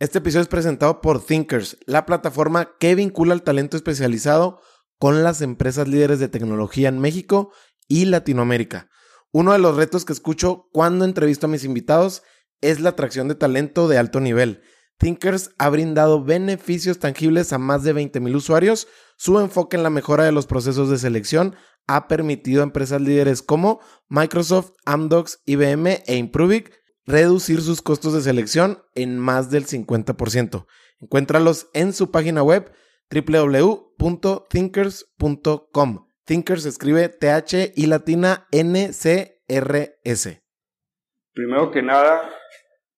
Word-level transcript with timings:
Este 0.00 0.16
episodio 0.16 0.40
es 0.40 0.48
presentado 0.48 1.02
por 1.02 1.22
Thinkers, 1.22 1.76
la 1.84 2.06
plataforma 2.06 2.70
que 2.80 2.94
vincula 2.94 3.34
el 3.34 3.42
talento 3.42 3.76
especializado 3.76 4.58
con 4.98 5.22
las 5.22 5.42
empresas 5.42 5.88
líderes 5.88 6.18
de 6.18 6.28
tecnología 6.28 6.88
en 6.88 7.00
México 7.00 7.52
y 7.86 8.06
Latinoamérica. 8.06 8.88
Uno 9.30 9.52
de 9.52 9.58
los 9.58 9.76
retos 9.76 10.06
que 10.06 10.14
escucho 10.14 10.70
cuando 10.72 11.04
entrevisto 11.04 11.48
a 11.48 11.50
mis 11.50 11.64
invitados 11.64 12.22
es 12.62 12.80
la 12.80 12.88
atracción 12.88 13.28
de 13.28 13.34
talento 13.34 13.88
de 13.88 13.98
alto 13.98 14.20
nivel. 14.20 14.62
Thinkers 14.96 15.50
ha 15.58 15.68
brindado 15.68 16.24
beneficios 16.24 16.98
tangibles 16.98 17.52
a 17.52 17.58
más 17.58 17.82
de 17.82 17.94
20.000 17.94 18.34
usuarios. 18.34 18.88
Su 19.18 19.38
enfoque 19.38 19.76
en 19.76 19.82
la 19.82 19.90
mejora 19.90 20.24
de 20.24 20.32
los 20.32 20.46
procesos 20.46 20.88
de 20.88 20.96
selección 20.96 21.56
ha 21.86 22.08
permitido 22.08 22.62
a 22.62 22.64
empresas 22.64 23.02
líderes 23.02 23.42
como 23.42 23.80
Microsoft, 24.08 24.70
Amdocs, 24.86 25.42
IBM 25.44 26.04
e 26.06 26.16
Improvic 26.16 26.79
reducir 27.06 27.60
sus 27.60 27.82
costos 27.82 28.14
de 28.14 28.20
selección 28.20 28.78
en 28.94 29.18
más 29.18 29.50
del 29.50 29.66
50%. 29.66 30.66
Encuéntralos 31.00 31.68
en 31.74 31.92
su 31.92 32.10
página 32.10 32.42
web 32.42 32.72
www.thinkers.com. 33.10 36.06
Thinkers 36.24 36.66
escribe 36.66 37.08
TH 37.08 37.72
y 37.74 37.86
latina 37.86 38.46
NCRS. 38.52 40.40
Primero 41.32 41.72
que 41.72 41.82
nada, 41.82 42.30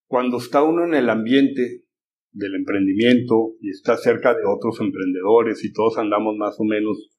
cuando 0.06 0.38
está 0.38 0.62
uno 0.62 0.84
en 0.84 0.94
el 0.94 1.08
ambiente 1.08 1.84
del 2.32 2.54
emprendimiento 2.54 3.54
y 3.60 3.70
está 3.70 3.96
cerca 3.96 4.34
de 4.34 4.42
otros 4.46 4.80
emprendedores 4.80 5.64
y 5.64 5.72
todos 5.72 5.96
andamos 5.98 6.36
más 6.36 6.56
o 6.58 6.64
menos 6.64 7.10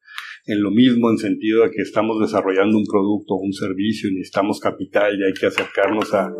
en 0.46 0.62
lo 0.62 0.72
mismo, 0.72 1.10
en 1.10 1.18
sentido 1.18 1.64
de 1.64 1.72
que 1.72 1.82
estamos 1.82 2.20
desarrollando 2.20 2.78
un 2.78 2.86
producto 2.86 3.36
o 3.36 3.38
un 3.38 3.54
servicio 3.54 4.10
y 4.10 4.16
necesitamos 4.16 4.60
capital 4.60 5.18
y 5.18 5.24
hay 5.24 5.34
que 5.34 5.46
acercarnos 5.46 6.14
a, 6.14 6.34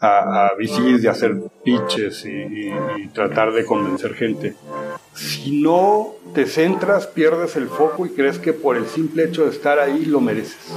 a, 0.00 0.48
a 0.48 0.54
VCs 0.56 1.04
y 1.04 1.06
hacer 1.06 1.36
pitches 1.64 2.26
y, 2.26 3.08
tratar 3.14 3.52
de 3.52 3.64
convencer 3.64 4.14
gente. 4.14 4.56
Si 5.14 5.60
no 5.60 6.14
te 6.34 6.46
centras, 6.46 7.06
pierdes 7.06 7.56
el 7.56 7.68
foco 7.68 8.04
y 8.04 8.10
crees 8.10 8.38
que 8.38 8.52
por 8.52 8.76
el 8.76 8.86
simple 8.86 9.24
hecho 9.24 9.44
de 9.44 9.50
estar 9.50 9.78
ahí 9.78 10.04
lo 10.04 10.20
mereces. 10.20 10.74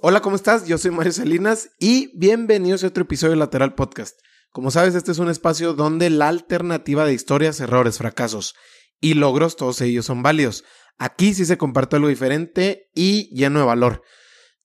Hola, 0.00 0.20
¿cómo 0.20 0.36
estás? 0.36 0.66
Yo 0.66 0.78
soy 0.78 0.92
Mario 0.92 1.12
Salinas 1.12 1.70
y 1.78 2.16
bienvenidos 2.16 2.84
a 2.84 2.88
otro 2.88 3.02
episodio 3.02 3.32
de 3.32 3.38
Lateral 3.38 3.74
Podcast. 3.74 4.18
Como 4.52 4.70
sabes, 4.70 4.94
este 4.94 5.12
es 5.12 5.18
un 5.18 5.30
espacio 5.30 5.72
donde 5.72 6.10
la 6.10 6.28
alternativa 6.28 7.06
de 7.06 7.14
historias, 7.14 7.58
errores, 7.60 7.96
fracasos 7.96 8.54
y 9.00 9.14
logros, 9.14 9.56
todos 9.56 9.80
ellos 9.80 10.04
son 10.04 10.22
válidos. 10.22 10.62
Aquí 10.98 11.32
sí 11.32 11.46
se 11.46 11.56
comparte 11.56 11.96
algo 11.96 12.08
diferente 12.08 12.90
y 12.94 13.34
lleno 13.34 13.60
de 13.60 13.64
valor. 13.64 14.02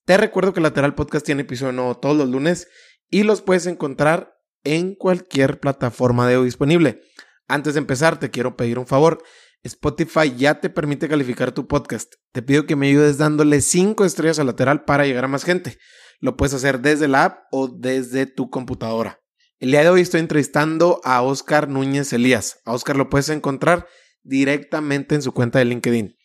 Te 0.04 0.18
recuerdo 0.18 0.52
que 0.52 0.60
Lateral 0.60 0.94
Podcast 0.94 1.24
tiene 1.24 1.42
episodio 1.42 1.72
nuevo 1.72 1.96
todos 1.96 2.18
los 2.18 2.28
lunes 2.28 2.68
y 3.08 3.22
los 3.22 3.40
puedes 3.40 3.64
encontrar 3.64 4.34
en 4.62 4.94
cualquier 4.94 5.58
plataforma 5.58 6.28
de 6.28 6.34
audio 6.34 6.44
disponible. 6.44 7.00
Antes 7.46 7.72
de 7.72 7.80
empezar, 7.80 8.20
te 8.20 8.30
quiero 8.30 8.58
pedir 8.58 8.78
un 8.78 8.86
favor. 8.86 9.22
Spotify 9.62 10.34
ya 10.36 10.60
te 10.60 10.68
permite 10.68 11.08
calificar 11.08 11.52
tu 11.52 11.66
podcast. 11.66 12.12
Te 12.32 12.42
pido 12.42 12.66
que 12.66 12.76
me 12.76 12.88
ayudes 12.88 13.16
dándole 13.16 13.62
5 13.62 14.04
estrellas 14.04 14.38
a 14.38 14.44
lateral 14.44 14.84
para 14.84 15.06
llegar 15.06 15.24
a 15.24 15.28
más 15.28 15.44
gente. 15.44 15.78
Lo 16.20 16.36
puedes 16.36 16.52
hacer 16.52 16.80
desde 16.80 17.08
la 17.08 17.24
app 17.24 17.38
o 17.52 17.68
desde 17.68 18.26
tu 18.26 18.50
computadora. 18.50 19.18
El 19.60 19.72
día 19.72 19.82
de 19.82 19.88
hoy 19.88 20.02
estoy 20.02 20.20
entrevistando 20.20 21.00
a 21.02 21.20
Oscar 21.20 21.68
Núñez 21.68 22.12
Elías. 22.12 22.60
A 22.64 22.74
Oscar 22.74 22.96
lo 22.96 23.10
puedes 23.10 23.28
encontrar 23.28 23.88
directamente 24.22 25.16
en 25.16 25.22
su 25.22 25.32
cuenta 25.32 25.58
de 25.58 25.64
LinkedIn. 25.64 26.16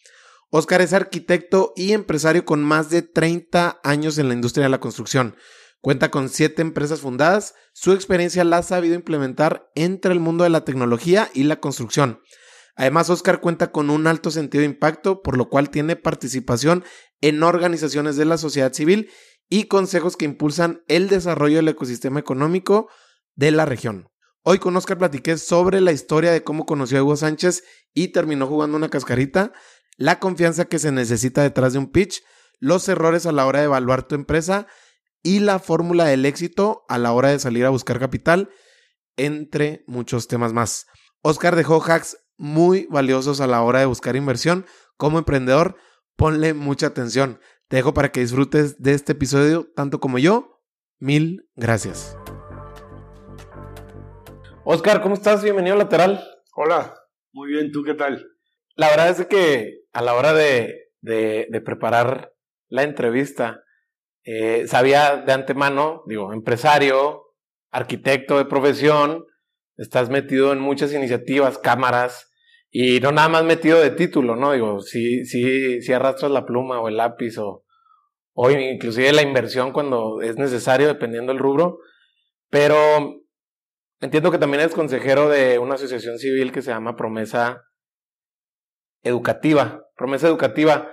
Oscar 0.51 0.81
es 0.81 0.93
arquitecto 0.93 1.73
y 1.75 1.93
empresario 1.93 2.45
con 2.45 2.63
más 2.63 2.91
de 2.91 3.01
30 3.01 3.79
años 3.83 4.19
en 4.19 4.27
la 4.27 4.35
industria 4.35 4.65
de 4.65 4.69
la 4.69 4.79
construcción. 4.79 5.35
Cuenta 5.81 6.11
con 6.11 6.29
siete 6.29 6.61
empresas 6.61 6.99
fundadas. 6.99 7.55
Su 7.73 7.93
experiencia 7.93 8.43
la 8.43 8.57
ha 8.57 8.63
sabido 8.63 8.93
implementar 8.93 9.67
entre 9.73 10.13
el 10.13 10.19
mundo 10.19 10.43
de 10.43 10.51
la 10.51 10.63
tecnología 10.63 11.31
y 11.33 11.41
la 11.41 11.59
construcción. 11.59 12.21
Además, 12.75 13.09
Oscar 13.09 13.41
cuenta 13.41 13.71
con 13.71 13.89
un 13.89 14.05
alto 14.05 14.29
sentido 14.29 14.59
de 14.59 14.67
impacto, 14.67 15.23
por 15.23 15.37
lo 15.37 15.49
cual 15.49 15.71
tiene 15.71 15.95
participación 15.95 16.83
en 17.19 17.41
organizaciones 17.41 18.15
de 18.15 18.25
la 18.25 18.37
sociedad 18.37 18.73
civil 18.73 19.09
y 19.49 19.63
consejos 19.63 20.17
que 20.17 20.25
impulsan 20.25 20.83
el 20.87 21.09
desarrollo 21.09 21.57
del 21.57 21.69
ecosistema 21.69 22.19
económico, 22.19 22.89
de 23.35 23.51
la 23.51 23.65
región. 23.65 24.09
Hoy 24.43 24.59
con 24.59 24.75
Oscar 24.75 24.97
platiqué 24.97 25.37
sobre 25.37 25.79
la 25.81 25.91
historia 25.91 26.31
de 26.31 26.43
cómo 26.43 26.65
conoció 26.65 26.99
a 26.99 27.03
Hugo 27.03 27.15
Sánchez 27.15 27.63
y 27.93 28.09
terminó 28.09 28.47
jugando 28.47 28.75
una 28.75 28.89
cascarita, 28.89 29.53
la 29.97 30.19
confianza 30.19 30.65
que 30.65 30.79
se 30.79 30.91
necesita 30.91 31.43
detrás 31.43 31.73
de 31.73 31.79
un 31.79 31.91
pitch, 31.91 32.21
los 32.59 32.87
errores 32.89 33.25
a 33.25 33.31
la 33.31 33.45
hora 33.45 33.59
de 33.59 33.65
evaluar 33.65 34.07
tu 34.07 34.15
empresa 34.15 34.67
y 35.21 35.39
la 35.39 35.59
fórmula 35.59 36.05
del 36.05 36.25
éxito 36.25 36.83
a 36.89 36.97
la 36.97 37.13
hora 37.13 37.29
de 37.29 37.39
salir 37.39 37.65
a 37.65 37.69
buscar 37.69 37.99
capital, 37.99 38.49
entre 39.15 39.83
muchos 39.87 40.27
temas 40.27 40.53
más. 40.53 40.87
Oscar 41.21 41.55
dejó 41.55 41.81
hacks 41.81 42.17
muy 42.37 42.87
valiosos 42.89 43.39
a 43.39 43.47
la 43.47 43.61
hora 43.61 43.79
de 43.79 43.85
buscar 43.85 44.15
inversión. 44.15 44.65
Como 44.97 45.17
emprendedor, 45.19 45.77
ponle 46.15 46.53
mucha 46.53 46.87
atención. 46.87 47.39
Te 47.69 47.77
dejo 47.77 47.93
para 47.93 48.11
que 48.11 48.19
disfrutes 48.19 48.81
de 48.81 48.93
este 48.93 49.13
episodio 49.13 49.71
tanto 49.75 49.99
como 49.99 50.19
yo. 50.19 50.61
Mil 50.99 51.49
gracias. 51.55 52.17
Oscar, 54.65 55.01
¿cómo 55.01 55.15
estás? 55.15 55.43
Bienvenido 55.43 55.75
a 55.75 55.79
Lateral. 55.79 56.23
Hola, 56.55 56.93
muy 57.33 57.49
bien, 57.49 57.73
¿tú 57.73 57.83
qué 57.83 57.95
tal? 57.95 58.25
La 58.77 58.89
verdad 58.91 59.09
es 59.09 59.27
que 59.27 59.81
a 59.91 60.01
la 60.01 60.13
hora 60.13 60.33
de, 60.33 60.89
preparar 61.65 62.31
la 62.69 62.83
entrevista, 62.83 63.61
eh, 64.23 64.65
sabía 64.67 65.17
de 65.17 65.33
antemano, 65.33 66.03
digo, 66.07 66.31
empresario, 66.31 67.23
arquitecto 67.71 68.37
de 68.37 68.45
profesión, 68.45 69.25
estás 69.75 70.09
metido 70.09 70.53
en 70.53 70.59
muchas 70.59 70.93
iniciativas, 70.93 71.57
cámaras, 71.57 72.31
y 72.71 73.01
no 73.01 73.11
nada 73.11 73.27
más 73.27 73.43
metido 73.43 73.81
de 73.81 73.91
título, 73.91 74.37
¿no? 74.37 74.53
Digo, 74.53 74.79
si, 74.79 75.25
si, 75.25 75.81
si 75.81 75.91
arrastras 75.91 76.31
la 76.31 76.45
pluma 76.45 76.79
o 76.79 76.87
el 76.87 76.95
lápiz 76.95 77.37
o, 77.37 77.65
o 78.31 78.49
inclusive 78.49 79.11
la 79.11 79.23
inversión 79.23 79.73
cuando 79.73 80.21
es 80.21 80.37
necesario, 80.37 80.87
dependiendo 80.87 81.33
del 81.33 81.41
rubro, 81.41 81.79
pero 82.49 83.22
Entiendo 84.03 84.31
que 84.31 84.37
también 84.37 84.59
eres 84.59 84.75
consejero 84.75 85.29
de 85.29 85.57
una 85.59 85.75
asociación 85.75 86.19
civil 86.19 86.51
que 86.51 86.61
se 86.61 86.71
llama 86.71 86.97
Promesa 86.97 87.69
Educativa. 89.01 89.87
Promesa 89.95 90.27
Educativa. 90.27 90.91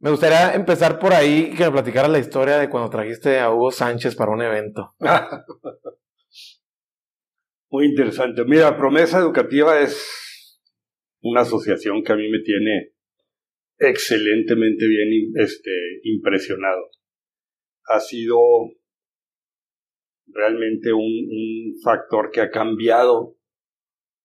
Me 0.00 0.10
gustaría 0.10 0.52
empezar 0.52 0.98
por 0.98 1.12
ahí 1.12 1.54
que 1.56 1.62
me 1.62 1.70
platicara 1.70 2.08
la 2.08 2.18
historia 2.18 2.58
de 2.58 2.68
cuando 2.68 2.90
trajiste 2.90 3.38
a 3.38 3.52
Hugo 3.52 3.70
Sánchez 3.70 4.16
para 4.16 4.32
un 4.32 4.42
evento. 4.42 4.96
Muy 7.70 7.86
interesante. 7.86 8.44
Mira, 8.46 8.76
Promesa 8.76 9.20
Educativa 9.20 9.78
es 9.78 10.60
una 11.20 11.42
asociación 11.42 12.02
que 12.02 12.14
a 12.14 12.16
mí 12.16 12.28
me 12.28 12.40
tiene 12.40 12.94
excelentemente 13.78 14.88
bien 14.88 15.34
este, 15.36 15.70
impresionado. 16.02 16.90
Ha 17.84 18.00
sido 18.00 18.40
realmente 20.32 20.92
un, 20.92 21.74
factor 21.82 22.30
que 22.30 22.40
ha 22.40 22.50
cambiado 22.50 23.36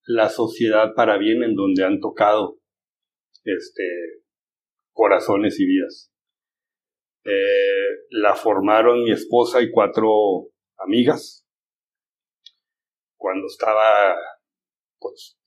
la 0.06 0.30
sociedad 0.30 0.94
para 0.96 1.18
bien 1.18 1.42
en 1.44 1.56
donde 1.56 1.84
han 1.84 2.00
tocado 2.00 2.60
este, 3.44 3.84
corazones 4.92 5.60
y 5.60 5.66
vidas. 5.66 6.12
Eh, 7.24 8.06
la 8.10 8.36
formaron 8.36 9.04
mi 9.04 9.12
esposa 9.12 9.62
y 9.62 9.72
cuatro 9.72 10.10
amigas. 10.78 11.48
Cuando 13.18 13.48
estaba 13.48 14.16
pues 15.00 15.38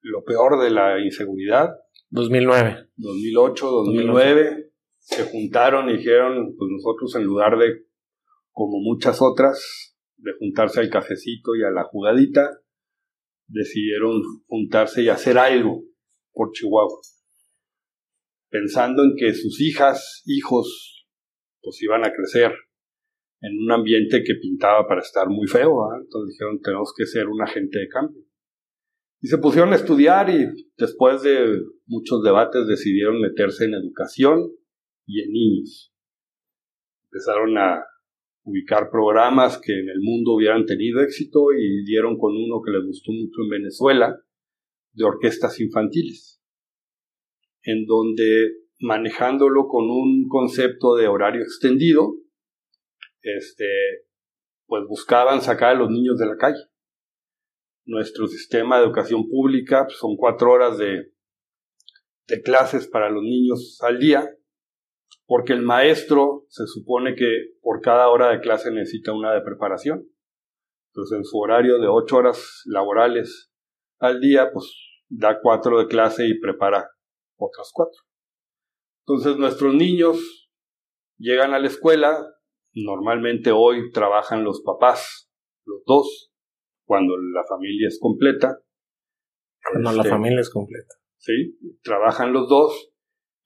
lo 0.00 0.22
peor 0.24 0.62
de 0.62 0.70
la 0.70 1.00
inseguridad. 1.00 1.70
2009 2.10 2.88
2008 2.96 3.66
2009 3.66 4.72
se 4.98 5.24
juntaron 5.24 5.90
y 5.90 5.98
dijeron 5.98 6.54
pues 6.56 6.70
nosotros 6.70 7.14
en 7.16 7.24
lugar 7.24 7.58
de 7.58 7.88
como 8.58 8.80
muchas 8.80 9.22
otras, 9.22 9.87
de 10.18 10.32
juntarse 10.38 10.80
al 10.80 10.90
cafecito 10.90 11.54
y 11.56 11.64
a 11.64 11.70
la 11.70 11.84
jugadita, 11.84 12.50
decidieron 13.46 14.20
juntarse 14.46 15.02
y 15.02 15.08
hacer 15.08 15.38
algo 15.38 15.84
por 16.32 16.52
Chihuahua, 16.52 17.00
pensando 18.50 19.02
en 19.02 19.14
que 19.16 19.32
sus 19.34 19.60
hijas, 19.60 20.22
hijos, 20.26 21.06
pues 21.60 21.82
iban 21.82 22.04
a 22.04 22.12
crecer 22.12 22.52
en 23.40 23.52
un 23.58 23.72
ambiente 23.72 24.22
que 24.24 24.34
pintaba 24.34 24.86
para 24.86 25.00
estar 25.00 25.28
muy 25.28 25.46
feo, 25.46 25.72
entonces 26.00 26.34
dijeron 26.34 26.60
tenemos 26.60 26.92
que 26.96 27.06
ser 27.06 27.28
un 27.28 27.40
agente 27.40 27.78
de 27.78 27.88
cambio. 27.88 28.22
Y 29.20 29.28
se 29.28 29.38
pusieron 29.38 29.72
a 29.72 29.76
estudiar 29.76 30.30
y 30.30 30.46
después 30.76 31.22
de 31.22 31.60
muchos 31.86 32.22
debates 32.22 32.66
decidieron 32.66 33.20
meterse 33.20 33.64
en 33.64 33.74
educación 33.74 34.52
y 35.06 35.22
en 35.22 35.32
niños. 35.32 35.92
Empezaron 37.10 37.58
a 37.58 37.84
ubicar 38.48 38.90
programas 38.90 39.60
que 39.60 39.72
en 39.72 39.88
el 39.88 40.00
mundo 40.00 40.32
hubieran 40.32 40.64
tenido 40.64 41.00
éxito 41.00 41.52
y 41.52 41.84
dieron 41.84 42.18
con 42.18 42.34
uno 42.34 42.62
que 42.64 42.70
les 42.70 42.84
gustó 42.84 43.12
mucho 43.12 43.42
en 43.42 43.50
Venezuela, 43.50 44.16
de 44.92 45.04
orquestas 45.04 45.60
infantiles, 45.60 46.40
en 47.62 47.84
donde 47.86 48.52
manejándolo 48.80 49.68
con 49.68 49.90
un 49.90 50.28
concepto 50.28 50.94
de 50.94 51.08
horario 51.08 51.42
extendido, 51.42 52.14
este, 53.20 53.66
pues 54.66 54.84
buscaban 54.88 55.42
sacar 55.42 55.76
a 55.76 55.78
los 55.78 55.90
niños 55.90 56.18
de 56.18 56.26
la 56.26 56.36
calle. 56.36 56.62
Nuestro 57.84 58.26
sistema 58.26 58.78
de 58.78 58.86
educación 58.86 59.28
pública 59.28 59.84
pues, 59.86 59.98
son 59.98 60.16
cuatro 60.16 60.52
horas 60.52 60.78
de, 60.78 61.12
de 62.28 62.42
clases 62.42 62.86
para 62.86 63.10
los 63.10 63.22
niños 63.22 63.78
al 63.82 63.98
día, 63.98 64.28
porque 65.28 65.52
el 65.52 65.60
maestro 65.60 66.46
se 66.48 66.66
supone 66.66 67.14
que 67.14 67.50
por 67.60 67.82
cada 67.82 68.08
hora 68.08 68.30
de 68.30 68.40
clase 68.40 68.70
necesita 68.70 69.12
una 69.12 69.34
de 69.34 69.42
preparación. 69.42 70.08
Entonces, 70.90 71.18
en 71.18 71.24
su 71.24 71.38
horario 71.38 71.78
de 71.78 71.86
ocho 71.86 72.16
horas 72.16 72.62
laborales 72.64 73.52
al 73.98 74.20
día, 74.20 74.50
pues 74.50 74.72
da 75.10 75.38
cuatro 75.42 75.80
de 75.80 75.86
clase 75.86 76.26
y 76.26 76.40
prepara 76.40 76.88
otras 77.36 77.70
cuatro. 77.74 78.00
Entonces, 79.06 79.36
nuestros 79.36 79.74
niños 79.74 80.48
llegan 81.18 81.52
a 81.52 81.58
la 81.58 81.66
escuela, 81.66 82.26
normalmente 82.72 83.52
hoy 83.52 83.90
trabajan 83.92 84.44
los 84.44 84.62
papás, 84.62 85.30
los 85.66 85.82
dos, 85.84 86.32
cuando 86.86 87.14
la 87.18 87.44
familia 87.46 87.88
es 87.88 87.98
completa. 88.00 88.62
Cuando 89.72 89.92
la 89.92 89.98
este, 89.98 90.08
familia 90.08 90.40
es 90.40 90.50
completa. 90.50 90.94
Sí, 91.18 91.58
trabajan 91.82 92.32
los 92.32 92.48
dos 92.48 92.94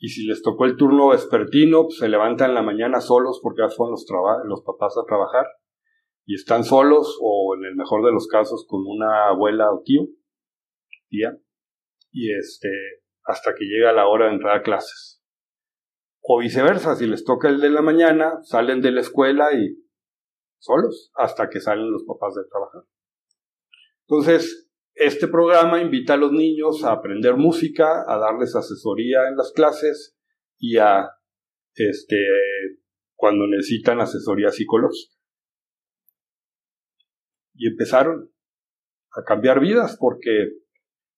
y 0.02 0.08
si 0.08 0.26
les 0.26 0.42
tocó 0.42 0.64
el 0.64 0.76
turno 0.76 1.10
vespertino, 1.10 1.84
pues 1.84 1.98
se 1.98 2.08
levantan 2.08 2.54
la 2.54 2.62
mañana 2.62 3.00
solos 3.00 3.38
porque 3.40 3.62
ya 3.62 3.68
son 3.68 3.92
los, 3.92 4.04
los 4.46 4.62
papás 4.62 4.98
a 4.98 5.06
trabajar 5.06 5.46
y 6.26 6.34
están 6.34 6.64
solos 6.64 7.16
o 7.22 7.54
en 7.56 7.64
el 7.66 7.76
mejor 7.76 8.04
de 8.04 8.10
los 8.10 8.26
casos 8.26 8.66
con 8.68 8.80
una 8.84 9.28
abuela 9.28 9.70
o 9.70 9.80
tío, 9.84 10.08
tía, 11.08 11.38
y 12.10 12.36
este, 12.36 12.68
hasta 13.22 13.54
que 13.54 13.64
llega 13.64 13.92
la 13.92 14.08
hora 14.08 14.26
de 14.26 14.32
entrar 14.32 14.56
a 14.56 14.62
clases. 14.62 15.22
O 16.20 16.40
viceversa, 16.40 16.96
si 16.96 17.06
les 17.06 17.22
toca 17.22 17.48
el 17.48 17.60
de 17.60 17.70
la 17.70 17.82
mañana, 17.82 18.42
salen 18.42 18.80
de 18.80 18.90
la 18.90 19.02
escuela 19.02 19.52
y 19.52 19.86
solos 20.58 21.12
hasta 21.14 21.48
que 21.48 21.60
salen 21.60 21.92
los 21.92 22.02
papás 22.02 22.34
de 22.34 22.42
trabajar. 22.50 22.82
Entonces, 24.08 24.68
este 24.94 25.28
programa 25.28 25.80
invita 25.80 26.14
a 26.14 26.18
los 26.18 26.32
niños 26.32 26.84
a 26.84 26.92
aprender 26.92 27.36
música, 27.36 28.04
a 28.06 28.18
darles 28.18 28.54
asesoría 28.54 29.28
en 29.28 29.36
las 29.36 29.52
clases 29.52 30.16
y 30.58 30.76
a, 30.76 31.08
este, 31.74 32.16
cuando 33.14 33.46
necesitan 33.46 34.00
asesoría 34.00 34.50
psicológica. 34.50 35.14
Y 37.54 37.68
empezaron 37.68 38.32
a 39.12 39.22
cambiar 39.24 39.60
vidas 39.60 39.96
porque 39.98 40.48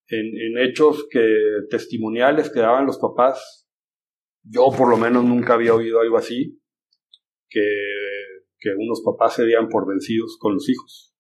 en, 0.09 0.59
hechos 0.59 1.07
que 1.11 1.39
testimoniales 1.71 2.51
que 2.51 2.61
daban 2.61 2.87
los 2.87 2.99
papás 2.99 3.65
yo 4.45 4.71
por 4.77 4.91
lo 4.91 4.97
menos 4.97 5.25
nunca 5.25 5.55
había 5.55 5.75
oído 5.75 6.01
algo 6.01 6.19
así, 6.19 6.61
que, 7.49 7.67
que 8.59 8.71
unos 8.77 9.03
papás 9.03 9.37
se 9.37 9.47
dieran 9.47 9.69
por 9.69 9.89
vencidos 9.89 10.37
con 10.39 10.55
los 10.55 10.69
hijos. 10.69 11.14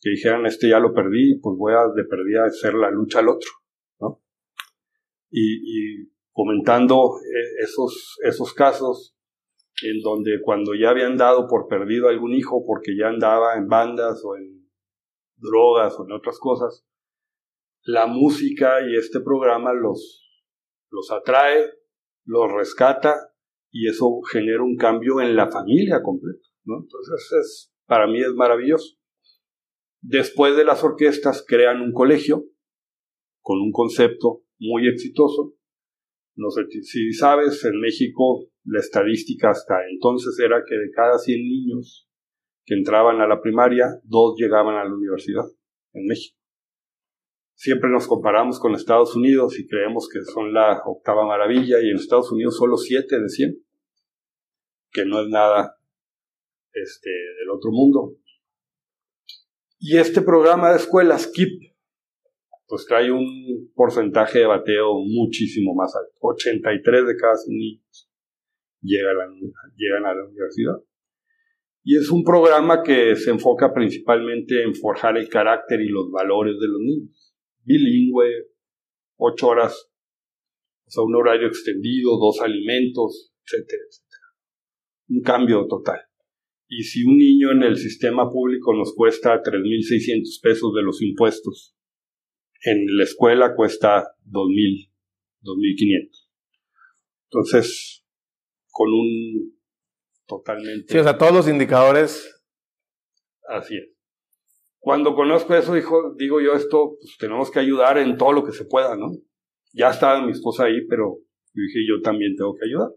Que 0.00 0.10
dijeran, 0.10 0.46
este 0.46 0.68
ya 0.68 0.78
lo 0.78 0.92
perdí, 0.92 1.38
pues 1.40 1.56
voy 1.58 1.72
a 1.72 1.88
de 1.94 2.04
perdida 2.04 2.44
hacer 2.44 2.74
la 2.74 2.90
lucha 2.90 3.20
al 3.20 3.28
otro. 3.28 3.50
Y, 5.30 6.08
comentando 6.32 7.18
eh, 7.18 7.64
esos, 7.64 8.16
esos 8.22 8.54
casos 8.54 9.16
en 9.82 10.00
donde 10.02 10.40
cuando 10.42 10.72
ya 10.74 10.90
habían 10.90 11.16
dado 11.16 11.46
por 11.46 11.66
perdido 11.66 12.08
algún 12.08 12.32
hijo 12.32 12.64
porque 12.66 12.96
ya 12.96 13.08
andaba 13.08 13.56
en 13.56 13.68
bandas 13.68 14.22
o 14.24 14.36
en 14.36 14.66
drogas 15.36 15.98
o 15.98 16.04
en 16.04 16.12
otras 16.12 16.38
cosas, 16.38 16.86
la 17.82 18.06
música 18.06 18.80
y 18.86 18.96
este 18.96 19.20
programa 19.20 19.72
los, 19.72 20.24
los 20.90 21.10
atrae, 21.10 21.66
los 22.24 22.50
rescata 22.52 23.14
y 23.70 23.88
eso 23.88 24.20
genera 24.30 24.62
un 24.62 24.76
cambio 24.76 25.20
en 25.20 25.36
la 25.36 25.50
familia 25.50 26.02
completa. 26.02 26.48
Entonces, 26.64 27.32
es, 27.38 27.72
para 27.86 28.06
mí 28.06 28.20
es 28.20 28.32
maravilloso. 28.34 28.96
Después 30.08 30.56
de 30.56 30.64
las 30.64 30.84
orquestas 30.84 31.44
crean 31.46 31.80
un 31.80 31.92
colegio 31.92 32.44
con 33.40 33.60
un 33.60 33.72
concepto 33.72 34.42
muy 34.58 34.88
exitoso. 34.88 35.54
No 36.36 36.50
sé 36.50 36.62
si 36.82 37.12
sabes, 37.12 37.64
en 37.64 37.80
México 37.80 38.46
la 38.64 38.80
estadística 38.80 39.50
hasta 39.50 39.74
entonces 39.90 40.38
era 40.38 40.62
que 40.68 40.76
de 40.76 40.90
cada 40.90 41.18
100 41.18 41.38
niños 41.40 42.08
que 42.64 42.74
entraban 42.74 43.20
a 43.20 43.28
la 43.28 43.40
primaria, 43.40 43.86
dos 44.02 44.36
llegaban 44.38 44.76
a 44.76 44.84
la 44.84 44.94
universidad 44.94 45.44
en 45.92 46.06
México 46.06 46.36
siempre 47.56 47.90
nos 47.90 48.06
comparamos 48.06 48.60
con 48.60 48.74
Estados 48.74 49.16
Unidos 49.16 49.58
y 49.58 49.66
creemos 49.66 50.08
que 50.12 50.22
son 50.22 50.52
la 50.52 50.82
octava 50.84 51.26
maravilla 51.26 51.80
y 51.82 51.90
en 51.90 51.96
Estados 51.96 52.30
Unidos 52.30 52.56
solo 52.56 52.76
7 52.76 53.18
de 53.18 53.28
100, 53.28 53.58
que 54.92 55.04
no 55.06 55.22
es 55.22 55.28
nada 55.28 55.76
este, 56.72 57.10
del 57.10 57.50
otro 57.50 57.70
mundo. 57.72 58.12
Y 59.78 59.98
este 59.98 60.22
programa 60.22 60.70
de 60.70 60.76
escuelas, 60.76 61.26
KIP, 61.26 61.74
pues 62.66 62.86
trae 62.86 63.12
un 63.12 63.70
porcentaje 63.74 64.40
de 64.40 64.46
bateo 64.46 64.94
muchísimo 65.04 65.74
más 65.74 65.94
alto. 65.94 66.12
83 66.20 67.06
de 67.06 67.16
cada 67.16 67.36
100 67.36 67.56
niños 67.56 68.10
llegan 68.80 69.16
a, 69.20 69.26
llegan 69.76 70.06
a 70.06 70.14
la 70.14 70.24
universidad. 70.24 70.82
Y 71.84 71.96
es 71.96 72.10
un 72.10 72.24
programa 72.24 72.82
que 72.82 73.14
se 73.14 73.30
enfoca 73.30 73.72
principalmente 73.72 74.62
en 74.62 74.74
forjar 74.74 75.16
el 75.16 75.28
carácter 75.28 75.80
y 75.80 75.88
los 75.88 76.10
valores 76.10 76.56
de 76.60 76.66
los 76.66 76.80
niños 76.80 77.26
bilingüe, 77.66 78.48
ocho 79.18 79.48
horas, 79.48 79.90
o 80.86 80.90
sea, 80.90 81.02
un 81.02 81.16
horario 81.16 81.48
extendido, 81.48 82.16
dos 82.16 82.40
alimentos, 82.40 83.34
etcétera, 83.44 83.82
etcétera. 83.90 84.26
Un 85.08 85.22
cambio 85.22 85.66
total. 85.66 86.00
Y 86.68 86.82
si 86.82 87.04
un 87.04 87.16
niño 87.16 87.52
en 87.52 87.62
el 87.62 87.76
sistema 87.76 88.30
público 88.30 88.74
nos 88.74 88.94
cuesta 88.94 89.40
3.600 89.42 90.40
pesos 90.42 90.74
de 90.74 90.82
los 90.82 91.00
impuestos, 91.00 91.76
en 92.64 92.84
la 92.96 93.04
escuela 93.04 93.54
cuesta 93.54 94.16
2.000, 94.26 94.90
2.500. 95.42 96.28
Entonces, 97.30 98.04
con 98.70 98.92
un 98.92 99.56
totalmente... 100.26 100.92
Sí, 100.92 100.98
o 100.98 101.02
sea, 101.02 101.16
todos 101.16 101.32
los 101.32 101.48
indicadores... 101.48 102.32
Así 103.48 103.76
es. 103.76 103.96
Cuando 104.78 105.14
conozco 105.14 105.54
eso, 105.54 105.74
dijo, 105.74 106.14
digo 106.16 106.40
yo, 106.40 106.54
esto, 106.54 106.96
pues 107.00 107.16
tenemos 107.18 107.50
que 107.50 107.60
ayudar 107.60 107.98
en 107.98 108.16
todo 108.16 108.32
lo 108.32 108.44
que 108.44 108.52
se 108.52 108.64
pueda, 108.64 108.96
¿no? 108.96 109.10
Ya 109.72 109.90
estaba 109.90 110.24
mi 110.24 110.32
esposa 110.32 110.64
ahí, 110.64 110.86
pero 110.88 111.18
yo 111.54 111.62
dije, 111.62 111.80
yo 111.88 112.00
también 112.02 112.34
tengo 112.36 112.54
que 112.54 112.68
ayudar. 112.68 112.90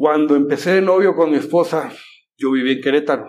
Cuando 0.00 0.34
empecé 0.34 0.76
de 0.76 0.80
novio 0.80 1.14
con 1.14 1.30
mi 1.30 1.36
esposa, 1.36 1.92
yo 2.38 2.52
viví 2.52 2.72
en 2.72 2.80
Querétaro. 2.80 3.26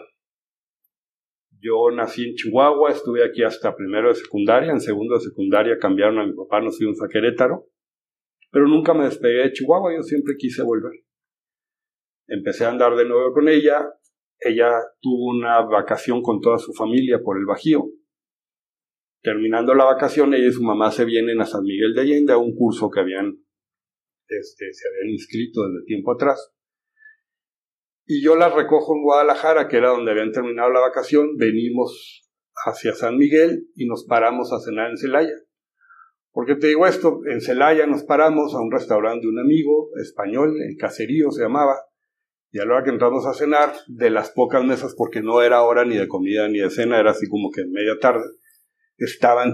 Yo 1.59 1.91
nací 1.93 2.23
en 2.23 2.35
Chihuahua, 2.35 2.91
estuve 2.91 3.25
aquí 3.25 3.43
hasta 3.43 3.75
primero 3.75 4.07
de 4.07 4.15
secundaria, 4.15 4.71
en 4.71 4.79
segundo 4.79 5.15
de 5.15 5.19
secundaria 5.19 5.77
cambiaron 5.77 6.19
a 6.19 6.25
mi 6.25 6.31
papá, 6.31 6.61
nos 6.61 6.77
fuimos 6.77 7.01
a 7.01 7.09
Querétaro, 7.09 7.67
pero 8.51 8.69
nunca 8.69 8.93
me 8.93 9.03
despegué 9.03 9.43
de 9.43 9.51
Chihuahua, 9.51 9.93
yo 9.93 10.01
siempre 10.01 10.35
quise 10.37 10.63
volver. 10.63 10.93
Empecé 12.29 12.63
a 12.63 12.69
andar 12.69 12.95
de 12.95 13.03
nuevo 13.03 13.33
con 13.33 13.49
ella, 13.49 13.89
ella 14.39 14.71
tuvo 15.01 15.25
una 15.25 15.59
vacación 15.63 16.21
con 16.21 16.39
toda 16.39 16.57
su 16.57 16.71
familia 16.71 17.19
por 17.21 17.37
el 17.37 17.43
Bajío. 17.47 17.83
Terminando 19.21 19.75
la 19.75 19.83
vacación, 19.83 20.33
ella 20.33 20.47
y 20.47 20.53
su 20.53 20.63
mamá 20.63 20.89
se 20.91 21.03
vienen 21.03 21.41
a 21.41 21.45
San 21.45 21.63
Miguel 21.63 21.93
de 21.93 21.99
Allende 21.99 22.31
a 22.31 22.37
un 22.37 22.55
curso 22.55 22.89
que 22.89 23.01
habían, 23.01 23.43
este, 24.25 24.71
se 24.71 24.87
habían 24.87 25.09
inscrito 25.11 25.67
desde 25.67 25.85
tiempo 25.85 26.13
atrás. 26.13 26.53
Y 28.05 28.23
yo 28.23 28.35
las 28.35 28.53
recojo 28.53 28.95
en 28.95 29.03
Guadalajara, 29.03 29.67
que 29.67 29.77
era 29.77 29.89
donde 29.89 30.11
habían 30.11 30.31
terminado 30.31 30.71
la 30.71 30.79
vacación, 30.79 31.37
venimos 31.37 32.27
hacia 32.65 32.93
San 32.93 33.17
Miguel 33.17 33.67
y 33.75 33.87
nos 33.87 34.05
paramos 34.05 34.51
a 34.53 34.59
cenar 34.59 34.89
en 34.89 34.97
Celaya. 34.97 35.35
¿Por 36.31 36.45
qué 36.45 36.55
te 36.55 36.67
digo 36.67 36.87
esto? 36.87 37.19
En 37.25 37.41
Celaya 37.41 37.85
nos 37.87 38.03
paramos 38.03 38.53
a 38.55 38.61
un 38.61 38.71
restaurante 38.71 39.25
de 39.25 39.31
un 39.31 39.39
amigo 39.39 39.89
español, 40.01 40.55
el 40.61 40.77
caserío 40.77 41.31
se 41.31 41.43
llamaba, 41.43 41.75
y 42.51 42.59
a 42.59 42.65
la 42.65 42.75
hora 42.75 42.83
que 42.83 42.89
entramos 42.89 43.25
a 43.25 43.33
cenar, 43.33 43.73
de 43.87 44.09
las 44.09 44.31
pocas 44.31 44.63
mesas, 44.63 44.95
porque 44.97 45.21
no 45.21 45.41
era 45.41 45.63
hora 45.63 45.85
ni 45.85 45.95
de 45.95 46.07
comida 46.07 46.47
ni 46.47 46.59
de 46.59 46.69
cena, 46.69 46.99
era 46.99 47.11
así 47.11 47.27
como 47.29 47.49
que 47.51 47.65
media 47.65 47.97
tarde, 47.99 48.23
estaban 48.97 49.53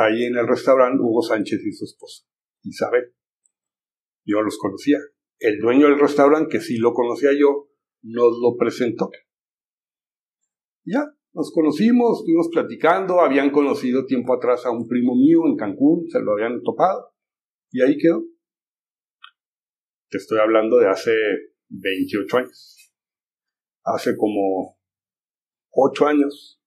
ahí 0.00 0.24
en 0.24 0.36
el 0.36 0.48
restaurante 0.48 1.02
Hugo 1.02 1.22
Sánchez 1.22 1.60
y 1.64 1.72
su 1.72 1.84
esposa, 1.84 2.24
Isabel. 2.62 3.14
Yo 4.24 4.40
los 4.42 4.56
conocía. 4.58 4.98
El 5.42 5.58
dueño 5.58 5.88
del 5.88 5.98
restaurante, 5.98 6.48
que 6.50 6.60
sí 6.60 6.78
lo 6.78 6.92
conocía 6.94 7.30
yo, 7.36 7.68
nos 8.02 8.38
lo 8.40 8.56
presentó. 8.56 9.10
Ya, 10.84 11.04
nos 11.32 11.50
conocimos, 11.52 12.20
estuvimos 12.20 12.48
platicando, 12.52 13.20
habían 13.20 13.50
conocido 13.50 14.06
tiempo 14.06 14.34
atrás 14.34 14.64
a 14.66 14.70
un 14.70 14.86
primo 14.86 15.16
mío 15.16 15.40
en 15.46 15.56
Cancún, 15.56 16.08
se 16.08 16.20
lo 16.20 16.32
habían 16.32 16.62
topado, 16.62 17.12
y 17.70 17.82
ahí 17.82 17.98
quedó. 17.98 18.22
Te 20.10 20.18
estoy 20.18 20.38
hablando 20.38 20.76
de 20.78 20.88
hace 20.88 21.12
28 21.70 22.36
años. 22.36 22.92
Hace 23.84 24.16
como 24.16 24.78
8 25.70 26.06
años 26.06 26.62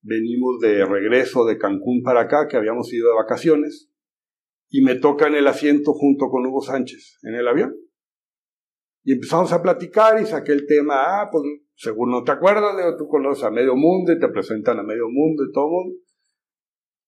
venimos 0.00 0.58
de 0.60 0.84
regreso 0.84 1.44
de 1.44 1.58
Cancún 1.58 2.02
para 2.02 2.22
acá, 2.22 2.48
que 2.48 2.56
habíamos 2.56 2.92
ido 2.92 3.08
de 3.10 3.14
vacaciones, 3.14 3.91
y 4.74 4.80
me 4.80 4.94
toca 4.94 5.26
en 5.26 5.34
el 5.34 5.46
asiento 5.46 5.92
junto 5.92 6.28
con 6.30 6.46
Hugo 6.46 6.62
Sánchez 6.62 7.18
en 7.24 7.34
el 7.34 7.46
avión. 7.46 7.76
Y 9.04 9.12
empezamos 9.12 9.52
a 9.52 9.60
platicar 9.60 10.20
y 10.20 10.24
saqué 10.24 10.52
el 10.52 10.66
tema, 10.66 10.94
ah, 10.96 11.28
pues 11.30 11.44
según 11.74 12.10
no 12.10 12.24
te 12.24 12.32
acuerdas, 12.32 12.74
tú 12.96 13.06
conoces 13.06 13.44
a 13.44 13.50
medio 13.50 13.76
mundo 13.76 14.12
y 14.12 14.18
te 14.18 14.28
presentan 14.28 14.78
a 14.78 14.82
medio 14.82 15.08
mundo 15.10 15.44
y 15.44 15.52
todo 15.52 15.68
mundo. 15.68 15.96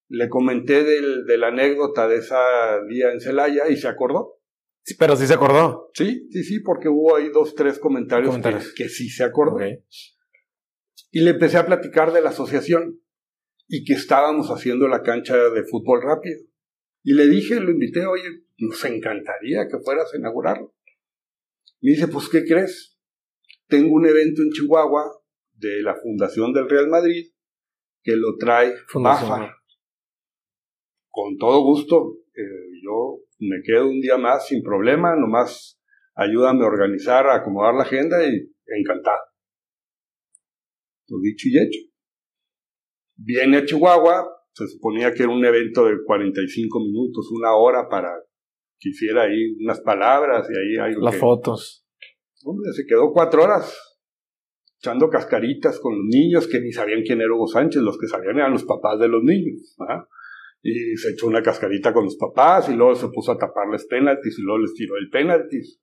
Le 0.09 0.29
comenté 0.29 0.85
del, 0.85 1.25
de 1.25 1.39
la 1.39 1.49
anécdota 1.49 2.07
de 2.07 2.17
esa 2.17 2.83
día 2.87 3.11
en 3.13 3.21
Celaya 3.21 3.69
y 3.71 3.79
se 3.79 3.89
acordó. 3.89 4.41
Sí, 4.83 4.97
pero 4.99 5.17
sí 5.17 5.27
se 5.27 5.33
acordó. 5.33 5.91
Sí, 5.95 6.29
sí, 6.31 6.45
sí, 6.45 6.61
porque 6.61 6.91
hubo 6.91 7.17
ahí 7.17 7.31
dos, 7.31 7.55
tres 7.55 7.79
comentarios, 7.79 8.37
Que, 8.77 8.91
sí 8.91 9.09
se 9.09 9.25
acordó. 9.25 9.57
Y 11.11 11.21
le 11.21 11.31
empecé 11.31 11.57
a 11.57 11.65
platicar 11.65 12.13
de 12.13 12.21
la 12.21 12.29
asociación 12.29 13.01
y 13.67 13.85
que 13.85 13.95
estábamos 13.95 14.51
haciendo 14.51 14.87
la 14.87 15.01
cancha 15.01 15.35
de 15.35 15.65
fútbol 15.65 16.03
rápido. 16.03 16.41
Y 17.05 17.13
le 17.13 17.29
dije, 17.29 17.61
lo 17.61 17.71
invité, 17.71 18.07
oye, 18.07 18.45
nos 18.57 18.83
encantaría 18.87 19.69
que 19.69 19.79
fueras 19.79 20.13
a 20.13 20.17
inaugurarlo. 20.17 20.75
Me 21.83 21.91
dice, 21.91 22.09
pues, 22.09 22.31
¿qué 22.31 22.45
crees? 22.45 22.99
Tengo 23.69 23.95
un 23.95 24.07
evento 24.07 24.41
en 24.41 24.51
Chihuahua 24.51 25.05
de 25.53 25.83
la 25.83 25.95
Fundación 25.95 26.55
del 26.55 26.69
Real 26.69 26.89
Madrid 26.89 27.27
que 28.03 28.17
lo 28.17 28.37
trae 28.39 28.75
Baja. 28.95 29.55
Con 31.11 31.37
todo 31.39 31.63
gusto, 31.63 32.19
eh, 32.35 32.81
yo 32.83 33.21
me 33.39 33.63
quedo 33.63 33.89
un 33.89 34.01
día 34.01 34.17
más 34.17 34.47
sin 34.49 34.63
problema, 34.63 35.15
nomás 35.15 35.81
ayúdame 36.15 36.65
a 36.65 36.69
organizar, 36.69 37.27
a 37.27 37.37
acomodar 37.37 37.75
la 37.75 37.83
agenda 37.83 38.27
y 38.27 38.51
encantado. 38.67 39.21
Lo 41.09 41.19
dicho 41.21 41.49
y 41.49 41.59
hecho. 41.59 41.81
Viene 43.17 43.59
a 43.59 43.65
Chihuahua, 43.65 44.27
se 44.55 44.69
suponía 44.69 45.13
que 45.13 45.25
era 45.25 45.33
un 45.33 45.45
evento 45.45 45.85
de 45.85 45.97
45 46.05 46.81
minutos, 46.81 47.29
una 47.33 47.55
hora 47.55 47.89
para 47.89 48.11
que 48.79 48.91
hiciera 48.91 49.23
ahí 49.23 49.57
unas 49.61 49.81
palabras 49.81 50.49
y 50.49 50.57
ahí 50.57 50.87
hay 50.87 51.01
Las 51.01 51.17
fotos. 51.17 51.85
Hombre, 52.45 52.73
se 52.73 52.87
quedó 52.87 53.13
cuatro 53.13 53.43
horas 53.43 53.77
echando 54.79 55.09
cascaritas 55.09 55.81
con 55.81 55.97
los 55.97 56.05
niños 56.07 56.47
que 56.47 56.61
ni 56.61 56.71
sabían 56.71 57.03
quién 57.03 57.21
era 57.21 57.35
Hugo 57.35 57.47
Sánchez, 57.47 57.83
los 57.83 57.99
que 57.99 58.07
sabían 58.07 58.37
eran 58.37 58.53
los 58.53 58.65
papás 58.65 59.01
de 59.01 59.09
los 59.09 59.23
niños. 59.23 59.77
Y 60.63 60.97
se 60.97 61.13
echó 61.13 61.27
una 61.27 61.43
cascarita 61.43 61.93
con 61.93 62.05
los 62.05 62.17
papás 62.17 62.69
y 62.69 62.75
luego 62.75 62.95
se 62.95 63.09
puso 63.09 63.33
a 63.33 63.39
taparles 63.39 63.87
penaltis 63.87 64.39
y 64.39 64.43
luego 64.43 64.59
les 64.59 64.75
tiró 64.75 64.97
el 64.97 65.11
penaltis. 65.11 65.81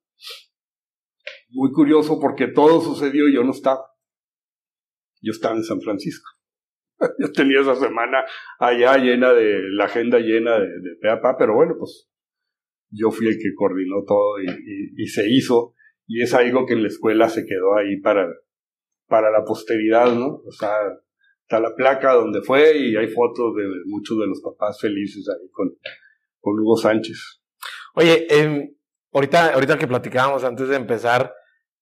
Muy 1.50 1.72
curioso 1.72 2.20
porque 2.22 2.48
todo 2.48 2.80
sucedió 2.80 3.28
y 3.28 3.36
yo 3.36 3.44
no 3.44 3.52
estaba. 3.52 3.82
Yo 5.22 5.32
estaba 5.32 5.56
en 5.56 5.64
San 5.64 5.82
Francisco. 5.82 6.30
Yo 7.20 7.32
tenía 7.32 7.62
esa 7.62 7.76
semana 7.76 8.24
allá 8.60 8.98
llena 8.98 9.34
de, 9.34 9.62
la 9.72 9.86
agenda 9.86 10.20
llena 10.20 10.60
de, 10.60 10.68
de 10.68 10.98
pero 11.38 11.56
bueno, 11.56 11.76
pues 11.78 12.12
yo 12.92 13.10
fui 13.10 13.28
el 13.28 13.38
que 13.38 13.56
coordinó 13.56 14.04
todo 14.06 14.36
y, 14.42 15.08
se 15.08 15.24
hizo. 15.30 15.74
Y 16.06 16.22
es 16.22 16.34
algo 16.34 16.66
que 16.66 16.74
en 16.74 16.84
la 16.84 16.90
escuela 16.90 17.30
se 17.30 17.46
quedó 17.46 17.78
ahí 17.78 17.98
para, 18.02 18.28
para 19.08 19.32
la 19.32 19.46
posteridad, 19.46 20.14
¿no? 20.14 20.42
O 20.46 20.52
sea, 20.52 20.76
está 21.44 21.62
la 21.62 21.74
placa 21.74 22.14
donde 22.14 22.42
fue 22.42 22.78
y 22.78 22.96
hay 22.98 23.08
fotos 23.08 23.56
de 23.56 23.64
muchos 23.86 24.20
de 24.20 24.28
los 24.28 24.42
papás 24.42 24.80
felices 24.82 25.26
ahí 25.30 25.50
con, 25.52 25.74
con 26.42 26.60
Hugo 26.60 26.76
Sánchez. 26.76 27.42
Oye, 27.96 28.28
eh, 28.30 28.74
ahorita, 29.14 29.54
ahorita 29.54 29.78
que 29.78 29.88
platicábamos 29.88 30.44
antes 30.44 30.68
de 30.68 30.76
empezar, 30.76 31.34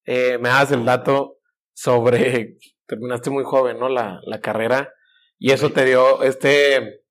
eh, 0.05 0.38
me 0.39 0.49
das 0.49 0.71
el 0.71 0.85
dato 0.85 1.39
sobre, 1.73 2.57
terminaste 2.85 3.31
muy 3.31 3.43
joven, 3.43 3.79
¿no? 3.79 3.89
La, 3.89 4.19
la 4.25 4.39
carrera 4.41 4.93
y 5.39 5.51
eso 5.51 5.72
te 5.72 5.86
dio 5.86 6.22
este, 6.22 7.01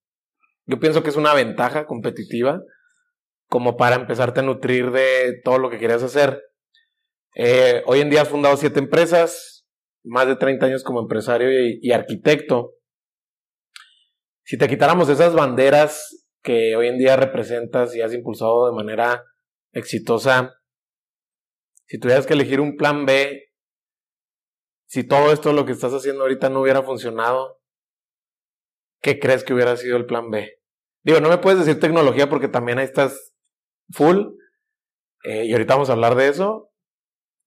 yo 0.67 0.79
pienso 0.79 1.03
que 1.03 1.09
es 1.09 1.17
una 1.17 1.33
ventaja 1.33 1.87
competitiva 1.87 2.61
como 3.49 3.79
para 3.79 3.97
empezarte 3.97 4.41
a 4.41 4.43
nutrir 4.43 4.91
de 4.91 5.41
todo 5.43 5.59
lo 5.59 5.71
que 5.71 5.79
querías 5.79 6.03
hacer. 6.03 6.43
Eh, 7.35 7.83
hoy 7.87 8.01
en 8.01 8.11
día 8.11 8.23
has 8.23 8.29
fundado 8.29 8.57
siete 8.59 8.79
empresas, 8.79 9.67
más 10.05 10.27
de 10.27 10.37
30 10.37 10.67
años 10.67 10.85
como 10.85 11.01
empresario 11.01 11.49
y, 11.51 11.91
arquitecto. 11.93 12.75
Si 14.45 14.59
te 14.59 14.69
quitáramos 14.69 15.09
esas 15.09 15.35
banderas 15.35 16.27
que 16.43 16.77
hoy 16.77 16.89
en 16.89 16.99
día 16.99 17.17
representas 17.17 17.95
y 17.97 18.03
has 18.03 18.13
impulsado 18.13 18.67
de 18.67 18.77
manera 18.77 19.25
exitosa, 19.73 20.55
si 21.87 21.99
tuvieras 21.99 22.27
que 22.27 22.35
elegir 22.35 22.61
un 22.61 22.77
plan 22.77 23.07
B, 23.07 23.53
si 24.87 25.05
todo 25.05 25.33
esto 25.33 25.55
lo 25.55 25.65
que 25.65 25.73
estás 25.73 25.93
haciendo 25.93 26.23
ahorita 26.23 26.51
no 26.51 26.61
hubiera 26.61 26.83
funcionado, 26.83 27.58
¿qué 29.01 29.19
crees 29.19 29.45
que 29.45 29.55
hubiera 29.55 29.77
sido 29.77 29.97
el 29.97 30.07
plan 30.07 30.31
B? 30.31 30.59
Digo, 31.03 31.21
no 31.21 31.29
me 31.29 31.39
puedes 31.39 31.61
decir 31.61 31.81
tecnología 31.81 32.29
porque 32.29 32.49
también 32.49 32.79
ahí 32.79 32.85
estás 32.85 33.35
full. 33.91 34.19
Eh, 35.25 35.47
y 35.47 35.53
ahorita 35.53 35.75
vamos 35.75 35.91
a 35.91 35.95
hablar 35.95 36.15
de 36.15 36.29
eso. 36.29 36.71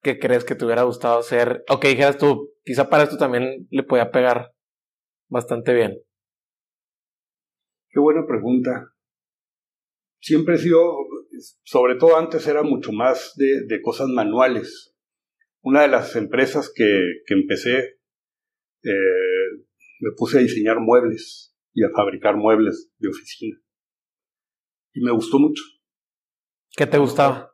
¿Qué 0.01 0.19
crees 0.19 0.43
que 0.43 0.55
te 0.55 0.65
hubiera 0.65 0.83
gustado 0.83 1.19
hacer? 1.19 1.63
Ok, 1.69 1.85
dijeras 1.85 2.17
tú, 2.17 2.53
quizá 2.63 2.89
para 2.89 3.03
esto 3.03 3.17
también 3.17 3.67
le 3.69 3.83
podía 3.83 4.09
pegar 4.09 4.53
bastante 5.29 5.73
bien. 5.73 6.01
Qué 7.89 7.99
buena 7.99 8.25
pregunta. 8.25 8.93
Siempre 10.19 10.55
he 10.55 10.57
sido, 10.57 10.91
sobre 11.63 11.95
todo 11.95 12.17
antes 12.17 12.47
era 12.47 12.63
mucho 12.63 12.91
más 12.91 13.33
de, 13.35 13.81
cosas 13.81 14.07
manuales. 14.07 14.95
Una 15.61 15.81
de 15.81 15.89
las 15.89 16.15
empresas 16.15 16.71
que, 16.73 16.99
que 17.25 17.33
empecé 17.33 17.99
eh, 18.83 19.65
me 20.01 20.11
puse 20.17 20.39
a 20.39 20.41
diseñar 20.41 20.79
muebles 20.79 21.55
y 21.73 21.83
a 21.83 21.89
fabricar 21.95 22.35
muebles 22.35 22.91
de 22.97 23.09
oficina. 23.09 23.57
Y 24.93 25.01
me 25.01 25.11
gustó 25.11 25.39
mucho. 25.39 25.63
¿Qué 26.75 26.85
te 26.87 26.97
gustaba? 26.97 27.49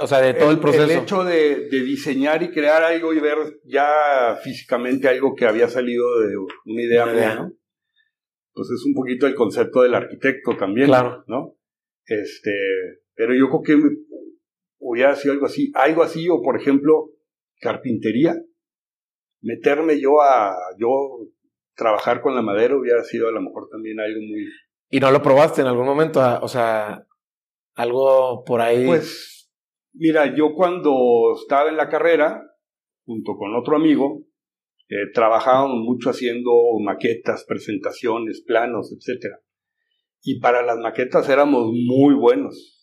o 0.00 0.06
sea, 0.06 0.20
de 0.20 0.32
todo 0.32 0.50
el, 0.50 0.60
proceso. 0.60 0.84
El 0.84 0.90
hecho 1.02 1.24
de, 1.24 1.68
diseñar 1.68 2.42
y 2.42 2.50
crear 2.50 2.82
algo 2.82 3.12
y 3.12 3.20
ver 3.20 3.36
ya 3.64 4.38
físicamente 4.42 5.08
algo 5.08 5.34
que 5.34 5.44
había 5.44 5.68
salido 5.68 6.20
de 6.20 6.36
una 6.38 6.82
idea 6.82 7.06
mía, 7.06 7.52
Pues 8.54 8.70
es 8.70 8.82
un 8.86 8.94
poquito 8.94 9.26
el 9.26 9.34
concepto 9.34 9.82
del 9.82 9.94
arquitecto 9.94 10.56
también, 10.56 10.86
claro. 10.86 11.22
¿no? 11.26 11.56
Este, 12.06 12.50
pero 13.14 13.34
yo 13.34 13.48
creo 13.48 13.62
que 13.62 13.96
hubiera 14.78 15.14
sido 15.16 15.34
algo 15.34 15.44
así, 15.44 15.70
algo 15.74 16.02
así, 16.02 16.28
o 16.30 16.40
por 16.40 16.58
ejemplo, 16.58 17.10
carpintería. 17.60 18.34
Meterme 19.42 20.00
yo 20.00 20.22
a, 20.22 20.56
yo 20.78 21.28
trabajar 21.78 22.20
con 22.20 22.34
la 22.34 22.42
madera 22.42 22.76
hubiera 22.76 23.02
sido 23.04 23.28
a 23.28 23.32
lo 23.32 23.40
mejor 23.40 23.68
también 23.70 24.00
algo 24.00 24.20
muy... 24.20 24.46
¿Y 24.90 25.00
no 25.00 25.10
lo 25.10 25.22
probaste 25.22 25.62
en 25.62 25.68
algún 25.68 25.86
momento? 25.86 26.20
Ah, 26.20 26.40
o 26.42 26.48
sea, 26.48 27.06
algo 27.74 28.44
por 28.44 28.60
ahí... 28.60 28.84
Pues, 28.84 29.50
mira, 29.94 30.34
yo 30.34 30.54
cuando 30.54 31.34
estaba 31.40 31.70
en 31.70 31.76
la 31.76 31.88
carrera, 31.88 32.42
junto 33.06 33.36
con 33.36 33.54
otro 33.54 33.76
amigo, 33.76 34.26
eh, 34.88 35.12
trabajábamos 35.14 35.78
mucho 35.78 36.10
haciendo 36.10 36.50
maquetas, 36.82 37.44
presentaciones, 37.44 38.42
planos, 38.44 38.92
etc. 38.92 39.36
Y 40.22 40.40
para 40.40 40.62
las 40.62 40.78
maquetas 40.78 41.28
éramos 41.28 41.70
muy 41.72 42.14
buenos. 42.14 42.74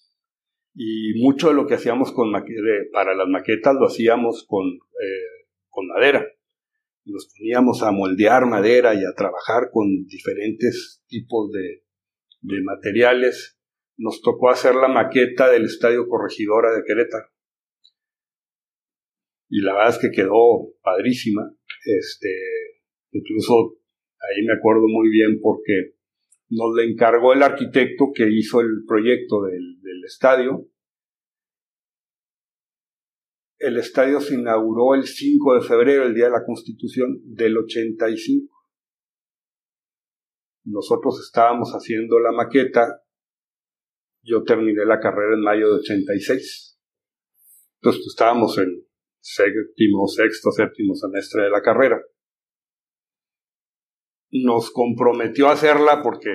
Y 0.73 1.21
mucho 1.21 1.49
de 1.49 1.55
lo 1.55 1.67
que 1.67 1.75
hacíamos 1.75 2.11
con 2.13 2.31
para 2.93 3.13
las 3.13 3.27
maquetas 3.27 3.75
lo 3.75 3.87
hacíamos 3.87 4.45
con, 4.47 4.65
eh, 4.67 5.47
con 5.69 5.87
madera 5.87 6.25
nos 7.05 7.31
poníamos 7.37 7.83
a 7.83 7.91
moldear 7.91 8.45
madera 8.47 8.93
y 8.93 9.05
a 9.05 9.13
trabajar 9.15 9.69
con 9.71 10.05
diferentes 10.07 11.03
tipos 11.07 11.51
de, 11.51 11.83
materiales. 12.63 13.57
Nos 13.97 14.21
tocó 14.21 14.49
hacer 14.49 14.75
la 14.75 14.87
maqueta 14.87 15.49
del 15.49 15.65
Estadio 15.65 16.07
Corregidora 16.07 16.75
de 16.75 16.83
Querétaro. 16.85 17.27
Y 19.49 19.61
la 19.61 19.73
verdad 19.73 19.95
es 19.95 19.99
que 19.99 20.11
quedó 20.11 20.73
padrísima. 20.81 21.49
Este, 21.85 22.29
incluso 23.11 23.77
ahí 24.19 24.45
me 24.45 24.53
acuerdo 24.53 24.87
muy 24.87 25.09
bien 25.09 25.39
porque 25.41 25.95
nos 26.49 26.75
le 26.75 26.91
encargó 26.91 27.33
el 27.33 27.43
arquitecto 27.43 28.11
que 28.13 28.27
hizo 28.29 28.61
el 28.61 28.83
proyecto 28.87 29.43
del, 29.43 29.81
del 29.81 30.03
estadio 30.05 30.67
el 33.57 33.77
estadio 33.77 34.19
se 34.19 34.35
inauguró 34.35 34.95
el 34.95 35.05
5 35.05 35.55
de 35.55 35.61
febrero, 35.61 36.03
el 36.03 36.13
día 36.13 36.25
de 36.25 36.31
la 36.31 36.45
Constitución 36.45 37.19
del 37.23 37.57
85. 37.57 38.53
Nosotros 40.65 41.21
estábamos 41.23 41.71
haciendo 41.71 42.19
la 42.19 42.31
maqueta, 42.31 43.01
yo 44.23 44.43
terminé 44.43 44.85
la 44.85 44.99
carrera 44.99 45.35
en 45.35 45.41
mayo 45.41 45.67
de 45.67 45.79
86. 45.79 46.79
Entonces 47.79 48.01
pues, 48.01 48.07
estábamos 48.07 48.57
en 48.57 48.85
séptimo, 49.19 50.07
sexto, 50.07 50.51
séptimo 50.51 50.95
semestre 50.95 51.43
de 51.43 51.49
la 51.49 51.61
carrera. 51.61 52.01
Nos 54.31 54.71
comprometió 54.71 55.47
a 55.47 55.53
hacerla 55.53 56.01
porque 56.01 56.29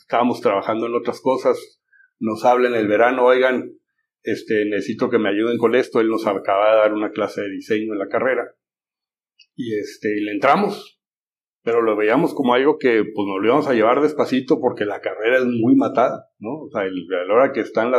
estábamos 0.00 0.40
trabajando 0.40 0.86
en 0.86 0.94
otras 0.94 1.20
cosas. 1.20 1.80
Nos 2.18 2.44
habla 2.44 2.68
en 2.68 2.74
el 2.74 2.88
verano, 2.88 3.24
oigan, 3.24 3.78
este, 4.24 4.64
necesito 4.64 5.08
que 5.08 5.18
me 5.18 5.28
ayuden 5.28 5.58
con 5.58 5.74
esto, 5.74 6.00
él 6.00 6.08
nos 6.08 6.26
acaba 6.26 6.72
de 6.72 6.76
dar 6.78 6.92
una 6.92 7.10
clase 7.10 7.42
de 7.42 7.50
diseño 7.50 7.92
en 7.92 7.98
la 7.98 8.08
carrera, 8.08 8.56
y 9.54 9.78
este, 9.78 10.08
le 10.20 10.32
entramos, 10.32 11.00
pero 11.62 11.80
lo 11.80 11.96
veíamos 11.96 12.34
como 12.34 12.54
algo 12.54 12.78
que 12.78 13.04
pues 13.04 13.26
nos 13.26 13.40
lo 13.40 13.46
íbamos 13.46 13.68
a 13.68 13.74
llevar 13.74 14.02
despacito 14.02 14.60
porque 14.60 14.84
la 14.84 15.00
carrera 15.00 15.38
es 15.38 15.44
muy 15.44 15.76
matada, 15.76 16.28
¿no? 16.38 16.50
O 16.50 16.68
a 16.76 16.84
la 16.84 17.34
hora 17.34 17.52
que 17.52 17.60
están 17.60 17.92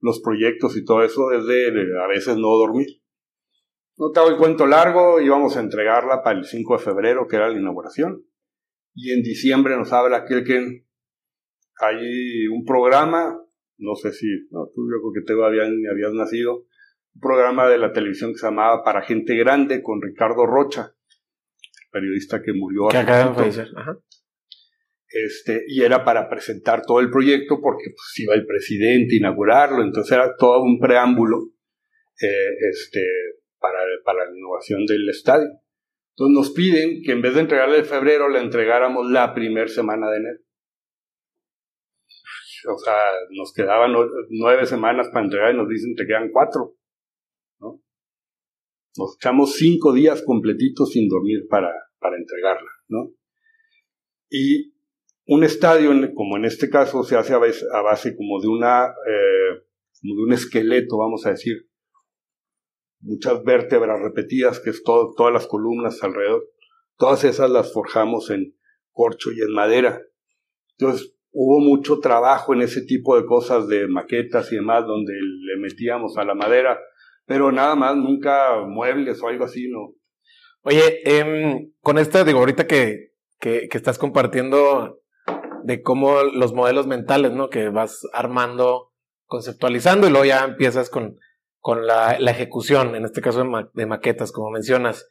los 0.00 0.20
proyectos 0.20 0.76
y 0.76 0.84
todo 0.84 1.02
eso 1.02 1.32
es 1.32 1.46
de, 1.46 1.68
a 2.02 2.06
veces 2.08 2.36
no 2.36 2.48
dormir. 2.48 2.88
No 3.96 4.10
te 4.10 4.20
hago 4.20 4.30
el 4.30 4.36
cuento 4.36 4.66
largo, 4.66 5.20
íbamos 5.20 5.56
a 5.56 5.60
entregarla 5.60 6.22
para 6.22 6.38
el 6.38 6.44
5 6.44 6.76
de 6.76 6.82
febrero, 6.82 7.26
que 7.26 7.36
era 7.36 7.48
la 7.48 7.58
inauguración. 7.58 8.24
Y 8.94 9.12
en 9.12 9.22
diciembre 9.22 9.76
nos 9.76 9.92
habla 9.92 10.18
aquel 10.18 10.44
que 10.44 10.84
hay 11.80 12.46
un 12.48 12.64
programa, 12.64 13.38
no 13.80 13.94
sé 13.94 14.12
si, 14.12 14.26
no, 14.50 14.70
tú 14.74 14.82
yo 14.90 15.00
creo 15.00 15.12
que 15.14 15.26
te 15.26 15.32
habían, 15.32 15.74
habías 15.90 16.12
nacido, 16.12 16.66
un 17.14 17.20
programa 17.20 17.68
de 17.68 17.78
la 17.78 17.92
televisión 17.92 18.32
que 18.32 18.38
se 18.38 18.46
llamaba 18.46 18.84
Para 18.84 19.02
Gente 19.02 19.34
Grande 19.36 19.82
con 19.82 20.00
Ricardo 20.00 20.46
Rocha, 20.46 20.94
periodista 21.90 22.42
que 22.42 22.52
murió. 22.52 22.88
Que 22.88 22.98
acaba 22.98 23.42
de 23.42 23.62
Ajá. 23.76 23.98
Este, 25.12 25.64
y 25.66 25.82
era 25.82 26.04
para 26.04 26.28
presentar 26.28 26.82
todo 26.86 27.00
el 27.00 27.10
proyecto 27.10 27.60
porque 27.60 27.90
pues, 27.90 28.18
iba 28.18 28.34
el 28.34 28.46
presidente 28.46 29.16
a 29.16 29.18
inaugurarlo, 29.18 29.82
entonces 29.82 30.12
era 30.12 30.36
todo 30.36 30.62
un 30.62 30.78
preámbulo 30.78 31.48
eh, 32.20 32.68
este, 32.70 33.04
para, 33.58 33.78
para 34.04 34.26
la 34.26 34.36
innovación 34.36 34.86
del 34.86 35.08
estadio. 35.08 35.48
Entonces 36.10 36.34
nos 36.34 36.50
piden 36.50 37.02
que 37.02 37.12
en 37.12 37.22
vez 37.22 37.34
de 37.34 37.40
entregarle 37.40 37.78
en 37.78 37.86
febrero, 37.86 38.28
le 38.28 38.40
entregáramos 38.40 39.10
la 39.10 39.34
primera 39.34 39.66
semana 39.66 40.08
de 40.10 40.18
enero. 40.18 40.38
O 42.68 42.78
sea, 42.78 42.94
nos 43.30 43.52
quedaban 43.52 43.92
nueve 44.30 44.66
semanas 44.66 45.08
para 45.12 45.24
entregar 45.24 45.54
y 45.54 45.56
nos 45.56 45.68
dicen 45.68 45.94
que 45.96 46.06
quedan 46.06 46.30
cuatro. 46.32 46.76
¿no? 47.60 47.80
Nos 48.96 49.16
echamos 49.16 49.54
cinco 49.54 49.92
días 49.92 50.22
completitos 50.24 50.92
sin 50.92 51.08
dormir 51.08 51.46
para, 51.48 51.72
para 51.98 52.16
entregarla. 52.16 52.70
¿no? 52.88 53.12
Y 54.28 54.74
un 55.26 55.44
estadio, 55.44 55.92
como 56.14 56.36
en 56.36 56.44
este 56.44 56.68
caso, 56.68 57.02
se 57.04 57.16
hace 57.16 57.34
a 57.34 57.38
base, 57.82 58.16
como 58.16 58.40
de 58.40 58.48
una, 58.48 58.86
eh, 58.86 59.62
de 60.02 60.22
un 60.22 60.32
esqueleto, 60.32 60.98
vamos 60.98 61.24
a 61.26 61.30
decir, 61.30 61.68
muchas 63.00 63.42
vértebras 63.44 64.00
repetidas, 64.00 64.60
que 64.60 64.70
es 64.70 64.82
todo, 64.82 65.14
todas 65.16 65.32
las 65.32 65.46
columnas 65.46 66.02
alrededor. 66.02 66.48
Todas 66.96 67.24
esas 67.24 67.50
las 67.50 67.72
forjamos 67.72 68.30
en 68.30 68.56
corcho 68.92 69.30
y 69.32 69.40
en 69.40 69.52
madera. 69.52 70.02
Entonces, 70.78 71.14
hubo 71.32 71.60
mucho 71.60 72.00
trabajo 72.00 72.54
en 72.54 72.62
ese 72.62 72.82
tipo 72.82 73.16
de 73.16 73.26
cosas 73.26 73.68
de 73.68 73.86
maquetas 73.88 74.52
y 74.52 74.56
demás, 74.56 74.84
donde 74.86 75.14
le 75.14 75.60
metíamos 75.60 76.16
a 76.18 76.24
la 76.24 76.34
madera, 76.34 76.78
pero 77.26 77.52
nada 77.52 77.74
más, 77.76 77.96
nunca 77.96 78.60
muebles 78.66 79.22
o 79.22 79.28
algo 79.28 79.44
así, 79.44 79.68
¿no? 79.70 79.94
Oye, 80.62 81.00
em, 81.04 81.72
con 81.80 81.98
esta, 81.98 82.24
digo, 82.24 82.40
ahorita 82.40 82.66
que, 82.66 83.12
que, 83.38 83.68
que 83.68 83.76
estás 83.78 83.98
compartiendo 83.98 85.00
de 85.64 85.82
cómo 85.82 86.22
los 86.22 86.52
modelos 86.52 86.86
mentales, 86.86 87.32
¿no? 87.32 87.48
Que 87.48 87.68
vas 87.68 88.00
armando, 88.12 88.92
conceptualizando 89.26 90.06
y 90.06 90.10
luego 90.10 90.24
ya 90.24 90.44
empiezas 90.44 90.90
con, 90.90 91.18
con 91.60 91.86
la, 91.86 92.18
la 92.18 92.30
ejecución, 92.30 92.94
en 92.94 93.04
este 93.04 93.20
caso 93.20 93.44
de, 93.74 93.86
maquetas, 93.86 94.32
como 94.32 94.50
mencionas. 94.50 95.06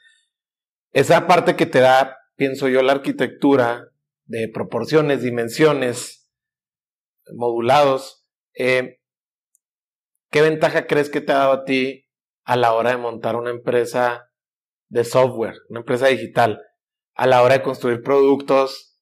Esa 0.92 1.28
parte 1.28 1.56
que 1.56 1.66
te 1.66 1.80
da, 1.80 2.18
pienso 2.36 2.68
yo, 2.68 2.82
la 2.82 2.94
arquitectura 2.94 3.90
de 4.30 4.48
proporciones, 4.48 5.24
dimensiones, 5.24 6.32
modulados, 7.34 8.28
eh, 8.54 9.00
¿qué 10.32 10.42
ventaja 10.42 10.86
crees 10.86 11.10
que 11.10 11.20
te 11.20 11.32
ha 11.32 11.40
dado 11.40 11.52
a 11.54 11.66
ti 11.66 12.06
a 12.46 12.56
la 12.56 12.74
hora 12.74 12.92
de 12.92 12.98
montar 12.98 13.36
una 13.36 13.50
empresa 13.50 14.32
de 14.88 15.04
software, 15.04 15.56
una 15.70 15.80
empresa 15.80 16.08
digital, 16.08 16.62
a 17.16 17.26
la 17.26 17.42
hora 17.42 17.56
de 17.56 17.64
construir 17.64 18.04
productos 18.04 19.00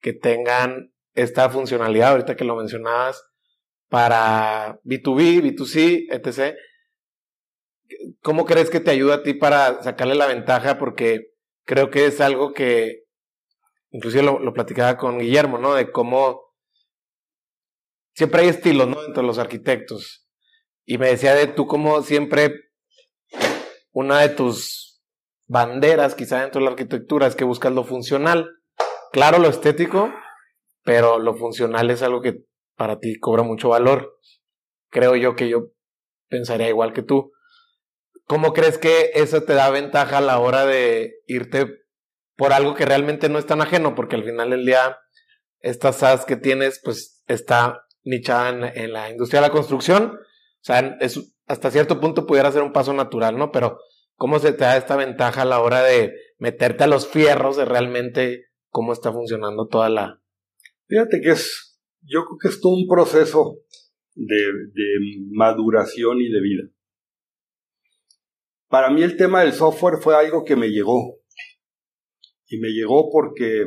que 0.00 0.14
tengan 0.14 0.92
esta 1.12 1.50
funcionalidad, 1.50 2.12
ahorita 2.12 2.34
que 2.34 2.44
lo 2.44 2.56
mencionabas, 2.56 3.22
para 3.88 4.80
B2B, 4.84 5.42
B2C, 5.42 6.06
etc. 6.10 6.56
¿Cómo 8.22 8.46
crees 8.46 8.70
que 8.70 8.80
te 8.80 8.90
ayuda 8.90 9.16
a 9.16 9.22
ti 9.22 9.34
para 9.34 9.82
sacarle 9.82 10.14
la 10.14 10.26
ventaja? 10.26 10.78
Porque 10.78 11.32
creo 11.64 11.90
que 11.90 12.06
es 12.06 12.20
algo 12.22 12.52
que, 12.54 13.05
inclusive 13.96 14.22
lo, 14.22 14.38
lo 14.38 14.52
platicaba 14.52 14.96
con 14.96 15.18
Guillermo, 15.18 15.58
¿no? 15.58 15.74
De 15.74 15.90
cómo 15.90 16.54
siempre 18.14 18.42
hay 18.42 18.48
estilos, 18.48 18.86
¿no? 18.86 19.02
Entre 19.04 19.22
los 19.22 19.38
arquitectos. 19.38 20.28
Y 20.84 20.98
me 20.98 21.08
decía 21.08 21.34
de 21.34 21.46
tú 21.48 21.66
como 21.66 22.02
siempre, 22.02 22.70
una 23.92 24.20
de 24.20 24.28
tus 24.28 25.02
banderas 25.48 26.14
quizá 26.14 26.40
dentro 26.40 26.60
de 26.60 26.66
la 26.66 26.70
arquitectura 26.72 27.26
es 27.26 27.36
que 27.36 27.44
buscas 27.44 27.72
lo 27.72 27.84
funcional 27.84 28.56
claro 29.16 29.38
lo 29.38 29.48
estético, 29.48 30.12
pero 30.84 31.18
lo 31.18 31.34
funcional 31.34 31.90
es 31.90 32.02
algo 32.02 32.20
que 32.20 32.44
para 32.76 32.98
ti 32.98 33.18
cobra 33.18 33.42
mucho 33.42 33.70
valor. 33.70 34.18
Creo 34.90 35.16
yo 35.16 35.34
que 35.34 35.48
yo 35.48 35.68
pensaría 36.28 36.68
igual 36.68 36.92
que 36.92 37.02
tú. 37.02 37.32
¿Cómo 38.26 38.52
crees 38.52 38.76
que 38.76 39.12
eso 39.14 39.42
te 39.44 39.54
da 39.54 39.70
ventaja 39.70 40.18
a 40.18 40.20
la 40.20 40.38
hora 40.38 40.66
de 40.66 41.14
irte 41.26 41.85
por 42.36 42.52
algo 42.52 42.74
que 42.74 42.84
realmente 42.84 43.28
no 43.28 43.38
es 43.38 43.46
tan 43.46 43.60
ajeno? 43.60 43.94
Porque 43.94 44.16
al 44.16 44.24
final 44.24 44.50
del 44.50 44.64
día, 44.64 44.98
estas 45.60 45.96
SaaS 45.96 46.24
que 46.24 46.36
tienes, 46.36 46.80
pues 46.82 47.22
está 47.26 47.86
nichada 48.04 48.70
en, 48.74 48.92
la 48.92 49.10
industria 49.10 49.40
de 49.40 49.48
la 49.48 49.52
construcción. 49.52 50.12
O 50.14 50.64
sea, 50.64 50.96
es, 51.00 51.36
hasta 51.46 51.70
cierto 51.70 52.00
punto 52.00 52.26
pudiera 52.26 52.52
ser 52.52 52.62
un 52.62 52.72
paso 52.72 52.92
natural, 52.92 53.36
¿no? 53.36 53.50
Pero 53.52 53.78
¿cómo 54.14 54.38
se 54.38 54.52
te 54.52 54.64
da 54.64 54.76
esta 54.76 54.96
ventaja 54.96 55.42
a 55.42 55.46
la 55.46 55.60
hora 55.60 55.82
de 55.82 56.14
meterte 56.38 56.84
a 56.84 56.88
los 56.88 57.06
fierros 57.06 57.56
de 57.56 57.64
realmente 57.64 58.46
cómo 58.70 58.92
está 58.92 59.12
funcionando 59.12 59.68
toda 59.68 59.88
la... 59.88 60.22
Fíjate 60.86 61.20
que 61.20 61.30
es, 61.30 61.80
yo 62.02 62.24
creo 62.24 62.38
que 62.40 62.48
es 62.48 62.60
todo 62.60 62.74
un 62.74 62.86
proceso 62.86 63.58
de, 64.14 64.36
maduración 65.30 66.20
y 66.20 66.28
de 66.28 66.40
vida. 66.40 66.62
Para 68.68 68.90
mí 68.90 69.02
el 69.02 69.16
tema 69.16 69.42
del 69.42 69.52
software 69.52 69.98
fue 70.00 70.16
algo 70.16 70.44
que 70.44 70.56
me 70.56 70.68
llegó. 70.68 71.18
Y 72.46 72.58
me 72.58 72.68
llegó 72.68 73.10
porque 73.10 73.64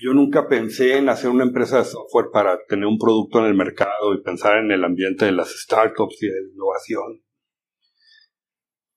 yo 0.00 0.14
nunca 0.14 0.48
pensé 0.48 0.96
en 0.96 1.08
hacer 1.08 1.30
una 1.30 1.44
empresa 1.44 1.78
de 1.78 1.84
software 1.84 2.26
para 2.32 2.58
tener 2.66 2.86
un 2.86 2.98
producto 2.98 3.40
en 3.40 3.46
el 3.46 3.54
mercado 3.54 4.14
y 4.14 4.22
pensar 4.22 4.58
en 4.58 4.70
el 4.70 4.84
ambiente 4.84 5.24
de 5.24 5.32
las 5.32 5.50
startups 5.50 6.22
y 6.22 6.28
de 6.28 6.38
innovación. 6.52 7.22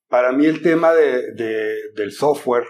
Para 0.08 0.32
mí 0.32 0.46
el 0.46 0.62
tema 0.62 0.94
del 0.94 2.12
software 2.12 2.66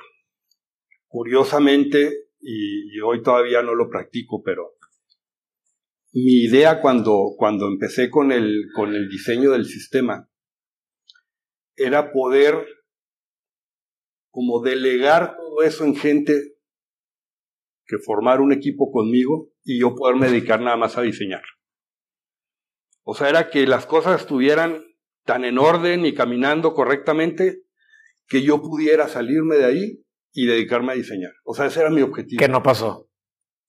Curiosamente, 1.12 2.30
y, 2.40 2.98
hoy 3.02 3.22
todavía 3.22 3.62
no 3.62 3.76
lo 3.76 3.90
practico, 3.90 4.42
pero 4.42 4.78
mi 6.14 6.44
idea 6.46 6.80
cuando, 6.80 7.34
cuando 7.36 7.68
empecé 7.68 8.10
con 8.10 8.32
el, 8.32 8.68
con 8.74 8.96
el 8.96 9.10
diseño 9.10 9.52
del 9.52 9.66
sistema 9.66 10.30
era 11.76 12.14
poder 12.14 12.66
como 14.32 14.62
delegar 14.62 15.36
todo 15.38 15.62
eso 15.64 15.84
en 15.84 15.96
gente 15.96 16.56
que 17.86 17.98
formar 17.98 18.42
un 18.42 18.54
equipo 18.54 18.92
conmigo 18.92 19.52
y 19.64 19.80
yo 19.80 19.94
poderme 19.96 20.30
dedicar 20.30 20.62
nada 20.62 20.78
más 20.78 20.98
a 20.98 21.02
diseñar. 21.02 21.44
O 23.04 23.14
sea, 23.14 23.30
era 23.30 23.50
que 23.50 23.68
las 23.68 23.86
cosas 23.86 24.22
estuvieran 24.22 24.84
tan 25.26 25.44
en 25.46 25.58
orden 25.58 26.06
y 26.06 26.14
caminando 26.14 26.74
correctamente 26.74 27.64
que 28.28 28.44
yo 28.44 28.62
pudiera 28.62 29.08
salirme 29.08 29.58
de 29.58 29.66
ahí 29.66 30.06
y 30.34 30.46
dedicarme 30.46 30.94
a 30.94 30.96
diseñar. 30.96 31.34
O 31.44 31.54
sea, 31.54 31.66
ese 31.66 31.82
era 31.82 31.90
mi 31.90 32.02
objetivo. 32.02 32.40
¿Qué 32.40 32.48
no 32.48 32.64
pasó? 32.64 33.10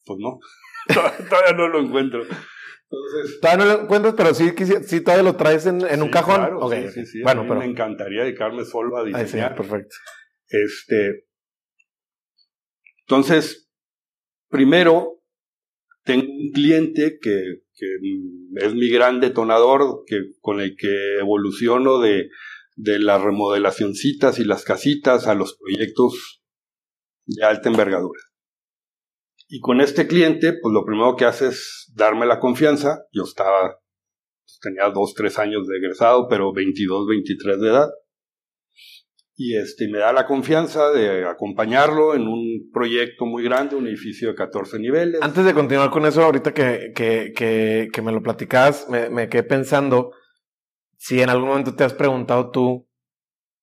Pues 0.04 0.18
no, 0.20 0.38
todavía 1.28 1.52
no 1.56 1.68
lo 1.68 1.80
encuentro. 1.80 2.22
Entonces, 2.22 3.40
todavía 3.40 3.64
no 3.64 3.72
lo 3.72 3.82
encuentras, 3.82 4.14
pero 4.14 4.34
sí, 4.34 4.52
sí 4.84 5.00
todavía 5.00 5.24
lo 5.24 5.36
traes 5.36 5.66
en, 5.66 5.80
en 5.88 6.02
un 6.02 6.10
cajón. 6.10 6.36
Claro, 6.36 6.70
sí, 6.70 6.88
sí, 6.92 7.06
sí. 7.06 7.22
Bueno, 7.22 7.42
pero... 7.42 7.56
me 7.56 7.64
encantaría 7.64 8.22
dedicarme 8.22 8.64
solo 8.64 8.98
a 8.98 9.04
diseñar. 9.04 9.54
perfecto. 9.54 9.96
Este, 10.52 11.26
entonces, 13.06 13.70
primero, 14.48 15.22
tengo 16.04 16.30
un 16.30 16.50
cliente 16.52 17.18
que, 17.20 17.62
es 18.56 18.74
mi 18.74 18.90
gran 18.90 19.20
detonador, 19.20 20.04
que, 20.06 20.32
con 20.40 20.60
el 20.60 20.76
que 20.76 21.18
evoluciono 21.18 21.98
de, 21.98 22.28
de 22.76 22.98
las 22.98 23.22
remodelacioncitas 23.22 24.38
y 24.38 24.44
las 24.44 24.64
casitas 24.64 25.26
a 25.26 25.34
los 25.34 25.56
proyectos 25.56 26.42
de 27.24 27.44
alta 27.44 27.68
envergadura. 27.68 28.20
Y 29.48 29.60
con 29.60 29.80
este 29.80 30.06
cliente, 30.06 30.52
pues 30.54 30.72
lo 30.72 30.84
primero 30.84 31.16
que 31.16 31.24
hace 31.24 31.48
es 31.48 31.92
darme 31.94 32.26
la 32.26 32.40
confianza. 32.40 33.04
Yo 33.12 33.24
estaba, 33.24 33.78
pues, 34.44 34.58
tenía 34.60 34.88
dos, 34.90 35.14
tres 35.14 35.38
años 35.38 35.66
de 35.66 35.76
egresado, 35.76 36.26
pero 36.28 36.52
22, 36.52 37.06
23 37.06 37.60
de 37.60 37.68
edad. 37.68 37.88
Y 39.34 39.56
este, 39.56 39.88
me 39.88 39.98
da 39.98 40.12
la 40.12 40.26
confianza 40.26 40.90
de 40.90 41.24
acompañarlo 41.26 42.14
en 42.14 42.28
un 42.28 42.70
proyecto 42.72 43.24
muy 43.24 43.42
grande, 43.42 43.76
un 43.76 43.86
edificio 43.86 44.28
de 44.28 44.34
14 44.34 44.78
niveles. 44.78 45.22
Antes 45.22 45.44
de 45.44 45.54
continuar 45.54 45.90
con 45.90 46.04
eso, 46.04 46.22
ahorita 46.22 46.52
que, 46.52 46.92
que, 46.94 47.32
que, 47.90 48.02
me 48.02 48.12
lo 48.12 48.22
platicabas, 48.22 48.88
me, 48.90 49.08
me 49.08 49.28
quedé 49.28 49.42
pensando 49.42 50.12
si 50.98 51.20
en 51.22 51.30
algún 51.30 51.48
momento 51.48 51.74
te 51.74 51.84
has 51.84 51.94
preguntado 51.94 52.50
tú 52.50 52.88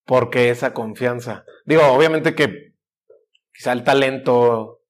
por 0.05 0.31
qué 0.31 0.49
esa 0.49 0.73
confianza. 0.73 1.45
Digo, 1.65 1.83
obviamente 1.83 2.33
que 2.33 2.73
quizá 3.53 3.71
el 3.73 3.83
talento, 3.83 4.81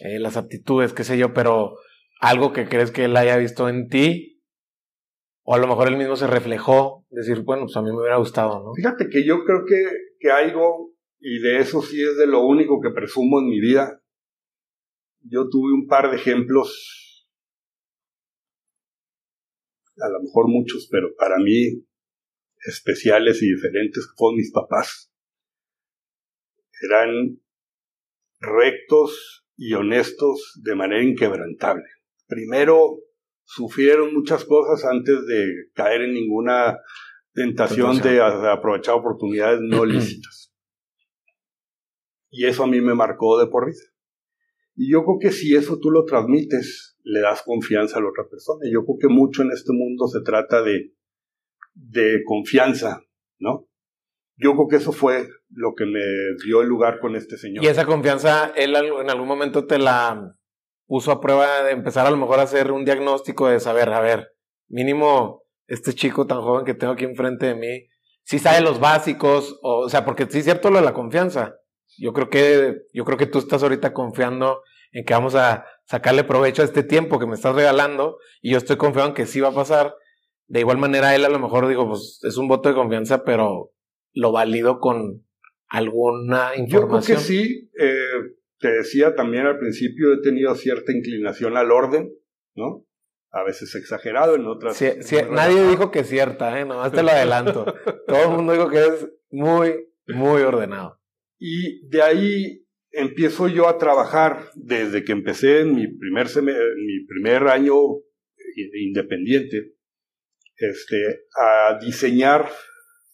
eh, 0.00 0.18
las 0.18 0.38
aptitudes, 0.38 0.94
qué 0.94 1.04
sé 1.04 1.18
yo, 1.18 1.34
pero 1.34 1.76
algo 2.20 2.54
que 2.54 2.68
crees 2.68 2.90
que 2.90 3.04
él 3.04 3.16
haya 3.16 3.36
visto 3.36 3.68
en 3.68 3.88
ti 3.88 4.35
O 5.48 5.54
a 5.54 5.58
lo 5.58 5.68
mejor 5.68 5.86
él 5.86 5.96
mismo 5.96 6.16
se 6.16 6.26
reflejó, 6.26 7.06
decir, 7.08 7.42
bueno, 7.42 7.66
pues 7.66 7.76
a 7.76 7.82
mí 7.82 7.90
me 7.90 8.00
hubiera 8.00 8.16
gustado, 8.16 8.64
¿no? 8.64 8.74
Fíjate 8.74 9.08
que 9.08 9.24
yo 9.24 9.44
creo 9.44 9.64
que, 9.64 9.80
que 10.18 10.32
algo, 10.32 10.92
y 11.20 11.38
de 11.38 11.58
eso 11.58 11.82
sí 11.82 12.02
es 12.02 12.16
de 12.16 12.26
lo 12.26 12.44
único 12.44 12.80
que 12.80 12.90
presumo 12.90 13.38
en 13.38 13.46
mi 13.46 13.60
vida, 13.60 14.02
yo 15.20 15.48
tuve 15.48 15.72
un 15.72 15.86
par 15.86 16.10
de 16.10 16.16
ejemplos, 16.16 17.28
a 19.98 20.08
lo 20.08 20.20
mejor 20.20 20.48
muchos, 20.48 20.88
pero 20.90 21.14
para 21.16 21.36
mí 21.38 21.86
especiales 22.66 23.40
y 23.40 23.52
diferentes, 23.52 24.04
que 24.04 24.14
fueron 24.16 24.38
mis 24.38 24.50
papás. 24.52 25.12
Eran 26.82 27.40
rectos 28.40 29.46
y 29.56 29.74
honestos 29.74 30.60
de 30.60 30.74
manera 30.74 31.04
inquebrantable. 31.04 31.86
Primero, 32.26 32.98
sufrieron 33.46 34.12
muchas 34.12 34.44
cosas 34.44 34.84
antes 34.84 35.24
de 35.26 35.46
caer 35.72 36.02
en 36.02 36.12
ninguna 36.12 36.78
tentación 37.32 38.00
de 38.00 38.20
aprovechar 38.20 38.96
oportunidades 38.96 39.60
no 39.62 39.84
lícitas. 39.86 40.52
Y 42.30 42.44
eso 42.44 42.64
a 42.64 42.66
mí 42.66 42.80
me 42.80 42.94
marcó 42.94 43.38
de 43.38 43.46
por 43.46 43.66
vida. 43.66 43.80
Y 44.74 44.92
yo 44.92 45.04
creo 45.04 45.18
que 45.18 45.30
si 45.30 45.54
eso 45.54 45.78
tú 45.78 45.90
lo 45.90 46.04
transmites, 46.04 46.98
le 47.02 47.20
das 47.20 47.42
confianza 47.42 47.98
a 47.98 48.02
la 48.02 48.08
otra 48.08 48.24
persona. 48.28 48.60
Yo 48.70 48.84
creo 48.84 48.96
que 49.00 49.08
mucho 49.08 49.42
en 49.42 49.52
este 49.52 49.72
mundo 49.72 50.06
se 50.08 50.20
trata 50.20 50.60
de, 50.62 50.92
de 51.72 52.22
confianza, 52.26 53.00
¿no? 53.38 53.68
Yo 54.36 54.52
creo 54.52 54.68
que 54.68 54.76
eso 54.76 54.92
fue 54.92 55.28
lo 55.48 55.74
que 55.74 55.86
me 55.86 56.02
dio 56.44 56.60
el 56.60 56.68
lugar 56.68 56.98
con 57.00 57.16
este 57.16 57.38
señor. 57.38 57.64
Y 57.64 57.68
esa 57.68 57.86
confianza, 57.86 58.52
él 58.54 58.74
en 58.74 59.08
algún 59.08 59.28
momento 59.28 59.66
te 59.66 59.78
la 59.78 60.36
puso 60.86 61.12
a 61.12 61.20
prueba 61.20 61.62
de 61.62 61.72
empezar 61.72 62.06
a 62.06 62.10
lo 62.10 62.16
mejor 62.16 62.38
a 62.38 62.44
hacer 62.44 62.72
un 62.72 62.84
diagnóstico 62.84 63.48
de 63.48 63.60
saber, 63.60 63.90
a 63.90 64.00
ver, 64.00 64.32
mínimo 64.68 65.42
este 65.66 65.92
chico 65.92 66.26
tan 66.26 66.40
joven 66.40 66.64
que 66.64 66.74
tengo 66.74 66.92
aquí 66.92 67.04
enfrente 67.04 67.46
de 67.46 67.54
mí, 67.54 67.88
si 68.22 68.38
sabe 68.38 68.60
los 68.60 68.80
básicos, 68.80 69.58
o, 69.62 69.80
o 69.80 69.88
sea, 69.88 70.04
porque 70.04 70.26
sí 70.28 70.38
es 70.38 70.44
cierto 70.44 70.70
lo 70.70 70.78
de 70.78 70.84
la 70.84 70.94
confianza. 70.94 71.56
Yo 71.98 72.12
creo 72.12 72.28
que, 72.28 72.82
yo 72.92 73.04
creo 73.04 73.16
que 73.16 73.26
tú 73.26 73.38
estás 73.38 73.62
ahorita 73.62 73.92
confiando 73.92 74.62
en 74.92 75.04
que 75.04 75.14
vamos 75.14 75.34
a 75.34 75.64
sacarle 75.84 76.24
provecho 76.24 76.62
a 76.62 76.64
este 76.64 76.82
tiempo 76.82 77.18
que 77.18 77.26
me 77.26 77.34
estás 77.34 77.54
regalando 77.54 78.18
y 78.40 78.52
yo 78.52 78.58
estoy 78.58 78.76
confiado 78.76 79.08
en 79.08 79.14
que 79.14 79.26
sí 79.26 79.40
va 79.40 79.48
a 79.48 79.54
pasar. 79.54 79.94
De 80.48 80.60
igual 80.60 80.78
manera, 80.78 81.14
él 81.14 81.24
a 81.24 81.28
lo 81.28 81.38
mejor 81.38 81.68
digo, 81.68 81.88
pues 81.88 82.20
es 82.22 82.36
un 82.36 82.48
voto 82.48 82.68
de 82.68 82.74
confianza, 82.74 83.24
pero 83.24 83.72
lo 84.12 84.32
valido 84.32 84.80
con 84.80 85.24
alguna 85.68 86.56
información. 86.56 86.68
Yo 86.68 86.88
creo 86.88 87.00
que 87.00 87.16
sí. 87.22 87.70
Eh, 87.78 88.36
te 88.58 88.68
decía 88.68 89.14
también 89.14 89.46
al 89.46 89.58
principio, 89.58 90.14
he 90.14 90.22
tenido 90.22 90.54
cierta 90.54 90.92
inclinación 90.92 91.56
al 91.56 91.70
orden, 91.70 92.12
¿no? 92.54 92.86
A 93.30 93.42
veces 93.42 93.74
exagerado, 93.74 94.34
en 94.34 94.46
otras. 94.46 94.80
nadie 95.30 95.68
dijo 95.68 95.90
que 95.90 96.04
cierta, 96.04 96.58
¿eh? 96.58 96.64
Nomás 96.64 96.92
te 96.92 97.02
lo 97.02 97.10
adelanto. 97.10 97.64
Todo 98.06 98.22
el 98.22 98.30
mundo 98.30 98.52
dijo 98.52 98.70
que 98.70 98.78
es 98.78 99.08
muy, 99.30 99.88
muy 100.06 100.42
ordenado. 100.42 101.00
Y 101.38 101.86
de 101.88 102.02
ahí 102.02 102.66
empiezo 102.92 103.48
yo 103.48 103.68
a 103.68 103.76
trabajar 103.76 104.50
desde 104.54 105.04
que 105.04 105.12
empecé 105.12 105.60
en 105.60 105.74
mi 105.74 105.86
primer, 105.86 106.28
mi 106.42 107.04
primer 107.06 107.48
año 107.48 107.74
independiente, 108.56 109.74
este, 110.56 111.26
a 111.38 111.78
diseñar 111.78 112.50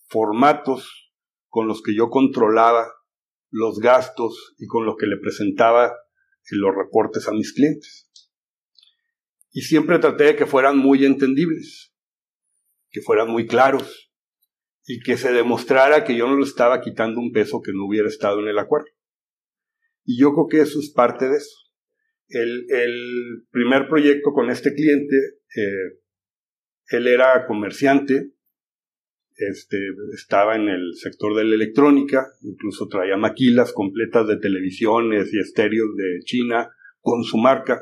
formatos 0.09 1.13
con 1.49 1.67
los 1.67 1.83
que 1.83 1.97
yo 1.97 2.11
controlaba 2.11 2.93
los 3.53 3.79
gastos 3.79 4.55
y 4.59 4.67
con 4.67 4.85
los 4.85 4.97
que 4.99 5.07
le 5.07 5.19
presentaba 5.19 5.95
los 6.51 6.75
reportes 6.75 7.29
a 7.29 7.33
mis 7.33 7.53
clientes. 7.53 8.11
Y 9.53 9.63
siempre 9.63 9.99
traté 9.99 10.25
de 10.25 10.37
que 10.37 10.47
fueran 10.47 10.79
muy 10.79 11.05
entendibles, 11.05 11.95
que 12.91 13.03
fueran 13.03 13.29
muy 13.29 13.47
claros 13.47 14.11
y 14.87 15.01
que 15.01 15.17
se 15.17 15.33
demostrara 15.33 16.05
que 16.05 16.17
yo 16.17 16.27
no 16.27 16.37
le 16.37 16.45
estaba 16.45 16.81
quitando 16.81 17.21
un 17.21 17.31
peso 17.31 17.61
que 17.63 17.73
no 17.73 17.87
hubiera 17.87 18.09
estado 18.09 18.41
en 18.41 18.49
el 18.49 18.59
acuerdo. 18.59 18.89
Y 20.05 20.19
yo 20.21 20.33
creo 20.33 20.49
que 20.49 20.61
eso 20.63 20.81
es 20.81 20.91
parte 20.91 21.29
de 21.29 21.37
eso. 21.37 21.57
El, 22.29 22.67
el 22.71 23.47
primer 23.51 23.87
proyecto 23.89 24.33
con 24.33 24.51
este 24.51 24.75
cliente, 24.75 25.17
eh, 25.55 26.01
él 26.89 27.07
era 27.07 27.47
comerciante, 27.47 28.32
este, 29.37 29.79
estaba 30.15 30.57
en 30.57 30.69
el 30.69 30.95
sector 30.95 31.37
de 31.37 31.45
la 31.45 31.55
electrónica, 31.55 32.27
incluso 32.43 32.89
traía 32.89 33.17
maquilas 33.17 33.73
completas 33.73 34.27
de 34.27 34.37
televisiones 34.37 35.33
y 35.33 35.39
estéreos 35.39 35.97
de 35.97 36.21
China 36.25 36.71
con 37.01 37.25
su 37.25 37.39
marca. 37.39 37.81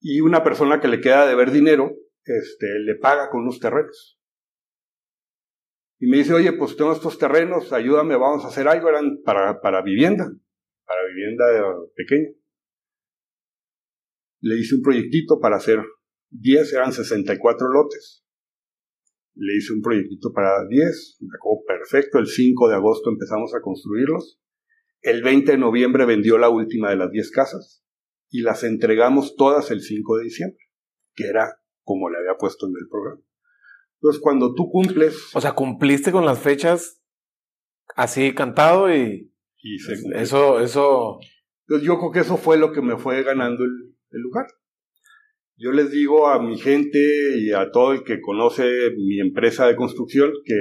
Y 0.00 0.20
una 0.20 0.44
persona 0.44 0.80
que 0.80 0.88
le 0.88 1.00
queda 1.00 1.26
de 1.26 1.34
ver 1.34 1.50
dinero, 1.50 1.92
este, 2.24 2.78
le 2.80 2.96
paga 2.96 3.30
con 3.30 3.42
unos 3.42 3.58
terrenos. 3.60 4.18
Y 5.98 6.08
me 6.08 6.18
dice, 6.18 6.34
oye, 6.34 6.52
pues 6.52 6.76
tengo 6.76 6.92
estos 6.92 7.18
terrenos, 7.18 7.72
ayúdame, 7.72 8.16
vamos 8.16 8.44
a 8.44 8.48
hacer 8.48 8.68
algo, 8.68 8.88
eran 8.88 9.22
para, 9.24 9.60
para 9.60 9.82
vivienda, 9.82 10.30
para 10.84 11.06
vivienda 11.06 11.44
pequeña. 11.94 12.28
Le 14.40 14.56
hice 14.56 14.74
un 14.74 14.82
proyectito 14.82 15.40
para 15.40 15.56
hacer 15.56 15.82
10, 16.30 16.72
eran 16.74 16.92
64 16.92 17.68
lotes 17.68 18.25
le 19.36 19.56
hice 19.56 19.72
un 19.72 19.82
proyectito 19.82 20.32
para 20.32 20.66
10, 20.66 21.18
me 21.20 21.28
acabó 21.36 21.62
perfecto, 21.66 22.18
el 22.18 22.26
5 22.26 22.68
de 22.68 22.74
agosto 22.74 23.10
empezamos 23.10 23.54
a 23.54 23.60
construirlos, 23.60 24.40
el 25.02 25.22
20 25.22 25.52
de 25.52 25.58
noviembre 25.58 26.06
vendió 26.06 26.38
la 26.38 26.48
última 26.48 26.90
de 26.90 26.96
las 26.96 27.10
10 27.10 27.30
casas 27.30 27.84
y 28.30 28.40
las 28.42 28.64
entregamos 28.64 29.36
todas 29.36 29.70
el 29.70 29.82
5 29.82 30.18
de 30.18 30.24
diciembre, 30.24 30.58
que 31.14 31.26
era 31.26 31.60
como 31.84 32.10
le 32.10 32.18
había 32.18 32.36
puesto 32.38 32.66
en 32.66 32.72
el 32.80 32.88
programa. 32.88 33.22
Entonces, 34.00 34.20
cuando 34.20 34.54
tú 34.54 34.68
cumples... 34.70 35.34
O 35.34 35.40
sea, 35.40 35.52
cumpliste 35.52 36.12
con 36.12 36.24
las 36.24 36.38
fechas 36.38 37.02
así 37.94 38.34
cantado 38.34 38.92
y... 38.92 39.32
y 39.58 39.76
eso, 40.16 40.60
eso... 40.60 41.18
Entonces, 41.66 41.86
yo 41.86 41.98
creo 41.98 42.10
que 42.10 42.20
eso 42.20 42.36
fue 42.36 42.58
lo 42.58 42.72
que 42.72 42.82
me 42.82 42.96
fue 42.96 43.22
ganando 43.22 43.64
el, 43.64 43.96
el 44.10 44.20
lugar. 44.20 44.46
Yo 45.58 45.72
les 45.72 45.90
digo 45.90 46.28
a 46.28 46.42
mi 46.42 46.58
gente 46.58 46.98
y 47.38 47.52
a 47.52 47.70
todo 47.70 47.92
el 47.92 48.04
que 48.04 48.20
conoce 48.20 48.90
mi 48.98 49.20
empresa 49.20 49.66
de 49.66 49.74
construcción 49.74 50.30
que 50.44 50.54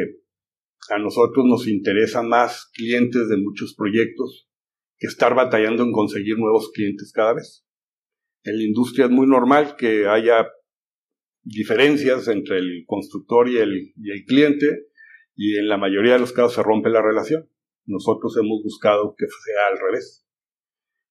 a 0.89 0.99
nosotros 0.99 1.45
nos 1.45 1.67
interesa 1.67 2.21
más 2.21 2.69
clientes 2.73 3.27
de 3.27 3.35
muchos 3.35 3.75
proyectos 3.75 4.47
que 4.97 5.07
estar 5.07 5.35
batallando 5.35 5.83
en 5.83 5.91
conseguir 5.91 6.37
nuevos 6.37 6.71
clientes 6.71 7.11
cada 7.13 7.33
vez. 7.33 7.65
En 8.43 8.57
la 8.57 8.63
industria 8.63 9.05
es 9.05 9.11
muy 9.11 9.27
normal 9.27 9.75
que 9.75 10.07
haya 10.07 10.47
diferencias 11.43 12.29
entre 12.29 12.59
el 12.59 12.85
constructor 12.87 13.49
y 13.49 13.57
el, 13.57 13.93
y 13.97 14.11
el 14.11 14.23
cliente 14.23 14.85
y 15.35 15.57
en 15.57 15.67
la 15.67 15.77
mayoría 15.77 16.13
de 16.13 16.19
los 16.19 16.31
casos 16.31 16.53
se 16.53 16.63
rompe 16.63 16.89
la 16.89 17.01
relación. 17.01 17.49
Nosotros 17.85 18.37
hemos 18.37 18.63
buscado 18.63 19.13
que 19.17 19.25
sea 19.27 19.67
al 19.71 19.77
revés. 19.77 20.25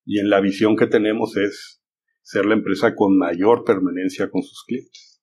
Y 0.05 0.19
en 0.19 0.29
la 0.31 0.41
visión 0.41 0.75
que 0.75 0.87
tenemos 0.87 1.37
es 1.37 1.84
ser 2.25 2.45
la 2.45 2.55
empresa 2.55 2.95
con 2.95 3.17
mayor 3.17 3.63
permanencia 3.63 4.31
con 4.31 4.41
sus 4.41 4.63
clientes. 4.65 5.21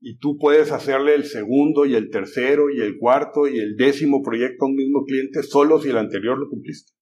Y 0.00 0.18
tú 0.18 0.36
puedes 0.36 0.70
hacerle 0.70 1.14
el 1.14 1.24
segundo 1.24 1.86
y 1.86 1.94
el 1.94 2.10
tercero 2.10 2.68
y 2.70 2.82
el 2.82 2.98
cuarto 2.98 3.48
y 3.48 3.58
el 3.58 3.76
décimo 3.76 4.22
proyecto 4.22 4.64
a 4.64 4.68
un 4.68 4.74
mismo 4.74 5.04
cliente 5.04 5.42
solo 5.42 5.80
si 5.80 5.88
el 5.88 5.96
anterior 5.96 6.38
lo 6.38 6.48
cumpliste. 6.48 6.92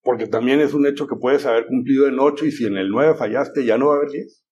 Porque 0.00 0.26
también 0.26 0.60
es 0.60 0.72
un 0.72 0.86
hecho 0.86 1.06
que 1.06 1.16
puedes 1.20 1.44
haber 1.44 1.66
cumplido 1.66 2.08
en 2.08 2.18
ocho 2.18 2.46
y 2.46 2.52
si 2.52 2.64
en 2.64 2.78
el 2.78 2.88
nueve 2.88 3.14
fallaste 3.14 3.66
ya 3.66 3.76
no 3.76 3.88
va 3.88 3.94
a 3.94 3.96
haber 3.98 4.10
diez. 4.10 4.44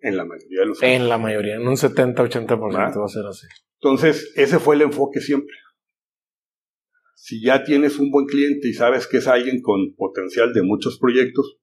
En 0.00 0.16
la 0.16 0.24
mayoría 0.24 0.60
de 0.60 0.66
los 0.66 0.80
casos. 0.80 0.94
En 0.96 1.08
la 1.08 1.18
mayoría, 1.18 1.54
en 1.54 1.68
un 1.68 1.76
70-80% 1.76 3.00
va 3.00 3.04
a 3.04 3.08
ser 3.08 3.26
así. 3.26 3.46
Entonces, 3.80 4.32
ese 4.34 4.58
fue 4.58 4.74
el 4.74 4.82
enfoque 4.82 5.20
siempre 5.20 5.54
si 7.14 7.42
ya 7.42 7.64
tienes 7.64 7.98
un 7.98 8.10
buen 8.10 8.26
cliente 8.26 8.68
y 8.68 8.74
sabes 8.74 9.06
que 9.06 9.18
es 9.18 9.28
alguien 9.28 9.62
con 9.62 9.94
potencial 9.96 10.52
de 10.52 10.62
muchos 10.62 10.98
proyectos, 10.98 11.58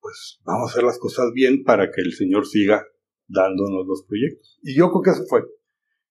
pues 0.00 0.40
vamos 0.44 0.68
a 0.68 0.72
hacer 0.72 0.84
las 0.84 0.98
cosas 0.98 1.32
bien 1.32 1.62
para 1.62 1.90
que 1.90 2.00
el 2.00 2.12
Señor 2.12 2.46
siga 2.46 2.84
dándonos 3.28 3.86
los 3.86 4.04
proyectos. 4.06 4.58
Y 4.62 4.76
yo 4.76 4.90
creo 4.90 5.02
que 5.02 5.10
eso 5.10 5.24
fue. 5.28 5.42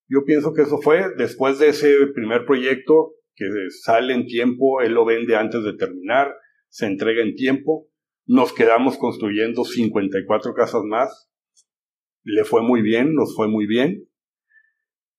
Yo 0.07 0.23
pienso 0.25 0.53
que 0.53 0.63
eso 0.63 0.79
fue 0.81 1.15
después 1.17 1.59
de 1.59 1.69
ese 1.69 1.95
primer 2.13 2.45
proyecto 2.45 3.13
que 3.35 3.45
sale 3.69 4.13
en 4.13 4.25
tiempo, 4.25 4.81
él 4.81 4.93
lo 4.93 5.05
vende 5.05 5.35
antes 5.35 5.63
de 5.63 5.73
terminar, 5.73 6.33
se 6.69 6.85
entrega 6.85 7.23
en 7.23 7.35
tiempo, 7.35 7.89
nos 8.25 8.53
quedamos 8.53 8.97
construyendo 8.97 9.63
54 9.63 10.53
casas 10.53 10.83
más, 10.83 11.29
le 12.23 12.43
fue 12.43 12.61
muy 12.61 12.81
bien, 12.81 13.13
nos 13.13 13.35
fue 13.35 13.47
muy 13.47 13.65
bien, 13.65 14.07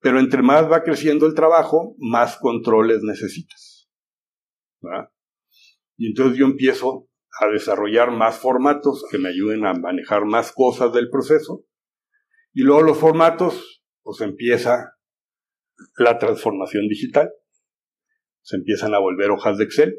pero 0.02 0.18
entre 0.18 0.42
más 0.42 0.70
va 0.70 0.82
creciendo 0.82 1.26
el 1.26 1.34
trabajo, 1.34 1.94
más 1.98 2.36
controles 2.36 3.02
necesitas. 3.02 3.88
Y 5.96 6.08
entonces 6.08 6.36
yo 6.36 6.46
empiezo 6.46 7.08
a 7.40 7.46
desarrollar 7.46 8.10
más 8.10 8.38
formatos 8.38 9.04
que 9.10 9.18
me 9.18 9.28
ayuden 9.28 9.64
a 9.64 9.74
manejar 9.74 10.24
más 10.24 10.52
cosas 10.52 10.92
del 10.92 11.08
proceso. 11.08 11.64
Y 12.52 12.62
luego 12.62 12.82
los 12.82 12.98
formatos, 12.98 13.84
pues 14.02 14.20
empieza 14.20 14.96
la 15.96 16.18
transformación 16.18 16.88
digital. 16.88 17.30
Se 18.42 18.56
empiezan 18.56 18.94
a 18.94 18.98
volver 18.98 19.30
hojas 19.30 19.56
de 19.56 19.64
Excel. 19.64 19.96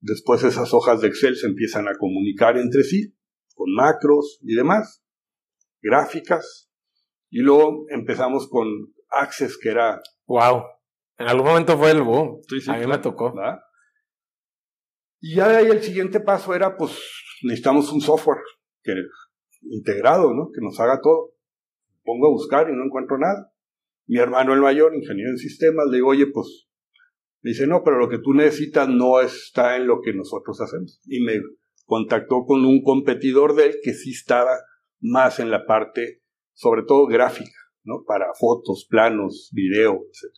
Después 0.00 0.42
esas 0.42 0.74
hojas 0.74 1.00
de 1.00 1.08
Excel 1.08 1.36
se 1.36 1.46
empiezan 1.46 1.86
a 1.86 1.94
comunicar 1.96 2.58
entre 2.58 2.82
sí 2.82 3.14
con 3.54 3.72
macros 3.74 4.38
y 4.42 4.54
demás, 4.54 5.04
gráficas, 5.82 6.67
y 7.30 7.40
luego 7.40 7.86
empezamos 7.88 8.48
con 8.48 8.66
Access, 9.10 9.58
que 9.58 9.70
era... 9.70 10.00
¡Wow! 10.26 10.64
En 11.18 11.28
algún 11.28 11.46
momento 11.46 11.76
fue 11.76 11.90
el 11.90 12.02
boom. 12.02 12.40
a 12.68 12.76
mí 12.76 12.86
me 12.86 12.98
tocó. 12.98 13.34
Y 15.20 15.36
ya 15.36 15.48
de 15.48 15.56
ahí 15.56 15.66
el 15.66 15.82
siguiente 15.82 16.20
paso 16.20 16.54
era, 16.54 16.76
pues, 16.76 16.92
necesitamos 17.42 17.92
un 17.92 18.00
software 18.00 18.38
que, 18.82 18.94
integrado, 19.62 20.32
¿no? 20.32 20.50
Que 20.54 20.60
nos 20.60 20.78
haga 20.78 21.00
todo. 21.02 21.32
Pongo 22.04 22.28
a 22.28 22.30
buscar 22.30 22.70
y 22.70 22.72
no 22.72 22.84
encuentro 22.84 23.18
nada. 23.18 23.52
Mi 24.06 24.18
hermano 24.18 24.54
el 24.54 24.60
mayor, 24.60 24.94
ingeniero 24.94 25.30
en 25.30 25.38
sistemas, 25.38 25.86
le 25.90 25.96
digo, 25.96 26.08
oye, 26.08 26.26
pues, 26.32 26.68
me 27.42 27.50
dice, 27.50 27.66
no, 27.66 27.82
pero 27.84 27.98
lo 27.98 28.08
que 28.08 28.18
tú 28.18 28.32
necesitas 28.32 28.88
no 28.88 29.20
está 29.20 29.76
en 29.76 29.86
lo 29.86 30.00
que 30.00 30.12
nosotros 30.14 30.60
hacemos. 30.60 31.00
Y 31.04 31.22
me 31.22 31.40
contactó 31.84 32.44
con 32.46 32.64
un 32.64 32.82
competidor 32.82 33.54
de 33.54 33.66
él 33.66 33.76
que 33.82 33.92
sí 33.94 34.10
estaba 34.10 34.56
más 35.00 35.40
en 35.40 35.50
la 35.50 35.66
parte, 35.66 36.22
sobre 36.58 36.82
todo 36.82 37.06
gráfica, 37.06 37.56
¿no? 37.84 38.02
Para 38.04 38.34
fotos, 38.34 38.84
planos, 38.90 39.48
video, 39.52 39.92
etc. 39.92 40.34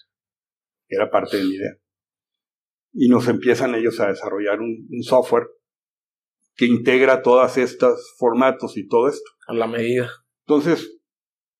Era 0.86 1.10
parte 1.10 1.38
de 1.38 1.44
mi 1.44 1.54
idea. 1.54 1.78
Y 2.92 3.08
nos 3.08 3.26
empiezan 3.28 3.74
ellos 3.74 4.00
a 4.00 4.08
desarrollar 4.08 4.60
un, 4.60 4.86
software 5.02 5.48
que 6.56 6.66
integra 6.66 7.22
todos 7.22 7.56
estos 7.56 8.14
formatos 8.18 8.76
y 8.76 8.86
todo 8.86 9.08
esto. 9.08 9.30
A 9.46 9.54
la 9.54 9.66
medida. 9.66 10.10
Entonces, 10.46 11.00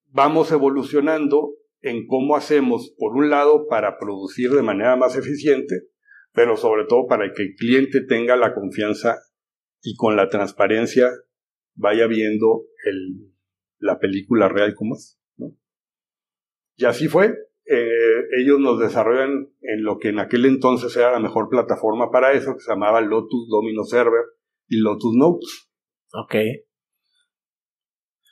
vamos 0.09 0.53
evolucionando 0.53 1.55
en 1.81 2.07
cómo 2.07 2.37
hacemos, 2.37 2.95
por 2.99 3.17
un 3.17 3.31
lado, 3.31 3.67
para 3.67 3.97
producir 3.99 4.51
de 4.51 4.61
manera 4.61 4.95
más 4.97 5.17
eficiente, 5.17 5.89
pero 6.33 6.59
sobre 6.59 6.85
todo 6.85 7.07
para 7.07 7.33
que 7.33 7.45
el 7.45 7.55
cliente 7.55 8.03
tenga 8.07 8.37
la 8.37 8.55
confianza 8.55 9.17
y 9.81 9.97
con 9.97 10.17
la 10.17 10.29
transparencia 10.29 11.11
vaya 11.77 12.07
viendo 12.07 12.67
el, 12.85 13.30
la 13.81 13.99
película 13.99 14.49
real 14.49 14.75
como 14.75 14.95
es. 14.95 15.19
Y 16.77 16.85
así 16.85 17.09
fue. 17.09 17.35
Eh, 17.67 18.25
ellos 18.39 18.59
nos 18.59 18.81
desarrollan 18.81 19.53
en 19.61 19.85
lo 19.85 19.99
que 19.99 20.09
en 20.09 20.19
aquel 20.19 20.47
entonces 20.47 20.97
era 20.97 21.13
la 21.13 21.21
mejor 21.21 21.49
plataforma 21.49 22.11
para 22.11 22.33
eso, 22.33 22.55
que 22.55 22.61
se 22.61 22.71
llamaba 22.71 23.01
Lotus 23.01 23.49
Domino 23.49 23.85
Server 23.85 24.23
y 24.67 24.81
Lotus 24.81 25.15
Notes. 25.15 25.71
Ok. 26.13 26.35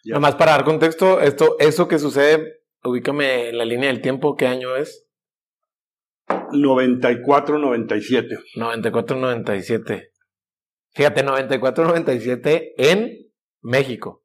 Nada 0.04 0.20
más 0.20 0.37
para 0.37 0.52
dar 0.52 0.64
contexto, 0.64 1.20
esto, 1.20 1.56
eso 1.58 1.88
que 1.88 1.98
sucede, 1.98 2.62
ubícame 2.82 3.50
en 3.50 3.58
la 3.58 3.64
línea 3.64 3.90
del 3.90 4.00
tiempo, 4.00 4.37
¿qué 4.37 4.46
año 4.46 4.76
es? 4.76 5.06
94-97. 6.28 8.38
94-97. 8.56 10.11
Fíjate, 10.94 11.24
94-97 11.24 12.72
en. 12.78 13.28
México. 13.61 14.24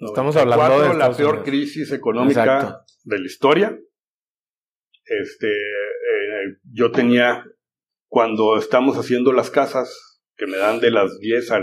Estamos 0.00 0.34
hablando 0.36 0.80
de 0.80 0.94
la 0.94 1.12
peor 1.14 1.44
crisis 1.44 1.92
económica 1.92 2.84
de 3.04 3.18
la 3.18 3.26
historia. 3.26 3.78
Este, 5.04 5.48
eh, 5.48 6.56
yo 6.72 6.90
tenía, 6.90 7.44
cuando 8.08 8.56
estamos 8.56 8.96
haciendo 8.96 9.32
las 9.32 9.50
casas, 9.50 10.22
que 10.36 10.46
me 10.46 10.56
dan 10.56 10.80
de 10.80 10.90
las 10.90 11.18
10 11.18 11.50
a, 11.50 11.56
a 11.56 11.60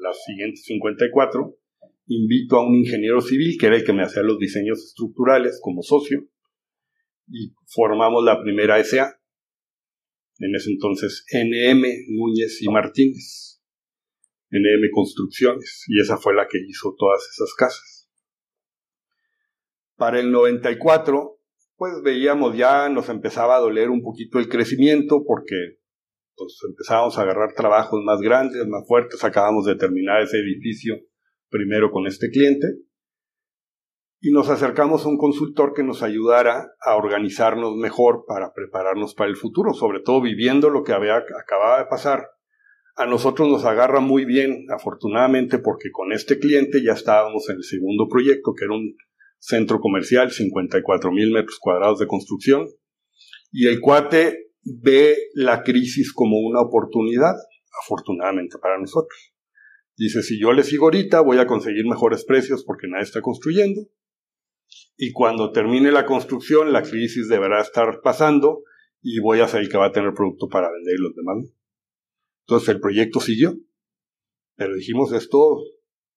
las 0.00 0.24
siguientes 0.24 0.64
54, 0.64 1.56
invito 2.06 2.56
a 2.56 2.66
un 2.66 2.74
ingeniero 2.74 3.20
civil, 3.20 3.56
que 3.60 3.66
era 3.66 3.76
el 3.76 3.84
que 3.84 3.92
me 3.92 4.02
hacía 4.02 4.22
los 4.22 4.38
diseños 4.38 4.82
estructurales 4.82 5.60
como 5.62 5.82
socio, 5.82 6.26
y 7.28 7.52
formamos 7.66 8.24
la 8.24 8.42
primera 8.42 8.82
SA, 8.82 9.20
en 10.38 10.54
ese 10.54 10.70
entonces 10.70 11.24
NM 11.32 11.84
Núñez 12.08 12.60
y 12.60 12.68
Martínez, 12.68 13.57
NM 14.50 14.90
Construcciones, 14.92 15.84
y 15.88 16.00
esa 16.00 16.16
fue 16.16 16.34
la 16.34 16.46
que 16.48 16.58
hizo 16.66 16.94
todas 16.96 17.20
esas 17.32 17.54
casas. 17.54 18.10
Para 19.96 20.20
el 20.20 20.30
94, 20.30 21.40
pues 21.76 21.92
veíamos 22.02 22.56
ya, 22.56 22.88
nos 22.88 23.08
empezaba 23.08 23.56
a 23.56 23.60
doler 23.60 23.90
un 23.90 24.02
poquito 24.02 24.38
el 24.38 24.48
crecimiento 24.48 25.24
porque 25.26 25.78
pues 26.36 26.56
empezábamos 26.68 27.18
a 27.18 27.22
agarrar 27.22 27.54
trabajos 27.54 28.00
más 28.04 28.20
grandes, 28.20 28.66
más 28.66 28.86
fuertes, 28.86 29.24
acabamos 29.24 29.66
de 29.66 29.74
terminar 29.74 30.22
ese 30.22 30.38
edificio 30.38 30.94
primero 31.48 31.90
con 31.90 32.06
este 32.06 32.30
cliente 32.30 32.66
y 34.20 34.32
nos 34.32 34.48
acercamos 34.48 35.04
a 35.04 35.08
un 35.08 35.18
consultor 35.18 35.74
que 35.74 35.84
nos 35.84 36.02
ayudara 36.02 36.72
a 36.80 36.96
organizarnos 36.96 37.76
mejor 37.76 38.24
para 38.26 38.52
prepararnos 38.52 39.14
para 39.14 39.30
el 39.30 39.36
futuro, 39.36 39.72
sobre 39.74 40.00
todo 40.00 40.20
viviendo 40.20 40.70
lo 40.70 40.82
que 40.82 40.92
había, 40.92 41.16
acababa 41.16 41.78
de 41.78 41.86
pasar. 41.86 42.26
A 42.98 43.06
nosotros 43.06 43.48
nos 43.48 43.64
agarra 43.64 44.00
muy 44.00 44.24
bien, 44.24 44.66
afortunadamente, 44.70 45.58
porque 45.58 45.92
con 45.92 46.12
este 46.12 46.40
cliente 46.40 46.82
ya 46.82 46.94
estábamos 46.94 47.48
en 47.48 47.58
el 47.58 47.62
segundo 47.62 48.08
proyecto, 48.08 48.54
que 48.58 48.64
era 48.64 48.74
un 48.74 48.96
centro 49.38 49.78
comercial, 49.78 50.32
54 50.32 51.12
mil 51.12 51.30
metros 51.30 51.58
cuadrados 51.60 52.00
de 52.00 52.08
construcción, 52.08 52.66
y 53.52 53.68
el 53.68 53.78
cuate 53.78 54.50
ve 54.64 55.16
la 55.34 55.62
crisis 55.62 56.12
como 56.12 56.40
una 56.40 56.60
oportunidad, 56.60 57.34
afortunadamente 57.84 58.58
para 58.60 58.80
nosotros. 58.80 59.32
Dice, 59.96 60.24
si 60.24 60.40
yo 60.40 60.52
le 60.52 60.64
sigo 60.64 60.86
ahorita, 60.86 61.20
voy 61.20 61.38
a 61.38 61.46
conseguir 61.46 61.86
mejores 61.86 62.24
precios 62.24 62.64
porque 62.64 62.88
nadie 62.88 63.04
está 63.04 63.20
construyendo, 63.20 63.80
y 64.96 65.12
cuando 65.12 65.52
termine 65.52 65.92
la 65.92 66.04
construcción, 66.04 66.72
la 66.72 66.82
crisis 66.82 67.28
deberá 67.28 67.60
estar 67.60 68.00
pasando 68.02 68.64
y 69.00 69.20
voy 69.20 69.38
a 69.38 69.46
ser 69.46 69.60
el 69.60 69.68
que 69.68 69.78
va 69.78 69.86
a 69.86 69.92
tener 69.92 70.12
producto 70.14 70.48
para 70.48 70.68
vender 70.72 70.96
y 70.98 71.00
los 71.00 71.14
demás. 71.14 71.57
Entonces 72.48 72.70
el 72.70 72.80
proyecto 72.80 73.20
siguió. 73.20 73.54
Pero 74.56 74.74
dijimos 74.74 75.12
esto. 75.12 75.58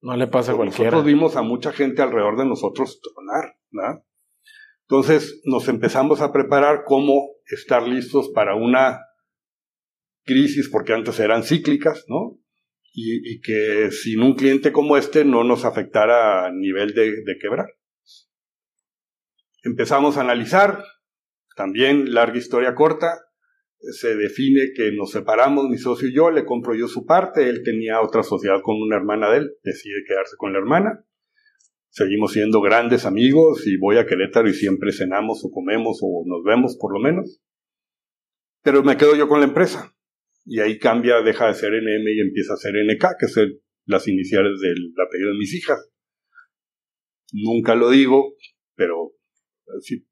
No 0.02 0.16
le 0.16 0.28
pasa 0.28 0.54
a 0.54 0.56
cualquiera. 0.56 0.92
Nosotros 0.92 1.06
vimos 1.06 1.36
a 1.36 1.42
mucha 1.42 1.74
gente 1.74 2.02
alrededor 2.02 2.38
de 2.38 2.46
nosotros 2.46 3.02
tronar, 3.02 3.58
¿no? 3.70 4.06
Entonces 4.88 5.42
nos 5.44 5.68
empezamos 5.68 6.22
a 6.22 6.32
preparar 6.32 6.84
cómo 6.86 7.28
estar 7.46 7.86
listos 7.86 8.30
para 8.30 8.56
una 8.56 9.02
crisis, 10.24 10.70
porque 10.70 10.94
antes 10.94 11.20
eran 11.20 11.44
cíclicas, 11.44 12.06
¿no? 12.08 12.40
Y, 12.94 13.40
que 13.42 13.90
sin 13.92 14.22
un 14.22 14.36
cliente 14.36 14.72
como 14.72 14.98
este 14.98 15.24
no 15.24 15.44
nos 15.44 15.64
afectara 15.66 16.46
a 16.46 16.52
nivel 16.52 16.94
de 16.94 17.38
quebrar. 17.40 17.68
Empezamos 19.64 20.18
a 20.18 20.22
analizar, 20.22 20.84
también 21.56 22.14
larga 22.14 22.38
historia 22.38 22.76
corta, 22.76 23.31
se 23.82 24.16
define 24.16 24.72
que 24.76 24.92
nos 24.92 25.12
separamos, 25.12 25.70
mi 25.70 25.78
socio 25.78 26.08
y 26.08 26.14
yo, 26.14 26.30
le 26.32 26.46
compro 26.46 26.76
yo 26.76 26.88
su 26.88 27.06
parte, 27.06 27.50
él 27.50 27.64
tenía 27.64 28.02
otra 28.02 28.24
sociedad 28.24 28.62
con 28.64 28.82
una 28.82 28.96
hermana 28.96 29.32
de 29.32 29.40
él, 29.40 29.52
decide 29.64 30.04
quedarse 30.08 30.36
con 30.38 30.54
la 30.54 30.60
hermana, 30.60 31.06
seguimos 31.90 32.34
siendo 32.34 32.62
grandes 32.62 33.06
amigos 33.06 33.66
y 33.66 33.78
voy 33.78 33.98
a 33.98 34.06
Querétaro 34.06 34.48
y 34.50 34.54
siempre 34.54 34.92
cenamos 34.92 35.44
o 35.44 35.52
comemos 35.52 36.00
o 36.02 36.24
nos 36.28 36.44
vemos 36.44 36.78
por 36.80 36.94
lo 36.94 37.00
menos, 37.00 37.42
pero 38.64 38.84
me 38.84 38.98
quedo 38.98 39.16
yo 39.16 39.28
con 39.28 39.40
la 39.40 39.48
empresa 39.48 39.94
y 40.46 40.60
ahí 40.60 40.78
cambia, 40.78 41.22
deja 41.22 41.48
de 41.48 41.54
ser 41.54 41.72
NM 41.74 42.08
y 42.08 42.22
empieza 42.22 42.54
a 42.54 42.58
ser 42.58 42.74
NK, 42.76 43.18
que 43.20 43.28
son 43.28 43.52
las 43.86 44.08
iniciales 44.08 44.60
del 44.60 44.94
apellido 45.06 45.32
de 45.32 45.38
mis 45.38 45.54
hijas. 45.54 45.92
Nunca 47.32 47.76
lo 47.76 47.90
digo, 47.90 48.36
pero 48.76 49.14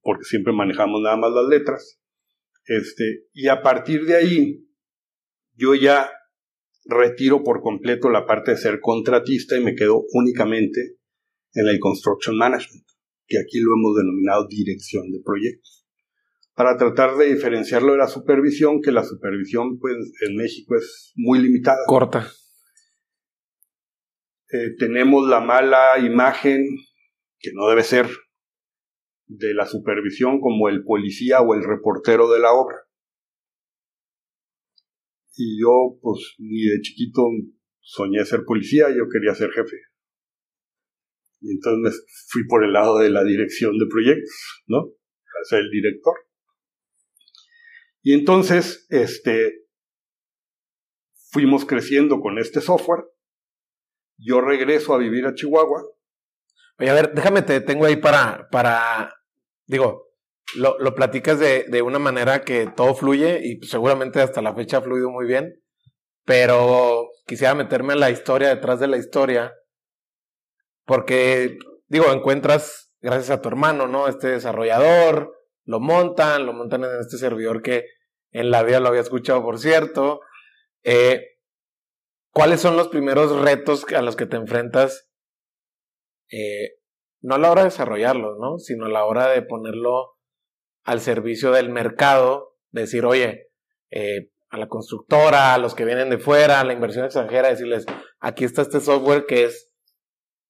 porque 0.01 0.23
siempre 0.23 0.53
manejamos 0.53 1.01
nada 1.01 1.17
más 1.17 1.31
las 1.31 1.47
letras. 1.47 1.98
Este, 2.69 3.25
y 3.33 3.47
a 3.47 3.63
partir 3.63 4.05
de 4.05 4.15
ahí, 4.15 4.69
yo 5.55 5.73
ya 5.73 6.11
retiro 6.85 7.43
por 7.43 7.61
completo 7.61 8.11
la 8.11 8.27
parte 8.27 8.51
de 8.51 8.57
ser 8.57 8.79
contratista 8.79 9.57
y 9.57 9.63
me 9.63 9.73
quedo 9.73 10.03
únicamente 10.13 10.97
en 11.53 11.67
el 11.67 11.79
Construction 11.79 12.37
Management, 12.37 12.85
que 13.25 13.39
aquí 13.39 13.59
lo 13.59 13.73
hemos 13.73 13.95
denominado 13.97 14.47
dirección 14.47 15.11
de 15.11 15.19
proyectos, 15.25 15.87
para 16.53 16.77
tratar 16.77 17.17
de 17.17 17.33
diferenciarlo 17.33 17.93
de 17.93 17.97
la 17.97 18.07
supervisión, 18.07 18.81
que 18.83 18.91
la 18.91 19.03
supervisión 19.03 19.79
pues, 19.79 19.95
en 20.27 20.35
México 20.35 20.75
es 20.75 21.11
muy 21.15 21.39
limitada. 21.39 21.79
Corta. 21.87 22.31
Eh, 24.51 24.75
tenemos 24.77 25.27
la 25.27 25.39
mala 25.39 25.97
imagen, 25.97 26.67
que 27.39 27.49
no 27.51 27.67
debe 27.67 27.81
ser, 27.81 28.07
de 29.29 29.53
la 29.53 29.67
supervisión 29.67 30.41
como 30.41 30.69
el 30.69 30.83
policía 30.83 31.41
o 31.41 31.53
el 31.53 31.63
reportero 31.63 32.31
de 32.31 32.39
la 32.39 32.51
obra. 32.51 32.77
Y 35.35 35.61
yo, 35.61 35.99
pues, 36.01 36.33
ni 36.39 36.63
de 36.63 36.81
chiquito 36.81 37.21
soñé 37.79 38.25
ser 38.25 38.43
policía, 38.43 38.89
yo 38.89 39.07
quería 39.09 39.35
ser 39.35 39.51
jefe. 39.51 39.77
Y 41.41 41.51
entonces 41.51 41.79
me 41.81 41.91
fui 42.27 42.47
por 42.47 42.65
el 42.65 42.73
lado 42.73 42.97
de 42.97 43.11
la 43.11 43.23
dirección 43.23 43.77
de 43.77 43.85
proyectos, 43.89 44.63
¿no? 44.65 44.87
Para 44.87 45.43
ser 45.47 45.59
el 45.59 45.69
director. 45.69 46.15
Y 48.01 48.13
entonces, 48.13 48.87
este, 48.89 49.67
fuimos 51.31 51.65
creciendo 51.65 52.19
con 52.19 52.39
este 52.39 52.61
software. 52.61 53.05
Yo 54.17 54.41
regreso 54.41 54.93
a 54.93 54.97
vivir 54.97 55.27
a 55.27 55.35
Chihuahua. 55.35 55.83
Oye, 56.79 56.89
a 56.89 56.93
ver, 56.93 57.13
déjame 57.13 57.43
te 57.43 57.61
tengo 57.61 57.85
ahí 57.85 57.97
para, 57.97 58.49
para 58.49 59.18
digo, 59.69 60.07
lo, 60.55 60.77
lo 60.79 60.95
platicas 60.95 61.39
de, 61.39 61.65
de, 61.67 61.81
una 61.83 61.99
manera 61.99 62.41
que 62.41 62.67
todo 62.67 62.95
fluye 62.95 63.39
y 63.43 63.63
seguramente 63.65 64.19
hasta 64.19 64.41
la 64.41 64.55
fecha 64.55 64.77
ha 64.77 64.81
fluido 64.81 65.11
muy 65.11 65.27
bien, 65.27 65.61
pero 66.25 67.07
quisiera 67.27 67.53
meterme 67.53 67.93
en 67.93 67.99
la 67.99 68.09
historia 68.09 68.49
detrás 68.49 68.79
de 68.79 68.87
la 68.87 68.97
historia, 68.97 69.53
porque, 70.85 71.59
digo, 71.87 72.11
encuentras, 72.11 72.91
gracias 72.99 73.29
a 73.29 73.41
tu 73.41 73.49
hermano, 73.49 73.87
¿no? 73.87 74.07
Este 74.07 74.29
desarrollador, 74.29 75.35
lo 75.65 75.79
montan, 75.79 76.47
lo 76.47 76.53
montan 76.53 76.83
en 76.83 76.99
este 76.99 77.19
servidor 77.19 77.61
que 77.61 77.85
en 78.31 78.49
la 78.49 78.63
vida 78.63 78.79
lo 78.79 78.87
había 78.87 79.01
escuchado, 79.01 79.43
por 79.43 79.59
cierto. 79.59 80.21
Eh, 80.83 81.23
¿Cuáles 82.31 82.59
son 82.59 82.75
los 82.75 82.87
primeros 82.87 83.39
retos 83.39 83.85
a 83.95 84.01
los 84.01 84.15
que 84.15 84.25
te 84.25 84.37
enfrentas? 84.37 85.11
Eh, 86.31 86.78
no 87.21 87.35
a 87.35 87.37
la 87.37 87.51
hora 87.51 87.61
de 87.61 87.69
desarrollarlo, 87.69 88.37
¿no? 88.37 88.59
Sino 88.59 88.85
a 88.85 88.89
la 88.89 89.05
hora 89.05 89.27
de 89.27 89.41
ponerlo 89.41 90.17
al 90.83 91.01
servicio 91.01 91.51
del 91.51 91.69
mercado, 91.69 92.55
decir, 92.71 93.05
oye, 93.05 93.51
eh, 93.91 94.31
a 94.49 94.57
la 94.57 94.67
constructora, 94.67 95.53
a 95.53 95.57
los 95.57 95.75
que 95.75 95.85
vienen 95.85 96.09
de 96.09 96.17
fuera, 96.17 96.59
a 96.59 96.63
la 96.63 96.73
inversión 96.73 97.05
extranjera, 97.05 97.49
decirles, 97.49 97.85
aquí 98.19 98.45
está 98.45 98.63
este 98.63 98.79
software 98.79 99.25
que 99.27 99.45
es 99.45 99.71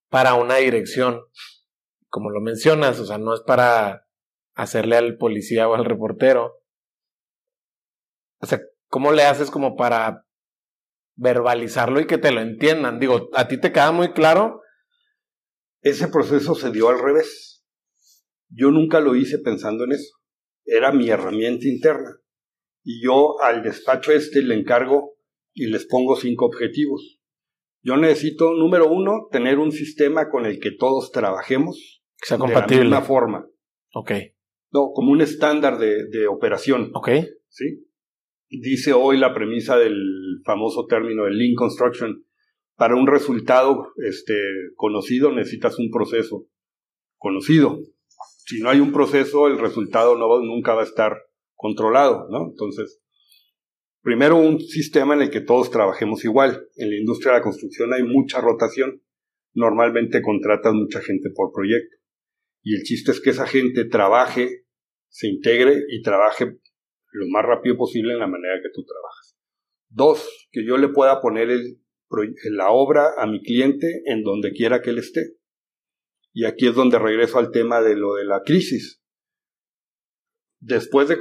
para 0.10 0.36
una 0.36 0.56
dirección. 0.56 1.22
Como 2.08 2.30
lo 2.30 2.42
mencionas, 2.42 3.00
o 3.00 3.06
sea, 3.06 3.18
no 3.18 3.34
es 3.34 3.42
para 3.42 4.08
hacerle 4.56 4.98
al 4.98 5.18
policía 5.18 5.68
o 5.68 5.76
al 5.76 5.86
reportero. 5.86 6.62
O 8.42 8.46
sea, 8.46 8.60
¿cómo 8.88 9.12
le 9.12 9.24
haces 9.24 9.52
como 9.52 9.76
para 9.76 10.26
verbalizarlo 11.16 12.00
y 12.00 12.08
que 12.08 12.18
te 12.18 12.32
lo 12.32 12.42
entiendan? 12.42 13.00
Digo, 13.00 13.30
¿a 13.34 13.48
ti 13.48 13.60
te 13.60 13.72
queda 13.72 13.92
muy 13.92 14.14
claro? 14.14 14.62
Ese 15.82 16.08
proceso 16.08 16.56
se 16.56 16.72
dio 16.72 16.90
al 16.90 17.00
revés. 17.00 17.66
Yo 18.50 18.72
nunca 18.72 19.00
lo 19.00 19.16
hice 19.16 19.40
pensando 19.40 19.84
en 19.84 19.94
eso. 19.94 20.18
Era 20.66 20.92
mi 20.92 21.10
herramienta 21.10 21.68
interna 21.68 22.20
y 22.84 23.04
yo 23.04 23.40
al 23.42 23.64
despacho 23.64 24.12
este 24.12 24.42
le 24.42 24.56
encargo 24.56 25.16
y 25.54 25.68
les 25.68 25.86
pongo 25.86 26.16
cinco 26.16 26.46
objetivos. 26.46 27.20
Yo 27.82 27.98
necesito, 27.98 28.54
número 28.54 28.90
uno, 28.90 29.28
tener 29.32 29.58
un 29.58 29.72
sistema 29.72 30.30
con 30.30 30.46
el 30.46 30.60
que 30.60 30.72
todos 30.72 31.12
trabajemos. 31.12 32.04
Que 32.18 32.28
sea 32.28 32.38
compatible. 32.38 32.84
De 32.84 32.90
la 32.90 32.98
misma 32.98 33.02
forma. 33.06 33.48
Ok. 33.94 34.12
No, 34.72 34.92
como 34.94 35.12
un 35.12 35.22
estándar 35.22 35.78
de, 35.80 36.08
de 36.10 36.28
operación. 36.28 36.92
Ok. 36.94 37.10
¿Sí? 37.48 37.88
Dice 38.50 38.94
hoy 38.94 39.18
la 39.18 39.34
premisa 39.34 39.78
del 39.78 40.42
famoso 40.44 40.86
término 40.88 41.26
de 41.26 41.32
Lean 41.32 41.56
Construction. 41.56 42.26
Para 42.80 42.96
un 42.96 43.08
resultado 43.08 43.92
este, 43.98 44.34
conocido 44.78 45.34
necesitas 45.34 45.78
un 45.78 45.92
proceso 45.92 46.48
conocido. 47.18 47.78
Si 48.46 48.62
no 48.62 48.70
hay 48.70 48.80
un 48.80 48.94
proceso, 48.94 49.48
el 49.48 49.60
resultado 49.60 50.18
no 50.18 50.40
nunca 50.40 50.74
va 50.76 50.82
a 50.84 50.86
estar 50.86 51.18
controlado, 51.56 52.28
¿no? 52.30 52.52
Entonces, 52.52 53.02
primero 54.02 54.38
un 54.38 54.62
sistema 54.62 55.14
en 55.14 55.24
el 55.24 55.30
que 55.30 55.42
todos 55.42 55.70
trabajemos 55.70 56.24
igual. 56.24 56.70
En 56.78 56.90
la 56.90 56.96
industria 56.96 57.34
de 57.34 57.40
la 57.40 57.44
construcción 57.44 57.94
hay 57.94 58.04
mucha 58.04 58.40
rotación. 58.40 59.04
Normalmente 59.54 60.22
contratas 60.22 60.74
mucha 60.74 61.02
gente 61.02 61.32
por 61.36 61.52
proyecto. 61.52 61.98
Y 62.64 62.76
el 62.76 62.84
chiste 62.84 63.12
es 63.12 63.20
que 63.20 63.32
esa 63.32 63.46
gente 63.46 63.86
trabaje, 63.90 64.64
se 65.10 65.28
integre 65.28 65.84
y 65.90 66.02
trabaje 66.02 66.46
lo 67.12 67.28
más 67.28 67.44
rápido 67.46 67.76
posible 67.76 68.14
en 68.14 68.20
la 68.20 68.28
manera 68.28 68.62
que 68.64 68.70
tú 68.74 68.86
trabajas. 68.86 69.38
Dos, 69.90 70.48
que 70.50 70.66
yo 70.66 70.78
le 70.78 70.88
pueda 70.88 71.20
poner 71.20 71.50
la 72.52 72.72
obra 72.72 73.14
a 73.18 73.28
mi 73.28 73.42
cliente 73.42 74.02
en 74.06 74.24
donde 74.24 74.52
quiera 74.52 74.82
que 74.82 74.90
él 74.90 75.00
esté. 75.00 75.38
Y 76.34 76.46
aquí 76.46 76.68
es 76.68 76.76
donde 76.76 77.00
regreso 77.00 77.40
al 77.40 77.52
tema 77.52 77.82
de 77.82 77.96
lo 77.96 78.16
de 78.16 78.26
la 78.26 78.42
crisis 78.44 79.00
después 80.60 81.08
de, 81.08 81.18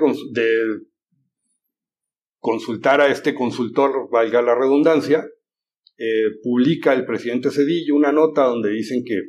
consultar 2.41 3.01
a 3.01 3.11
este 3.11 3.35
consultor, 3.35 4.09
valga 4.11 4.43
la 4.43 4.55
redundancia, 4.55 5.27
eh, 5.97 6.31
publica 6.43 6.93
el 6.93 7.05
presidente 7.05 7.51
Cedillo 7.51 7.97
una 7.97 8.13
nota 8.13 8.45
donde 8.45 8.71
dicen 8.71 9.03
que 9.05 9.21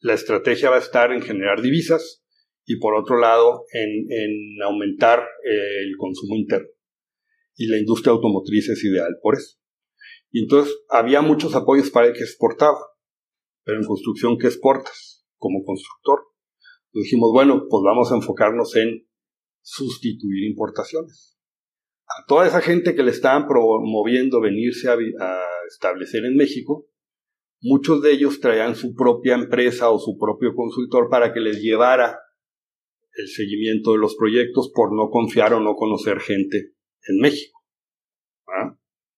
la 0.00 0.14
estrategia 0.14 0.70
va 0.70 0.76
a 0.76 0.80
estar 0.80 1.12
en 1.12 1.22
generar 1.22 1.60
divisas 1.60 2.24
y 2.64 2.78
por 2.78 2.94
otro 2.94 3.18
lado 3.18 3.64
en, 3.72 4.62
aumentar 4.62 5.20
eh, 5.20 5.82
el 5.82 5.96
consumo 5.96 6.36
interno. 6.36 6.68
Y 7.56 7.68
la 7.68 7.78
industria 7.78 8.12
automotriz 8.12 8.68
es 8.68 8.84
ideal 8.84 9.16
por 9.22 9.34
eso. 9.34 9.58
Y 10.30 10.42
entonces 10.42 10.74
había 10.88 11.22
muchos 11.22 11.54
apoyos 11.54 11.90
para 11.90 12.08
el 12.08 12.12
que 12.12 12.24
exportaba, 12.24 12.78
pero 13.64 13.78
en 13.78 13.86
construcción, 13.86 14.38
¿qué 14.38 14.46
exportas 14.46 15.26
como 15.38 15.64
constructor? 15.64 16.20
dijimos, 17.00 17.30
bueno, 17.32 17.66
pues 17.68 17.82
vamos 17.84 18.10
a 18.10 18.16
enfocarnos 18.16 18.74
en 18.76 19.06
sustituir 19.62 20.44
importaciones. 20.44 21.36
A 22.06 22.24
toda 22.26 22.46
esa 22.46 22.60
gente 22.60 22.94
que 22.94 23.02
le 23.02 23.10
estaban 23.10 23.46
promoviendo 23.46 24.40
venirse 24.40 24.88
a, 24.88 24.96
establecer 25.68 26.24
en 26.24 26.36
México, 26.36 26.86
muchos 27.60 28.00
de 28.00 28.12
ellos 28.12 28.38
traían 28.38 28.76
su 28.76 28.94
propia 28.94 29.34
empresa 29.34 29.90
o 29.90 29.98
su 29.98 30.16
propio 30.16 30.54
consultor 30.54 31.08
para 31.10 31.32
que 31.32 31.40
les 31.40 31.60
llevara 31.60 32.20
el 33.14 33.26
seguimiento 33.26 33.92
de 33.92 33.98
los 33.98 34.14
proyectos 34.14 34.70
por 34.72 34.94
no 34.94 35.10
confiar 35.10 35.54
o 35.54 35.60
no 35.60 35.74
conocer 35.74 36.20
gente 36.20 36.74
en 37.08 37.18
México. 37.20 37.60
¿Ah? 38.46 38.75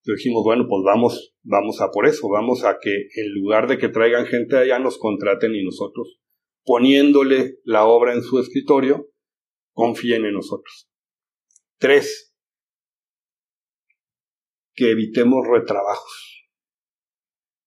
Entonces 0.09 0.25
dijimos, 0.25 0.43
bueno, 0.43 0.65
pues 0.67 0.83
vamos, 0.87 1.35
vamos 1.43 1.83
a 1.83 1.91
por 1.91 2.07
eso, 2.07 2.31
vamos 2.31 2.65
a 2.65 2.79
que 2.81 3.09
en 3.15 3.35
lugar 3.35 3.69
de 3.69 3.77
que 3.77 3.91
traigan 3.91 4.25
gente 4.25 4.57
allá 4.57 4.79
nos 4.79 4.97
contraten 4.97 5.55
y 5.55 5.63
nosotros 5.63 6.19
poniéndole 6.65 7.59
la 7.65 7.85
obra 7.85 8.15
en 8.15 8.23
su 8.23 8.39
escritorio, 8.39 9.11
confíen 9.75 10.25
en 10.25 10.33
nosotros. 10.33 10.89
Tres, 11.79 12.35
que 14.75 14.93
evitemos 14.93 15.47
retrabajos. 15.47 16.49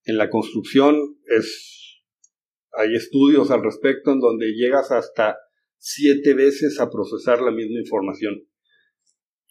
En 0.06 0.18
la 0.18 0.32
construcción 0.32 1.20
es, 1.28 2.04
hay 2.72 2.96
estudios 2.96 3.52
al 3.52 3.64
respecto 3.64 4.14
en 4.14 4.20
donde 4.20 4.54
llegas 4.54 4.92
hasta 4.92 5.38
siete 5.78 6.34
veces 6.34 6.80
a 6.80 6.90
procesar 6.90 7.40
la 7.40 7.52
misma 7.52 7.80
información. 7.80 8.48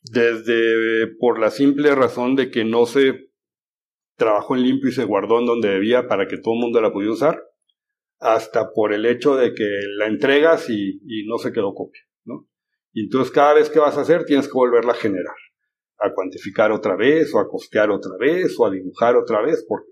Desde 0.03 1.07
por 1.19 1.39
la 1.39 1.51
simple 1.51 1.95
razón 1.95 2.37
de 2.37 2.51
que 2.51 2.65
no 2.65 2.87
se 2.87 3.31
trabajó 4.17 4.55
en 4.55 4.63
limpio 4.63 4.91
y 4.91 4.93
se 4.93 5.05
guardó 5.05 5.41
en 5.41 5.47
donde 5.47 5.69
debía 5.71 6.07
para 6.07 6.27
que 6.27 6.39
todo 6.39 6.55
el 6.55 6.61
mundo 6.61 6.81
la 6.81 6.93
pudiera 6.93 7.15
usar, 7.15 7.43
hasta 8.19 8.71
por 8.73 8.93
el 8.93 9.07
hecho 9.07 9.37
de 9.37 9.55
que 9.55 9.65
la 9.97 10.07
entregas 10.07 10.69
y, 10.69 11.01
no 11.27 11.39
se 11.39 11.53
quedó 11.53 11.75
copia, 11.75 12.03
¿no? 12.25 12.49
Y 12.93 13.05
entonces 13.05 13.33
cada 13.33 13.55
vez 13.55 13.71
que 13.71 13.79
vas 13.79 13.97
a 13.97 14.03
hacer 14.03 14.25
tienes 14.25 14.47
que 14.47 14.53
volverla 14.53 14.93
a 14.93 14.97
generar, 14.97 15.37
a 15.99 16.13
cuantificar 16.13 16.71
otra 16.71 16.97
vez, 16.97 17.35
o 17.35 17.39
a 17.39 17.49
costear 17.49 17.91
otra 17.91 18.13
vez, 18.19 18.55
o 18.59 18.67
a 18.67 18.71
dibujar 18.71 19.17
otra 19.17 19.41
vez, 19.43 19.65
porque 19.67 19.91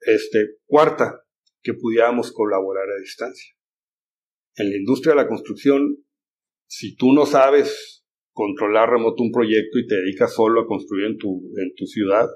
este, 0.00 0.56
cuarta, 0.66 1.24
que 1.62 1.74
pudiéramos 1.74 2.32
colaborar 2.32 2.88
a 2.88 3.00
distancia. 3.00 3.54
En 4.56 4.70
la 4.70 4.76
industria 4.76 5.12
de 5.14 5.22
la 5.22 5.28
construcción, 5.28 6.04
si 6.66 6.96
tú 6.96 7.12
no 7.12 7.26
sabes 7.26 7.97
controlar 8.38 8.90
remoto 8.90 9.24
un 9.24 9.32
proyecto 9.32 9.80
y 9.80 9.86
te 9.88 9.96
dedicas 9.96 10.32
solo 10.32 10.60
a 10.60 10.66
construir 10.66 11.06
en 11.06 11.18
tu, 11.18 11.42
en 11.56 11.74
tu 11.74 11.86
ciudad, 11.86 12.28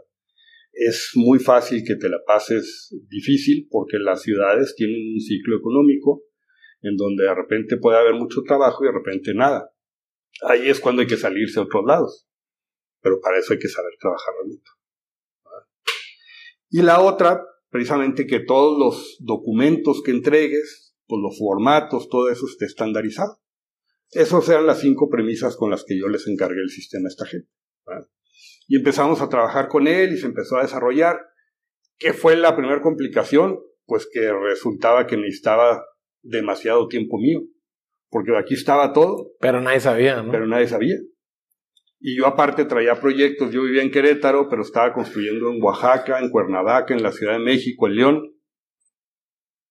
es 0.72 1.12
muy 1.14 1.38
fácil 1.38 1.84
que 1.86 1.94
te 1.94 2.08
la 2.08 2.18
pases 2.26 2.92
difícil 3.08 3.68
porque 3.70 3.98
las 3.98 4.22
ciudades 4.22 4.74
tienen 4.74 4.96
un 5.14 5.20
ciclo 5.20 5.56
económico 5.56 6.24
en 6.80 6.96
donde 6.96 7.22
de 7.22 7.34
repente 7.36 7.76
puede 7.76 7.98
haber 7.98 8.14
mucho 8.14 8.42
trabajo 8.42 8.82
y 8.82 8.88
de 8.88 8.94
repente 8.94 9.32
nada. 9.32 9.70
Ahí 10.48 10.68
es 10.68 10.80
cuando 10.80 11.02
hay 11.02 11.06
que 11.06 11.16
salirse 11.16 11.60
a 11.60 11.62
otros 11.62 11.84
lados. 11.86 12.26
Pero 13.00 13.20
para 13.20 13.38
eso 13.38 13.52
hay 13.52 13.60
que 13.60 13.68
saber 13.68 13.92
trabajar 14.00 14.34
remoto. 14.42 14.70
Y 16.68 16.82
la 16.82 17.00
otra, 17.00 17.44
precisamente 17.70 18.26
que 18.26 18.40
todos 18.40 18.76
los 18.76 19.18
documentos 19.20 20.02
que 20.02 20.10
entregues, 20.10 20.96
pues 21.06 21.20
los 21.22 21.38
formatos, 21.38 22.08
todo 22.08 22.28
eso 22.28 22.46
esté 22.46 22.64
estandarizado. 22.64 23.41
Esas 24.12 24.46
eran 24.50 24.66
las 24.66 24.80
cinco 24.80 25.08
premisas 25.08 25.56
con 25.56 25.70
las 25.70 25.84
que 25.84 25.98
yo 25.98 26.06
les 26.06 26.26
encargué 26.28 26.60
el 26.60 26.68
sistema 26.68 27.06
a 27.06 27.08
esta 27.08 27.24
gente. 27.26 27.48
Y 28.68 28.76
empezamos 28.76 29.22
a 29.22 29.28
trabajar 29.30 29.68
con 29.68 29.86
él 29.86 30.12
y 30.12 30.18
se 30.18 30.26
empezó 30.26 30.58
a 30.58 30.62
desarrollar. 30.62 31.18
¿Qué 31.98 32.12
fue 32.12 32.36
la 32.36 32.54
primera 32.54 32.82
complicación? 32.82 33.58
Pues 33.86 34.06
que 34.12 34.30
resultaba 34.30 35.06
que 35.06 35.16
necesitaba 35.16 35.82
demasiado 36.22 36.88
tiempo 36.88 37.18
mío, 37.18 37.40
porque 38.10 38.36
aquí 38.36 38.54
estaba 38.54 38.92
todo. 38.92 39.32
Pero 39.40 39.62
nadie 39.62 39.80
sabía, 39.80 40.22
¿no? 40.22 40.30
Pero 40.30 40.46
nadie 40.46 40.68
sabía. 40.68 40.96
Y 41.98 42.16
yo 42.16 42.26
aparte 42.26 42.66
traía 42.66 43.00
proyectos, 43.00 43.50
yo 43.50 43.62
vivía 43.62 43.82
en 43.82 43.90
Querétaro, 43.90 44.48
pero 44.50 44.62
estaba 44.62 44.92
construyendo 44.92 45.50
en 45.50 45.62
Oaxaca, 45.62 46.20
en 46.20 46.30
Cuernavaca, 46.30 46.94
en 46.94 47.02
la 47.02 47.12
Ciudad 47.12 47.34
de 47.34 47.44
México, 47.44 47.86
en 47.86 47.94
León. 47.94 48.34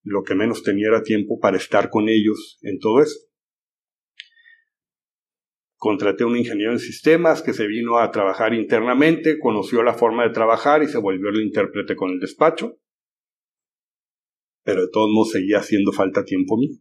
Lo 0.04 0.24
que 0.24 0.34
menos 0.34 0.64
tenía 0.64 0.88
era 0.88 1.04
tiempo 1.04 1.40
para 1.40 1.58
estar 1.58 1.90
con 1.90 2.10
ellos 2.10 2.58
en 2.64 2.80
todo 2.80 3.02
esto 3.02 3.31
contraté 5.82 6.24
a 6.24 6.28
un 6.28 6.38
ingeniero 6.38 6.74
en 6.74 6.78
sistemas 6.78 7.42
que 7.42 7.54
se 7.54 7.66
vino 7.66 7.98
a 7.98 8.12
trabajar 8.12 8.54
internamente, 8.54 9.40
conoció 9.40 9.82
la 9.82 9.96
forma 9.96 10.22
de 10.22 10.30
trabajar 10.30 10.84
y 10.84 10.88
se 10.88 11.00
volvió 11.00 11.30
el 11.30 11.42
intérprete 11.42 11.96
con 11.96 12.12
el 12.12 12.20
despacho. 12.20 12.78
Pero 14.64 14.82
de 14.82 14.90
todos 14.94 15.10
modos 15.10 15.32
seguía 15.32 15.58
haciendo 15.58 15.92
falta 15.92 16.24
tiempo 16.24 16.56
mío. 16.56 16.78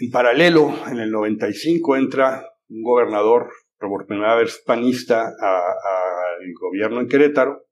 En 0.00 0.10
paralelo, 0.10 0.72
en 0.90 1.00
el 1.00 1.10
95 1.10 1.96
entra 1.98 2.46
un 2.70 2.82
gobernador 2.82 3.50
por 3.78 4.06
primera 4.06 4.36
vez 4.36 4.62
panista, 4.64 5.26
al 5.26 6.52
gobierno 6.58 7.02
en 7.02 7.08
Querétaro 7.08 7.66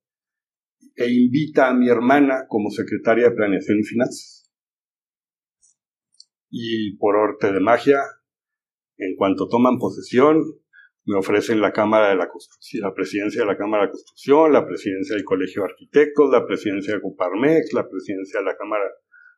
e 0.94 1.10
invita 1.10 1.68
a 1.68 1.74
mi 1.74 1.88
hermana 1.88 2.44
como 2.46 2.68
secretaria 2.68 3.30
de 3.30 3.34
Planeación 3.34 3.78
y 3.78 3.84
Finanzas. 3.84 4.52
Y 6.50 6.98
por 6.98 7.16
arte 7.16 7.50
de 7.50 7.60
magia, 7.60 8.02
en 8.98 9.16
cuanto 9.16 9.48
toman 9.48 9.78
posesión, 9.78 10.42
me 11.04 11.16
ofrecen 11.16 11.60
la 11.60 11.72
Cámara 11.72 12.10
de 12.10 12.16
la 12.16 12.28
Construcción, 12.28 12.82
la 12.82 12.94
presidencia 12.94 13.40
de 13.40 13.46
la 13.46 13.56
Cámara 13.56 13.84
de 13.84 13.92
Construcción, 13.92 14.52
la 14.52 14.66
presidencia 14.66 15.16
del 15.16 15.24
Colegio 15.24 15.62
de 15.62 15.68
Arquitectos, 15.70 16.30
la 16.30 16.46
presidencia 16.46 16.94
de 16.94 17.00
Coparmex, 17.00 17.72
la 17.72 17.88
presidencia 17.88 18.40
de 18.40 18.46
la 18.46 18.56
Cámara 18.56 18.84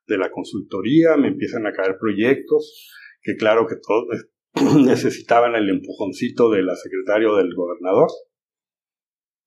de 0.07 0.19
la 0.19 0.31
Consultoría, 0.31 1.17
me 1.17 1.29
empiezan 1.29 1.67
a 1.67 1.73
caer 1.73 1.97
proyectos 1.99 2.91
que 3.23 3.37
claro 3.37 3.67
que 3.69 3.77
todos 3.77 4.07
necesitaban 4.85 5.55
el 5.55 5.69
empujoncito 5.69 6.51
de 6.51 6.63
la 6.63 6.75
secretaria 6.75 7.31
o 7.31 7.37
del 7.37 7.55
gobernador. 7.55 8.09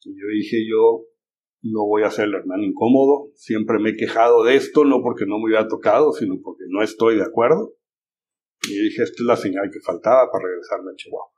Y 0.06 0.12
yo 0.12 0.28
dije, 0.34 0.58
yo 0.70 1.06
no 1.64 1.86
voy 1.88 2.04
a 2.04 2.12
ser 2.12 2.26
el 2.26 2.36
hermano 2.36 2.64
incómodo, 2.64 3.32
siempre 3.36 3.80
me 3.80 3.92
he 3.92 3.96
quejado 3.96 4.44
de 4.44 4.56
esto, 4.56 4.86
no 4.86 5.02
porque 5.02 5.26
no 5.26 5.40
me 5.40 5.46
hubiera 5.46 5.68
tocado, 5.68 6.12
sino 6.14 6.40
porque 6.42 6.64
no 6.70 6.84
estoy 6.84 7.16
de 7.16 7.24
acuerdo. 7.24 7.74
Y 8.70 8.84
dije, 8.84 9.04
esta 9.04 9.24
es 9.24 9.26
la 9.26 9.36
señal 9.36 9.70
que 9.72 9.80
faltaba 9.80 10.32
para 10.32 10.46
regresarme 10.46 10.92
a 10.92 10.96
Chihuahua. 10.96 11.34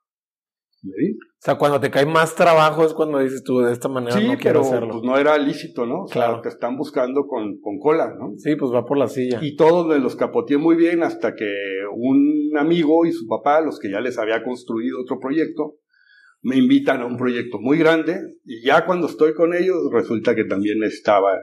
O 0.86 1.40
sea, 1.40 1.56
cuando 1.56 1.80
te 1.80 1.90
cae 1.90 2.06
más 2.06 2.36
trabajo 2.36 2.86
es 2.86 2.94
cuando 2.94 3.20
dices 3.20 3.44
tú 3.44 3.60
de 3.60 3.72
esta 3.72 3.88
manera 3.88 4.18
sí, 4.18 4.28
no 4.28 4.38
quiero 4.38 4.62
pero, 4.62 4.62
hacerlo. 4.62 4.90
Pues 4.94 5.04
no 5.04 5.18
era 5.18 5.38
lícito, 5.38 5.86
¿no? 5.86 6.06
claro. 6.06 6.42
te 6.42 6.50
están 6.50 6.78
buscando 6.78 7.26
con, 7.28 7.60
con, 7.60 7.80
cola, 7.80 8.14
¿no? 8.18 8.34
Sí, 8.38 8.56
pues 8.56 8.72
va 8.72 8.86
por 8.86 8.98
la 8.98 9.08
silla. 9.08 9.40
Y 9.42 9.56
todos 9.56 9.88
me 9.88 10.00
los 10.00 10.16
capoteé 10.16 10.58
muy 10.58 10.76
bien 10.76 11.04
hasta 11.04 11.36
que 11.36 11.52
un 11.96 12.52
amigo 12.58 13.06
y 13.06 13.12
su 13.12 13.28
papá, 13.28 13.62
los 13.62 13.80
que 13.80 13.90
ya 13.90 14.00
les 14.00 14.18
había 14.18 14.44
construido 14.44 15.02
otro 15.02 15.20
proyecto, 15.20 15.78
me 16.42 16.58
invitan 16.58 17.02
a 17.02 17.08
un 17.08 17.18
proyecto 17.18 17.58
muy 17.60 17.80
grande 17.80 18.20
y 18.44 18.64
ya 18.64 18.86
cuando 18.86 19.08
estoy 19.08 19.34
con 19.34 19.56
ellos 19.56 19.78
resulta 19.92 20.36
que 20.36 20.44
también 20.44 20.84
estaba 20.84 21.36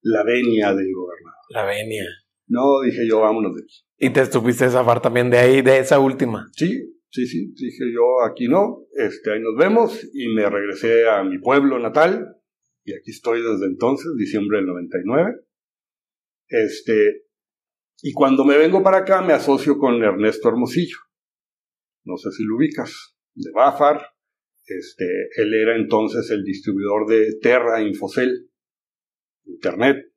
la 0.00 0.24
venia 0.24 0.74
del 0.74 0.88
gobernador. 0.94 1.40
La 1.50 1.66
venia. 1.66 2.04
No, 2.48 2.80
dije 2.80 3.06
yo, 3.06 3.20
vámonos 3.20 3.54
de 3.54 3.62
aquí. 3.62 3.85
¿Y 3.98 4.10
te 4.10 4.20
estuviste 4.20 4.68
zafar 4.68 5.00
también 5.00 5.30
de 5.30 5.38
ahí, 5.38 5.62
de 5.62 5.78
esa 5.78 5.98
última? 5.98 6.48
Sí, 6.52 6.98
sí, 7.10 7.26
sí. 7.26 7.52
Dije 7.54 7.84
yo, 7.92 8.24
aquí 8.30 8.46
no, 8.46 8.86
este, 8.92 9.32
ahí 9.32 9.40
nos 9.40 9.56
vemos. 9.56 10.08
Y 10.12 10.28
me 10.28 10.48
regresé 10.48 11.08
a 11.08 11.22
mi 11.24 11.38
pueblo 11.38 11.78
natal. 11.78 12.36
Y 12.84 12.92
aquí 12.92 13.10
estoy 13.10 13.40
desde 13.42 13.66
entonces, 13.66 14.06
diciembre 14.16 14.58
del 14.58 14.66
99. 14.66 15.40
Este, 16.48 17.26
y 18.02 18.12
cuando 18.12 18.44
me 18.44 18.58
vengo 18.58 18.82
para 18.82 18.98
acá 18.98 19.22
me 19.22 19.32
asocio 19.32 19.78
con 19.78 20.02
Ernesto 20.02 20.48
Hermosillo. 20.48 20.98
No 22.04 22.16
sé 22.16 22.30
si 22.30 22.44
lo 22.44 22.56
ubicas, 22.56 23.16
de 23.34 23.50
Bafar. 23.52 24.00
Este, 24.66 25.04
él 25.36 25.54
era 25.54 25.76
entonces 25.76 26.30
el 26.30 26.44
distribuidor 26.44 27.08
de 27.08 27.38
Terra 27.40 27.82
Infocel, 27.82 28.50
Internet. 29.44 30.12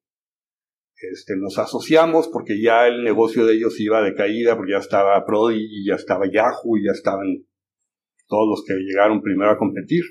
Este, 1.01 1.37
nos 1.37 1.57
asociamos 1.57 2.27
porque 2.27 2.61
ya 2.61 2.85
el 2.87 3.03
negocio 3.03 3.45
de 3.45 3.53
ellos 3.53 3.79
iba 3.79 4.01
de 4.01 4.15
caída, 4.15 4.57
porque 4.57 4.73
ya 4.73 4.79
estaba 4.79 5.25
Prodi, 5.25 5.57
y 5.59 5.87
ya 5.87 5.95
estaba 5.95 6.25
Yahoo, 6.29 6.77
y 6.77 6.85
ya 6.85 6.91
estaban 6.91 7.45
todos 8.27 8.47
los 8.49 8.63
que 8.65 8.73
llegaron 8.73 9.21
primero 9.21 9.51
a 9.51 9.57
competir. 9.57 10.03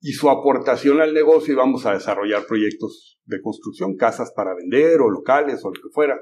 Y 0.00 0.12
su 0.12 0.28
aportación 0.28 1.00
al 1.00 1.14
negocio 1.14 1.54
íbamos 1.54 1.86
a 1.86 1.92
desarrollar 1.92 2.46
proyectos 2.46 3.20
de 3.24 3.40
construcción, 3.40 3.96
casas 3.96 4.32
para 4.34 4.54
vender 4.54 5.00
o 5.00 5.10
locales 5.10 5.64
o 5.64 5.68
lo 5.68 5.80
que 5.80 5.88
fuera. 5.92 6.18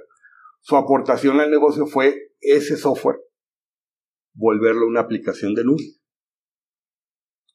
Su 0.60 0.76
aportación 0.76 1.40
al 1.40 1.50
negocio 1.50 1.86
fue 1.86 2.32
ese 2.40 2.76
software, 2.76 3.18
volverlo 4.34 4.86
una 4.86 5.00
aplicación 5.00 5.54
de 5.54 5.64
nube. 5.64 5.84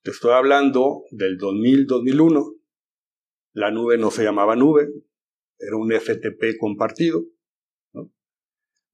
Te 0.04 0.12
estoy 0.12 0.32
hablando 0.32 1.04
del 1.12 1.38
2000-2001. 1.38 2.56
La 3.54 3.70
nube 3.70 3.98
no 3.98 4.10
se 4.10 4.24
llamaba 4.24 4.56
nube, 4.56 4.90
era 5.62 5.78
un 5.78 5.92
FTP 5.92 6.58
compartido. 6.60 7.26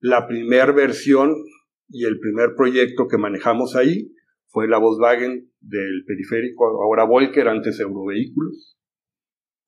La 0.00 0.28
primera 0.28 0.70
versión 0.72 1.34
y 1.88 2.04
el 2.04 2.20
primer 2.20 2.54
proyecto 2.56 3.08
que 3.08 3.18
manejamos 3.18 3.74
ahí 3.74 4.12
fue 4.46 4.68
la 4.68 4.78
Volkswagen 4.78 5.50
del 5.60 6.04
periférico, 6.06 6.82
ahora 6.82 7.04
Volker, 7.04 7.48
antes 7.48 7.80
Eurovehículos. 7.80 8.78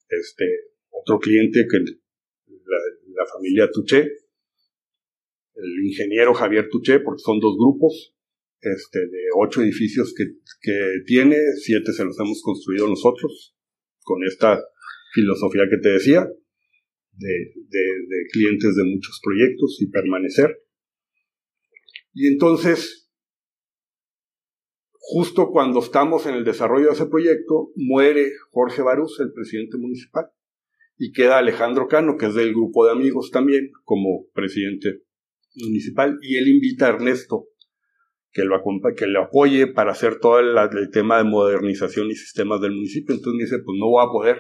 Este, 0.09 0.45
otro 0.91 1.19
cliente 1.19 1.67
que 1.71 1.79
la, 1.79 3.27
familia 3.33 3.69
Tuché, 3.73 4.01
el 5.55 5.85
ingeniero 5.85 6.35
Javier 6.35 6.69
Tuché, 6.71 7.01
porque 7.01 7.23
son 7.23 7.39
dos 7.41 7.57
grupos, 7.57 8.15
este, 8.61 9.01
de 9.01 9.23
ocho 9.37 9.63
edificios 9.63 10.15
que, 10.17 10.25
que 10.61 11.03
tiene, 11.07 11.37
siete 11.57 11.93
se 11.93 12.05
los 12.05 12.19
hemos 12.19 12.43
construido 12.43 12.89
nosotros, 12.89 13.57
con 14.03 14.25
esta 14.25 14.61
filosofía 15.13 15.65
que 15.71 15.79
te 15.79 15.91
decía 15.91 16.27
de, 17.21 18.27
clientes 18.33 18.77
de 18.77 18.85
muchos 18.85 19.21
proyectos 19.23 19.79
y 19.81 19.91
permanecer. 19.91 20.63
Y 22.13 22.27
entonces, 22.27 23.11
justo 24.93 25.51
cuando 25.51 25.81
estamos 25.81 26.27
en 26.27 26.35
el 26.35 26.45
desarrollo 26.45 26.87
de 26.87 26.93
ese 26.93 27.07
proyecto, 27.07 27.71
muere 27.77 28.33
Jorge 28.51 28.83
Barús, 28.83 29.21
el 29.21 29.33
presidente 29.33 29.77
municipal, 29.79 30.27
y 30.97 31.13
queda 31.13 31.39
Alejandro 31.39 31.89
Cano, 31.89 32.17
que 32.19 32.27
es 32.27 32.35
del 32.35 32.53
grupo 32.53 32.85
de 32.85 32.93
amigos 32.93 33.31
también, 33.31 33.71
como 33.85 34.27
presidente 34.35 35.03
municipal, 35.55 36.19
y 36.23 36.37
él 36.37 36.49
invita 36.49 36.87
a 36.87 36.91
Ernesto 36.91 37.47
que 38.33 38.45
lo, 38.45 38.63
que 38.97 39.07
lo 39.07 39.23
apoye 39.23 39.67
para 39.67 39.93
hacer 39.93 40.21
todo 40.21 40.39
el, 40.39 40.57
el, 40.57 40.91
tema 40.91 41.19
de 41.19 41.25
modernización 41.25 42.09
y 42.11 42.15
sistemas 42.15 42.61
del 42.61 42.73
municipio. 42.73 43.15
Entonces 43.15 43.37
me 43.37 43.45
dice, 43.45 43.59
pues 43.65 43.77
no 43.79 43.89
voy 43.89 44.05
a 44.05 44.11
poder, 44.11 44.39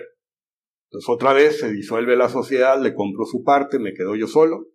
entonces 0.90 1.08
otra 1.08 1.32
vez 1.32 1.60
se 1.60 1.70
disuelve 1.70 2.16
la 2.16 2.28
sociedad, 2.28 2.82
le 2.82 2.94
compro 2.94 3.24
su 3.24 3.44
parte, 3.44 3.78
me 3.78 3.94
quedo 3.94 4.16
yo 4.16 4.26
solo. 4.26 4.66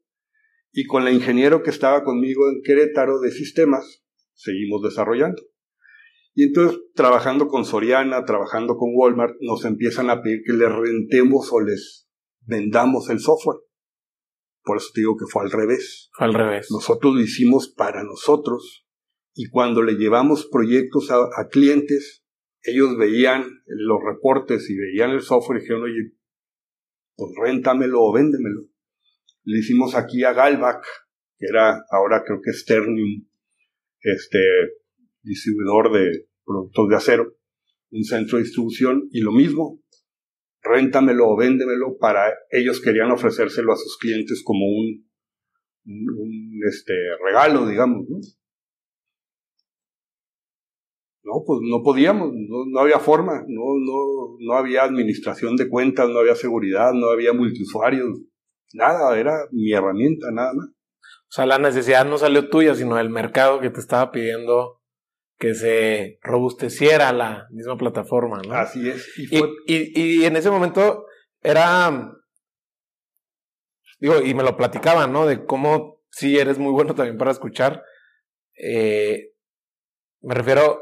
Y 0.71 0.85
con 0.85 1.03
la 1.03 1.11
ingeniero 1.11 1.61
que 1.61 1.71
estaba 1.71 2.05
conmigo 2.05 2.49
en 2.49 2.61
Querétaro 2.63 3.19
de 3.19 3.31
sistemas, 3.31 4.05
seguimos 4.33 4.81
desarrollando. 4.81 5.41
Y 6.33 6.43
entonces, 6.43 6.79
trabajando 6.93 7.47
con 7.47 7.65
Soriana, 7.65 8.23
trabajando 8.23 8.77
con 8.77 8.91
Walmart, 8.93 9.35
nos 9.41 9.65
empiezan 9.65 10.09
a 10.09 10.21
pedir 10.21 10.43
que 10.45 10.53
les 10.53 10.71
rentemos 10.71 11.51
o 11.51 11.59
les 11.59 12.07
vendamos 12.41 13.09
el 13.09 13.19
software. 13.19 13.59
Por 14.63 14.77
eso 14.77 14.87
te 14.93 15.01
digo 15.01 15.17
que 15.17 15.25
fue 15.29 15.43
al 15.43 15.51
revés. 15.51 16.11
Al 16.17 16.33
revés. 16.33 16.67
Nosotros 16.71 17.13
lo 17.13 17.21
hicimos 17.21 17.67
para 17.67 18.03
nosotros. 18.03 18.85
Y 19.33 19.49
cuando 19.49 19.81
le 19.81 19.95
llevamos 19.95 20.47
proyectos 20.49 21.11
a, 21.11 21.17
a 21.35 21.49
clientes, 21.49 22.24
ellos 22.65 22.97
veían 22.97 23.43
los 23.65 23.99
reportes 24.03 24.69
y 24.69 24.75
veían 24.75 25.11
el 25.11 25.21
software 25.21 25.59
y 25.59 25.61
dijeron, 25.61 25.83
oye, 25.83 26.11
pues 27.15 27.31
réntamelo 27.41 28.01
o 28.01 28.13
véndemelo. 28.13 28.61
Le 29.43 29.59
hicimos 29.59 29.95
aquí 29.95 30.23
a 30.23 30.33
Galvac, 30.33 30.83
que 31.37 31.45
era 31.47 31.83
ahora 31.91 32.23
creo 32.25 32.41
que 32.41 32.53
Sternium, 32.53 33.27
este 34.01 34.39
distribuidor 35.21 35.91
de 35.93 36.27
productos 36.43 36.89
de 36.89 36.95
acero, 36.95 37.35
un 37.91 38.03
centro 38.03 38.37
de 38.37 38.43
distribución, 38.43 39.07
y 39.11 39.21
lo 39.21 39.31
mismo, 39.31 39.81
réntamelo 40.61 41.29
o 41.29 41.37
véndemelo 41.37 41.97
para 41.97 42.33
ellos 42.49 42.81
querían 42.81 43.11
ofrecérselo 43.11 43.71
a 43.71 43.77
sus 43.77 43.97
clientes 43.97 44.43
como 44.43 44.65
un, 44.65 45.05
este, 46.67 46.93
regalo, 47.23 47.67
digamos, 47.67 48.09
¿no? 48.09 48.17
No, 51.35 51.43
pues 51.45 51.59
no 51.63 51.83
podíamos, 51.83 52.31
no, 52.33 52.79
había 52.79 52.99
forma, 52.99 53.43
no, 53.47 53.63
no, 53.79 54.37
no 54.39 54.53
había 54.53 54.83
administración 54.83 55.57
de 55.57 55.69
cuentas, 55.69 56.09
no 56.09 56.19
había 56.19 56.35
seguridad, 56.35 56.93
no 56.93 57.09
había 57.09 57.33
multiusuarios, 57.33 58.21
nada, 58.73 59.17
era 59.19 59.33
mi 59.51 59.73
herramienta, 59.73 60.31
nada 60.31 60.53
más. 60.53 60.67
O 60.67 61.31
sea, 61.35 61.45
la 61.45 61.59
necesidad 61.59 62.05
no 62.05 62.17
salió 62.17 62.49
tuya, 62.49 62.75
sino 62.75 62.95
del 62.95 63.09
mercado 63.09 63.59
que 63.59 63.69
te 63.69 63.79
estaba 63.79 64.11
pidiendo 64.11 64.81
que 65.37 65.53
se 65.55 66.19
robusteciera 66.21 67.11
la 67.11 67.47
misma 67.51 67.75
plataforma, 67.75 68.41
¿no? 68.47 68.53
Así 68.53 68.89
es. 68.89 69.05
Y, 69.17 69.37
y, 69.67 70.21
y, 70.21 70.25
en 70.25 70.37
ese 70.37 70.49
momento 70.49 71.05
era, 71.41 72.13
digo, 73.99 74.21
y 74.21 74.33
me 74.33 74.43
lo 74.43 74.55
platicaban, 74.55 75.11
¿no? 75.11 75.25
De 75.25 75.45
cómo 75.45 76.01
sí 76.09 76.37
eres 76.37 76.57
muy 76.57 76.71
bueno 76.71 76.95
también 76.95 77.17
para 77.17 77.31
escuchar. 77.31 77.83
Eh, 78.55 79.33
me 80.21 80.33
refiero, 80.33 80.79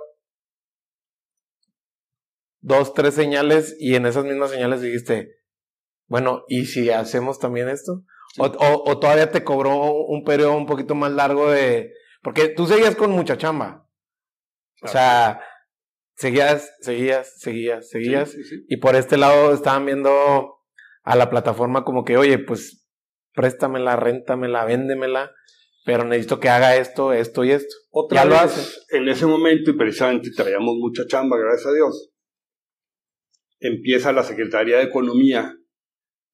dos, 2.64 2.94
tres 2.94 3.14
señales 3.14 3.76
y 3.78 3.96
en 3.96 4.06
esas 4.06 4.26
mismas 4.26 4.50
señales 4.50 4.82
dijiste, 4.82 5.36
bueno, 6.08 6.44
¿y 6.48 6.66
si 6.66 6.90
hacemos 6.90 7.40
también 7.40 7.70
esto? 7.70 8.04
O, 8.40 8.46
o, 8.48 9.00
todavía 9.00 9.30
te 9.30 9.44
cobró 9.44 9.94
un 9.94 10.24
periodo 10.24 10.58
un 10.58 10.66
poquito 10.66 10.96
más 10.96 11.12
largo 11.12 11.52
de... 11.52 11.92
Porque 12.24 12.50
tú 12.50 12.66
seguías 12.66 12.96
con 12.96 13.12
mucha 13.12 13.38
chamba. 13.38 13.88
O 14.82 14.88
sea, 14.88 15.40
seguías, 16.16 16.74
seguías, 16.80 17.40
seguías, 17.40 17.90
seguías. 17.90 18.36
y 18.68 18.78
por 18.78 18.96
este 18.96 19.18
lado 19.18 19.54
estaban 19.54 19.86
viendo 19.86 20.56
a 21.04 21.16
la 21.16 21.30
plataforma 21.30 21.84
como 21.84 22.04
que, 22.04 22.18
oye, 22.18 22.40
pues 22.40 22.90
préstamela, 23.34 23.96
réntamela, 23.98 24.66
véndemela. 24.66 25.32
pero 25.86 26.06
necesito 26.06 26.40
que 26.40 26.50
haga 26.50 26.76
esto, 26.78 27.14
esto 27.14 27.44
y 27.44 27.52
esto. 27.52 27.76
Otra 27.92 28.24
ya 28.24 28.26
lo 28.30 28.36
hace. 28.36 28.80
En 28.92 29.08
ese 29.10 29.26
momento, 29.26 29.72
y 29.72 29.78
precisamente 29.78 30.30
traíamos 30.36 30.76
mucha 30.80 31.06
chamba, 31.08 31.38
gracias 31.38 31.68
a 31.68 31.74
Dios, 31.74 32.13
empieza 33.68 34.14
la 34.14 34.24
Secretaría 34.24 34.78
de 34.78 34.84
Economía 34.84 35.58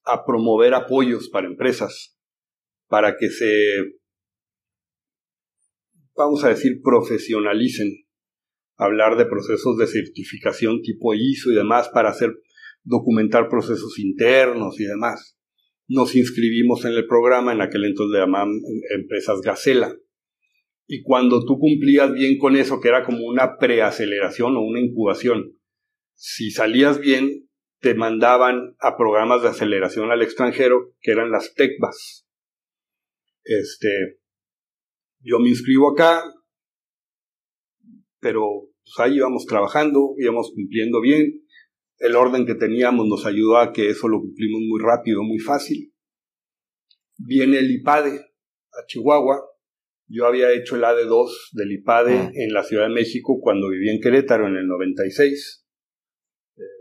a 0.03 0.25
promover 0.25 0.73
apoyos 0.73 1.29
para 1.29 1.47
empresas, 1.47 2.17
para 2.87 3.15
que 3.17 3.29
se, 3.29 3.75
vamos 6.15 6.43
a 6.43 6.49
decir, 6.49 6.81
profesionalicen. 6.83 8.05
Hablar 8.81 9.17
de 9.17 9.25
procesos 9.25 9.77
de 9.77 9.87
certificación 9.87 10.81
tipo 10.81 11.13
ISO 11.13 11.51
y 11.51 11.55
demás 11.55 11.89
para 11.89 12.11
hacer, 12.11 12.31
documentar 12.83 13.49
procesos 13.49 13.99
internos 13.99 14.79
y 14.79 14.85
demás 14.85 15.39
nos 15.89 16.15
inscribimos 16.15 16.85
en 16.85 16.93
el 16.93 17.07
programa, 17.07 17.51
en 17.51 17.61
aquel 17.61 17.83
entonces 17.83 18.13
le 18.13 18.19
llamaban 18.19 18.53
empresas 18.95 19.41
Gacela. 19.41 19.97
Y 20.87 21.01
cuando 21.01 21.43
tú 21.43 21.57
cumplías 21.59 22.13
bien 22.13 22.37
con 22.37 22.55
eso, 22.55 22.79
que 22.79 22.89
era 22.89 23.03
como 23.03 23.25
una 23.25 23.57
preaceleración 23.57 24.55
o 24.55 24.61
una 24.61 24.79
incubación, 24.79 25.58
si 26.19 26.51
salías 26.51 26.99
bien, 26.99 27.49
te 27.79 27.95
mandaban 27.95 28.75
a 28.79 28.97
programas 28.97 29.41
de 29.41 29.47
aceleración 29.47 30.11
al 30.11 30.21
extranjero, 30.21 30.93
que 30.99 31.11
eran 31.11 31.31
las 31.31 31.53
TECBAS. 31.53 32.27
Este, 33.45 34.19
yo 35.21 35.39
me 35.39 35.47
inscribo 35.47 35.93
acá, 35.93 36.21
pero 38.19 38.43
pues 38.83 38.93
ahí 38.99 39.15
íbamos 39.15 39.45
trabajando, 39.45 40.15
íbamos 40.17 40.51
cumpliendo 40.53 40.99
bien 40.99 41.41
el 41.99 42.15
orden 42.15 42.45
que 42.45 42.55
teníamos 42.55 43.07
nos 43.07 43.25
ayudó 43.25 43.57
a 43.57 43.71
que 43.71 43.89
eso 43.89 44.07
lo 44.07 44.19
cumplimos 44.19 44.61
muy 44.67 44.81
rápido, 44.81 45.21
muy 45.23 45.39
fácil. 45.39 45.93
Viene 47.17 47.59
el 47.59 47.71
IPADE 47.71 48.19
a 48.19 48.85
Chihuahua. 48.87 49.41
Yo 50.07 50.25
había 50.25 50.51
hecho 50.51 50.75
el 50.75 50.83
AD2 50.83 51.29
del 51.51 51.71
IPADE 51.73 52.17
ah. 52.17 52.31
en 52.33 52.53
la 52.53 52.63
Ciudad 52.63 52.87
de 52.87 52.93
México 52.93 53.39
cuando 53.41 53.69
vivía 53.69 53.91
en 53.91 54.01
Querétaro 54.01 54.47
en 54.47 54.55
el 54.55 54.67
96. 54.67 55.65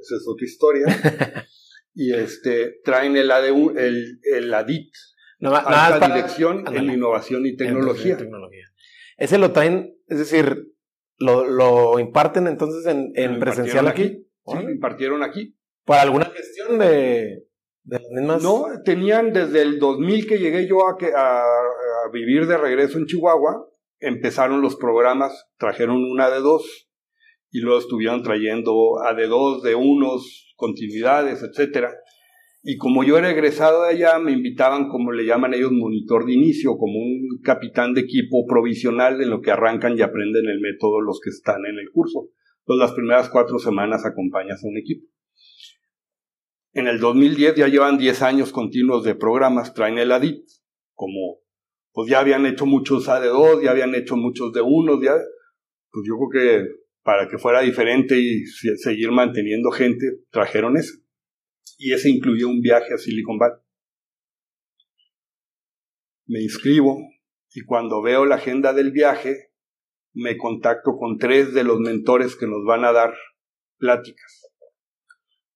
Esa 0.00 0.16
es 0.16 0.24
otra 0.26 0.44
historia. 0.44 0.86
y 1.94 2.14
este, 2.14 2.80
traen 2.84 3.16
el 3.16 3.30
AD1, 3.30 3.78
el, 3.78 4.20
el 4.22 4.54
ADIT, 4.54 4.92
no, 5.40 5.54
alta 5.54 6.08
dirección 6.08 6.64
en 6.74 6.90
innovación 6.90 7.46
y 7.46 7.56
tecnología. 7.56 8.18
Ese 9.16 9.38
lo 9.38 9.52
traen, 9.52 9.96
es 10.06 10.18
decir, 10.18 10.72
lo, 11.18 11.44
lo 11.44 11.98
imparten 11.98 12.46
entonces 12.46 12.86
en, 12.86 13.12
en 13.14 13.40
presencial 13.40 13.88
aquí. 13.88 14.26
Sí, 14.46 14.58
impartieron 14.70 15.22
aquí. 15.22 15.56
¿Por 15.84 15.96
alguna 15.96 16.26
gestión 16.26 16.78
de, 16.78 17.44
de 17.82 17.98
las 17.98 18.10
mismas? 18.10 18.42
No, 18.42 18.66
tenían 18.84 19.32
desde 19.32 19.62
el 19.62 19.78
2000 19.78 20.26
que 20.26 20.38
llegué 20.38 20.68
yo 20.68 20.86
a, 20.86 20.96
a, 21.16 21.40
a 21.40 22.10
vivir 22.12 22.46
de 22.46 22.56
regreso 22.56 22.98
en 22.98 23.06
Chihuahua, 23.06 23.66
empezaron 24.00 24.60
los 24.60 24.76
programas, 24.76 25.48
trajeron 25.56 25.96
una 25.96 26.30
de 26.30 26.40
dos 26.40 26.87
y 27.50 27.60
luego 27.60 27.78
estuvieron 27.78 28.22
trayendo 28.22 29.00
a 29.02 29.14
de 29.14 29.26
dos, 29.26 29.62
de 29.62 29.74
unos, 29.74 30.52
continuidades, 30.56 31.42
etcétera. 31.42 31.94
Y 32.62 32.76
como 32.76 33.04
yo 33.04 33.16
era 33.16 33.30
egresado 33.30 33.84
de 33.84 33.90
allá, 33.90 34.18
me 34.18 34.32
invitaban, 34.32 34.88
como 34.88 35.12
le 35.12 35.24
llaman 35.24 35.54
ellos, 35.54 35.70
monitor 35.72 36.26
de 36.26 36.34
inicio, 36.34 36.76
como 36.76 36.98
un 36.98 37.40
capitán 37.42 37.94
de 37.94 38.02
equipo 38.02 38.44
provisional 38.46 39.22
en 39.22 39.30
lo 39.30 39.40
que 39.40 39.52
arrancan 39.52 39.96
y 39.96 40.02
aprenden 40.02 40.46
el 40.46 40.60
método 40.60 41.00
los 41.00 41.20
que 41.22 41.30
están 41.30 41.64
en 41.64 41.78
el 41.78 41.90
curso. 41.92 42.28
Entonces 42.60 42.88
las 42.88 42.92
primeras 42.92 43.30
cuatro 43.30 43.58
semanas 43.58 44.04
acompañas 44.04 44.62
a 44.62 44.68
un 44.68 44.76
equipo. 44.76 45.06
En 46.72 46.86
el 46.86 47.00
2010 47.00 47.54
ya 47.54 47.68
llevan 47.68 47.96
10 47.96 48.22
años 48.22 48.52
continuos 48.52 49.04
de 49.04 49.14
programas, 49.14 49.72
traen 49.72 49.98
el 49.98 50.12
ADIT, 50.12 50.44
como 50.94 51.38
pues 51.92 52.10
ya 52.10 52.20
habían 52.20 52.44
hecho 52.44 52.66
muchos 52.66 53.08
AD2, 53.08 53.64
ya 53.64 53.70
habían 53.70 53.94
hecho 53.94 54.16
muchos 54.16 54.52
de 54.52 54.60
unos, 54.60 55.02
ya, 55.02 55.14
pues 55.90 56.06
yo 56.06 56.14
creo 56.16 56.28
que 56.30 56.68
para 57.08 57.26
que 57.26 57.38
fuera 57.38 57.62
diferente 57.62 58.18
y 58.18 58.44
seguir 58.44 59.12
manteniendo 59.12 59.70
gente, 59.70 60.04
trajeron 60.30 60.76
eso. 60.76 60.92
Y 61.78 61.94
ese 61.94 62.10
incluyó 62.10 62.50
un 62.50 62.60
viaje 62.60 62.92
a 62.92 62.98
Silicon 62.98 63.38
Valley. 63.38 63.62
Me 66.26 66.42
inscribo 66.42 66.98
y 67.54 67.64
cuando 67.64 68.02
veo 68.02 68.26
la 68.26 68.34
agenda 68.34 68.74
del 68.74 68.92
viaje, 68.92 69.54
me 70.12 70.36
contacto 70.36 70.98
con 70.98 71.16
tres 71.16 71.54
de 71.54 71.64
los 71.64 71.80
mentores 71.80 72.36
que 72.36 72.46
nos 72.46 72.62
van 72.66 72.84
a 72.84 72.92
dar 72.92 73.14
pláticas. 73.78 74.42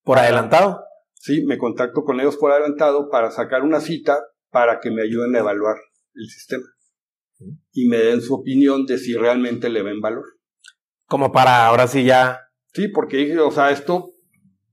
¿Por 0.05 0.19
adelantado? 0.19 0.83
Sí, 1.13 1.45
me 1.45 1.59
contacto 1.59 2.03
con 2.03 2.19
ellos 2.19 2.39
por 2.39 2.51
adelantado 2.51 3.11
para 3.11 3.31
sacar 3.31 3.63
una 3.63 3.81
cita 3.81 4.19
para 4.49 4.81
que 4.81 4.91
me 4.91 5.03
ayuden 5.03 5.37
a 5.37 5.41
evaluar 5.41 5.77
el 6.15 6.31
sistema 6.31 6.65
y 7.73 7.89
me 7.89 7.99
den 7.99 8.23
su 8.23 8.33
opinión 8.33 8.87
de 8.87 8.97
si 8.97 9.13
realmente 9.13 9.69
le 9.69 9.83
ven 9.83 10.01
valor. 10.01 10.25
Como 11.13 11.31
para 11.31 11.67
ahora 11.67 11.87
sí 11.89 12.05
ya. 12.05 12.41
Sí, 12.73 12.89
porque, 12.89 13.39
o 13.39 13.51
sea, 13.51 13.71
esto, 13.71 14.15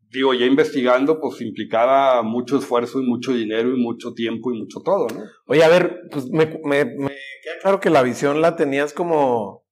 digo, 0.10 0.34
ya 0.34 0.46
investigando, 0.46 1.20
pues 1.20 1.42
implicaba 1.42 2.24
mucho 2.24 2.58
esfuerzo 2.58 3.02
y 3.02 3.06
mucho 3.06 3.34
dinero 3.34 3.76
y 3.76 3.78
mucho 3.78 4.14
tiempo 4.14 4.54
y 4.54 4.58
mucho 4.58 4.80
todo, 4.80 5.08
¿no? 5.10 5.26
Oye, 5.48 5.66
a 5.66 5.68
ver, 5.68 6.00
pues 6.10 6.30
me, 6.30 6.46
me, 6.64 6.86
me 6.86 7.10
queda 7.44 7.60
claro 7.62 7.82
que 7.82 7.90
la 7.90 8.04
visión 8.04 8.40
la 8.40 8.56
tenías 8.56 8.94
como 8.94 9.66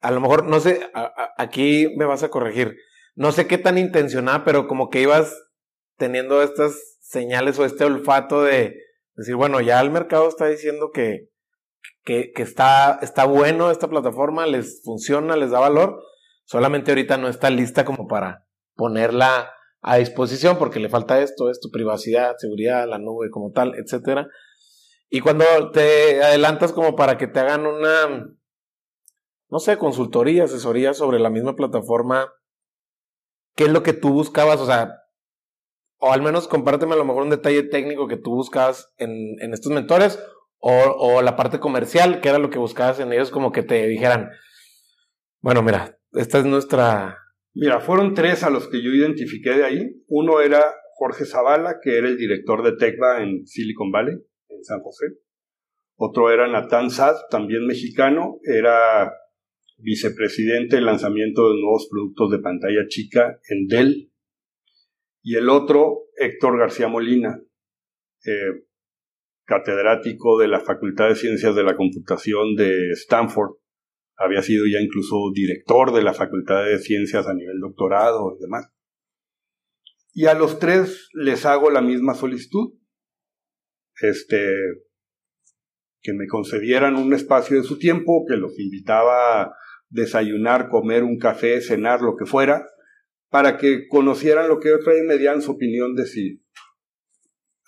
a 0.00 0.10
lo 0.10 0.20
mejor, 0.20 0.46
no 0.46 0.58
sé, 0.58 0.90
aquí 1.38 1.94
me 1.96 2.06
vas 2.06 2.24
a 2.24 2.28
corregir, 2.28 2.76
no 3.14 3.30
sé 3.30 3.46
qué 3.46 3.56
tan 3.56 3.78
intencionada, 3.78 4.44
pero 4.44 4.66
como 4.66 4.90
que 4.90 5.02
ibas 5.02 5.32
teniendo 5.96 6.42
estas 6.42 6.98
señales 7.02 7.56
o 7.60 7.64
este 7.64 7.84
olfato 7.84 8.42
de 8.42 8.80
decir, 9.14 9.36
bueno, 9.36 9.60
ya 9.60 9.80
el 9.80 9.92
mercado 9.92 10.28
está 10.28 10.48
diciendo 10.48 10.90
que, 10.92 11.28
que, 12.06 12.32
está, 12.36 12.98
está 13.02 13.26
bueno 13.26 13.70
esta 13.70 13.88
plataforma, 13.88 14.46
les 14.46 14.80
funciona, 14.82 15.36
les 15.36 15.50
da 15.50 15.60
valor, 15.60 16.02
solamente 16.46 16.92
ahorita 16.92 17.18
no 17.18 17.28
está 17.28 17.50
lista 17.50 17.84
como 17.84 18.06
para 18.06 18.46
ponerla 18.74 19.50
a 19.82 19.96
disposición 19.96 20.56
porque 20.56 20.80
le 20.80 20.88
falta 20.88 21.20
esto, 21.20 21.50
esto, 21.50 21.68
privacidad, 21.70 22.36
seguridad, 22.38 22.88
la 22.88 22.98
nube 22.98 23.28
como 23.28 23.52
tal, 23.52 23.74
etcétera. 23.74 24.28
Y 25.10 25.20
cuando 25.20 25.44
te 25.72 26.22
adelantas 26.22 26.72
como 26.72 26.96
para 26.96 27.18
que 27.18 27.26
te 27.26 27.40
hagan 27.40 27.66
una 27.66 28.36
no 29.48 29.58
sé, 29.58 29.78
consultoría, 29.78 30.44
asesoría 30.44 30.94
sobre 30.94 31.18
la 31.18 31.30
misma 31.30 31.54
plataforma. 31.54 32.32
¿Qué 33.54 33.64
es 33.64 33.70
lo 33.70 33.82
que 33.82 33.92
tú 33.92 34.12
buscabas? 34.12 34.60
O 34.60 34.66
sea, 34.66 35.02
o 35.98 36.12
al 36.12 36.22
menos 36.22 36.48
compárteme 36.48 36.94
a 36.94 36.98
lo 36.98 37.04
mejor 37.04 37.22
un 37.22 37.30
detalle 37.30 37.62
técnico 37.62 38.08
que 38.08 38.16
tú 38.16 38.34
buscabas 38.34 38.92
en, 38.98 39.40
en 39.40 39.54
estos 39.54 39.72
mentores, 39.72 40.18
o, 40.58 41.22
la 41.22 41.36
parte 41.36 41.60
comercial, 41.60 42.20
que 42.20 42.28
era 42.28 42.38
lo 42.38 42.50
que 42.50 42.58
buscabas 42.58 42.98
en 43.00 43.12
ellos, 43.12 43.30
como 43.30 43.52
que 43.52 43.62
te 43.62 43.86
dijeran, 43.86 44.30
bueno, 45.40 45.62
mira, 45.62 45.98
esta 46.12 46.38
es 46.38 46.44
nuestra... 46.44 47.18
Mira, 47.54 47.80
fueron 47.80 48.14
tres 48.14 48.42
a 48.42 48.50
los 48.50 48.68
que 48.68 48.82
yo 48.82 48.90
identifiqué 48.90 49.50
de 49.50 49.64
ahí. 49.64 50.02
Uno 50.08 50.40
era 50.40 50.62
Jorge 50.96 51.24
Zavala, 51.24 51.76
que 51.82 51.96
era 51.96 52.08
el 52.08 52.16
director 52.16 52.62
de 52.62 52.76
Tecva 52.76 53.22
en 53.22 53.46
Silicon 53.46 53.90
Valley, 53.90 54.14
en 54.48 54.64
San 54.64 54.80
José. 54.80 55.06
Otro 55.96 56.30
era 56.30 56.48
Natán 56.48 56.90
Sad, 56.90 57.16
también 57.30 57.66
mexicano, 57.66 58.38
era 58.42 59.12
vicepresidente 59.78 60.76
de 60.76 60.82
lanzamiento 60.82 61.48
de 61.48 61.60
nuevos 61.60 61.88
productos 61.90 62.30
de 62.30 62.38
pantalla 62.38 62.86
chica 62.88 63.38
en 63.48 63.66
Dell. 63.66 64.12
Y 65.22 65.36
el 65.36 65.48
otro, 65.48 66.08
Héctor 66.16 66.58
García 66.58 66.88
Molina, 66.88 67.40
eh, 68.26 68.65
catedrático 69.46 70.38
de 70.38 70.48
la 70.48 70.60
Facultad 70.60 71.08
de 71.08 71.16
Ciencias 71.16 71.54
de 71.54 71.62
la 71.62 71.76
Computación 71.76 72.54
de 72.56 72.90
Stanford. 72.90 73.56
Había 74.16 74.42
sido 74.42 74.64
ya 74.66 74.80
incluso 74.80 75.16
director 75.32 75.92
de 75.92 76.02
la 76.02 76.12
Facultad 76.12 76.64
de 76.64 76.78
Ciencias 76.78 77.26
a 77.26 77.34
nivel 77.34 77.60
doctorado 77.60 78.36
y 78.36 78.42
demás. 78.42 78.68
Y 80.12 80.26
a 80.26 80.34
los 80.34 80.58
tres 80.58 81.08
les 81.12 81.46
hago 81.46 81.70
la 81.70 81.80
misma 81.80 82.14
solicitud. 82.14 82.74
Este, 84.00 84.56
que 86.02 86.12
me 86.12 86.26
concedieran 86.26 86.96
un 86.96 87.14
espacio 87.14 87.56
de 87.56 87.64
su 87.64 87.78
tiempo, 87.78 88.24
que 88.28 88.36
los 88.36 88.58
invitaba 88.58 89.54
desayunar, 89.88 90.68
comer 90.68 91.02
un 91.02 91.18
café, 91.18 91.60
cenar, 91.60 92.00
lo 92.00 92.16
que 92.16 92.26
fuera, 92.26 92.66
para 93.28 93.56
que 93.56 93.86
conocieran 93.88 94.48
lo 94.48 94.58
que 94.58 94.70
yo 94.70 94.78
traía 94.80 95.04
y 95.04 95.06
me 95.06 95.18
dieran 95.18 95.42
su 95.42 95.52
opinión 95.52 95.94
de 95.94 96.06
si 96.06 96.42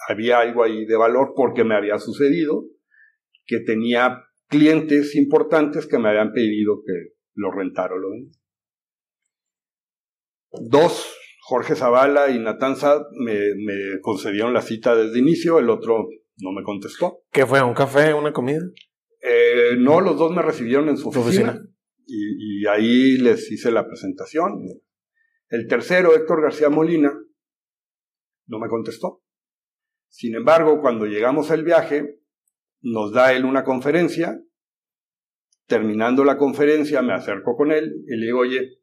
había 0.08 0.40
algo 0.40 0.64
ahí 0.64 0.84
de 0.86 0.96
valor, 0.96 1.32
porque 1.36 1.64
me 1.64 1.74
había 1.74 1.98
sucedido 1.98 2.64
que 3.44 3.60
tenía 3.60 4.24
clientes 4.48 5.14
importantes 5.14 5.86
que 5.86 5.98
me 5.98 6.08
habían 6.08 6.32
pedido 6.32 6.82
que 6.84 7.14
lo 7.34 7.50
rentara 7.50 7.94
o 7.94 7.98
lo 7.98 8.08
Dos, 10.70 11.14
Jorge 11.42 11.74
Zavala 11.74 12.30
y 12.30 12.38
Natán 12.38 12.76
Sad, 12.76 13.02
me, 13.12 13.54
me 13.54 14.00
concedieron 14.00 14.54
la 14.54 14.62
cita 14.62 14.96
desde 14.96 15.18
inicio, 15.18 15.58
el 15.58 15.68
otro 15.68 16.08
no 16.38 16.52
me 16.52 16.62
contestó. 16.62 17.20
¿Qué 17.30 17.46
fue? 17.46 17.62
¿Un 17.62 17.74
café? 17.74 18.14
¿Una 18.14 18.32
comida? 18.32 18.60
Eh, 19.20 19.76
no, 19.78 20.00
los 20.00 20.16
dos 20.16 20.32
me 20.34 20.42
recibieron 20.42 20.88
en 20.88 20.96
su 20.96 21.08
oficina 21.08 21.60
y, 22.06 22.66
ahí 22.66 23.18
les 23.18 23.50
hice 23.50 23.70
la 23.70 23.86
presentación. 23.86 24.64
El 25.48 25.66
tercero, 25.66 26.14
Héctor 26.14 26.42
García 26.42 26.68
Molina, 26.68 27.12
no 28.46 28.58
me 28.58 28.68
contestó. 28.68 29.22
Sin 30.08 30.34
embargo, 30.34 30.80
cuando 30.80 31.06
llegamos 31.06 31.50
al 31.50 31.64
viaje, 31.64 32.18
nos 32.80 33.12
da 33.12 33.32
él 33.32 33.44
una 33.44 33.64
conferencia. 33.64 34.40
Terminando 35.66 36.24
la 36.24 36.38
conferencia, 36.38 37.02
me 37.02 37.12
acerco 37.12 37.56
con 37.56 37.72
él 37.72 37.92
y 38.06 38.16
le 38.16 38.26
digo, 38.26 38.40
oye, 38.40 38.78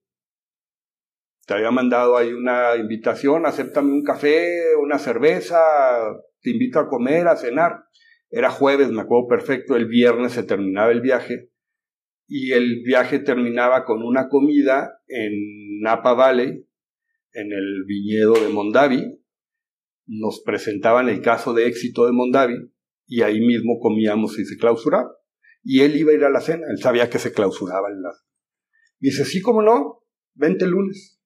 te 1.45 1.53
había 1.53 1.71
mandado 1.71 2.17
ahí 2.17 2.31
una 2.33 2.75
invitación, 2.75 3.45
acéptame 3.45 3.91
un 3.91 4.03
café, 4.03 4.75
una 4.81 4.97
cerveza, 4.97 5.59
te 6.41 6.51
invito 6.51 6.79
a 6.79 6.87
comer, 6.87 7.27
a 7.27 7.35
cenar. 7.35 7.85
Era 8.29 8.49
jueves, 8.49 8.91
me 8.91 9.01
acuerdo 9.01 9.27
perfecto, 9.27 9.75
el 9.75 9.85
viernes 9.85 10.33
se 10.33 10.43
terminaba 10.43 10.91
el 10.91 11.01
viaje 11.01 11.51
y 12.27 12.51
el 12.53 12.81
viaje 12.83 13.19
terminaba 13.19 13.85
con 13.85 14.03
una 14.03 14.29
comida 14.29 14.99
en 15.07 15.81
Napa 15.81 16.13
Valley, 16.13 16.67
en 17.33 17.51
el 17.51 17.83
viñedo 17.85 18.33
de 18.33 18.49
Mondavi. 18.49 19.24
Nos 20.07 20.41
presentaban 20.45 21.09
el 21.09 21.21
caso 21.21 21.53
de 21.53 21.67
éxito 21.67 22.05
de 22.05 22.11
Mondavi 22.11 22.55
y 23.07 23.21
ahí 23.21 23.39
mismo 23.39 23.79
comíamos 23.81 24.37
y 24.39 24.45
se 24.45 24.57
clausuraba. 24.57 25.11
Y 25.63 25.81
él 25.81 25.95
iba 25.95 26.11
a 26.11 26.15
ir 26.15 26.23
a 26.23 26.29
la 26.29 26.41
cena, 26.41 26.65
él 26.69 26.77
sabía 26.77 27.09
que 27.09 27.19
se 27.19 27.33
clausuraba 27.33 27.89
en 27.89 28.01
la... 28.01 28.11
Dice, 28.99 29.25
sí, 29.25 29.41
cómo 29.41 29.61
no, 29.61 30.03
vente 30.35 30.65
el 30.65 30.71
lunes. 30.71 31.19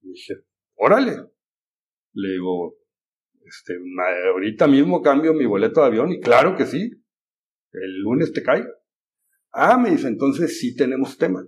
Dije, 0.00 0.34
órale. 0.76 1.16
Le 2.12 2.32
digo, 2.32 2.76
este, 3.44 3.74
ahorita 4.32 4.68
mismo 4.68 5.02
cambio 5.02 5.34
mi 5.34 5.46
boleto 5.46 5.80
de 5.80 5.86
avión 5.86 6.12
y 6.12 6.20
claro 6.20 6.56
que 6.56 6.66
sí, 6.66 6.90
el 7.72 7.98
lunes 8.00 8.32
te 8.32 8.42
cae. 8.42 8.64
Ah, 9.50 9.78
me 9.78 9.90
dice, 9.90 10.08
entonces 10.08 10.58
sí 10.58 10.74
tenemos 10.76 11.18
tema. 11.18 11.44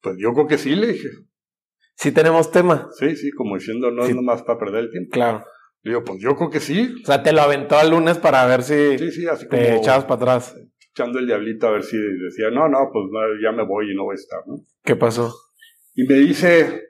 Pues 0.00 0.16
yo 0.18 0.32
creo 0.32 0.46
que 0.46 0.58
sí, 0.58 0.74
le 0.74 0.92
dije. 0.92 1.08
Sí 2.00 2.12
tenemos 2.12 2.50
tema. 2.50 2.88
Sí, 2.98 3.14
sí, 3.14 3.30
como 3.30 3.56
diciendo, 3.56 3.90
no 3.90 4.06
es 4.06 4.16
nomás 4.16 4.42
para 4.42 4.58
perder 4.58 4.84
el 4.84 4.90
tiempo. 4.90 5.10
Claro. 5.12 5.44
Le 5.82 5.90
digo, 5.90 6.02
pues 6.02 6.18
yo 6.22 6.34
creo 6.34 6.48
que 6.48 6.58
sí. 6.58 6.94
O 7.02 7.04
sea, 7.04 7.22
te 7.22 7.30
lo 7.30 7.42
aventó 7.42 7.78
el 7.78 7.90
lunes 7.90 8.16
para 8.16 8.46
ver 8.46 8.62
si 8.62 8.96
sí, 8.96 9.10
sí, 9.10 9.26
así 9.26 9.46
te 9.46 9.76
echabas 9.76 10.04
para 10.04 10.14
atrás. 10.14 10.56
Echando 10.94 11.18
el 11.18 11.26
diablito 11.26 11.66
a 11.66 11.72
ver 11.72 11.82
si 11.82 11.98
decía, 11.98 12.50
no, 12.50 12.70
no, 12.70 12.88
pues 12.90 13.04
ya 13.42 13.52
me 13.52 13.66
voy 13.66 13.92
y 13.92 13.94
no 13.94 14.04
voy 14.04 14.14
a 14.14 14.16
estar, 14.16 14.40
¿no? 14.46 14.64
¿Qué 14.82 14.96
pasó? 14.96 15.34
Y 15.94 16.04
me 16.04 16.14
dice, 16.14 16.82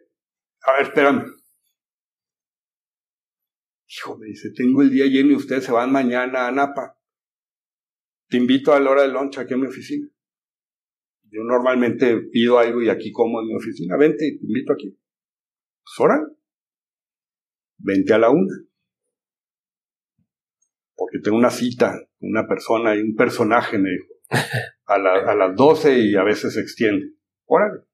a 0.63 0.73
ver, 0.75 0.83
espérame. 0.83 1.25
Hijo, 3.89 4.17
me 4.17 4.27
dice, 4.27 4.51
tengo 4.55 4.83
el 4.83 4.91
día 4.91 5.07
lleno 5.07 5.33
y 5.33 5.37
ustedes 5.37 5.65
se 5.65 5.73
van 5.73 5.91
mañana 5.91 6.47
a 6.47 6.53
Napa. 6.53 6.97
Te 8.29 8.37
invito 8.37 8.73
a 8.73 8.79
la 8.79 8.91
hora 8.91 9.03
de 9.03 9.09
lunch 9.09 9.39
aquí 9.39 9.55
a 9.55 9.57
mi 9.57 9.67
oficina. 9.67 10.07
Yo 11.31 11.43
normalmente 11.45 12.17
pido 12.33 12.59
algo 12.59 12.83
y 12.83 12.89
aquí 12.89 13.13
como 13.13 13.41
en 13.41 13.47
mi 13.47 13.55
oficina. 13.55 13.97
Vente 13.97 14.27
y 14.27 14.39
te 14.39 14.47
invito 14.47 14.73
aquí. 14.73 14.91
Pues 14.91 15.95
ahora, 15.99 16.21
vente 17.79 18.13
a 18.13 18.19
la 18.19 18.31
una. 18.31 18.55
Porque 20.95 21.19
tengo 21.23 21.37
una 21.37 21.51
cita 21.51 21.95
una 22.21 22.47
persona 22.47 22.95
y 22.95 23.01
un 23.01 23.15
personaje, 23.15 23.79
me 23.79 23.91
dijo. 23.91 24.07
A, 24.87 24.95
a 24.95 25.35
las 25.35 25.57
doce 25.57 25.99
y 26.01 26.17
a 26.17 26.23
veces 26.25 26.55
se 26.55 26.61
extiende. 26.61 27.15
Órale. 27.47 27.85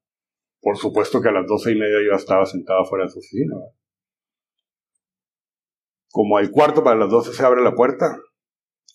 Por 0.59 0.77
supuesto 0.77 1.21
que 1.21 1.29
a 1.29 1.31
las 1.31 1.47
doce 1.47 1.71
y 1.71 1.75
media 1.75 1.97
yo 2.05 2.15
estaba 2.15 2.45
sentado 2.45 2.83
fuera 2.85 3.05
de 3.05 3.11
su 3.11 3.19
oficina. 3.19 3.55
Como 6.09 6.37
al 6.37 6.51
cuarto 6.51 6.83
para 6.83 6.97
las 6.97 7.09
doce 7.09 7.31
se 7.33 7.43
abre 7.45 7.61
la 7.61 7.75
puerta, 7.75 8.19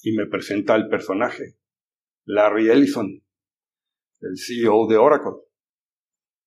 y 0.03 0.16
me 0.16 0.26
presenta 0.26 0.74
al 0.74 0.88
personaje, 0.88 1.57
Larry 2.24 2.70
Ellison, 2.70 3.21
el 4.22 4.38
CEO 4.38 4.86
de 4.88 4.96
Oracle. 4.96 5.32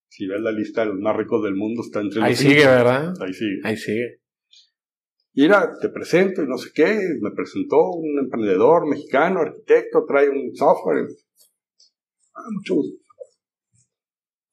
Si 0.09 0.27
ves 0.27 0.41
la 0.41 0.51
lista 0.51 0.81
de 0.81 0.87
los 0.87 0.99
más 0.99 1.15
ricos 1.15 1.43
del 1.43 1.55
mundo, 1.55 1.81
está 1.81 2.01
entre 2.01 2.23
Ahí 2.23 2.35
sigue, 2.35 2.65
¿verdad? 2.65 3.13
Ahí 3.21 3.33
sigue. 3.33 3.59
Ahí 3.63 3.77
sigue. 3.77 4.21
Y 5.33 5.45
era, 5.45 5.77
te 5.79 5.89
presento 5.89 6.41
y 6.41 6.47
no 6.47 6.57
sé 6.57 6.71
qué, 6.73 6.97
me 7.21 7.31
presentó 7.31 7.91
un 7.91 8.19
emprendedor 8.19 8.87
mexicano, 8.87 9.41
arquitecto, 9.41 10.05
trae 10.07 10.29
un 10.29 10.55
software. 10.55 11.07
Ah, 12.33 12.47
mucho 12.51 12.75
gusto. 12.75 12.97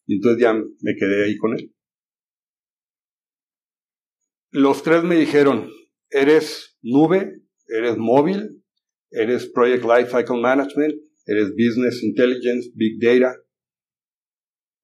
Y 0.06 0.16
entonces 0.16 0.42
ya 0.42 0.52
me 0.54 0.96
quedé 0.98 1.24
ahí 1.24 1.36
con 1.36 1.56
él. 1.56 1.72
Los 4.50 4.82
tres 4.82 5.04
me 5.04 5.16
dijeron, 5.16 5.70
eres 6.10 6.76
nube, 6.82 7.42
eres 7.68 7.96
móvil 7.96 8.62
eres 9.12 9.46
Project 9.52 9.84
Lifecycle 9.84 10.40
Management, 10.40 10.94
eres 11.26 11.50
Business 11.50 12.02
Intelligence, 12.02 12.70
Big 12.74 13.00
Data, 13.00 13.34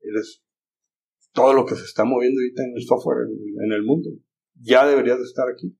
eres 0.00 0.42
todo 1.32 1.52
lo 1.52 1.66
que 1.66 1.74
se 1.74 1.84
está 1.84 2.04
moviendo 2.04 2.40
ahorita 2.40 2.62
en 2.62 2.72
el 2.76 2.82
software 2.84 3.26
en, 3.64 3.72
el 3.72 3.82
mundo. 3.82 4.10
Ya 4.54 4.86
deberías 4.86 5.18
de 5.18 5.24
estar 5.24 5.46
aquí. 5.48 5.76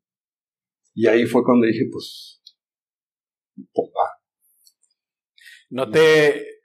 Y 0.94 1.06
ahí 1.06 1.26
fue 1.26 1.42
cuando 1.44 1.66
dije, 1.66 1.84
pues, 1.90 2.42
papá. 3.72 4.20
No 5.70 5.90
te... 5.90 6.60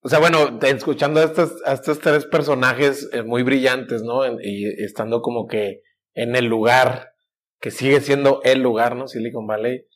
O 0.00 0.08
sea, 0.08 0.18
bueno, 0.18 0.58
escuchando 0.62 1.20
a 1.20 1.24
estos, 1.24 1.54
estos 1.66 1.98
tres 1.98 2.26
personajes 2.26 3.08
eh, 3.12 3.22
muy 3.22 3.42
brillantes, 3.42 4.02
¿no? 4.02 4.20
y 4.38 4.66
estando 4.82 5.22
como 5.22 5.46
que 5.46 5.80
en 6.12 6.36
el 6.36 6.44
lugar, 6.44 7.14
que 7.58 7.70
sigue 7.70 8.02
siendo 8.02 8.42
el 8.44 8.60
lugar, 8.60 8.96
¿no? 8.96 9.08
Silicon 9.08 9.46
Valley 9.46 9.86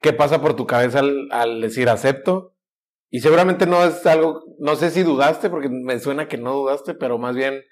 qué 0.00 0.12
pasa 0.12 0.40
por 0.40 0.54
tu 0.54 0.66
cabeza 0.66 1.00
al, 1.30 1.60
decir 1.60 1.88
acepto. 1.88 2.54
Y 3.10 3.20
seguramente 3.20 3.66
no 3.66 3.84
es 3.84 4.04
algo, 4.06 4.42
no 4.58 4.76
sé 4.76 4.90
si 4.90 5.02
dudaste, 5.02 5.48
porque 5.48 5.68
me 5.68 5.98
suena 6.00 6.28
que 6.28 6.38
no 6.38 6.54
dudaste, 6.54 6.94
pero 6.94 7.18
más 7.18 7.36
bien, 7.36 7.62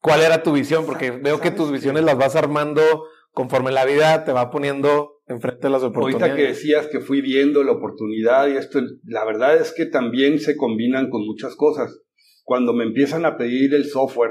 ¿cuál 0.00 0.22
era 0.22 0.42
tu 0.42 0.52
visión? 0.52 0.84
Porque 0.84 1.10
veo 1.10 1.40
que 1.40 1.50
tus 1.50 1.72
visiones 1.72 2.04
las 2.04 2.18
vas 2.18 2.36
armando 2.36 2.82
conforme 3.32 3.70
la 3.70 3.84
vida 3.84 4.24
te 4.24 4.32
va 4.32 4.50
poniendo 4.50 5.20
enfrente 5.26 5.66
de 5.66 5.70
las 5.70 5.82
oportunidades. 5.82 6.22
Ahorita 6.22 6.36
que 6.36 6.48
decías 6.48 6.86
que 6.86 7.00
fui 7.00 7.20
viendo 7.20 7.62
la 7.64 7.72
oportunidad 7.72 8.48
y 8.48 8.56
esto, 8.56 8.80
la 9.04 9.24
verdad 9.24 9.56
es 9.56 9.74
que 9.74 9.86
también 9.86 10.38
se 10.38 10.56
combinan 10.56 11.10
con 11.10 11.26
muchas 11.26 11.56
cosas. 11.56 12.00
Cuando 12.44 12.72
me 12.72 12.84
empiezan 12.84 13.26
a 13.26 13.36
pedir 13.36 13.74
el 13.74 13.86
software, 13.86 14.30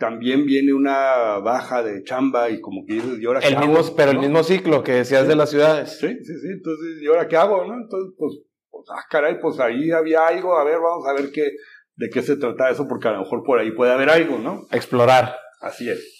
también 0.00 0.46
viene 0.46 0.72
una 0.72 1.38
baja 1.40 1.82
de 1.82 2.02
chamba 2.02 2.48
y 2.48 2.62
como 2.62 2.86
que 2.86 2.94
dices, 2.94 3.20
¿y 3.20 3.26
ahora 3.26 3.40
el 3.40 3.58
mismo, 3.58 3.94
Pero 3.94 4.12
el 4.12 4.18
mismo 4.18 4.42
ciclo 4.42 4.82
que 4.82 4.92
decías 4.92 5.28
de 5.28 5.36
las 5.36 5.50
ciudades. 5.50 5.98
Sí, 6.00 6.08
sí, 6.08 6.40
sí. 6.40 6.48
Entonces, 6.54 7.02
¿y 7.02 7.06
ahora 7.06 7.28
qué 7.28 7.36
hago? 7.36 7.66
¿no? 7.66 7.74
Entonces, 7.74 8.14
pues, 8.16 8.40
pues, 8.70 8.86
ah, 8.96 9.04
caray, 9.10 9.38
pues 9.38 9.60
ahí 9.60 9.90
había 9.90 10.26
algo. 10.26 10.56
A 10.56 10.64
ver, 10.64 10.78
vamos 10.80 11.06
a 11.06 11.12
ver 11.12 11.30
qué, 11.30 11.50
de 11.96 12.08
qué 12.08 12.22
se 12.22 12.38
trata 12.38 12.70
eso, 12.70 12.88
porque 12.88 13.08
a 13.08 13.12
lo 13.12 13.20
mejor 13.20 13.44
por 13.44 13.58
ahí 13.58 13.72
puede 13.72 13.92
haber 13.92 14.08
algo, 14.08 14.38
¿no? 14.38 14.66
Explorar. 14.72 15.36
Así 15.60 15.90
es. 15.90 16.18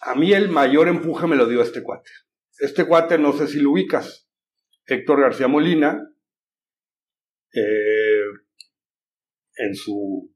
A 0.00 0.14
mí 0.14 0.32
el 0.32 0.48
mayor 0.48 0.88
empuje 0.88 1.26
me 1.26 1.36
lo 1.36 1.46
dio 1.46 1.60
este 1.60 1.82
cuate. 1.82 2.10
Este 2.58 2.86
cuate, 2.86 3.18
no 3.18 3.34
sé 3.34 3.48
si 3.48 3.60
lo 3.60 3.72
ubicas. 3.72 4.30
Héctor 4.86 5.20
García 5.20 5.46
Molina, 5.46 6.10
eh, 7.52 8.24
en 9.56 9.74
su 9.74 10.34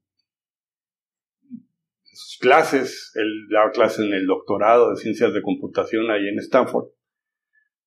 sus 2.15 2.39
clases, 2.39 3.11
él 3.15 3.47
daba 3.51 3.71
clases 3.71 4.05
en 4.05 4.13
el 4.13 4.25
doctorado 4.25 4.89
de 4.89 4.95
ciencias 4.95 5.33
de 5.33 5.41
computación 5.41 6.09
ahí 6.09 6.27
en 6.27 6.39
Stanford. 6.39 6.87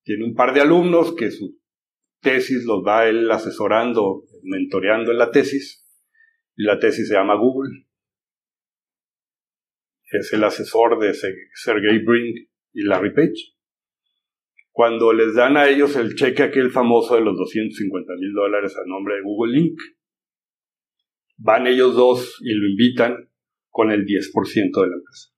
Tiene 0.05 0.25
un 0.25 0.35
par 0.35 0.55
de 0.55 0.61
alumnos 0.61 1.15
que 1.15 1.31
su 1.31 1.59
tesis 2.21 2.65
los 2.65 2.85
va 2.87 3.09
él 3.09 3.31
asesorando, 3.31 4.25
mentoreando 4.43 5.13
en 5.13 5.19
la 5.19 5.31
tesis, 5.31 5.85
y 6.57 6.65
la 6.65 6.79
tesis 6.79 7.09
se 7.09 7.15
llama 7.15 7.37
Google. 7.37 7.87
Es 10.11 10.33
el 10.33 10.45
asesor 10.45 10.99
de 10.99 11.15
Sergey 11.15 12.05
Brin 12.05 12.35
y 12.73 12.83
Larry 12.83 13.15
Page. 13.15 13.55
Cuando 14.71 15.13
les 15.13 15.35
dan 15.35 15.57
a 15.57 15.69
ellos 15.69 15.97
el 15.97 16.15
cheque 16.15 16.43
aquel 16.43 16.71
famoso 16.71 17.15
de 17.15 17.23
los 17.23 17.37
250 17.37 18.13
mil 18.19 18.33
dólares 18.33 18.77
a 18.77 18.87
nombre 18.87 19.17
de 19.17 19.23
Google 19.23 19.59
Inc., 19.59 19.81
van 21.37 21.67
ellos 21.67 21.95
dos 21.95 22.39
y 22.41 22.53
lo 22.53 22.69
invitan 22.69 23.28
con 23.79 23.93
el 23.93 24.05
10% 24.05 24.35
de 24.35 24.89
la 24.89 24.97
empresa. 24.97 25.29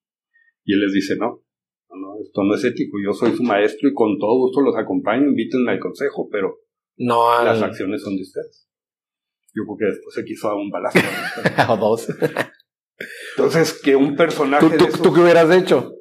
Y 0.65 0.73
él 0.73 0.81
les 0.81 0.95
dice, 0.95 1.15
no, 1.19 1.45
no, 1.91 2.23
esto 2.25 2.43
no 2.43 2.55
es 2.55 2.65
ético, 2.65 2.97
yo 3.05 3.13
soy 3.13 3.37
su 3.37 3.43
maestro 3.43 3.87
y 3.87 3.93
con 3.93 4.19
todo 4.19 4.35
gusto 4.39 4.63
los 4.63 4.75
acompaño, 4.79 5.29
invítenme 5.29 5.73
al 5.73 5.79
consejo, 5.79 6.27
pero 6.33 6.59
no 6.97 7.45
las 7.45 7.61
acciones 7.61 8.01
son 8.01 8.17
de 8.17 8.23
ustedes. 8.23 8.67
Yo 9.55 9.65
creo 9.65 9.77
que 9.77 9.95
después 9.95 10.15
se 10.15 10.25
quiso 10.25 10.49
dar 10.49 10.57
un 10.57 10.71
balazo. 10.71 10.99
o 11.69 11.77
dos. 11.77 12.09
Entonces, 13.37 13.75
que 13.75 13.95
un 13.95 14.17
personaje 14.17 14.79
¿Tú, 14.79 14.87
tú, 15.03 15.13
qué 15.13 15.21
hubieras 15.21 15.55
hecho? 15.55 15.93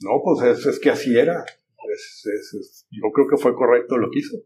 No, 0.00 0.10
pues 0.24 0.66
es, 0.66 0.80
que 0.80 0.90
así 0.90 1.16
era. 1.16 1.44
yo 2.90 3.12
creo 3.14 3.28
que 3.28 3.36
fue 3.36 3.54
correcto 3.54 3.96
lo 3.96 4.10
que 4.10 4.18
hizo. 4.18 4.38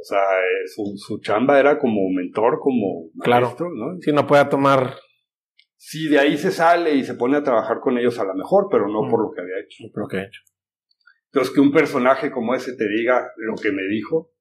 O 0.00 0.04
sea, 0.04 0.20
eh, 0.20 0.66
su, 0.72 0.96
su 0.96 1.20
chamba 1.20 1.58
era 1.58 1.78
como 1.78 2.08
mentor, 2.10 2.60
como 2.60 3.10
maestro, 3.14 3.68
¿no? 3.74 4.00
Si 4.00 4.12
no 4.12 4.26
pueda 4.26 4.48
tomar. 4.48 4.94
Sí, 5.76 6.08
de 6.08 6.20
ahí 6.20 6.36
se 6.36 6.52
sale 6.52 6.94
y 6.94 7.04
se 7.04 7.14
pone 7.14 7.36
a 7.36 7.42
trabajar 7.42 7.80
con 7.80 7.98
ellos 7.98 8.18
a 8.18 8.24
lo 8.24 8.34
mejor, 8.34 8.68
pero 8.70 8.86
no 8.88 9.08
por 9.10 9.22
lo 9.22 9.32
que 9.32 9.40
había 9.40 9.58
hecho. 9.58 9.84
por 9.92 10.04
lo 10.04 10.08
que 10.08 10.18
ha 10.18 10.24
hecho. 10.24 10.40
Entonces, 11.32 11.52
que 11.52 11.60
un 11.60 11.72
personaje 11.72 12.30
como 12.30 12.54
ese 12.54 12.76
te 12.76 12.88
diga 12.88 13.28
lo 13.36 13.54
que 13.56 13.72
me 13.72 13.82
dijo. 13.88 14.32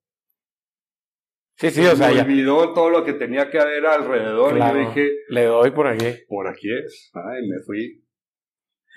Sí, 1.55 1.72
sí, 1.72 1.86
o 1.86 1.95
sea, 1.95 2.12
me 2.12 2.22
olvidó 2.22 2.74
todo 2.74 2.91
lo 2.91 3.03
que 3.03 3.14
tenía 3.14 3.49
que 3.49 3.60
haber 3.60 3.86
alrededor 3.88 4.55
y 4.55 4.60
yo 4.60 4.74
dije. 4.76 5.12
Le 5.30 5.45
doy 5.45 5.72
por 5.72 5.88
aquí. 5.88 6.05
Por 6.28 6.47
aquí 6.47 6.68
es. 6.72 7.12
Ay, 7.14 7.47
me 7.47 7.64
fui. 7.66 8.03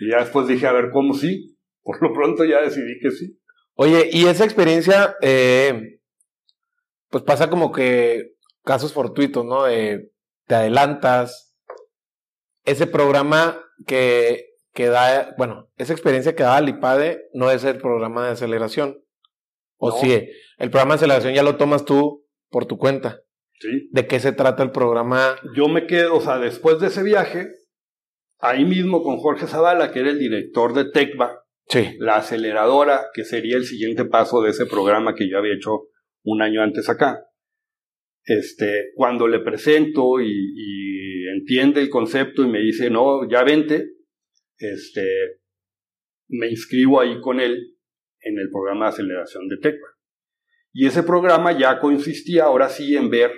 Y 0.01 0.11
ya 0.11 0.19
después 0.19 0.47
dije, 0.47 0.67
a 0.67 0.73
ver, 0.73 0.91
¿cómo 0.91 1.15
sí? 1.15 1.57
Por 1.83 2.03
lo 2.03 2.13
pronto 2.13 2.45
ya 2.45 2.61
decidí 2.61 2.99
que 3.01 3.11
sí. 3.11 3.39
Oye, 3.75 4.11
y 4.13 4.27
esa 4.27 4.45
experiencia, 4.45 5.17
eh, 5.23 6.00
pues 7.11 7.25
pasa 7.25 7.51
como 7.51 7.73
que 7.73 8.33
casos 8.65 8.93
fortuitos, 8.93 9.45
¿no? 9.45 9.65
De 9.65 10.11
te 10.51 10.57
adelantas. 10.57 11.57
Ese 12.65 12.87
programa 12.87 13.65
que, 13.87 14.47
que 14.75 14.89
da, 14.89 15.35
bueno, 15.39 15.71
esa 15.77 15.93
experiencia 15.93 16.35
que 16.35 16.43
da 16.43 16.59
el 16.59 16.69
IPADE 16.69 17.29
no 17.33 17.51
es 17.51 17.63
el 17.65 17.79
programa 17.79 18.27
de 18.27 18.33
aceleración. 18.33 19.03
O 19.77 19.93
sí, 19.93 20.29
el 20.59 20.71
programa 20.71 20.95
de 20.95 20.97
aceleración 20.97 21.35
ya 21.35 21.43
lo 21.43 21.57
tomas 21.57 21.85
tú 21.85 22.27
por 22.51 22.67
tu 22.67 22.79
cuenta. 22.79 23.23
Sí. 23.61 23.89
¿De 23.93 24.07
qué 24.07 24.21
se 24.21 24.33
trata 24.33 24.63
el 24.63 24.73
programa? 24.73 25.37
Yo 25.55 25.69
me 25.69 25.87
quedo, 25.87 26.17
o 26.17 26.21
sea, 26.21 26.39
después 26.39 26.81
de 26.81 26.89
ese 26.89 27.03
viaje, 27.03 27.53
ahí 28.41 28.65
mismo 28.65 29.03
con 29.03 29.19
Jorge 29.19 29.47
Zavala, 29.47 29.93
que 29.93 30.01
era 30.01 30.11
el 30.11 30.19
director 30.19 30.75
de 30.75 30.91
TECVA, 30.91 31.45
sí. 31.69 31.97
la 31.99 32.17
aceleradora, 32.17 33.07
que 33.15 33.25
sería 33.25 33.57
el 33.57 33.65
siguiente 33.65 34.05
paso 34.05 34.43
de 34.43 34.51
ese 34.51 34.67
programa 34.67 35.15
que 35.15 35.31
yo 35.31 35.39
había 35.39 35.55
hecho 35.55 35.85
un 36.25 36.43
año 36.43 36.63
antes 36.63 36.89
acá. 36.89 37.27
Este, 38.25 38.93
cuando 38.95 39.27
le 39.27 39.41
presento 39.41 40.21
y, 40.21 41.27
entiende 41.33 41.81
el 41.81 41.89
concepto 41.89 42.43
y 42.43 42.49
me 42.49 42.59
dice, 42.59 42.91
no, 42.91 43.29
ya 43.29 43.45
vente, 43.45 43.93
este, 44.59 45.41
me 46.29 46.49
inscribo 46.49 47.01
ahí 47.01 47.21
con 47.21 47.41
él 47.41 47.79
en 48.21 48.39
el 48.39 48.51
programa 48.51 48.87
de 48.87 48.91
aceleración 48.91 49.49
de 49.49 49.57
TECVA. 49.57 49.89
Y 50.73 50.87
ese 50.87 51.03
programa 51.03 51.57
ya 51.57 51.79
consistía 51.79 52.45
ahora 52.45 52.69
sí 52.69 52.97
en 52.97 53.11
ver 53.11 53.33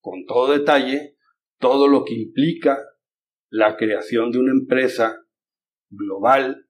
con 0.00 0.24
todo 0.26 0.52
detalle 0.52 1.16
todo 1.58 1.88
lo 1.88 2.04
que 2.04 2.14
implica 2.14 2.78
la 3.50 3.76
creación 3.76 4.30
de 4.30 4.38
una 4.38 4.52
empresa 4.52 5.16
global 5.90 6.66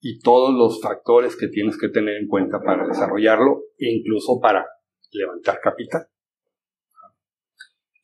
y 0.00 0.20
todos 0.20 0.54
los 0.54 0.80
factores 0.80 1.36
que 1.36 1.48
tienes 1.48 1.78
que 1.78 1.88
tener 1.88 2.16
en 2.16 2.28
cuenta 2.28 2.60
para 2.60 2.86
desarrollarlo 2.86 3.65
incluso 3.78 4.40
para 4.40 4.66
levantar 5.12 5.60
capital. 5.60 6.06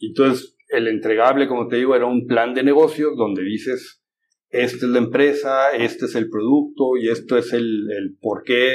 Entonces, 0.01 0.57
el 0.68 0.89
entregable, 0.89 1.47
como 1.47 1.68
te 1.68 1.77
digo, 1.77 1.95
era 1.95 2.07
un 2.07 2.27
plan 2.27 2.55
de 2.55 2.62
negocios 2.62 3.12
donde 3.16 3.43
dices, 3.43 4.03
esta 4.49 4.87
es 4.87 4.91
la 4.91 4.99
empresa, 4.99 5.70
este 5.70 6.07
es 6.07 6.14
el 6.14 6.29
producto 6.29 6.97
y 6.97 7.09
esto 7.09 7.37
es 7.39 7.53
el, 7.53 7.91
el 7.91 8.16
por 8.20 8.43
qué 8.43 8.75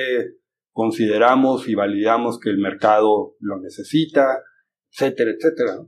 consideramos 0.71 1.67
y 1.67 1.75
validamos 1.75 2.39
que 2.39 2.49
el 2.49 2.59
mercado 2.59 3.35
lo 3.39 3.59
necesita, 3.59 4.43
etcétera, 4.91 5.31
etcétera. 5.31 5.87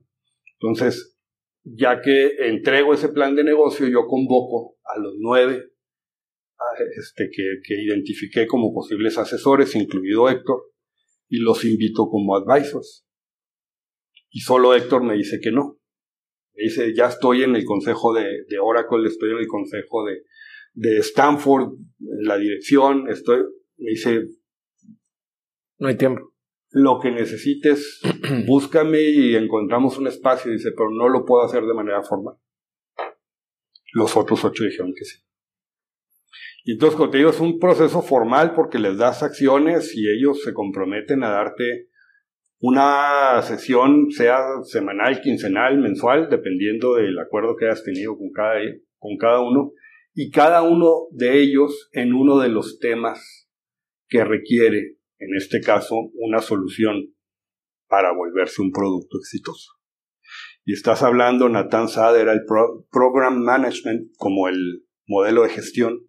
Entonces, 0.60 1.18
ya 1.64 2.02
que 2.02 2.36
entrego 2.48 2.94
ese 2.94 3.10
plan 3.10 3.36
de 3.36 3.44
negocio, 3.44 3.88
yo 3.88 4.08
convoco 4.08 4.78
a 4.84 5.00
los 5.00 5.14
nueve 5.20 5.72
este, 6.98 7.30
que, 7.32 7.60
que 7.64 7.82
identifiqué 7.82 8.48
como 8.48 8.74
posibles 8.74 9.18
asesores, 9.18 9.76
incluido 9.76 10.30
Héctor, 10.30 10.69
y 11.30 11.40
los 11.40 11.64
invito 11.64 12.10
como 12.10 12.36
advisors. 12.36 13.06
Y 14.32 14.42
solo 14.42 14.76
Héctor 14.76 15.04
me 15.04 15.16
dice 15.16 15.40
que 15.42 15.52
no. 15.52 15.80
Me 16.56 16.64
dice, 16.64 16.94
ya 16.94 17.08
estoy 17.08 17.44
en 17.44 17.56
el 17.56 17.64
consejo 17.64 18.14
de, 18.14 18.44
de 18.48 18.60
Oracle, 18.60 19.08
estoy 19.08 19.32
en 19.32 19.38
el 19.38 19.48
consejo 19.48 20.06
de, 20.06 20.24
de 20.74 20.98
Stanford, 21.00 21.74
en 22.00 22.28
la 22.28 22.38
dirección, 22.38 23.10
estoy, 23.10 23.40
me 23.78 23.92
dice, 23.92 24.24
no 25.78 25.88
hay 25.88 25.98
tiempo. 25.98 26.34
Lo 26.72 27.00
que 27.00 27.12
necesites, 27.12 28.02
búscame 28.46 29.02
y 29.02 29.36
encontramos 29.36 29.98
un 29.98 30.08
espacio, 30.08 30.52
dice, 30.52 30.72
pero 30.76 30.92
no 30.92 31.08
lo 31.10 31.26
puedo 31.26 31.44
hacer 31.44 31.64
de 31.64 31.74
manera 31.74 32.04
formal. 32.04 32.36
Los 33.94 34.16
otros 34.16 34.44
ocho 34.46 34.66
dijeron 34.66 34.94
que 34.96 35.06
sí. 35.06 35.18
Y 36.70 36.74
entonces, 36.74 36.98
como 36.98 37.10
te 37.10 37.18
digo, 37.18 37.32
es 37.32 37.40
un 37.40 37.58
proceso 37.58 38.04
formal 38.04 38.54
porque 38.54 38.78
les 38.78 38.96
das 38.96 39.24
acciones 39.24 39.98
y 39.98 40.08
ellos 40.08 40.44
se 40.44 40.54
comprometen 40.54 41.24
a 41.24 41.32
darte 41.32 41.90
una 42.60 43.42
sesión, 43.42 44.12
sea 44.12 44.38
semanal, 44.62 45.20
quincenal, 45.20 45.80
mensual, 45.80 46.30
dependiendo 46.30 46.94
del 46.94 47.18
acuerdo 47.18 47.56
que 47.56 47.66
hayas 47.66 47.84
tenido 47.84 48.16
con 48.16 48.30
cada, 48.32 48.60
con 49.00 49.18
cada 49.18 49.42
uno, 49.42 49.72
y 50.14 50.30
cada 50.30 50.62
uno 50.62 51.08
de 51.10 51.42
ellos 51.42 51.90
en 51.92 52.14
uno 52.14 52.38
de 52.38 52.50
los 52.50 52.78
temas 52.78 53.50
que 54.08 54.24
requiere, 54.24 55.00
en 55.18 55.36
este 55.38 55.62
caso, 55.62 55.96
una 56.20 56.38
solución 56.38 57.16
para 57.88 58.14
volverse 58.14 58.62
un 58.62 58.72
producto 58.72 59.18
exitoso. 59.18 59.72
Y 60.66 60.74
estás 60.74 61.02
hablando, 61.02 61.50
Nathan 61.50 61.88
Saad 61.88 62.20
era 62.20 62.32
el 62.32 62.42
Program 62.92 63.40
Management 63.40 64.12
como 64.18 64.48
el 64.48 64.86
modelo 65.08 65.42
de 65.42 65.50
gestión, 65.50 66.09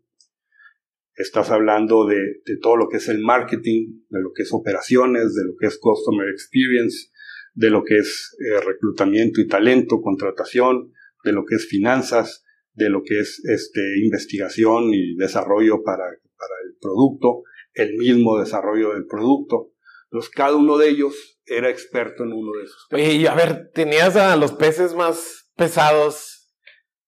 estás 1.21 1.51
hablando 1.51 2.07
de, 2.07 2.17
de, 2.45 2.57
todo 2.61 2.77
lo 2.77 2.89
que 2.89 2.97
es 2.97 3.09
el 3.09 3.21
marketing, 3.21 4.03
de 4.09 4.21
lo 4.21 4.33
que 4.35 4.43
es 4.43 4.53
operaciones, 4.53 5.35
de 5.35 5.45
lo 5.45 5.53
que 5.59 5.67
es 5.67 5.79
customer 5.79 6.29
experience, 6.29 7.11
de 7.55 7.71
lo 7.71 7.85
que 7.85 7.99
es 7.99 8.37
eh, 8.39 8.61
reclutamiento 8.61 9.41
y 9.41 9.47
talento, 9.47 10.01
contratación, 10.01 10.93
de 11.25 11.33
lo 11.33 11.45
que 11.45 11.57
es 11.57 11.67
finanzas, 11.67 12.45
de 12.73 12.89
lo 12.89 13.03
que 13.05 13.21
es 13.21 13.43
este, 13.45 13.81
investigación 14.03 14.95
y 14.95 15.15
desarrollo 15.17 15.83
para, 15.83 16.05
para 16.05 16.55
el 16.65 16.77
producto, 16.81 17.43
el 17.75 17.97
mismo 17.97 18.39
desarrollo 18.39 18.95
del 18.95 19.07
producto. 19.07 19.73
Entonces, 20.05 20.31
cada 20.31 20.57
uno 20.57 20.79
de 20.79 20.89
ellos 20.89 21.39
era 21.45 21.69
experto 21.69 22.25
en 22.25 22.33
uno 22.33 22.53
de 22.53 22.65
esos. 22.65 22.87
Y 23.21 23.27
a 23.27 23.35
ver, 23.35 23.71
tenías 23.73 24.17
a 24.17 24.37
los 24.37 24.53
peces 24.53 24.95
más 24.95 25.51
pesados, 25.57 26.55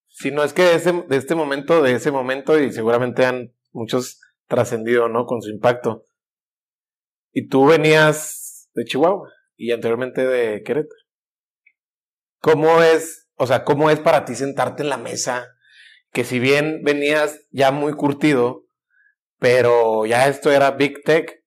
si 0.09 0.31
no 0.31 0.45
es 0.45 0.53
que 0.53 0.63
de, 0.63 1.05
de 1.09 1.17
este 1.17 1.35
momento, 1.35 1.83
de 1.83 1.95
ese 1.95 2.11
momento, 2.11 2.61
y 2.61 2.73
seguramente 2.73 3.25
han 3.25 3.53
muchos 3.73 4.21
trascendido, 4.47 5.09
¿no? 5.09 5.27
Con 5.27 5.43
su 5.43 5.51
impacto. 5.51 6.05
Y 7.33 7.49
tú 7.49 7.67
venías 7.67 8.69
de 8.75 8.85
Chihuahua 8.85 9.31
y 9.57 9.73
anteriormente 9.73 10.27
de 10.27 10.63
Querétaro. 10.63 11.01
¿Cómo 12.41 12.83
es, 12.83 13.29
o 13.37 13.47
sea, 13.47 13.65
cómo 13.65 13.91
es 13.91 14.01
para 14.01 14.25
ti 14.25 14.35
sentarte 14.35 14.83
en 14.83 14.89
la 14.89 14.99
mesa? 14.99 15.49
Que 16.13 16.25
si 16.25 16.39
bien 16.39 16.83
venías 16.83 17.41
ya 17.51 17.71
muy 17.71 17.95
curtido, 17.95 18.67
pero 19.39 20.07
ya 20.07 20.29
esto 20.29 20.51
era 20.51 20.73
Big 20.73 21.03
Tech 21.05 21.43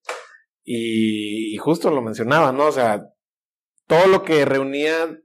y, 0.64 1.56
justo 1.58 1.92
lo 1.92 2.02
mencionaba, 2.02 2.52
¿no? 2.52 2.66
O 2.66 2.72
sea, 2.72 3.04
todo 3.88 4.08
lo 4.08 4.24
que 4.24 4.46
reunía 4.46 5.18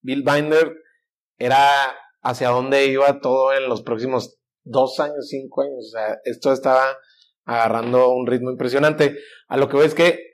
Bill 0.00 0.22
Binder 0.22 0.76
era 1.38 1.94
hacia 2.22 2.50
dónde 2.50 2.86
iba 2.86 3.20
todo 3.20 3.52
en 3.52 3.68
los 3.68 3.82
próximos 3.82 4.38
dos 4.64 4.98
años, 5.00 5.28
cinco 5.28 5.62
años. 5.62 5.86
O 5.86 5.90
sea, 5.90 6.18
esto 6.24 6.52
estaba 6.52 6.98
agarrando 7.44 8.12
un 8.12 8.26
ritmo 8.26 8.50
impresionante. 8.50 9.16
A 9.48 9.56
lo 9.56 9.68
que 9.68 9.76
ves 9.76 9.94
que 9.94 10.30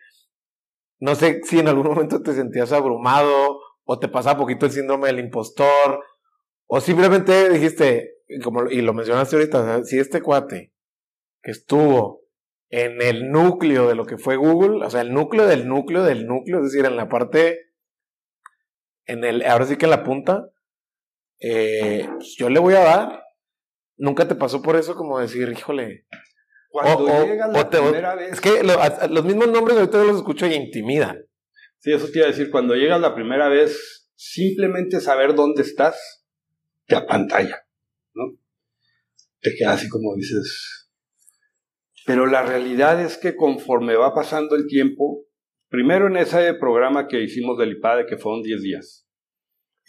no 0.99 1.15
sé 1.15 1.41
si 1.45 1.59
en 1.59 1.69
algún 1.69 1.87
momento 1.89 2.23
te 2.23 2.35
sentías 2.35 2.73
abrumado 2.73 3.61
o 3.85 3.99
te 3.99 4.09
pasaba 4.09 4.39
poquito 4.39 4.67
el 4.67 4.73
síndrome 4.73 5.09
del 5.09 5.19
impostor 5.19 6.01
o 6.67 6.81
simplemente 6.81 7.49
dijiste, 7.51 8.19
como, 8.45 8.69
y 8.71 8.81
lo 8.83 8.95
mencionaste 8.95 9.35
ahorita, 9.35 9.83
si 9.83 9.99
este 9.99 10.23
cuate 10.23 10.73
que 11.43 11.51
estuvo 11.51 12.21
en 12.69 13.03
el 13.03 13.31
núcleo 13.31 13.89
de 13.89 13.97
lo 13.97 14.07
que 14.07 14.19
fue 14.19 14.37
Google, 14.37 14.85
o 14.85 14.91
sea, 14.91 15.01
el 15.01 15.13
núcleo 15.13 15.47
del 15.47 15.67
núcleo 15.67 16.05
del 16.05 16.29
núcleo, 16.29 16.59
es 16.59 16.67
decir, 16.67 16.85
en 16.85 16.97
la 16.97 17.09
parte, 17.09 17.73
en 19.07 19.25
el, 19.25 19.43
ahora 19.43 19.67
sí 19.67 19.77
que 19.77 19.87
en 19.87 19.91
la 19.91 20.05
punta, 20.05 20.49
eh, 21.41 22.09
pues 22.15 22.37
yo 22.39 22.49
le 22.51 22.61
voy 22.61 22.75
a 22.75 22.85
dar, 22.85 23.25
¿Nunca 24.01 24.27
te 24.27 24.35
pasó 24.35 24.63
por 24.63 24.77
eso 24.77 24.95
como 24.95 25.19
decir, 25.19 25.47
híjole? 25.51 26.07
Cuando 26.71 27.27
llega 27.27 27.49
la 27.49 27.69
primera 27.69 28.15
vez. 28.15 28.33
Es 28.33 28.41
que 28.41 28.63
los 28.63 29.25
mismos 29.27 29.49
nombres 29.49 29.77
ahorita 29.77 30.03
los 30.05 30.17
escucho 30.17 30.47
y 30.47 30.55
intimidan. 30.55 31.19
Sí, 31.81 31.93
eso 31.93 32.09
te 32.11 32.19
iba 32.19 32.27
a 32.27 32.31
decir. 32.31 32.51
Cuando 32.51 32.75
llegas 32.75 32.99
la 32.99 33.15
primera 33.15 33.51
vez, 33.51 34.09
simplemente 34.15 35.01
saber 35.01 35.35
dónde 35.35 35.61
estás 35.61 36.27
te 36.87 36.97
apantalla, 36.97 37.67
¿no? 38.15 38.39
Te 39.41 39.55
queda 39.55 39.73
así 39.73 39.89
como 39.91 40.15
dices. 40.17 40.91
Pero 42.07 42.25
la 42.25 42.43
realidad 42.43 43.03
es 43.03 43.19
que 43.19 43.37
conforme 43.37 43.97
va 43.97 44.15
pasando 44.15 44.57
el 44.57 44.67
tiempo, 44.67 45.27
primero 45.69 46.07
en 46.07 46.17
ese 46.17 46.55
programa 46.55 47.07
que 47.07 47.21
hicimos 47.21 47.59
del 47.59 47.73
IPADE, 47.73 48.07
que 48.07 48.17
fueron 48.17 48.43
10 48.43 48.63
días, 48.63 49.00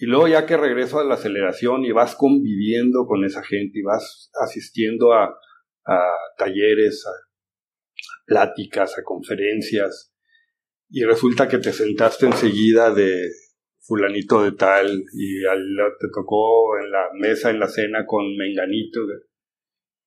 y 0.01 0.07
luego 0.07 0.27
ya 0.27 0.47
que 0.47 0.57
regreso 0.57 0.99
a 0.99 1.03
la 1.03 1.13
aceleración 1.13 1.85
y 1.85 1.91
vas 1.91 2.15
conviviendo 2.15 3.05
con 3.05 3.23
esa 3.23 3.43
gente 3.43 3.77
y 3.77 3.83
vas 3.83 4.31
asistiendo 4.33 5.13
a, 5.13 5.25
a 5.85 6.17
talleres, 6.39 7.05
a, 7.05 7.11
pláticas, 8.25 8.97
a 8.97 9.03
conferencias, 9.03 10.11
y 10.89 11.03
resulta 11.03 11.47
que 11.47 11.59
te 11.59 11.71
sentaste 11.71 12.25
enseguida 12.25 12.91
de 12.91 13.29
fulanito 13.79 14.41
de 14.41 14.53
tal 14.53 15.03
y 15.13 15.43
te 15.43 16.07
tocó 16.11 16.79
en 16.79 16.89
la 16.89 17.09
mesa, 17.19 17.51
en 17.51 17.59
la 17.59 17.67
cena 17.67 18.03
con 18.07 18.25
menganito. 18.35 19.01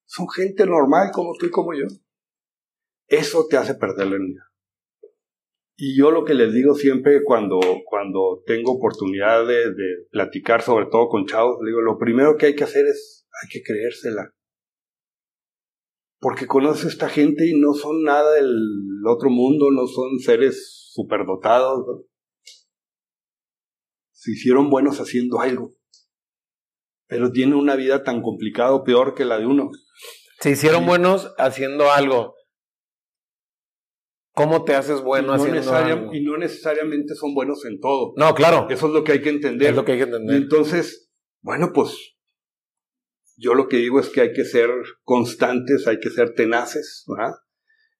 Son 0.06 0.28
gente 0.28 0.66
normal 0.66 1.10
como 1.12 1.34
tú 1.38 1.46
y 1.46 1.50
como 1.50 1.72
yo. 1.72 1.86
Eso 3.06 3.46
te 3.48 3.58
hace 3.58 3.76
perder 3.76 4.08
la 4.08 4.16
unidad. 4.16 4.44
Y 5.76 5.98
yo 5.98 6.10
lo 6.12 6.24
que 6.24 6.34
les 6.34 6.52
digo 6.52 6.74
siempre 6.74 7.22
cuando, 7.24 7.58
cuando 7.84 8.42
tengo 8.46 8.72
oportunidad 8.72 9.46
de, 9.46 9.70
de 9.72 10.06
platicar, 10.10 10.62
sobre 10.62 10.86
todo 10.86 11.08
con 11.08 11.26
chavos, 11.26 11.58
digo, 11.66 11.80
lo 11.80 11.98
primero 11.98 12.36
que 12.36 12.46
hay 12.46 12.54
que 12.54 12.64
hacer 12.64 12.86
es, 12.86 13.26
hay 13.42 13.48
que 13.50 13.62
creérsela. 13.62 14.32
porque 16.20 16.46
conoces 16.46 16.86
a 16.86 16.88
esta 16.88 17.08
gente 17.10 17.46
y 17.46 17.60
no 17.60 17.74
son 17.74 18.02
nada 18.02 18.32
del 18.34 18.48
otro 19.06 19.28
mundo, 19.28 19.70
no 19.70 19.86
son 19.86 20.18
seres 20.20 20.90
superdotados. 20.92 21.84
Se 24.12 24.30
hicieron 24.30 24.70
buenos 24.70 25.00
haciendo 25.00 25.40
algo, 25.40 25.74
pero 27.06 27.30
tienen 27.30 27.56
una 27.56 27.76
vida 27.76 28.04
tan 28.04 28.22
complicada 28.22 28.82
peor 28.84 29.14
que 29.14 29.26
la 29.26 29.38
de 29.38 29.46
uno. 29.46 29.70
Se 30.40 30.52
hicieron 30.52 30.86
buenos 30.86 31.34
haciendo 31.36 31.90
algo. 31.92 32.34
¿Cómo 34.34 34.64
te 34.64 34.74
haces 34.74 35.00
bueno 35.00 35.32
haciendo 35.32 35.72
algo? 35.72 36.12
Y 36.12 36.22
no 36.22 36.36
necesariamente 36.36 37.14
son 37.14 37.34
buenos 37.34 37.64
en 37.64 37.78
todo. 37.78 38.14
No, 38.16 38.34
claro. 38.34 38.66
Eso 38.68 38.88
es 38.88 38.92
lo 38.92 39.04
que 39.04 39.12
hay 39.12 39.22
que 39.22 39.30
entender. 39.30 39.70
Es 39.70 39.76
lo 39.76 39.84
que 39.84 39.92
hay 39.92 39.98
que 39.98 40.04
entender. 40.04 40.36
entonces, 40.36 41.08
bueno, 41.40 41.70
pues 41.72 42.16
yo 43.36 43.54
lo 43.54 43.68
que 43.68 43.76
digo 43.76 44.00
es 44.00 44.08
que 44.08 44.22
hay 44.22 44.32
que 44.32 44.44
ser 44.44 44.70
constantes, 45.02 45.86
hay 45.86 46.00
que 46.00 46.10
ser 46.10 46.34
tenaces, 46.34 47.04
¿verdad? 47.06 47.34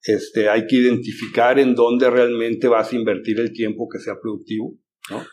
Este, 0.03 0.49
hay 0.49 0.67
que 0.67 0.77
identificar 0.77 1.59
en 1.59 1.75
dónde 1.75 2.11
realmente 2.11 2.69
vas 2.69 2.93
a 2.93 2.97
invertir 2.97 3.39
el 3.39 3.53
tiempo 3.53 3.89
que 3.89 4.01
sea 4.01 4.15
productivo, 4.21 4.75
¿no? 5.11 5.25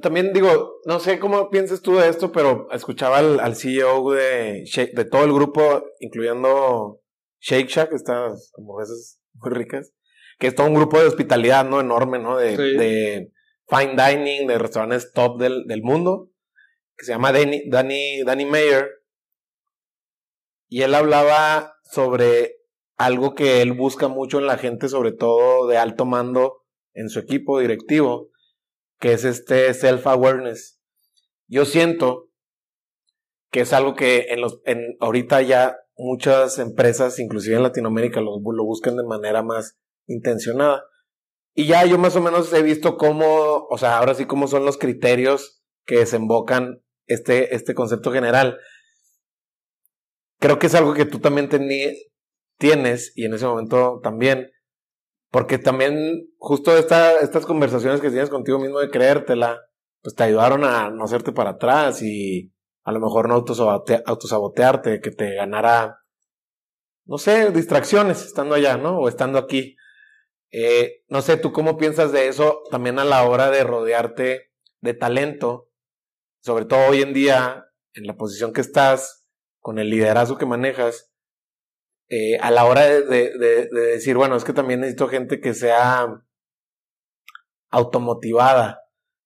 También 0.00 0.32
digo, 0.32 0.80
no 0.86 0.98
sé 0.98 1.18
cómo 1.18 1.50
piensas 1.50 1.82
tú 1.82 1.96
de 1.96 2.08
esto, 2.08 2.32
pero 2.32 2.68
escuchaba 2.72 3.18
al, 3.18 3.54
CEO 3.54 4.12
de, 4.12 4.64
de 4.94 5.04
todo 5.04 5.24
el 5.24 5.32
grupo, 5.32 5.84
incluyendo 6.00 7.02
Shake 7.40 7.68
Shack, 7.68 7.92
estas 7.92 8.50
como 8.54 8.78
veces 8.78 9.20
muy 9.34 9.50
ricas, 9.50 9.92
que 10.38 10.48
es 10.48 10.54
todo 10.54 10.66
un 10.68 10.74
grupo 10.74 11.00
de 11.00 11.08
hospitalidad, 11.08 11.64
¿no? 11.68 11.80
Enorme, 11.80 12.18
¿no? 12.18 12.36
De, 12.36 12.56
de 12.56 13.32
fine 13.68 13.96
dining, 13.96 14.46
de 14.46 14.58
restaurantes 14.58 15.12
top 15.12 15.40
del, 15.40 15.66
del 15.66 15.82
mundo, 15.82 16.30
que 16.96 17.04
se 17.04 17.12
llama 17.12 17.32
Danny, 17.32 17.68
Danny, 17.68 18.22
Danny 18.24 18.46
Mayer. 18.46 18.88
Y 20.68 20.82
él 20.82 20.94
hablaba 20.94 21.74
sobre 21.82 22.56
algo 22.96 23.34
que 23.34 23.62
él 23.62 23.72
busca 23.72 24.08
mucho 24.08 24.38
en 24.38 24.46
la 24.46 24.58
gente, 24.58 24.88
sobre 24.88 25.12
todo 25.12 25.66
de 25.66 25.76
alto 25.76 26.04
mando 26.04 26.64
en 26.94 27.08
su 27.08 27.20
equipo 27.20 27.58
directivo, 27.58 28.30
que 28.98 29.12
es 29.12 29.24
este 29.24 29.72
self-awareness. 29.72 30.80
Yo 31.46 31.64
siento 31.64 32.28
que 33.50 33.60
es 33.60 33.72
algo 33.72 33.94
que 33.94 34.26
en 34.30 34.40
los, 34.40 34.60
en, 34.64 34.96
ahorita 35.00 35.42
ya 35.42 35.76
muchas 35.96 36.58
empresas, 36.58 37.18
inclusive 37.18 37.56
en 37.56 37.62
Latinoamérica, 37.62 38.20
lo, 38.20 38.38
lo 38.40 38.64
buscan 38.64 38.96
de 38.96 39.04
manera 39.04 39.42
más 39.42 39.78
intencionada. 40.08 40.84
Y 41.54 41.66
ya 41.66 41.84
yo 41.84 41.98
más 41.98 42.16
o 42.16 42.20
menos 42.20 42.52
he 42.52 42.62
visto 42.62 42.96
cómo, 42.96 43.66
o 43.68 43.78
sea, 43.78 43.98
ahora 43.98 44.14
sí 44.14 44.26
cómo 44.26 44.48
son 44.48 44.64
los 44.64 44.78
criterios 44.78 45.62
que 45.84 45.98
desembocan 45.98 46.82
este, 47.06 47.54
este 47.54 47.74
concepto 47.74 48.12
general. 48.12 48.58
Creo 50.38 50.58
que 50.58 50.66
es 50.66 50.74
algo 50.74 50.94
que 50.94 51.04
tú 51.04 51.18
también 51.18 51.48
tienes 52.58 53.12
y 53.16 53.24
en 53.24 53.34
ese 53.34 53.46
momento 53.46 54.00
también, 54.02 54.50
porque 55.30 55.58
también 55.58 56.28
justo 56.38 56.76
esta, 56.76 57.18
estas 57.20 57.46
conversaciones 57.46 58.00
que 58.00 58.10
tienes 58.10 58.30
contigo 58.30 58.58
mismo 58.58 58.78
de 58.78 58.90
creértela, 58.90 59.60
pues 60.02 60.14
te 60.14 60.24
ayudaron 60.24 60.64
a 60.64 60.90
no 60.90 61.04
hacerte 61.04 61.32
para 61.32 61.50
atrás 61.50 62.02
y 62.02 62.52
a 62.84 62.92
lo 62.92 63.00
mejor 63.00 63.28
no 63.28 63.34
autosabotearte, 63.34 65.00
que 65.00 65.10
te 65.10 65.34
ganara, 65.34 65.98
no 67.04 67.18
sé, 67.18 67.50
distracciones 67.50 68.24
estando 68.24 68.54
allá, 68.54 68.76
¿no? 68.76 68.98
O 69.00 69.08
estando 69.08 69.38
aquí. 69.38 69.76
Eh, 70.50 71.04
no 71.08 71.20
sé, 71.22 71.36
¿tú 71.36 71.52
cómo 71.52 71.76
piensas 71.76 72.12
de 72.12 72.28
eso 72.28 72.62
también 72.70 72.98
a 72.98 73.04
la 73.04 73.22
hora 73.24 73.50
de 73.50 73.64
rodearte 73.64 74.52
de 74.80 74.94
talento? 74.94 75.70
Sobre 76.40 76.64
todo 76.64 76.88
hoy 76.88 77.02
en 77.02 77.12
día, 77.12 77.66
en 77.92 78.06
la 78.06 78.16
posición 78.16 78.52
que 78.52 78.60
estás, 78.60 79.26
con 79.60 79.78
el 79.78 79.90
liderazgo 79.90 80.38
que 80.38 80.46
manejas, 80.46 81.12
eh, 82.08 82.38
a 82.38 82.50
la 82.50 82.64
hora 82.64 82.84
de, 82.86 83.68
decir, 83.70 84.16
bueno, 84.16 84.36
es 84.36 84.44
que 84.44 84.54
también 84.54 84.80
necesito 84.80 85.08
gente 85.08 85.40
que 85.40 85.52
sea 85.52 86.24
automotivada, 87.70 88.80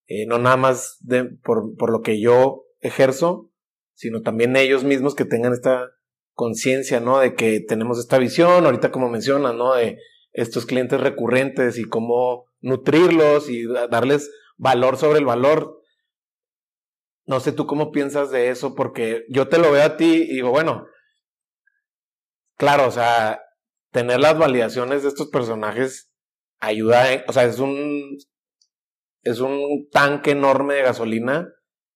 eh, 0.09 0.27
no 0.27 0.39
nada 0.39 0.57
más 0.57 0.99
por, 1.45 1.77
por 1.77 1.93
lo 1.93 2.01
que 2.01 2.21
yo 2.21 2.65
ejerzo, 2.81 3.53
sino 3.95 4.23
también 4.23 4.57
ellos 4.57 4.83
mismos 4.83 5.15
que 5.15 5.25
tengan 5.25 5.53
esta 5.53 5.93
conciencia, 6.35 6.99
¿no? 6.99 7.21
De 7.21 7.35
que 7.35 7.61
tenemos 7.61 8.01
esta 8.01 8.19
visión, 8.19 8.65
ahorita 8.65 8.91
como 8.91 9.09
mencionas, 9.09 9.55
¿no? 9.55 9.75
De 9.75 9.99
estos 10.33 10.67
clientes 10.67 11.01
recurrentes 11.01 11.79
y 11.79 11.85
cómo 11.85 12.47
nutrirlos 12.61 13.49
y 13.49 13.67
darles 13.67 14.31
valor 14.57 14.97
sobre 14.97 15.19
el 15.19 15.25
valor. 15.25 15.81
No 17.25 17.41
sé 17.41 17.53
tú 17.53 17.67
cómo 17.67 17.93
piensas 17.93 18.31
de 18.31 18.51
eso, 18.51 18.75
porque 18.75 19.25
yo 19.29 19.49
te 19.49 19.59
lo 19.59 19.71
veo 19.71 19.85
a 19.85 19.97
ti 19.97 20.23
y 20.23 20.35
digo, 20.35 20.51
bueno, 20.51 20.87
claro, 22.57 22.87
o 22.89 22.91
sea, 22.91 23.41
tener 23.91 24.21
las 24.21 24.39
validaciones 24.39 25.03
de 25.03 25.09
estos 25.09 25.29
personajes 25.29 26.13
ayuda, 26.59 27.25
o 27.29 27.33
sea, 27.33 27.45
es 27.45 27.59
un, 27.59 28.19
es 29.23 29.41
un 29.41 29.89
tanque 29.91 30.33
enorme 30.33 30.75
de 30.75 30.83
gasolina 30.83 31.49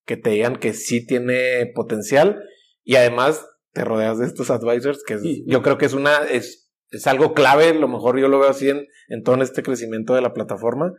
que 0.05 0.17
te 0.17 0.31
digan 0.31 0.57
que 0.57 0.73
sí 0.73 1.05
tiene 1.05 1.73
potencial 1.75 2.41
y 2.85 2.97
además 2.97 3.45
te 3.73 3.85
rodeas 3.85 4.19
de 4.19 4.27
estos 4.27 4.51
advisors 4.51 5.03
que 5.05 5.19
yo 5.47 5.63
creo 5.63 5.79
que 5.79 5.87
es 5.87 5.93
una, 5.93 6.19
es 6.19 6.66
es 6.97 7.07
algo 7.07 7.35
clave, 7.35 7.75
lo 7.75 7.89
mejor 7.89 8.19
yo 8.19 8.29
lo 8.29 8.39
veo 8.39 8.51
así 8.51 8.69
en, 8.69 8.87
en 9.09 9.23
todo 9.23 9.41
este 9.43 9.63
crecimiento 9.63 10.15
de 10.15 10.23
la 10.23 10.35
plataforma, 10.35 10.93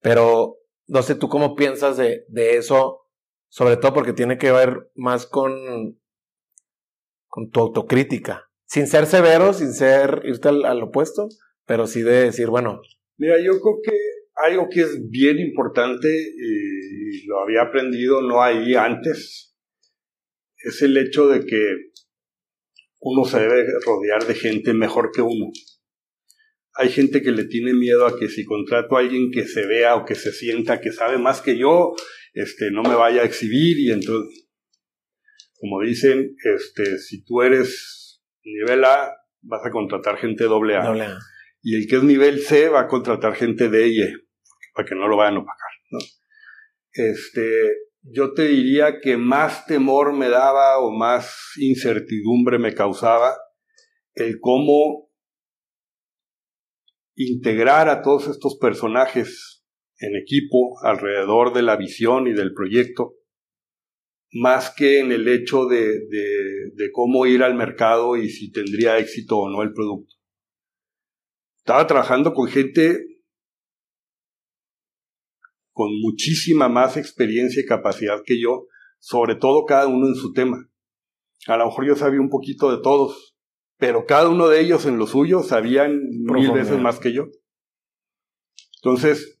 pero 0.00 0.58
no 0.86 1.02
sé 1.02 1.14
tú 1.14 1.28
cómo 1.28 1.54
piensas 1.54 1.96
de, 1.96 2.24
de 2.28 2.56
eso, 2.56 3.06
sobre 3.48 3.76
todo 3.76 3.94
porque 3.94 4.12
tiene 4.12 4.38
que 4.38 4.52
ver 4.52 4.90
más 4.94 5.26
con, 5.26 5.98
con 7.28 7.50
tu 7.50 7.60
autocrítica, 7.60 8.50
sin 8.66 8.86
ser 8.86 9.06
severo, 9.06 9.52
sin 9.52 9.72
ser 9.72 10.22
irte 10.24 10.48
al, 10.48 10.82
opuesto, 10.82 11.28
pero 11.66 11.86
sí 11.86 12.02
de 12.02 12.24
decir, 12.24 12.48
bueno. 12.48 12.80
Mira, 13.16 13.36
yo 13.38 13.60
creo 13.60 13.80
que 13.82 13.96
algo 14.34 14.68
que 14.68 14.80
es 14.80 15.08
bien 15.10 15.38
importante 15.38 16.08
y 16.08 17.26
lo 17.26 17.40
había 17.40 17.62
aprendido 17.62 18.22
no 18.22 18.42
ahí 18.42 18.74
antes, 18.74 19.56
es 20.56 20.82
el 20.82 20.96
hecho 20.96 21.28
de 21.28 21.40
que 21.44 21.90
uno 23.00 23.24
se 23.24 23.40
debe 23.40 23.66
rodear 23.84 24.26
de 24.26 24.34
gente 24.34 24.74
mejor 24.74 25.10
que 25.12 25.22
uno. 25.22 25.50
Hay 26.74 26.90
gente 26.90 27.22
que 27.22 27.32
le 27.32 27.44
tiene 27.44 27.72
miedo 27.72 28.06
a 28.06 28.18
que 28.18 28.28
si 28.28 28.44
contrato 28.44 28.96
a 28.96 29.00
alguien 29.00 29.30
que 29.30 29.46
se 29.46 29.66
vea 29.66 29.96
o 29.96 30.04
que 30.04 30.14
se 30.14 30.32
sienta 30.32 30.80
que 30.80 30.92
sabe 30.92 31.18
más 31.18 31.40
que 31.40 31.58
yo, 31.58 31.94
este, 32.32 32.70
no 32.70 32.82
me 32.82 32.94
vaya 32.94 33.22
a 33.22 33.24
exhibir 33.24 33.78
y 33.78 33.90
entonces, 33.90 34.48
como 35.58 35.80
dicen, 35.82 36.36
este, 36.56 36.98
si 36.98 37.24
tú 37.24 37.42
eres 37.42 38.22
nivel 38.44 38.84
A, 38.84 39.12
vas 39.42 39.64
a 39.64 39.70
contratar 39.70 40.18
gente 40.18 40.44
doble 40.44 40.76
A. 40.76 41.18
Y 41.62 41.76
el 41.76 41.88
que 41.88 41.96
es 41.96 42.02
nivel 42.02 42.40
C 42.40 42.68
va 42.68 42.80
a 42.80 42.88
contratar 42.88 43.34
gente 43.34 43.68
D 43.68 43.88
y 43.88 44.02
E, 44.02 44.14
para 44.74 44.88
que 44.88 44.94
no 44.94 45.08
lo 45.08 45.16
vayan 45.16 45.36
a 45.36 45.40
opacar, 45.40 45.70
¿no? 45.90 45.98
Este, 46.92 47.89
yo 48.02 48.32
te 48.32 48.48
diría 48.48 49.00
que 49.00 49.16
más 49.16 49.66
temor 49.66 50.12
me 50.16 50.28
daba 50.28 50.78
o 50.78 50.90
más 50.90 51.34
incertidumbre 51.58 52.58
me 52.58 52.74
causaba 52.74 53.36
el 54.14 54.38
cómo 54.40 55.10
integrar 57.14 57.88
a 57.88 58.02
todos 58.02 58.28
estos 58.28 58.56
personajes 58.58 59.64
en 59.98 60.16
equipo 60.16 60.78
alrededor 60.82 61.52
de 61.52 61.62
la 61.62 61.76
visión 61.76 62.26
y 62.26 62.32
del 62.32 62.54
proyecto, 62.54 63.16
más 64.32 64.74
que 64.74 65.00
en 65.00 65.12
el 65.12 65.28
hecho 65.28 65.66
de, 65.66 66.00
cómo 66.92 67.26
ir 67.26 67.42
al 67.42 67.54
mercado 67.54 68.16
y 68.16 68.30
si 68.30 68.50
tendría 68.50 68.98
éxito 68.98 69.38
o 69.38 69.50
no 69.50 69.62
el 69.62 69.72
producto. 69.74 70.14
Estaba 71.58 71.86
trabajando 71.86 72.32
con 72.32 72.48
gente 72.48 73.09
con 75.72 75.90
muchísima 76.00 76.68
más 76.68 76.96
experiencia 76.96 77.62
y 77.62 77.66
capacidad 77.66 78.22
que 78.24 78.40
yo, 78.40 78.66
sobre 78.98 79.34
todo 79.34 79.64
cada 79.64 79.86
uno 79.86 80.08
en 80.08 80.14
su 80.14 80.32
tema. 80.32 80.68
A 81.46 81.56
lo 81.56 81.66
mejor 81.66 81.86
yo 81.86 81.96
sabía 81.96 82.20
un 82.20 82.28
poquito 82.28 82.74
de 82.74 82.82
todos, 82.82 83.36
pero 83.78 84.04
cada 84.04 84.28
uno 84.28 84.48
de 84.48 84.60
ellos 84.60 84.84
en 84.86 84.98
lo 84.98 85.06
suyo 85.06 85.42
sabían 85.42 85.98
mil 86.24 86.52
veces 86.52 86.78
más 86.78 86.98
que 86.98 87.12
yo. 87.12 87.26
Entonces, 88.82 89.40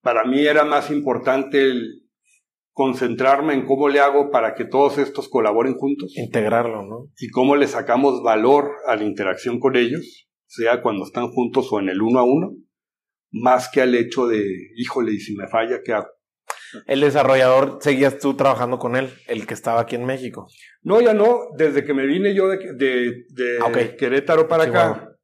para 0.00 0.24
mí 0.24 0.46
era 0.46 0.64
más 0.64 0.90
importante 0.90 1.62
el 1.62 2.00
concentrarme 2.72 3.52
en 3.52 3.66
cómo 3.66 3.88
le 3.88 4.00
hago 4.00 4.30
para 4.30 4.54
que 4.54 4.64
todos 4.64 4.96
estos 4.98 5.28
colaboren 5.28 5.74
juntos. 5.74 6.16
Integrarlo, 6.16 6.82
¿no? 6.86 7.10
Y 7.18 7.28
cómo 7.28 7.56
le 7.56 7.66
sacamos 7.66 8.22
valor 8.22 8.70
a 8.86 8.96
la 8.96 9.04
interacción 9.04 9.58
con 9.58 9.76
ellos, 9.76 10.28
sea 10.46 10.80
cuando 10.80 11.04
están 11.04 11.28
juntos 11.28 11.68
o 11.72 11.80
en 11.80 11.90
el 11.90 12.00
uno 12.00 12.20
a 12.20 12.24
uno, 12.24 12.52
más 13.30 13.68
que 13.72 13.80
al 13.80 13.94
hecho 13.94 14.26
de, 14.26 14.44
híjole, 14.76 15.12
y 15.12 15.20
si 15.20 15.36
me 15.36 15.48
falla, 15.48 15.80
¿qué 15.84 15.92
hago? 15.92 16.08
El 16.86 17.00
desarrollador, 17.00 17.78
seguías 17.80 18.18
tú 18.18 18.34
trabajando 18.34 18.78
con 18.78 18.96
él, 18.96 19.10
el 19.26 19.46
que 19.46 19.54
estaba 19.54 19.80
aquí 19.80 19.96
en 19.96 20.04
México. 20.04 20.48
No, 20.82 21.00
ya 21.00 21.14
no, 21.14 21.48
desde 21.56 21.84
que 21.84 21.94
me 21.94 22.06
vine 22.06 22.34
yo 22.34 22.48
de, 22.48 23.24
de, 23.28 23.58
ah, 23.62 23.72
Querétaro 23.96 24.48
para 24.48 24.64
acá, 24.64 25.16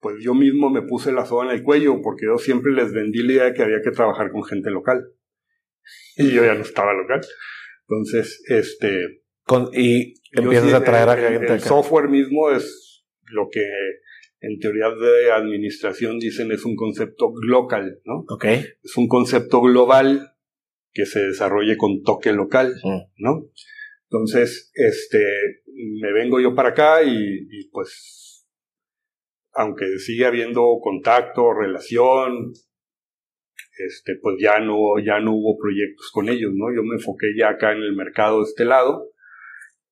pues 0.00 0.16
yo 0.20 0.34
mismo 0.34 0.70
me 0.70 0.82
puse 0.82 1.12
la 1.12 1.26
soga 1.26 1.46
en 1.46 1.52
el 1.52 1.62
cuello, 1.62 2.00
porque 2.02 2.26
yo 2.26 2.38
siempre 2.38 2.72
les 2.72 2.92
vendí 2.92 3.22
la 3.22 3.32
idea 3.32 3.44
de 3.44 3.54
que 3.54 3.62
había 3.62 3.82
que 3.82 3.90
trabajar 3.90 4.30
con 4.32 4.44
gente 4.44 4.70
local. 4.70 5.04
Y 6.16 6.30
yo 6.30 6.44
ya 6.44 6.54
no 6.54 6.62
estaba 6.62 6.92
local. 6.92 7.20
Entonces, 7.88 8.42
este... 8.48 9.22
y 9.72 10.14
empiezas 10.32 10.74
a 10.74 10.84
traer 10.84 11.08
a 11.08 11.16
gente 11.16 11.52
El 11.54 11.60
software 11.60 12.08
mismo 12.08 12.50
es 12.50 13.04
lo 13.26 13.48
que 13.50 13.64
en 14.40 14.58
teoría 14.58 14.90
de 14.90 15.32
administración 15.32 16.18
dicen 16.18 16.50
es 16.52 16.64
un 16.64 16.76
concepto 16.76 17.30
global, 17.32 18.00
¿no? 18.04 18.24
Ok. 18.28 18.44
Es 18.82 18.96
un 18.96 19.06
concepto 19.06 19.60
global 19.60 20.32
que 20.92 21.06
se 21.06 21.20
desarrolle 21.20 21.76
con 21.76 22.02
toque 22.02 22.32
local, 22.32 22.74
Mm. 22.82 23.00
¿no? 23.18 23.46
Entonces, 24.10 24.72
este, 24.74 25.24
me 26.00 26.12
vengo 26.12 26.40
yo 26.40 26.54
para 26.54 26.70
acá 26.70 27.02
y, 27.04 27.12
y, 27.12 27.68
pues, 27.70 28.44
aunque 29.52 29.98
sigue 29.98 30.26
habiendo 30.26 30.62
contacto, 30.82 31.52
relación, 31.52 32.52
este, 33.86 34.16
pues 34.20 34.36
ya 34.40 34.58
no, 34.58 34.98
ya 35.04 35.20
no 35.20 35.32
hubo 35.34 35.56
proyectos 35.58 36.10
con 36.12 36.28
ellos, 36.28 36.50
¿no? 36.54 36.74
Yo 36.74 36.82
me 36.82 36.96
enfoqué 36.96 37.28
ya 37.38 37.50
acá 37.50 37.72
en 37.72 37.82
el 37.82 37.94
mercado 37.94 38.38
de 38.42 38.48
este 38.48 38.64
lado, 38.64 39.10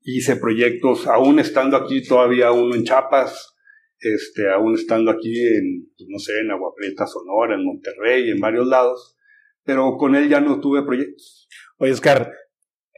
hice 0.01 0.37
proyectos, 0.37 1.07
aún 1.07 1.39
estando 1.39 1.77
aquí 1.77 2.03
todavía 2.07 2.51
uno 2.51 2.75
en 2.75 2.85
Chiapas, 2.85 3.55
este, 4.01 4.51
aún 4.51 4.75
estando 4.75 5.11
aquí 5.11 5.47
en, 5.47 5.91
pues, 5.97 6.09
no 6.09 6.19
sé, 6.19 6.33
en 6.41 6.51
Agua 6.51 6.73
Prieta, 6.77 7.07
Sonora, 7.07 7.55
en 7.55 7.65
Monterrey, 7.65 8.31
en 8.31 8.41
varios 8.41 8.67
lados, 8.67 9.17
pero 9.65 9.97
con 9.97 10.15
él 10.15 10.29
ya 10.29 10.41
no 10.41 10.61
tuve 10.61 10.83
proyectos. 10.85 11.49
Oye, 11.79 11.93
Oscar, 11.93 12.33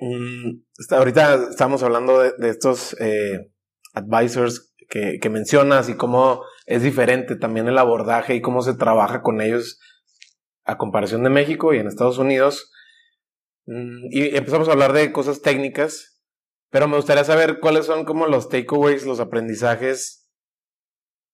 mm, 0.00 0.60
ahorita 0.90 1.48
estamos 1.50 1.82
hablando 1.82 2.20
de, 2.20 2.48
estos 2.48 2.96
eh, 3.00 3.50
advisors 3.94 4.74
que, 4.88 5.18
que 5.20 5.30
mencionas 5.30 5.88
y 5.88 5.94
cómo 5.94 6.42
es 6.66 6.82
diferente 6.82 7.36
también 7.36 7.68
el 7.68 7.78
abordaje 7.78 8.34
y 8.34 8.40
cómo 8.40 8.62
se 8.62 8.74
trabaja 8.74 9.22
con 9.22 9.40
ellos 9.40 9.80
a 10.64 10.78
comparación 10.78 11.22
de 11.24 11.30
México 11.30 11.74
y 11.74 11.78
en 11.78 11.86
Estados 11.86 12.18
Unidos. 12.18 12.72
Mm, 13.66 14.06
y 14.10 14.36
empezamos 14.36 14.68
a 14.68 14.72
hablar 14.72 14.92
de 14.92 15.12
cosas 15.12 15.42
técnicas, 15.42 16.20
pero 16.70 16.88
me 16.88 16.96
gustaría 16.96 17.24
saber 17.24 17.58
cuáles 17.60 17.86
son 17.86 18.04
como 18.04 18.26
los 18.26 18.48
takeaways, 18.48 19.04
los 19.04 19.20
aprendizajes, 19.20 20.19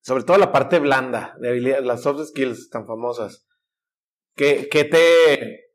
sobre 0.07 0.23
todo 0.23 0.37
la 0.37 0.53
parte 0.53 0.79
blanda 0.79 1.35
de 1.41 1.49
habilidades, 1.49 1.85
las 1.85 2.03
soft 2.03 2.29
skills 2.29 2.69
tan 2.69 2.87
famosas. 2.87 3.45
¿Qué, 4.37 4.69
qué 4.71 4.85
te, 4.85 5.73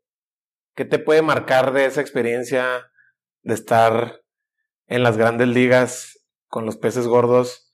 ¿Qué 0.73 0.85
te 0.85 0.97
puede 0.97 1.21
marcar 1.21 1.71
de 1.71 1.85
esa 1.85 2.01
experiencia 2.01 2.89
de 3.43 3.53
estar 3.53 4.23
en 4.87 5.03
las 5.03 5.17
grandes 5.17 5.49
ligas 5.49 6.19
con 6.47 6.65
los 6.65 6.77
peces 6.77 7.05
gordos? 7.05 7.71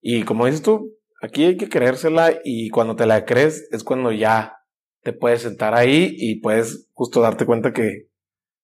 Y 0.00 0.22
como 0.22 0.46
dices 0.46 0.62
tú, 0.62 0.96
aquí 1.20 1.44
hay 1.44 1.56
que 1.58 1.68
creérsela 1.68 2.40
y 2.44 2.70
cuando 2.70 2.96
te 2.96 3.04
la 3.04 3.26
crees 3.26 3.68
es 3.70 3.84
cuando 3.84 4.10
ya 4.10 4.56
te 5.02 5.12
puedes 5.12 5.42
sentar 5.42 5.74
ahí 5.74 6.14
y 6.16 6.40
puedes 6.40 6.88
justo 6.94 7.20
darte 7.20 7.44
cuenta 7.44 7.74
que 7.74 8.08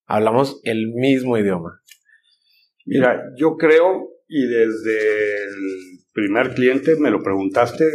hablamos 0.07 0.59
el 0.63 0.91
mismo 0.95 1.37
idioma. 1.37 1.83
Mira, 2.83 3.21
yo 3.37 3.57
creo, 3.57 4.09
y 4.27 4.47
desde 4.47 5.43
el 5.43 5.96
primer 6.17 6.55
cliente 6.55 6.95
me 6.99 7.11
lo 7.11 7.21
preguntaste, 7.21 7.85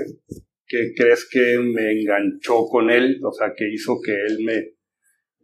¿qué 0.65 0.93
crees 0.97 1.29
que 1.29 1.59
me 1.59 1.91
enganchó 1.91 2.67
con 2.71 2.89
él? 2.89 3.21
O 3.25 3.33
sea, 3.33 3.53
que 3.57 3.69
hizo 3.69 3.97
que 4.01 4.13
él 4.13 4.45
me, 4.45 4.77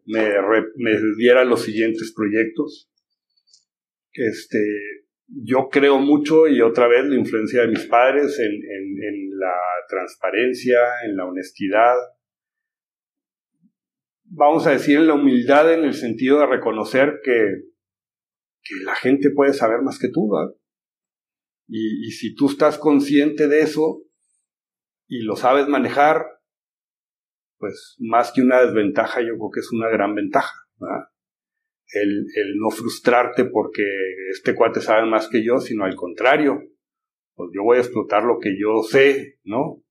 me, 0.06 0.30
me 0.76 0.92
diera 1.16 1.44
los 1.44 1.62
siguientes 1.64 2.14
proyectos. 2.14 2.88
Este, 4.12 4.62
yo 5.26 5.68
creo 5.72 5.98
mucho, 5.98 6.46
y 6.46 6.60
otra 6.60 6.86
vez 6.86 7.04
la 7.04 7.16
influencia 7.16 7.62
de 7.62 7.68
mis 7.68 7.84
padres 7.86 8.38
en, 8.38 8.52
en, 8.52 9.02
en 9.02 9.38
la 9.40 9.56
transparencia, 9.88 10.78
en 11.04 11.16
la 11.16 11.24
honestidad. 11.24 11.96
Vamos 14.22 14.68
a 14.68 14.70
decir 14.70 14.98
en 14.98 15.08
la 15.08 15.14
humildad 15.14 15.74
en 15.74 15.82
el 15.82 15.94
sentido 15.94 16.38
de 16.38 16.46
reconocer 16.46 17.18
que, 17.24 17.64
que 18.62 18.84
la 18.84 18.94
gente 18.94 19.30
puede 19.34 19.52
saber 19.52 19.82
más 19.82 19.98
que 19.98 20.10
tú, 20.10 20.30
¿verdad? 20.30 20.57
Y, 21.68 22.10
si 22.12 22.34
tú 22.34 22.48
estás 22.48 22.78
consciente 22.78 23.46
de 23.46 23.60
eso 23.60 24.02
y 25.06 25.22
lo 25.22 25.36
sabes 25.36 25.68
manejar, 25.68 26.24
pues 27.58 27.96
más 27.98 28.32
que 28.32 28.40
una 28.40 28.60
desventaja, 28.60 29.20
yo 29.20 29.36
creo 29.36 29.50
que 29.52 29.60
es 29.60 29.70
una 29.72 29.88
gran 29.88 30.14
ventaja. 30.14 30.54
El, 31.92 32.26
el 32.34 32.56
no 32.58 32.70
frustrarte 32.70 33.44
porque 33.44 33.82
este 34.30 34.54
cuate 34.54 34.80
sabe 34.80 35.06
más 35.08 35.28
que 35.28 35.44
yo, 35.44 35.58
sino 35.58 35.84
al 35.84 35.94
contrario, 35.94 36.58
pues 37.34 37.50
yo 37.54 37.62
voy 37.62 37.76
a 37.76 37.80
explotar 37.80 38.24
lo 38.24 38.38
que 38.38 38.56
yo 38.58 38.82
sé, 38.82 39.38
¿no? 39.44 39.82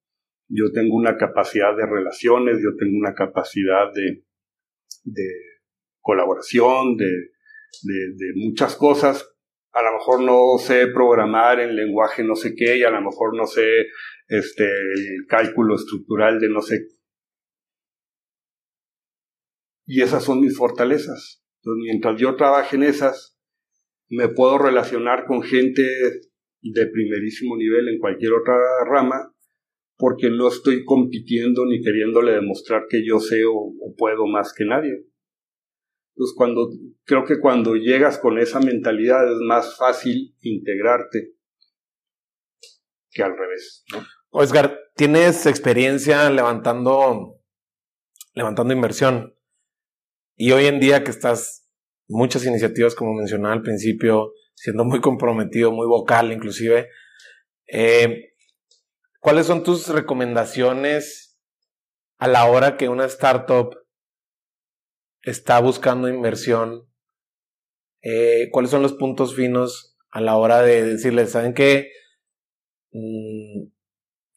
Yo 0.50 0.72
tengo 0.74 0.96
una 0.96 1.18
capacidad 1.18 1.76
de 1.76 1.86
relaciones, 1.86 2.58
yo 2.64 2.76
tengo 2.78 2.98
una 2.98 3.14
capacidad 3.14 3.94
de, 3.94 4.24
de 5.04 5.28
colaboración, 6.02 6.98
de, 6.98 7.06
de 7.84 8.34
muchas 8.36 8.76
cosas. 8.76 9.37
A 9.78 9.84
lo 9.84 9.92
mejor 9.94 10.24
no 10.24 10.58
sé 10.58 10.88
programar 10.88 11.60
en 11.60 11.76
lenguaje 11.76 12.24
no 12.24 12.36
sé 12.36 12.56
qué 12.56 12.78
y 12.78 12.84
a 12.84 12.90
lo 12.90 13.00
mejor 13.00 13.38
no 13.38 13.46
sé 13.46 13.86
este, 14.28 14.64
el 14.64 15.28
cálculo 15.28 15.76
estructural 15.76 16.40
de 16.40 16.50
no 16.50 16.62
sé. 16.62 16.88
Y 19.86 20.02
esas 20.02 20.24
son 20.24 20.42
mis 20.42 20.58
fortalezas. 20.58 21.44
Entonces, 21.62 21.84
mientras 21.84 22.20
yo 22.20 22.36
trabaje 22.36 22.76
en 22.76 22.84
esas, 22.84 23.38
me 24.10 24.30
puedo 24.30 24.58
relacionar 24.58 25.26
con 25.28 25.44
gente 25.44 25.84
de 25.84 26.88
primerísimo 26.88 27.56
nivel 27.56 27.88
en 27.90 28.00
cualquier 28.00 28.34
otra 28.34 28.56
rama, 28.90 29.32
porque 29.96 30.32
no 30.32 30.48
estoy 30.48 30.86
compitiendo 30.86 31.68
ni 31.68 31.84
queriéndole 31.84 32.32
demostrar 32.32 32.86
que 32.90 33.06
yo 33.06 33.20
sé 33.20 33.46
o, 33.46 33.54
o 33.54 33.96
puedo 33.96 34.26
más 34.26 34.56
que 34.58 34.66
nadie. 34.66 35.06
Entonces, 36.18 36.36
cuando, 36.36 36.72
creo 37.04 37.26
que 37.26 37.40
cuando 37.40 37.76
llegas 37.76 38.18
con 38.18 38.40
esa 38.40 38.60
mentalidad 38.60 39.32
es 39.32 39.38
más 39.40 39.78
fácil 39.78 40.36
integrarte 40.42 41.36
que 43.12 43.22
al 43.22 43.38
revés. 43.38 43.86
¿no? 43.94 44.04
Oscar, 44.32 44.80
tienes 44.96 45.46
experiencia 45.46 46.28
levantando, 46.32 47.40
levantando 48.34 48.74
inversión. 48.74 49.36
Y 50.36 50.54
hoy 50.54 50.66
en 50.66 50.80
día 50.80 51.04
que 51.04 51.12
estás 51.12 51.70
muchas 52.08 52.44
iniciativas, 52.48 52.96
como 52.96 53.14
mencionaba 53.14 53.54
al 53.54 53.62
principio, 53.62 54.34
siendo 54.56 54.86
muy 54.86 55.02
comprometido, 55.02 55.72
muy 55.72 55.86
vocal 55.86 56.32
inclusive, 56.32 56.90
eh, 57.68 58.34
¿cuáles 59.20 59.46
son 59.46 59.62
tus 59.62 59.88
recomendaciones 59.90 61.38
a 62.18 62.28
la 62.28 62.46
hora 62.46 62.76
que 62.76 62.90
una 62.90 63.06
startup 63.06 63.87
está 65.30 65.60
buscando 65.60 66.08
inversión? 66.08 66.90
Eh, 68.02 68.50
¿Cuáles 68.52 68.72
son 68.72 68.82
los 68.82 68.94
puntos 68.94 69.36
finos 69.36 69.98
a 70.10 70.22
la 70.22 70.38
hora 70.38 70.62
de 70.62 70.84
decirles, 70.84 71.32
¿saben 71.32 71.54
qué? 71.54 71.92
Mm, 72.92 73.68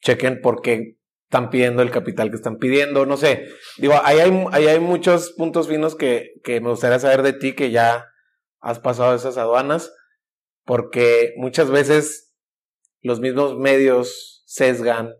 chequen 0.01 0.41
por 0.41 0.61
qué 0.61 0.97
están 1.23 1.49
pidiendo 1.49 1.81
el 1.81 1.91
capital 1.91 2.29
que 2.29 2.35
están 2.35 2.57
pidiendo, 2.57 3.05
no 3.05 3.15
sé. 3.15 3.47
Digo, 3.77 3.93
ahí 4.03 4.19
hay, 4.19 4.45
ahí 4.51 4.67
hay 4.67 4.79
muchos 4.81 5.31
puntos 5.37 5.69
finos 5.69 5.95
que, 5.95 6.33
que 6.43 6.59
me 6.59 6.69
gustaría 6.69 6.99
saber 6.99 7.21
de 7.21 7.33
ti, 7.33 7.53
que 7.53 7.71
ya 7.71 8.05
has 8.59 8.79
pasado 8.79 9.15
esas 9.15 9.37
aduanas, 9.37 9.93
porque 10.65 11.33
muchas 11.37 11.71
veces 11.71 12.35
los 13.01 13.21
mismos 13.21 13.57
medios 13.57 14.43
sesgan 14.45 15.15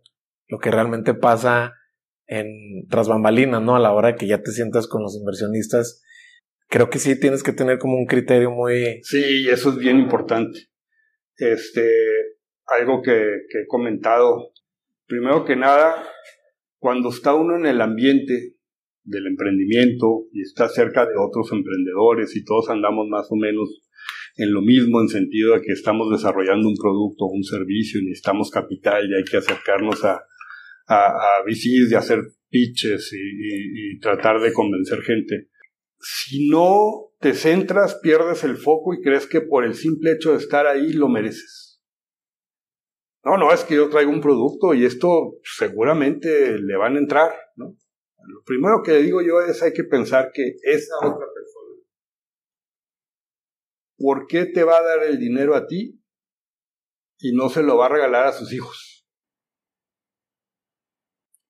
lo 0.48 0.60
que 0.60 0.70
realmente 0.70 1.14
pasa 1.14 1.74
en 2.32 2.88
tras 2.90 3.10
bambalinas, 3.10 3.62
¿no? 3.62 3.76
A 3.76 3.80
la 3.80 3.92
hora 3.92 4.16
que 4.16 4.26
ya 4.26 4.42
te 4.42 4.52
sientas 4.52 4.88
con 4.88 5.04
los 5.04 5.18
inversionistas. 5.18 6.02
Creo 6.70 6.90
que 6.90 6.98
sí 6.98 7.20
tienes 7.20 7.44
que 7.44 7.52
tener 7.52 7.78
como 7.78 7.98
un 7.98 8.06
criterio 8.06 8.52
muy... 8.52 9.02
Sí, 9.04 9.50
eso 9.50 9.72
es 9.72 9.78
bien 9.78 10.00
importante. 10.00 10.70
Este, 11.36 11.86
algo 12.68 13.02
que, 13.02 13.12
que 13.50 13.60
he 13.60 13.68
comentado. 13.68 14.54
Primero 15.08 15.44
que 15.44 15.58
nada, 15.58 16.08
cuando 16.80 17.10
está 17.10 17.36
uno 17.36 17.58
en 17.58 17.66
el 17.66 17.82
ambiente 17.82 18.56
del 19.04 19.28
emprendimiento 19.28 20.28
y 20.32 20.42
está 20.42 20.70
cerca 20.70 21.06
de 21.06 21.16
otros 21.20 21.52
emprendedores 21.52 22.34
y 22.38 22.46
todos 22.46 22.70
andamos 22.70 23.10
más 23.10 23.28
o 23.30 23.36
menos 23.36 23.82
en 24.38 24.54
lo 24.54 24.62
mismo 24.62 25.02
en 25.02 25.10
sentido 25.10 25.56
de 25.56 25.62
que 25.62 25.74
estamos 25.74 26.10
desarrollando 26.10 26.70
un 26.70 26.78
producto 26.78 27.26
o 27.26 27.34
un 27.34 27.44
servicio 27.44 28.00
y 28.00 28.06
necesitamos 28.06 28.52
capital 28.52 29.10
y 29.10 29.16
hay 29.16 29.24
que 29.26 29.36
acercarnos 29.36 30.06
a, 30.06 30.22
a, 30.88 31.08
a 31.08 31.44
VCs 31.46 31.92
y 31.92 31.96
hacer 31.96 32.22
pitches 32.52 33.12
y, 33.14 34.00
tratar 34.00 34.40
de 34.42 34.54
convencer 34.54 35.02
gente. 35.02 35.50
Si 36.00 36.50
no 36.50 37.12
te 37.20 37.34
centras, 37.34 38.00
pierdes 38.02 38.44
el 38.44 38.58
foco 38.58 38.94
y 38.94 39.02
crees 39.02 39.28
que 39.28 39.42
por 39.42 39.64
el 39.64 39.74
simple 39.74 40.14
hecho 40.14 40.32
de 40.32 40.38
estar 40.38 40.68
ahí 40.68 40.94
lo 40.94 41.08
mereces. 41.08 41.82
No, 43.24 43.38
no, 43.38 43.54
es 43.54 43.64
que 43.64 43.76
yo 43.76 43.90
traigo 43.90 44.12
un 44.12 44.22
producto 44.22 44.74
y 44.74 44.86
esto 44.86 45.38
seguramente 45.44 46.58
le 46.58 46.76
van 46.76 46.96
a 46.96 47.00
entrar, 47.00 47.32
¿no? 47.56 47.78
Lo 48.28 48.44
primero 48.44 48.82
que 48.84 48.98
digo 48.98 49.22
yo 49.22 49.42
es 49.42 49.62
hay 49.62 49.74
que 49.74 49.84
pensar 49.84 50.32
que 50.34 50.56
esa 50.64 50.96
otra 50.98 51.28
persona, 51.34 51.84
¿por 53.98 54.26
qué 54.28 54.46
te 54.46 54.64
va 54.64 54.78
a 54.78 54.84
dar 54.84 55.04
el 55.04 55.20
dinero 55.20 55.56
a 55.56 55.68
ti 55.68 56.02
y 57.20 57.34
no 57.34 57.50
se 57.50 57.62
lo 57.62 57.78
va 57.78 57.88
a 57.88 57.90
regalar 57.90 58.26
a 58.26 58.34
sus 58.34 58.52
hijos? 58.54 58.91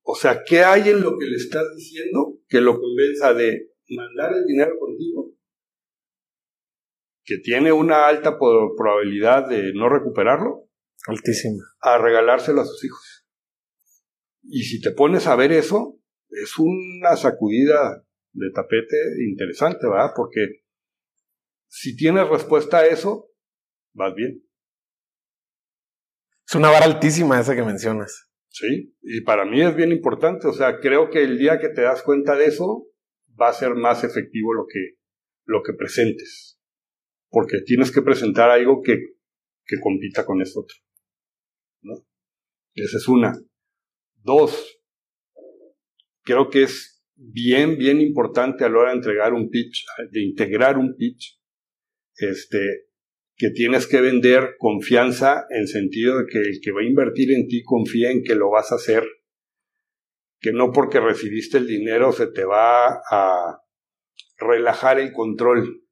O 0.03 0.15
sea, 0.15 0.43
¿qué 0.45 0.63
hay 0.63 0.89
en 0.89 1.01
lo 1.01 1.17
que 1.17 1.25
le 1.25 1.35
estás 1.35 1.65
diciendo 1.75 2.39
que 2.47 2.61
lo 2.61 2.79
convenza 2.79 3.33
de 3.33 3.71
mandar 3.89 4.33
el 4.33 4.45
dinero 4.45 4.77
contigo? 4.79 5.33
Que 7.23 7.37
tiene 7.37 7.71
una 7.71 8.07
alta 8.07 8.37
probabilidad 8.39 9.47
de 9.47 9.73
no 9.73 9.89
recuperarlo. 9.89 10.67
Altísima. 11.07 11.63
A 11.79 11.97
regalárselo 11.97 12.61
a 12.61 12.65
sus 12.65 12.83
hijos. 12.83 13.27
Y 14.43 14.63
si 14.63 14.81
te 14.81 14.91
pones 14.91 15.27
a 15.27 15.35
ver 15.35 15.51
eso, 15.51 15.99
es 16.29 16.53
una 16.57 17.15
sacudida 17.15 18.03
de 18.33 18.51
tapete 18.51 18.97
interesante, 19.29 19.87
¿verdad? 19.87 20.13
Porque 20.15 20.63
si 21.67 21.95
tienes 21.95 22.27
respuesta 22.27 22.79
a 22.79 22.85
eso, 22.87 23.29
vas 23.93 24.13
bien. 24.15 24.43
Es 26.47 26.55
una 26.55 26.69
vara 26.69 26.85
altísima 26.85 27.39
esa 27.39 27.55
que 27.55 27.63
mencionas. 27.63 28.30
Sí, 28.53 28.93
y 29.01 29.21
para 29.21 29.45
mí 29.45 29.61
es 29.61 29.75
bien 29.75 29.91
importante. 29.91 30.47
O 30.47 30.53
sea, 30.53 30.79
creo 30.79 31.09
que 31.09 31.23
el 31.23 31.37
día 31.37 31.59
que 31.59 31.69
te 31.69 31.81
das 31.81 32.03
cuenta 32.03 32.35
de 32.35 32.45
eso, 32.45 32.87
va 33.39 33.49
a 33.49 33.53
ser 33.53 33.75
más 33.75 34.03
efectivo 34.03 34.53
lo 34.53 34.65
que, 34.67 34.97
lo 35.45 35.63
que 35.63 35.73
presentes. 35.73 36.59
Porque 37.29 37.61
tienes 37.65 37.91
que 37.91 38.01
presentar 38.01 38.49
algo 38.49 38.81
que, 38.81 38.97
que 39.65 39.79
compita 39.81 40.25
con 40.25 40.41
eso 40.41 40.61
otro. 40.61 40.75
¿no? 41.81 41.93
Esa 42.75 42.97
es 42.97 43.07
una. 43.07 43.33
Dos, 44.15 44.81
creo 46.23 46.49
que 46.49 46.63
es 46.63 47.03
bien, 47.15 47.77
bien 47.77 48.01
importante 48.01 48.65
a 48.65 48.69
la 48.69 48.79
hora 48.79 48.91
de 48.91 48.97
entregar 48.97 49.33
un 49.33 49.49
pitch, 49.49 49.85
de 50.11 50.21
integrar 50.21 50.77
un 50.77 50.95
pitch, 50.97 51.39
este, 52.17 52.90
que 53.35 53.49
tienes 53.49 53.87
que 53.87 54.01
vender 54.01 54.55
confianza 54.57 55.45
en 55.49 55.67
sentido 55.67 56.19
de 56.19 56.25
que 56.27 56.39
el 56.39 56.59
que 56.61 56.71
va 56.71 56.81
a 56.81 56.85
invertir 56.85 57.31
en 57.31 57.47
ti 57.47 57.63
confía 57.63 58.11
en 58.11 58.23
que 58.23 58.35
lo 58.35 58.49
vas 58.49 58.71
a 58.71 58.75
hacer, 58.75 59.03
que 60.39 60.51
no 60.51 60.71
porque 60.71 60.99
recibiste 60.99 61.57
el 61.57 61.67
dinero 61.67 62.11
se 62.11 62.27
te 62.27 62.43
va 62.43 63.01
a 63.09 63.61
relajar 64.37 64.99
el 64.99 65.11
control. 65.13 65.83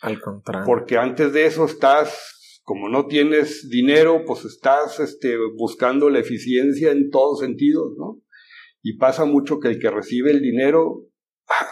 Al 0.00 0.20
contrario. 0.20 0.64
Porque 0.64 0.96
antes 0.96 1.32
de 1.32 1.46
eso 1.46 1.64
estás, 1.64 2.60
como 2.62 2.88
no 2.88 3.06
tienes 3.06 3.68
dinero, 3.68 4.24
pues 4.26 4.44
estás 4.44 5.00
este, 5.00 5.36
buscando 5.56 6.08
la 6.08 6.20
eficiencia 6.20 6.92
en 6.92 7.10
todos 7.10 7.40
sentidos, 7.40 7.92
¿no? 7.98 8.22
Y 8.82 8.96
pasa 8.96 9.24
mucho 9.24 9.58
que 9.58 9.68
el 9.68 9.78
que 9.78 9.90
recibe 9.90 10.30
el 10.30 10.40
dinero 10.40 11.06
¡ah! 11.48 11.68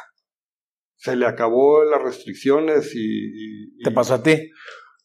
se 0.97 1.17
le 1.17 1.27
acabó 1.27 1.85
las 1.85 2.03
restricciones 2.03 2.93
y, 2.95 3.79
¿Te 3.83 3.93
pasó 3.93 4.15
a 4.15 4.23
ti? 4.23 4.51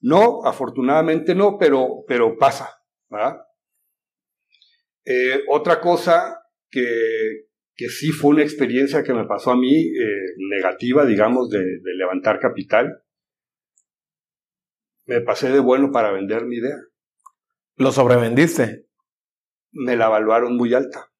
No, 0.04 0.44
afortunadamente 0.44 1.34
no, 1.34 1.58
pero, 1.58 2.04
pero 2.06 2.38
pasa. 2.38 2.70
¿verdad? 3.10 3.38
Eh, 5.06 5.44
otra 5.48 5.80
cosa 5.80 6.42
que, 6.70 7.46
que, 7.74 7.88
sí 7.88 8.12
fue 8.12 8.32
una 8.32 8.44
experiencia 8.44 9.02
que 9.02 9.14
me 9.14 9.26
pasó 9.26 9.52
a 9.52 9.56
mí, 9.56 9.74
eh, 9.74 10.36
negativa, 10.50 11.06
digamos, 11.06 11.50
de, 11.50 11.60
de, 11.60 11.94
levantar 11.96 12.40
capital, 12.40 13.02
me 15.06 15.22
pasé 15.22 15.52
de 15.52 15.60
bueno 15.60 15.90
para 15.92 16.12
vender 16.12 16.46
mi 16.46 16.58
idea. 16.58 16.78
¿Lo 17.78 17.94
sobrevendiste? 17.94 18.88
Me 19.72 19.96
la 19.96 20.08
evaluaron 20.08 20.58
muy 20.58 20.74
alta. 20.74 21.12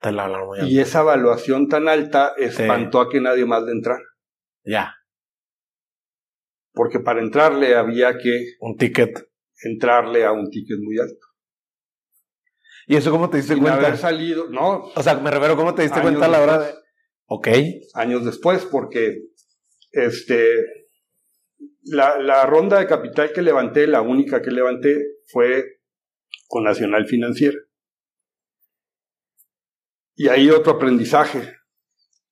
Te 0.00 0.12
la 0.12 0.24
evaluaron 0.24 0.48
muy 0.48 0.58
alta. 0.60 0.70
Y 0.70 0.78
esa 0.78 1.02
evaluación 1.02 1.68
tan 1.68 1.88
alta 1.88 2.32
espantó 2.38 3.02
a 3.02 3.10
que 3.10 3.20
nadie 3.20 3.44
más 3.44 3.66
de 3.66 3.72
entrar. 3.72 4.00
Ya 4.64 4.97
porque 6.78 7.00
para 7.00 7.20
entrarle 7.20 7.74
había 7.74 8.16
que... 8.18 8.52
Un 8.60 8.76
ticket. 8.76 9.28
Entrarle 9.64 10.24
a 10.24 10.30
un 10.30 10.48
ticket 10.48 10.78
muy 10.80 10.96
alto. 10.96 11.26
¿Y 12.86 12.94
eso 12.94 13.10
cómo 13.10 13.28
te 13.28 13.38
diste 13.38 13.54
Sin 13.54 13.64
cuenta? 13.64 13.84
haber 13.84 13.98
salido, 13.98 14.48
no. 14.48 14.84
O 14.94 15.02
sea, 15.02 15.16
me 15.16 15.28
refiero, 15.32 15.56
¿cómo 15.56 15.74
te 15.74 15.82
diste 15.82 16.00
cuenta 16.00 16.26
a 16.26 16.28
la 16.28 16.40
hora 16.40 16.58
de...? 16.60 16.74
Ok. 17.26 17.48
Años 17.94 18.24
después, 18.24 18.64
porque 18.64 19.24
este, 19.90 20.54
la, 21.82 22.16
la 22.20 22.46
ronda 22.46 22.78
de 22.78 22.86
capital 22.86 23.32
que 23.32 23.42
levanté, 23.42 23.88
la 23.88 24.00
única 24.00 24.40
que 24.40 24.52
levanté, 24.52 25.04
fue 25.26 25.80
con 26.46 26.62
Nacional 26.62 27.06
Financiera. 27.08 27.58
Y 30.14 30.28
ahí 30.28 30.48
otro 30.48 30.74
aprendizaje. 30.74 31.56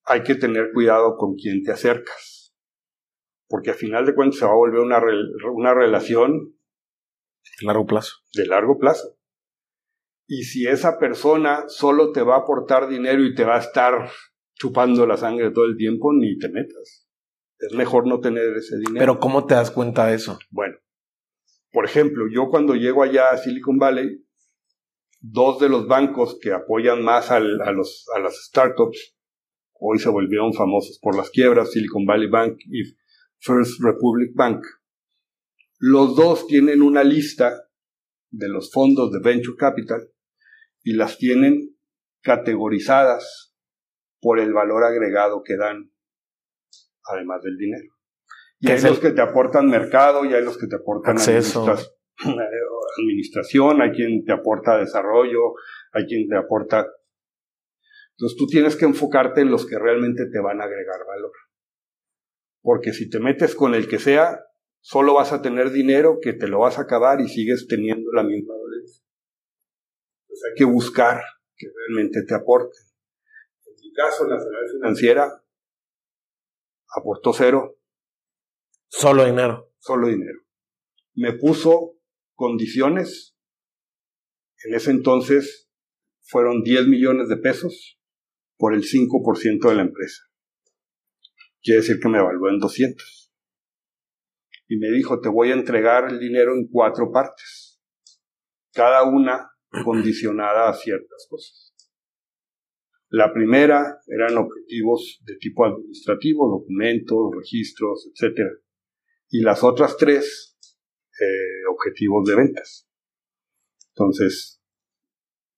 Hay 0.04 0.22
que 0.22 0.36
tener 0.36 0.70
cuidado 0.72 1.16
con 1.16 1.34
quién 1.34 1.64
te 1.64 1.72
acercas 1.72 2.35
porque 3.48 3.70
al 3.70 3.76
final 3.76 4.06
de 4.06 4.14
cuentas 4.14 4.38
se 4.38 4.44
va 4.44 4.52
a 4.52 4.56
volver 4.56 4.80
una, 4.80 5.00
una 5.52 5.74
relación 5.74 6.56
de 7.60 7.66
largo 7.66 7.86
plazo. 7.86 8.16
De 8.34 8.46
largo 8.46 8.78
plazo. 8.78 9.16
Y 10.28 10.42
si 10.42 10.66
esa 10.66 10.98
persona 10.98 11.64
solo 11.68 12.10
te 12.12 12.22
va 12.22 12.34
a 12.34 12.40
aportar 12.40 12.88
dinero 12.88 13.24
y 13.24 13.34
te 13.34 13.44
va 13.44 13.56
a 13.56 13.60
estar 13.60 14.10
chupando 14.54 15.06
la 15.06 15.16
sangre 15.16 15.52
todo 15.52 15.66
el 15.66 15.76
tiempo, 15.76 16.12
ni 16.12 16.36
te 16.38 16.48
metas. 16.48 17.08
Es 17.58 17.72
mejor 17.74 18.06
no 18.06 18.20
tener 18.20 18.56
ese 18.56 18.76
dinero. 18.76 18.98
Pero 18.98 19.20
¿cómo 19.20 19.46
te 19.46 19.54
das 19.54 19.70
cuenta 19.70 20.06
de 20.06 20.14
eso? 20.14 20.38
Bueno, 20.50 20.76
por 21.70 21.84
ejemplo, 21.84 22.26
yo 22.30 22.48
cuando 22.48 22.74
llego 22.74 23.02
allá 23.02 23.30
a 23.30 23.38
Silicon 23.38 23.78
Valley, 23.78 24.24
dos 25.20 25.60
de 25.60 25.68
los 25.68 25.86
bancos 25.86 26.38
que 26.40 26.52
apoyan 26.52 27.04
más 27.04 27.30
al, 27.30 27.60
a, 27.62 27.70
los, 27.70 28.06
a 28.16 28.20
las 28.20 28.34
startups, 28.46 29.16
hoy 29.78 29.98
se 29.98 30.08
volvieron 30.08 30.52
famosos 30.52 30.98
por 31.00 31.16
las 31.16 31.30
quiebras, 31.30 31.70
Silicon 31.70 32.04
Valley 32.04 32.28
Bank 32.28 32.58
y 32.66 32.82
First 33.40 33.82
Republic 33.82 34.32
Bank. 34.34 34.64
Los 35.78 36.16
dos 36.16 36.46
tienen 36.46 36.82
una 36.82 37.04
lista 37.04 37.68
de 38.30 38.48
los 38.48 38.72
fondos 38.72 39.12
de 39.12 39.20
Venture 39.20 39.56
Capital 39.56 40.08
y 40.82 40.94
las 40.94 41.18
tienen 41.18 41.76
categorizadas 42.22 43.54
por 44.20 44.40
el 44.40 44.52
valor 44.52 44.84
agregado 44.84 45.42
que 45.44 45.56
dan, 45.56 45.92
además 47.04 47.42
del 47.42 47.56
dinero. 47.56 47.92
Y 48.58 48.70
hay 48.70 48.80
los 48.80 48.98
que 48.98 49.10
te 49.10 49.20
aportan 49.20 49.68
mercado, 49.68 50.24
y 50.24 50.32
hay 50.32 50.42
los 50.42 50.56
que 50.56 50.66
te 50.66 50.76
aportan 50.76 51.18
administración, 51.18 51.76
administración, 52.98 53.82
hay 53.82 53.90
quien 53.90 54.24
te 54.24 54.32
aporta 54.32 54.78
desarrollo, 54.78 55.54
hay 55.92 56.06
quien 56.06 56.26
te 56.26 56.36
aporta... 56.36 56.86
Entonces 58.12 58.38
tú 58.38 58.46
tienes 58.46 58.76
que 58.76 58.86
enfocarte 58.86 59.42
en 59.42 59.50
los 59.50 59.66
que 59.66 59.78
realmente 59.78 60.24
te 60.32 60.40
van 60.40 60.60
a 60.62 60.64
agregar 60.64 61.00
valor 61.06 61.32
porque 62.66 62.92
si 62.92 63.08
te 63.08 63.20
metes 63.20 63.54
con 63.54 63.76
el 63.76 63.86
que 63.86 64.00
sea, 64.00 64.44
solo 64.80 65.14
vas 65.14 65.32
a 65.32 65.40
tener 65.40 65.70
dinero 65.70 66.18
que 66.20 66.32
te 66.32 66.48
lo 66.48 66.58
vas 66.58 66.78
a 66.78 66.82
acabar 66.82 67.20
y 67.20 67.28
sigues 67.28 67.68
teniendo 67.68 68.10
la 68.10 68.24
misma 68.24 68.54
dolencia. 68.54 69.04
Entonces 70.22 70.50
hay 70.50 70.54
que 70.56 70.64
buscar 70.64 71.22
que 71.54 71.68
realmente 71.72 72.24
te 72.26 72.34
aporte. 72.34 72.76
En 73.66 73.74
mi 73.80 73.92
caso, 73.92 74.26
Nacional 74.26 74.64
Financiera 74.72 75.44
aportó 76.96 77.32
cero. 77.32 77.78
Solo 78.88 79.24
dinero. 79.24 79.72
Solo 79.78 80.08
dinero. 80.08 80.40
Me 81.14 81.34
puso 81.34 82.00
condiciones. 82.34 83.36
En 84.64 84.74
ese 84.74 84.90
entonces 84.90 85.70
fueron 86.22 86.64
10 86.64 86.88
millones 86.88 87.28
de 87.28 87.36
pesos 87.36 88.00
por 88.56 88.74
el 88.74 88.82
5% 88.82 89.68
de 89.68 89.74
la 89.76 89.82
empresa 89.82 90.26
quiere 91.66 91.80
decir 91.80 91.98
que 92.00 92.08
me 92.08 92.18
evaluó 92.18 92.48
en 92.48 92.60
200. 92.60 93.32
Y 94.68 94.78
me 94.78 94.88
dijo, 94.92 95.20
te 95.20 95.28
voy 95.28 95.50
a 95.50 95.54
entregar 95.54 96.08
el 96.08 96.20
dinero 96.20 96.54
en 96.54 96.68
cuatro 96.68 97.10
partes, 97.12 97.80
cada 98.72 99.02
una 99.04 99.50
condicionada 99.84 100.68
a 100.68 100.74
ciertas 100.74 101.26
cosas. 101.28 101.74
La 103.08 103.32
primera 103.32 103.98
eran 104.06 104.36
objetivos 104.36 105.20
de 105.24 105.36
tipo 105.36 105.64
administrativo, 105.64 106.48
documentos, 106.48 107.30
registros, 107.36 108.10
etc. 108.14 108.40
Y 109.30 109.42
las 109.42 109.62
otras 109.62 109.96
tres, 109.96 110.56
eh, 111.20 111.66
objetivos 111.70 112.28
de 112.28 112.36
ventas. 112.36 112.88
Entonces, 113.94 114.62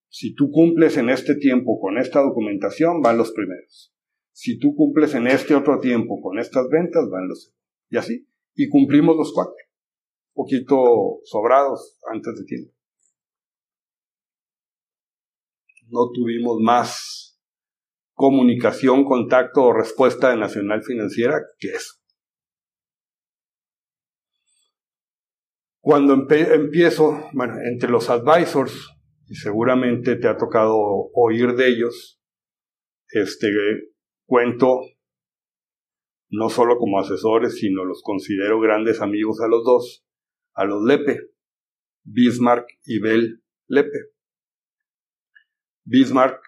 si 0.08 0.34
tú 0.34 0.50
cumples 0.50 0.96
en 0.96 1.10
este 1.10 1.34
tiempo 1.34 1.78
con 1.80 1.98
esta 1.98 2.20
documentación, 2.20 3.00
van 3.02 3.18
los 3.18 3.32
primeros 3.32 3.92
si 4.38 4.56
tú 4.56 4.76
cumples 4.76 5.16
en 5.16 5.26
este 5.26 5.52
otro 5.56 5.80
tiempo 5.80 6.20
con 6.22 6.38
estas 6.38 6.68
ventas, 6.68 7.10
van 7.10 7.26
los 7.26 7.52
y 7.90 7.96
así. 7.96 8.28
Y 8.54 8.68
cumplimos 8.68 9.16
los 9.16 9.32
cuatro. 9.32 9.56
Poquito 10.32 11.18
sobrados 11.24 11.98
antes 12.08 12.38
de 12.38 12.44
tiempo. 12.44 12.72
No 15.88 16.12
tuvimos 16.14 16.60
más 16.60 17.36
comunicación, 18.12 19.04
contacto 19.04 19.64
o 19.64 19.72
respuesta 19.72 20.30
de 20.30 20.36
Nacional 20.36 20.84
Financiera 20.84 21.40
que 21.58 21.70
eso. 21.70 21.94
Cuando 25.80 26.14
empiezo, 26.14 27.28
bueno, 27.32 27.54
entre 27.68 27.90
los 27.90 28.08
advisors, 28.08 28.88
y 29.26 29.34
seguramente 29.34 30.14
te 30.14 30.28
ha 30.28 30.36
tocado 30.36 30.76
oír 31.12 31.56
de 31.56 31.70
ellos, 31.70 32.22
este, 33.08 33.48
cuento 34.28 34.82
no 36.30 36.50
solo 36.50 36.76
como 36.76 37.00
asesores, 37.00 37.58
sino 37.58 37.84
los 37.84 38.02
considero 38.02 38.60
grandes 38.60 39.00
amigos 39.00 39.40
a 39.40 39.48
los 39.48 39.64
dos, 39.64 40.04
a 40.52 40.66
los 40.66 40.84
Lepe, 40.84 41.30
Bismarck 42.04 42.66
y 42.84 43.00
Bell 43.00 43.42
Lepe. 43.66 43.98
Bismarck 45.84 46.40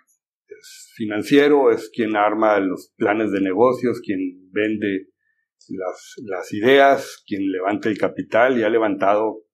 es 0.46 0.92
financiero, 0.94 1.70
es 1.70 1.90
quien 1.90 2.14
arma 2.14 2.60
los 2.60 2.92
planes 2.96 3.32
de 3.32 3.40
negocios, 3.40 4.02
quien 4.04 4.50
vende 4.52 5.06
las, 5.68 6.52
ideas, 6.52 7.22
quien 7.26 7.50
levanta 7.50 7.88
el 7.88 7.96
capital 7.96 8.58
y 8.58 8.62
ha 8.62 8.68
levantado 8.68 9.44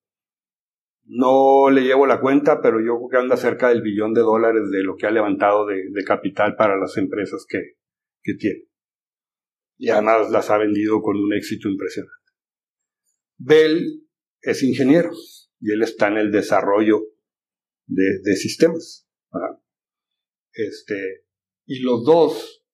No 1.05 1.71
le 1.71 1.83
llevo 1.83 2.07
la 2.07 2.21
cuenta, 2.21 2.61
pero 2.61 2.81
yo 2.81 2.97
creo 2.97 3.09
que 3.09 3.17
anda 3.19 3.37
cerca 3.37 3.69
del 3.69 3.83
billón 3.83 4.13
de 4.13 4.23
dólares 4.23 4.71
de 4.73 4.83
lo 4.83 4.97
que 4.97 5.07
ha 5.07 5.13
levantado 5.13 5.67
de, 5.67 6.05
capital 6.05 6.57
para 6.57 6.77
las 6.77 6.97
empresas 6.97 7.47
que, 7.49 7.77
que 8.27 8.35
tiene. 8.35 8.69
Y 9.79 9.91
además 9.91 10.31
las 10.31 10.51
ha 10.51 10.59
vendido 10.59 11.01
con 11.01 11.17
un 11.17 11.33
éxito 11.33 11.69
impresionante. 11.69 12.33
Bell 13.39 14.09
es 14.41 14.63
ingeniero 14.63 15.11
y 15.61 15.73
él 15.73 15.83
está 15.83 16.09
en 16.09 16.17
el 16.17 16.33
desarrollo 16.33 17.03
de, 17.87 18.37
sistemas. 18.37 19.09
Este, 20.53 21.27
y 21.67 21.81
los 21.81 22.05
dos 22.05 22.65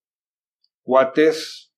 cuates, 0.83 1.75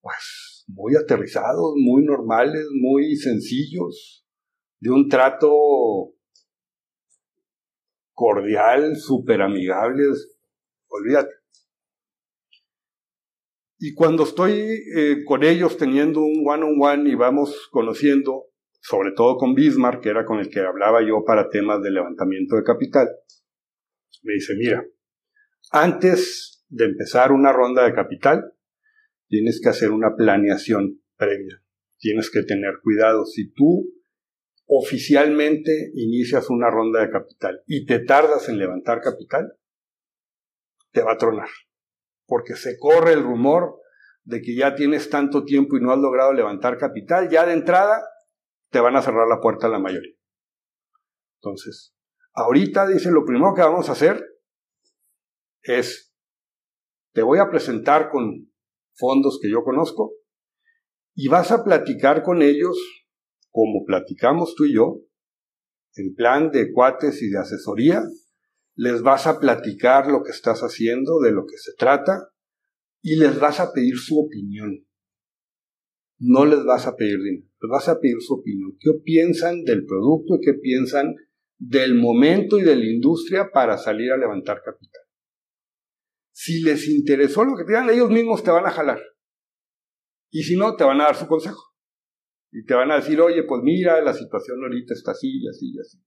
pues 0.00 0.64
muy 0.66 0.96
aterrizados, 0.96 1.74
muy 1.76 2.04
normales, 2.04 2.66
muy 2.72 3.16
sencillos, 3.16 4.26
de 4.80 4.90
un 4.90 5.08
trato 5.08 5.48
cordial, 8.12 8.96
súper 8.96 9.40
amigables, 9.42 10.36
olvídate. 10.88 11.37
Y 13.78 13.94
cuando 13.94 14.24
estoy 14.24 14.52
eh, 14.96 15.24
con 15.24 15.44
ellos 15.44 15.76
teniendo 15.76 16.20
un 16.20 16.42
one-on-one 16.44 17.08
y 17.08 17.14
vamos 17.14 17.68
conociendo, 17.70 18.46
sobre 18.80 19.12
todo 19.12 19.36
con 19.36 19.54
Bismarck, 19.54 20.02
que 20.02 20.08
era 20.08 20.24
con 20.24 20.40
el 20.40 20.50
que 20.50 20.60
hablaba 20.60 21.00
yo 21.06 21.24
para 21.24 21.48
temas 21.48 21.80
de 21.82 21.92
levantamiento 21.92 22.56
de 22.56 22.64
capital, 22.64 23.08
me 24.22 24.34
dice, 24.34 24.54
mira, 24.58 24.84
antes 25.70 26.64
de 26.68 26.86
empezar 26.86 27.30
una 27.30 27.52
ronda 27.52 27.84
de 27.84 27.94
capital, 27.94 28.52
tienes 29.28 29.60
que 29.62 29.68
hacer 29.68 29.90
una 29.90 30.16
planeación 30.16 31.00
previa. 31.16 31.62
Tienes 31.98 32.30
que 32.30 32.42
tener 32.42 32.80
cuidado. 32.82 33.24
Si 33.26 33.52
tú 33.52 33.92
oficialmente 34.66 35.90
inicias 35.94 36.50
una 36.50 36.70
ronda 36.70 37.00
de 37.00 37.10
capital 37.10 37.62
y 37.66 37.86
te 37.86 38.00
tardas 38.00 38.48
en 38.48 38.58
levantar 38.58 39.00
capital, 39.00 39.52
te 40.92 41.02
va 41.02 41.12
a 41.12 41.18
tronar. 41.18 41.48
Porque 42.28 42.54
se 42.54 42.78
corre 42.78 43.14
el 43.14 43.24
rumor 43.24 43.80
de 44.22 44.40
que 44.40 44.54
ya 44.54 44.76
tienes 44.76 45.10
tanto 45.10 45.44
tiempo 45.44 45.76
y 45.76 45.80
no 45.80 45.90
has 45.90 45.98
logrado 45.98 46.32
levantar 46.32 46.78
capital, 46.78 47.28
ya 47.28 47.44
de 47.44 47.54
entrada 47.54 48.04
te 48.70 48.78
van 48.78 48.94
a 48.94 49.02
cerrar 49.02 49.26
la 49.26 49.40
puerta 49.40 49.66
a 49.66 49.70
la 49.70 49.80
mayoría. 49.80 50.14
Entonces, 51.40 51.96
ahorita 52.34 52.86
dice, 52.86 53.10
lo 53.10 53.24
primero 53.24 53.54
que 53.54 53.62
vamos 53.62 53.88
a 53.88 53.92
hacer 53.92 54.22
es, 55.62 56.14
te 57.14 57.22
voy 57.22 57.38
a 57.38 57.48
presentar 57.48 58.10
con 58.10 58.52
fondos 58.94 59.38
que 59.40 59.50
yo 59.50 59.64
conozco 59.64 60.12
y 61.14 61.28
vas 61.28 61.50
a 61.50 61.64
platicar 61.64 62.22
con 62.22 62.42
ellos 62.42 62.76
como 63.50 63.84
platicamos 63.86 64.54
tú 64.54 64.66
y 64.66 64.74
yo, 64.74 65.00
en 65.94 66.14
plan 66.14 66.50
de 66.50 66.72
cuates 66.72 67.22
y 67.22 67.30
de 67.30 67.38
asesoría, 67.38 68.02
les 68.78 69.02
vas 69.02 69.26
a 69.26 69.40
platicar 69.40 70.06
lo 70.06 70.22
que 70.22 70.30
estás 70.30 70.60
haciendo, 70.60 71.18
de 71.18 71.32
lo 71.32 71.46
que 71.46 71.58
se 71.58 71.72
trata, 71.76 72.30
y 73.02 73.16
les 73.16 73.40
vas 73.40 73.58
a 73.58 73.72
pedir 73.72 73.96
su 73.98 74.20
opinión. 74.20 74.86
No 76.20 76.46
les 76.46 76.64
vas 76.64 76.86
a 76.86 76.94
pedir 76.94 77.20
dinero, 77.20 77.50
les 77.60 77.70
vas 77.70 77.88
a 77.88 77.98
pedir 77.98 78.18
su 78.20 78.34
opinión. 78.34 78.76
¿Qué 78.78 78.92
piensan 79.02 79.64
del 79.64 79.84
producto 79.84 80.36
y 80.36 80.44
qué 80.44 80.54
piensan 80.54 81.16
del 81.58 81.96
momento 81.96 82.56
y 82.56 82.62
de 82.62 82.76
la 82.76 82.84
industria 82.84 83.50
para 83.52 83.78
salir 83.78 84.12
a 84.12 84.16
levantar 84.16 84.62
capital? 84.64 85.02
Si 86.30 86.62
les 86.62 86.88
interesó 86.88 87.44
lo 87.44 87.56
que 87.56 87.64
te 87.64 87.72
digan, 87.72 87.90
ellos 87.90 88.10
mismos 88.10 88.44
te 88.44 88.52
van 88.52 88.66
a 88.66 88.70
jalar. 88.70 89.00
Y 90.30 90.44
si 90.44 90.56
no, 90.56 90.76
te 90.76 90.84
van 90.84 91.00
a 91.00 91.06
dar 91.06 91.16
su 91.16 91.26
consejo. 91.26 91.74
Y 92.52 92.64
te 92.64 92.74
van 92.74 92.92
a 92.92 93.00
decir, 93.00 93.20
oye, 93.20 93.42
pues 93.42 93.60
mira, 93.64 94.00
la 94.02 94.14
situación 94.14 94.62
ahorita 94.62 94.94
está 94.94 95.10
así 95.10 95.40
y 95.42 95.48
así 95.48 95.72
y 95.74 95.80
así. 95.80 95.98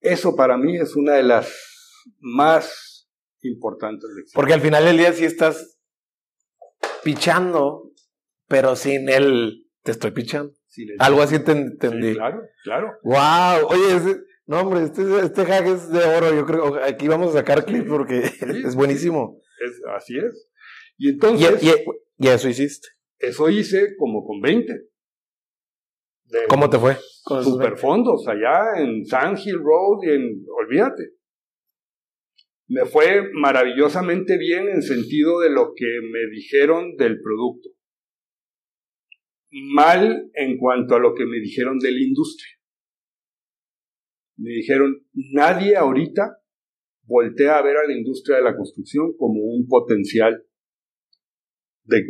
Eso 0.00 0.34
para 0.34 0.56
mí 0.56 0.78
es 0.78 0.96
una 0.96 1.12
de 1.14 1.24
las 1.24 1.73
más 2.20 3.08
importantes 3.42 4.08
lecciones. 4.10 4.32
Porque 4.34 4.54
al 4.54 4.60
final 4.60 4.84
del 4.84 4.98
día 4.98 5.12
sí 5.12 5.24
estás 5.24 5.78
pichando, 7.02 7.92
pero 8.48 8.76
sin 8.76 9.08
él 9.08 9.66
te 9.82 9.92
estoy 9.92 10.10
pichando. 10.10 10.52
Algo 10.98 11.22
así 11.22 11.38
te 11.38 11.52
entendí. 11.52 12.14
claro, 12.14 12.42
claro. 12.64 12.92
Wow, 13.04 13.68
oye, 13.68 14.16
no, 14.46 14.60
hombre, 14.60 14.82
este, 14.82 15.02
este 15.20 15.44
hack 15.46 15.66
es 15.66 15.90
de 15.90 16.04
oro. 16.04 16.34
Yo 16.34 16.44
creo 16.44 16.74
que 16.74 16.82
aquí 16.82 17.08
vamos 17.08 17.30
a 17.30 17.38
sacar 17.38 17.64
clips 17.64 17.88
porque 17.88 18.18
es 18.64 18.74
buenísimo. 18.74 19.40
Es, 19.64 19.80
así 19.96 20.18
es. 20.18 20.50
Y 20.98 21.10
entonces. 21.10 21.62
Y, 21.62 22.28
eso 22.28 22.48
hiciste. 22.48 22.88
Eso 23.18 23.48
hice 23.48 23.96
como 23.98 24.24
con 24.24 24.40
20. 24.40 24.72
¿Cómo 26.48 26.68
te 26.68 26.78
fue? 26.78 26.96
Con 27.22 27.44
superfondos 27.44 28.26
allá 28.26 28.82
en 28.82 29.04
Sand 29.04 29.38
Hill 29.38 29.58
Road 29.58 30.02
y 30.02 30.10
en. 30.10 30.44
Olvídate. 30.48 31.14
Me 32.68 32.86
fue 32.86 33.30
maravillosamente 33.34 34.38
bien 34.38 34.68
en 34.68 34.82
sentido 34.82 35.40
de 35.40 35.50
lo 35.50 35.72
que 35.76 36.00
me 36.02 36.30
dijeron 36.30 36.96
del 36.96 37.20
producto. 37.20 37.70
Mal 39.50 40.30
en 40.34 40.56
cuanto 40.56 40.94
a 40.94 40.98
lo 40.98 41.14
que 41.14 41.26
me 41.26 41.38
dijeron 41.40 41.78
de 41.78 41.92
la 41.92 42.00
industria 42.00 42.54
me 44.36 44.50
dijeron, 44.50 45.06
nadie 45.12 45.76
ahorita 45.76 46.38
voltea 47.06 47.58
a 47.58 47.62
ver 47.62 47.76
a 47.76 47.86
la 47.86 47.96
industria 47.96 48.38
de 48.38 48.44
la 48.44 48.56
construcción 48.56 49.14
como 49.16 49.40
un 49.40 49.66
potencial 49.68 50.44
de, 51.84 52.02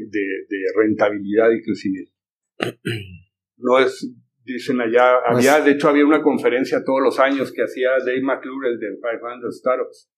rentabilidad 0.76 1.51
y 1.51 1.62
crecimiento. 1.62 2.12
No 3.56 3.78
es, 3.78 4.12
dicen 4.43 4.81
allá, 4.81 5.20
pues 5.31 5.47
había, 5.48 5.64
de 5.64 5.70
hecho 5.70 5.89
había 5.89 6.05
una 6.05 6.22
conferencia 6.22 6.82
todos 6.85 7.01
los 7.01 7.20
años 7.20 7.52
que 7.52 7.62
hacía 7.62 7.90
Dave 8.05 8.20
McClure, 8.20 8.68
el 8.68 8.81
de 8.81 8.89
500 9.01 9.56
Startups, 9.56 10.10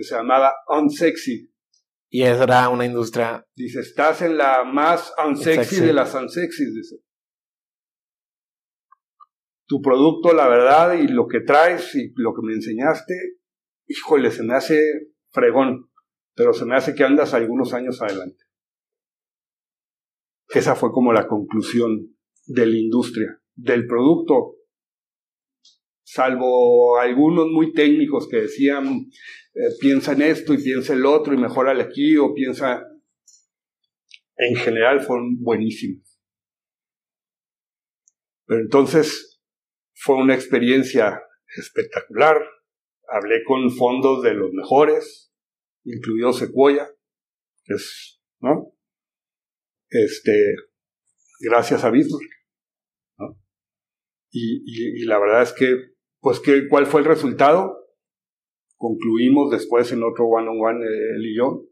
que 0.00 0.08
se 0.08 0.16
llamaba 0.16 0.54
Unsexy. 0.68 1.52
Y 2.08 2.22
esa 2.22 2.44
era 2.44 2.68
una 2.68 2.86
industria. 2.86 3.46
Dice, 3.54 3.80
estás 3.80 4.22
en 4.22 4.36
la 4.36 4.64
más 4.64 5.12
unsexy 5.24 5.80
de 5.80 5.92
las 5.92 6.14
unsexy, 6.14 6.64
dice 6.74 6.96
tu 9.70 9.80
producto, 9.80 10.32
la 10.32 10.48
verdad, 10.48 10.94
y 10.94 11.06
lo 11.06 11.28
que 11.28 11.42
traes 11.42 11.94
y 11.94 12.12
lo 12.16 12.34
que 12.34 12.42
me 12.42 12.54
enseñaste, 12.54 13.38
híjole, 13.86 14.32
se 14.32 14.42
me 14.42 14.54
hace 14.54 15.12
fregón, 15.30 15.88
pero 16.34 16.52
se 16.52 16.64
me 16.64 16.74
hace 16.74 16.92
que 16.92 17.04
andas 17.04 17.34
algunos 17.34 17.72
años 17.72 18.02
adelante. 18.02 18.42
Esa 20.48 20.74
fue 20.74 20.90
como 20.90 21.12
la 21.12 21.28
conclusión 21.28 22.16
de 22.46 22.66
la 22.66 22.76
industria, 22.76 23.40
del 23.54 23.86
producto, 23.86 24.56
salvo 26.12 26.98
algunos 26.98 27.46
muy 27.48 27.72
técnicos 27.72 28.28
que 28.28 28.42
decían, 28.42 29.06
eh, 29.54 29.68
piensa 29.80 30.12
en 30.12 30.22
esto 30.22 30.52
y 30.52 30.58
piensa 30.58 30.92
en 30.92 31.02
lo 31.02 31.12
otro 31.12 31.34
y 31.34 31.36
mejorale 31.36 31.82
aquí 31.82 32.16
o 32.16 32.34
piensa... 32.34 32.84
En 34.42 34.56
general 34.56 35.02
fueron 35.02 35.38
buenísimos. 35.42 36.18
Pero 38.46 38.62
entonces, 38.62 39.42
fue 39.94 40.16
una 40.16 40.34
experiencia 40.34 41.22
espectacular. 41.56 42.42
Hablé 43.08 43.44
con 43.44 43.70
fondos 43.70 44.22
de 44.22 44.32
los 44.32 44.50
mejores, 44.52 45.30
incluido 45.84 46.32
Sequoia, 46.32 46.88
es, 47.66 48.20
¿no? 48.40 48.72
Este, 49.90 50.54
gracias 51.40 51.84
a 51.84 51.90
Bismarck. 51.90 52.30
Y, 54.32 55.04
la 55.06 55.18
verdad 55.18 55.42
es 55.42 55.52
que, 55.52 55.89
pues, 56.20 56.40
¿qué, 56.40 56.68
¿cuál 56.68 56.86
fue 56.86 57.00
el 57.00 57.06
resultado? 57.06 57.76
Concluimos 58.76 59.50
después 59.50 59.90
en 59.92 60.02
otro 60.02 60.26
one-on-one, 60.26 60.84
eh, 60.84 61.16
él 61.16 61.26
y 61.26 61.36
yo, 61.36 61.66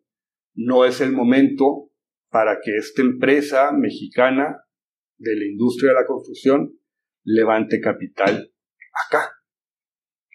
no 0.55 0.85
es 0.85 1.01
el 1.01 1.13
momento 1.13 1.91
para 2.31 2.59
que 2.63 2.77
esta 2.77 3.03
empresa 3.03 3.73
mexicana 3.73 4.65
de 5.17 5.37
la 5.37 5.45
industria 5.45 5.91
de 5.91 6.01
la 6.01 6.07
construcción 6.07 6.79
levante 7.25 7.81
capital 7.81 8.53
acá. 9.07 9.33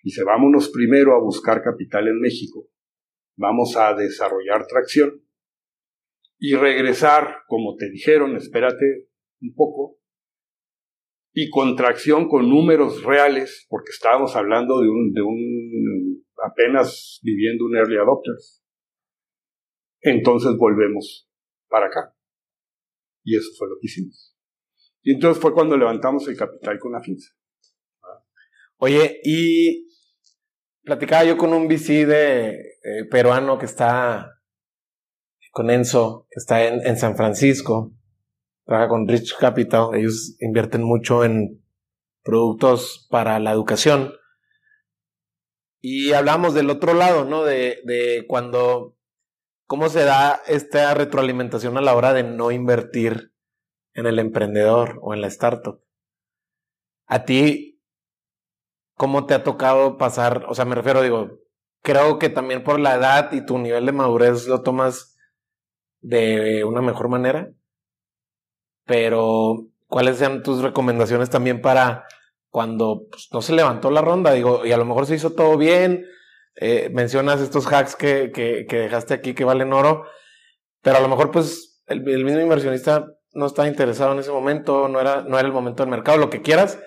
Dice, 0.03 0.23
vámonos 0.23 0.69
primero 0.69 1.15
a 1.15 1.21
buscar 1.21 1.61
capital 1.61 2.07
en 2.07 2.19
México, 2.19 2.67
vamos 3.37 3.77
a 3.77 3.93
desarrollar 3.93 4.67
tracción 4.67 5.23
y 6.37 6.55
regresar, 6.55 7.43
como 7.47 7.75
te 7.77 7.89
dijeron, 7.89 8.35
espérate 8.35 9.09
un 9.41 9.53
poco, 9.55 9.99
y 11.33 11.49
contracción 11.49 12.27
con 12.27 12.49
números 12.49 13.03
reales, 13.03 13.65
porque 13.69 13.89
estábamos 13.91 14.35
hablando 14.35 14.79
de 14.81 14.87
un, 14.87 15.13
de 15.13 15.21
un 15.21 16.25
apenas 16.45 17.19
viviendo 17.23 17.65
un 17.65 17.75
early 17.75 17.97
adopters. 17.97 18.63
Entonces 20.01 20.55
volvemos 20.57 21.29
para 21.69 21.87
acá. 21.87 22.15
Y 23.23 23.37
eso 23.37 23.49
fue 23.57 23.69
lo 23.69 23.75
que 23.79 23.87
hicimos. 23.87 24.37
Y 25.01 25.13
entonces 25.13 25.41
fue 25.41 25.53
cuando 25.53 25.77
levantamos 25.77 26.27
el 26.27 26.37
capital 26.37 26.77
con 26.79 26.91
la 26.91 27.01
FINSA. 27.01 27.33
Oye, 28.77 29.21
y 29.23 29.87
platicaba 30.83 31.23
yo 31.23 31.37
con 31.37 31.53
un 31.53 31.67
VC 31.67 32.05
de 32.05 32.49
eh, 32.51 33.05
peruano 33.09 33.57
que 33.57 33.65
está 33.65 34.41
con 35.51 35.69
Enzo, 35.69 36.27
que 36.31 36.39
está 36.39 36.65
en, 36.65 36.97
San 36.97 37.15
Francisco, 37.15 37.93
trabaja 38.65 38.89
con 38.89 39.07
Rich 39.07 39.35
Capital, 39.37 39.95
ellos 39.95 40.35
invierten 40.39 40.83
mucho 40.83 41.23
en 41.23 41.63
productos 42.23 43.07
para 43.09 43.39
la 43.39 43.51
educación. 43.51 44.13
Y 45.81 46.13
hablamos 46.13 46.53
del 46.53 46.69
otro 46.69 46.93
lado, 46.93 47.25
¿no? 47.25 47.43
De, 47.43 47.81
de 47.83 48.25
cuando, 48.27 48.97
cómo 49.67 49.89
se 49.89 50.05
da 50.05 50.41
esta 50.47 50.93
retroalimentación 50.93 51.77
a 51.77 51.81
la 51.81 51.95
hora 51.95 52.13
de 52.13 52.23
no 52.23 52.51
invertir 52.51 53.33
en 53.93 54.05
el 54.05 54.19
emprendedor 54.19 54.99
o 55.01 55.13
en 55.13 55.21
la 55.21 55.27
startup. 55.27 55.83
A 57.05 57.25
ti, 57.25 57.81
¿cómo 58.95 59.25
te 59.25 59.33
ha 59.33 59.43
tocado 59.43 59.97
pasar? 59.97 60.45
O 60.47 60.55
sea, 60.55 60.65
me 60.65 60.75
refiero, 60.75 61.01
digo, 61.01 61.39
creo 61.81 62.17
que 62.17 62.29
también 62.29 62.63
por 62.63 62.79
la 62.79 62.95
edad 62.95 63.31
y 63.33 63.45
tu 63.45 63.57
nivel 63.59 63.85
de 63.85 63.91
madurez 63.91 64.47
lo 64.47 64.61
tomas 64.61 65.17
de 66.01 66.63
una 66.63 66.81
mejor 66.81 67.09
manera. 67.09 67.53
Pero, 68.85 69.67
¿cuáles 69.87 70.17
sean 70.17 70.43
tus 70.43 70.61
recomendaciones 70.61 71.29
también 71.29 71.61
para 71.61 72.05
cuando 72.49 73.07
pues, 73.09 73.29
no 73.31 73.41
se 73.41 73.53
levantó 73.53 73.91
la 73.91 74.01
ronda? 74.01 74.33
Digo, 74.33 74.65
y 74.65 74.71
a 74.71 74.77
lo 74.77 74.85
mejor 74.85 75.05
se 75.05 75.15
hizo 75.15 75.33
todo 75.33 75.57
bien. 75.57 76.05
Eh, 76.55 76.89
mencionas 76.93 77.41
estos 77.41 77.65
hacks 77.65 77.95
que, 77.95 78.31
que, 78.31 78.65
dejaste 78.77 79.13
aquí 79.13 79.33
que 79.33 79.43
valen 79.43 79.73
oro, 79.73 80.05
pero 80.81 80.97
a 80.97 81.01
lo 81.01 81.07
mejor 81.07 81.31
pues 81.31 81.83
el, 81.87 82.03
mismo 82.03 82.39
inversionista 82.39 83.07
no 83.33 83.47
estaba 83.47 83.67
interesado 83.67 84.13
en 84.13 84.19
ese 84.19 84.31
momento, 84.31 84.87
no 84.87 85.01
era, 85.01 85.23
no 85.23 85.39
era 85.39 85.47
el 85.47 85.53
momento 85.53 85.81
del 85.81 85.89
mercado, 85.89 86.19
lo 86.19 86.29
que 86.29 86.41
quieras. 86.41 86.79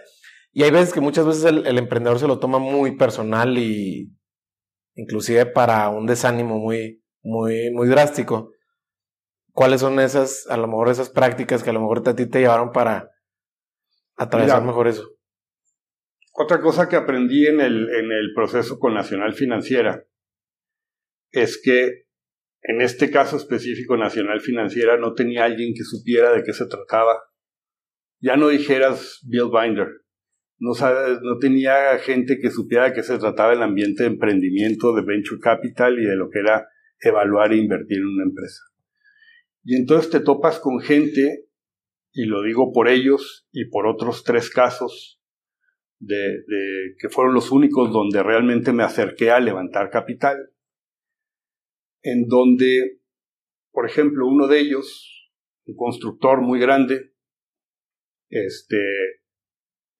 Y 0.52 0.62
hay 0.62 0.70
veces 0.70 0.94
que 0.94 1.00
muchas 1.00 1.26
veces 1.26 1.44
el, 1.44 1.66
el 1.66 1.78
emprendedor 1.78 2.18
se 2.18 2.28
lo 2.28 2.38
toma 2.38 2.58
muy 2.58 2.96
personal 2.96 3.58
y 3.58 4.16
inclusive 4.94 5.46
para 5.46 5.88
un 5.90 6.06
desánimo 6.06 6.58
muy, 6.58 7.02
muy, 7.22 7.70
muy 7.72 7.88
drástico. 7.88 8.52
¿Cuáles 9.56 9.80
son 9.80 9.98
esas, 10.00 10.46
a 10.50 10.58
lo 10.58 10.66
mejor 10.66 10.90
esas 10.90 11.08
prácticas 11.08 11.62
que 11.62 11.70
a 11.70 11.72
lo 11.72 11.80
mejor 11.80 12.06
a 12.06 12.14
ti 12.14 12.26
te 12.26 12.40
llevaron 12.40 12.72
para 12.72 13.10
atravesar 14.14 14.62
mejor 14.62 14.86
eso? 14.86 15.16
Otra 16.34 16.60
cosa 16.60 16.90
que 16.90 16.96
aprendí 16.96 17.46
en 17.46 17.62
el, 17.62 17.88
en 17.88 18.12
el 18.12 18.34
proceso 18.34 18.78
con 18.78 18.92
Nacional 18.92 19.32
Financiera 19.32 20.04
es 21.30 21.58
que 21.64 22.04
en 22.60 22.82
este 22.82 23.10
caso 23.10 23.38
específico 23.38 23.96
Nacional 23.96 24.42
Financiera 24.42 24.98
no 24.98 25.14
tenía 25.14 25.44
alguien 25.44 25.72
que 25.72 25.84
supiera 25.84 26.34
de 26.34 26.42
qué 26.42 26.52
se 26.52 26.66
trataba. 26.66 27.18
Ya 28.20 28.36
no 28.36 28.48
dijeras 28.48 29.22
Bill 29.26 29.48
Binder. 29.50 29.88
No, 30.58 30.72
no 31.22 31.38
tenía 31.38 31.96
gente 32.00 32.40
que 32.42 32.50
supiera 32.50 32.90
de 32.90 32.92
qué 32.92 33.02
se 33.02 33.16
trataba 33.16 33.54
el 33.54 33.62
ambiente 33.62 34.02
de 34.02 34.10
emprendimiento, 34.10 34.94
de 34.94 35.00
venture 35.00 35.40
capital 35.40 35.98
y 35.98 36.04
de 36.04 36.16
lo 36.16 36.28
que 36.28 36.40
era 36.40 36.68
evaluar 37.00 37.54
e 37.54 37.56
invertir 37.56 37.96
en 37.96 38.06
una 38.06 38.24
empresa. 38.24 38.60
Y 39.68 39.74
entonces 39.74 40.12
te 40.12 40.20
topas 40.20 40.60
con 40.60 40.78
gente, 40.78 41.48
y 42.12 42.26
lo 42.26 42.44
digo 42.44 42.72
por 42.72 42.86
ellos 42.86 43.48
y 43.50 43.68
por 43.68 43.88
otros 43.88 44.22
tres 44.22 44.48
casos, 44.48 45.20
de, 45.98 46.44
que 47.00 47.08
fueron 47.08 47.34
los 47.34 47.50
únicos 47.50 47.92
donde 47.92 48.22
realmente 48.22 48.72
me 48.72 48.84
acerqué 48.84 49.32
a 49.32 49.40
levantar 49.40 49.90
capital, 49.90 50.36
en 52.04 52.28
donde, 52.28 53.00
por 53.72 53.86
ejemplo, 53.86 54.28
uno 54.28 54.46
de 54.46 54.60
ellos, 54.60 55.32
un 55.66 55.74
constructor 55.74 56.42
muy 56.42 56.60
grande, 56.60 57.16
este, 58.30 58.78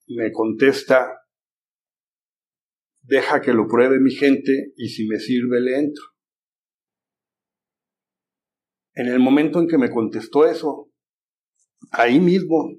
me 0.06 0.30
contesta, 0.30 1.22
deja 3.02 3.40
que 3.40 3.52
lo 3.52 3.66
pruebe 3.66 3.98
mi 3.98 4.12
gente 4.12 4.72
y 4.76 4.90
si 4.90 5.08
me 5.08 5.18
sirve 5.18 5.60
le 5.60 5.76
entro. 5.76 6.04
En 8.96 9.08
el 9.08 9.20
momento 9.20 9.60
en 9.60 9.68
que 9.68 9.76
me 9.76 9.90
contestó 9.90 10.46
eso, 10.46 10.90
ahí 11.90 12.18
mismo 12.18 12.74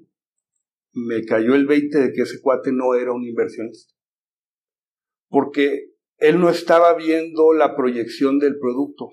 me 0.92 1.24
cayó 1.24 1.54
el 1.54 1.64
20 1.64 1.96
de 1.96 2.12
que 2.12 2.22
ese 2.22 2.40
cuate 2.42 2.72
no 2.72 2.96
era 2.96 3.12
un 3.12 3.24
inversionista. 3.24 3.94
Porque 5.28 5.92
él 6.16 6.40
no 6.40 6.50
estaba 6.50 6.96
viendo 6.96 7.52
la 7.52 7.76
proyección 7.76 8.40
del 8.40 8.58
producto. 8.58 9.10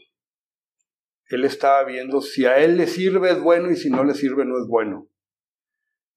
Él 1.27 1.45
estaba 1.45 1.83
viendo 1.83 2.21
si 2.21 2.45
a 2.45 2.57
él 2.57 2.75
le 2.77 2.87
sirve 2.87 3.29
es 3.29 3.39
bueno 3.39 3.69
y 3.69 3.75
si 3.75 3.91
no 3.91 4.03
le 4.03 4.15
sirve 4.15 4.43
no 4.43 4.57
es 4.57 4.67
bueno. 4.67 5.07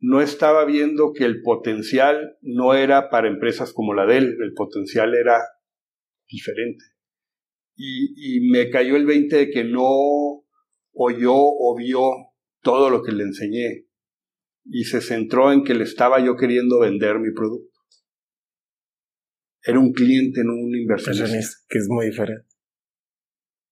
No 0.00 0.22
estaba 0.22 0.64
viendo 0.64 1.12
que 1.12 1.24
el 1.24 1.42
potencial 1.42 2.38
no 2.40 2.72
era 2.72 3.10
para 3.10 3.28
empresas 3.28 3.74
como 3.74 3.92
la 3.92 4.06
de 4.06 4.16
él, 4.16 4.38
el 4.40 4.54
potencial 4.54 5.14
era 5.14 5.38
diferente. 6.26 6.82
Y, 7.76 8.38
y 8.38 8.50
me 8.50 8.70
cayó 8.70 8.96
el 8.96 9.04
20 9.04 9.36
de 9.36 9.50
que 9.50 9.64
no 9.64 10.47
oyó 10.98 11.34
o 11.34 11.76
vio 11.76 12.10
todo 12.62 12.90
lo 12.90 13.02
que 13.02 13.12
le 13.12 13.24
enseñé 13.24 13.86
y 14.64 14.84
se 14.84 15.00
centró 15.00 15.52
en 15.52 15.64
que 15.64 15.74
le 15.74 15.84
estaba 15.84 16.20
yo 16.20 16.36
queriendo 16.36 16.80
vender 16.80 17.18
mi 17.18 17.32
producto. 17.32 17.78
Era 19.62 19.78
un 19.78 19.92
cliente, 19.92 20.42
no 20.44 20.54
un 20.54 20.74
inversionista. 20.74 21.56
Que 21.68 21.78
es 21.78 21.86
muy 21.88 22.06
diferente. 22.06 22.46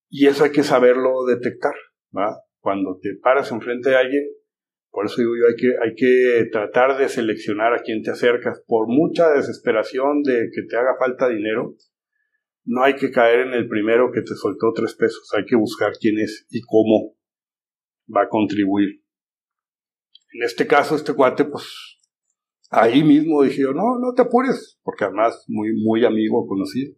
Y 0.09 0.27
eso 0.27 0.44
hay 0.44 0.53
que 0.53 0.62
saberlo 0.62 1.24
detectar. 1.27 1.74
¿va? 2.16 2.36
Cuando 2.61 2.98
te 3.01 3.15
paras 3.16 3.51
enfrente 3.51 3.90
de 3.90 3.97
alguien, 3.97 4.24
por 4.90 5.07
eso 5.07 5.16
digo 5.19 5.32
yo, 5.36 5.48
hay 5.48 5.57
que, 5.57 5.69
hay 5.82 5.94
que 5.94 6.48
tratar 6.51 6.98
de 6.98 7.09
seleccionar 7.09 7.74
a 7.74 7.82
quien 7.82 8.03
te 8.03 8.11
acercas. 8.11 8.62
Por 8.66 8.89
mucha 8.89 9.31
desesperación 9.32 10.23
de 10.23 10.48
que 10.55 10.62
te 10.62 10.77
haga 10.77 10.97
falta 10.98 11.28
dinero, 11.28 11.74
no 12.65 12.82
hay 12.82 12.97
que 12.97 13.11
caer 13.11 13.40
en 13.40 13.55
el 13.55 13.69
primero 13.69 14.11
que 14.12 14.23
te 14.23 14.35
soltó 14.35 14.73
tres 14.74 14.94
pesos. 14.94 15.32
Hay 15.36 15.44
que 15.44 15.57
buscar 15.57 15.93
quién 16.01 16.19
es 16.19 16.47
y 16.51 16.62
cómo 16.62 17.16
va 18.15 18.23
a 18.23 18.28
contribuir. 18.28 19.03
En 20.33 20.43
este 20.45 20.66
caso, 20.66 20.97
este 20.97 21.15
cuate, 21.15 21.45
pues, 21.45 21.99
ahí 22.70 23.03
mismo 23.03 23.43
dije 23.43 23.62
yo, 23.62 23.73
no, 23.73 23.99
no 24.01 24.12
te 24.15 24.23
apures, 24.23 24.78
porque 24.83 25.05
además 25.05 25.45
muy, 25.49 25.73
muy 25.83 26.05
amigo, 26.05 26.47
conocido. 26.47 26.95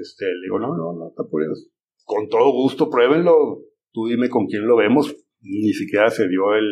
Este, 0.00 0.26
le 0.26 0.42
digo, 0.44 0.58
no, 0.58 0.76
no, 0.76 0.92
no 0.92 1.12
te 1.16 1.22
apures. 1.22 1.70
Con 2.04 2.28
todo 2.28 2.52
gusto, 2.52 2.90
pruébenlo. 2.90 3.62
Tú 3.92 4.06
dime 4.06 4.28
con 4.28 4.46
quién 4.46 4.66
lo 4.66 4.76
vemos. 4.76 5.16
Ni 5.40 5.72
siquiera 5.72 6.10
se 6.10 6.28
dio 6.28 6.54
el, 6.54 6.66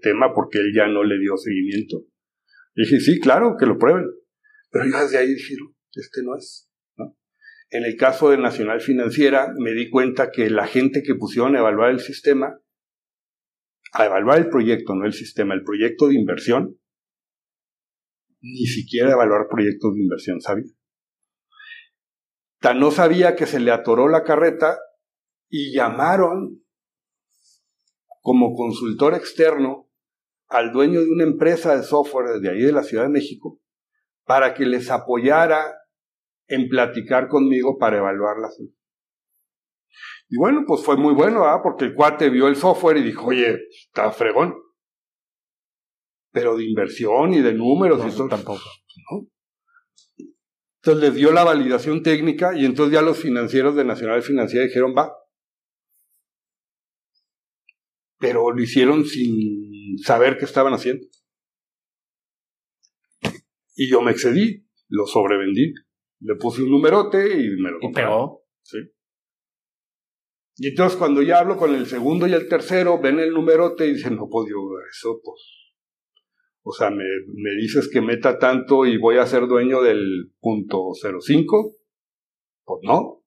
tema 0.00 0.32
porque 0.34 0.58
él 0.58 0.72
ya 0.74 0.86
no 0.86 1.02
le 1.02 1.18
dio 1.18 1.36
seguimiento. 1.36 2.04
dije, 2.74 3.00
sí, 3.00 3.18
claro, 3.20 3.56
que 3.58 3.66
lo 3.66 3.78
prueben. 3.78 4.06
Pero 4.70 4.84
yo 4.86 5.00
desde 5.00 5.18
ahí 5.18 5.28
dije, 5.28 5.54
este 5.94 6.22
no 6.22 6.36
es. 6.36 6.71
En 7.72 7.84
el 7.84 7.96
caso 7.96 8.28
de 8.28 8.36
Nacional 8.36 8.82
Financiera, 8.82 9.54
me 9.56 9.72
di 9.72 9.88
cuenta 9.88 10.30
que 10.30 10.50
la 10.50 10.66
gente 10.66 11.02
que 11.02 11.14
pusieron 11.14 11.56
a 11.56 11.60
evaluar 11.60 11.90
el 11.90 12.00
sistema, 12.00 12.60
a 13.94 14.04
evaluar 14.04 14.40
el 14.40 14.50
proyecto, 14.50 14.94
no 14.94 15.06
el 15.06 15.14
sistema, 15.14 15.54
el 15.54 15.64
proyecto 15.64 16.08
de 16.08 16.16
inversión, 16.16 16.78
ni 18.42 18.66
siquiera 18.66 19.12
evaluar 19.12 19.46
proyectos 19.50 19.94
de 19.94 20.02
inversión 20.02 20.42
sabía. 20.42 20.70
Tan 22.60 22.78
no 22.78 22.90
sabía 22.90 23.36
que 23.36 23.46
se 23.46 23.58
le 23.58 23.70
atoró 23.70 24.06
la 24.06 24.22
carreta 24.22 24.78
y 25.48 25.72
llamaron 25.72 26.62
como 28.20 28.54
consultor 28.54 29.14
externo 29.14 29.90
al 30.46 30.72
dueño 30.72 31.00
de 31.00 31.10
una 31.10 31.24
empresa 31.24 31.74
de 31.74 31.84
software 31.84 32.34
desde 32.34 32.50
ahí 32.50 32.60
de 32.60 32.72
la 32.72 32.82
Ciudad 32.82 33.04
de 33.04 33.08
México 33.08 33.62
para 34.24 34.52
que 34.52 34.66
les 34.66 34.90
apoyara 34.90 35.81
en 36.52 36.68
platicar 36.68 37.28
conmigo 37.28 37.78
para 37.78 37.96
evaluarlas. 37.96 38.60
Y 40.28 40.36
bueno, 40.36 40.64
pues 40.66 40.82
fue 40.84 40.98
muy 40.98 41.14
bueno, 41.14 41.46
¿ah? 41.46 41.60
porque 41.62 41.86
el 41.86 41.94
cuate 41.94 42.28
vio 42.28 42.46
el 42.46 42.56
software 42.56 42.98
y 42.98 43.02
dijo, 43.02 43.26
oye, 43.26 43.58
está 43.70 44.10
fregón. 44.12 44.54
Pero 46.30 46.56
de 46.56 46.64
inversión 46.64 47.32
y 47.32 47.40
de 47.40 47.54
números 47.54 48.04
y 48.04 48.08
eso 48.08 48.28
tampoco. 48.28 48.60
¿no? 49.10 49.28
Entonces 50.82 51.02
les 51.02 51.14
dio 51.14 51.32
la 51.32 51.44
validación 51.44 52.02
técnica 52.02 52.54
y 52.54 52.66
entonces 52.66 52.92
ya 52.92 53.02
los 53.02 53.18
financieros 53.18 53.74
de 53.74 53.84
Nacional 53.84 54.22
Financiera 54.22 54.66
dijeron, 54.66 54.94
va. 54.96 55.10
Pero 58.18 58.50
lo 58.50 58.62
hicieron 58.62 59.06
sin 59.06 59.98
saber 59.98 60.36
qué 60.36 60.44
estaban 60.44 60.74
haciendo. 60.74 61.06
Y 63.74 63.88
yo 63.90 64.02
me 64.02 64.10
excedí, 64.10 64.66
lo 64.88 65.06
sobrevendí 65.06 65.72
le 66.22 66.36
puse 66.36 66.62
un 66.62 66.70
numerote 66.70 67.40
y 67.40 67.50
me 67.60 67.70
lo 67.70 67.78
¿Y 67.80 67.92
pegó? 67.92 68.44
Sí. 68.62 68.78
Y 70.56 70.68
entonces 70.68 70.98
cuando 70.98 71.22
ya 71.22 71.38
hablo 71.38 71.56
con 71.56 71.74
el 71.74 71.86
segundo 71.86 72.26
y 72.26 72.34
el 72.34 72.48
tercero, 72.48 73.00
ven 73.00 73.18
el 73.18 73.32
numerote 73.32 73.86
y 73.86 73.94
dicen, 73.94 74.16
no, 74.16 74.28
pues 74.30 74.50
yo, 74.50 74.56
eso, 74.90 75.20
pues, 75.24 75.40
o 76.62 76.72
sea, 76.72 76.90
me, 76.90 77.04
me 77.34 77.50
dices 77.60 77.90
que 77.92 78.00
meta 78.00 78.38
tanto 78.38 78.86
y 78.86 78.98
voy 78.98 79.16
a 79.16 79.26
ser 79.26 79.46
dueño 79.46 79.82
del 79.82 80.32
punto 80.40 80.90
05, 80.94 81.76
pues 82.64 82.80
no. 82.84 83.24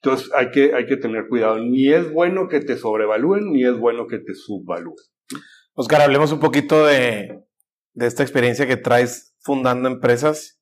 Entonces 0.00 0.30
hay 0.32 0.50
que, 0.50 0.74
hay 0.74 0.86
que 0.86 0.96
tener 0.96 1.26
cuidado. 1.28 1.58
Ni 1.58 1.88
es 1.88 2.12
bueno 2.12 2.46
que 2.48 2.60
te 2.60 2.76
sobrevalúen, 2.76 3.50
ni 3.50 3.64
es 3.64 3.76
bueno 3.76 4.06
que 4.06 4.18
te 4.18 4.34
subvalúen. 4.34 4.94
Oscar, 5.74 6.02
hablemos 6.02 6.30
un 6.30 6.38
poquito 6.38 6.86
de, 6.86 7.42
de 7.94 8.06
esta 8.06 8.22
experiencia 8.22 8.68
que 8.68 8.76
traes 8.76 9.34
fundando 9.40 9.88
empresas 9.88 10.57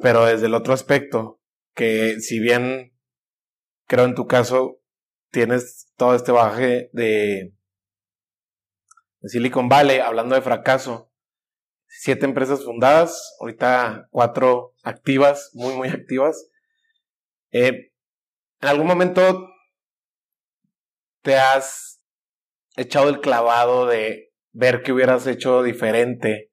pero 0.00 0.24
desde 0.24 0.46
el 0.46 0.54
otro 0.54 0.72
aspecto, 0.72 1.40
que 1.74 2.20
si 2.20 2.40
bien 2.40 2.96
creo 3.86 4.04
en 4.04 4.14
tu 4.14 4.26
caso 4.26 4.80
tienes 5.30 5.92
todo 5.96 6.14
este 6.14 6.32
baje 6.32 6.90
de, 6.92 7.54
Silicon 9.22 9.68
Valley, 9.68 9.98
hablando 9.98 10.34
de 10.34 10.42
fracaso, 10.42 11.12
siete 11.86 12.24
empresas 12.24 12.64
fundadas, 12.64 13.36
ahorita 13.40 14.08
cuatro 14.10 14.74
activas, 14.84 15.50
muy, 15.54 15.74
muy 15.74 15.88
activas. 15.88 16.48
Eh, 17.50 17.92
¿En 18.60 18.68
algún 18.68 18.86
momento 18.86 19.48
te 21.22 21.36
has 21.36 22.00
echado 22.76 23.08
el 23.08 23.20
clavado 23.20 23.86
de 23.86 24.32
ver 24.52 24.82
qué 24.82 24.92
hubieras 24.92 25.26
hecho 25.26 25.62
diferente 25.62 26.52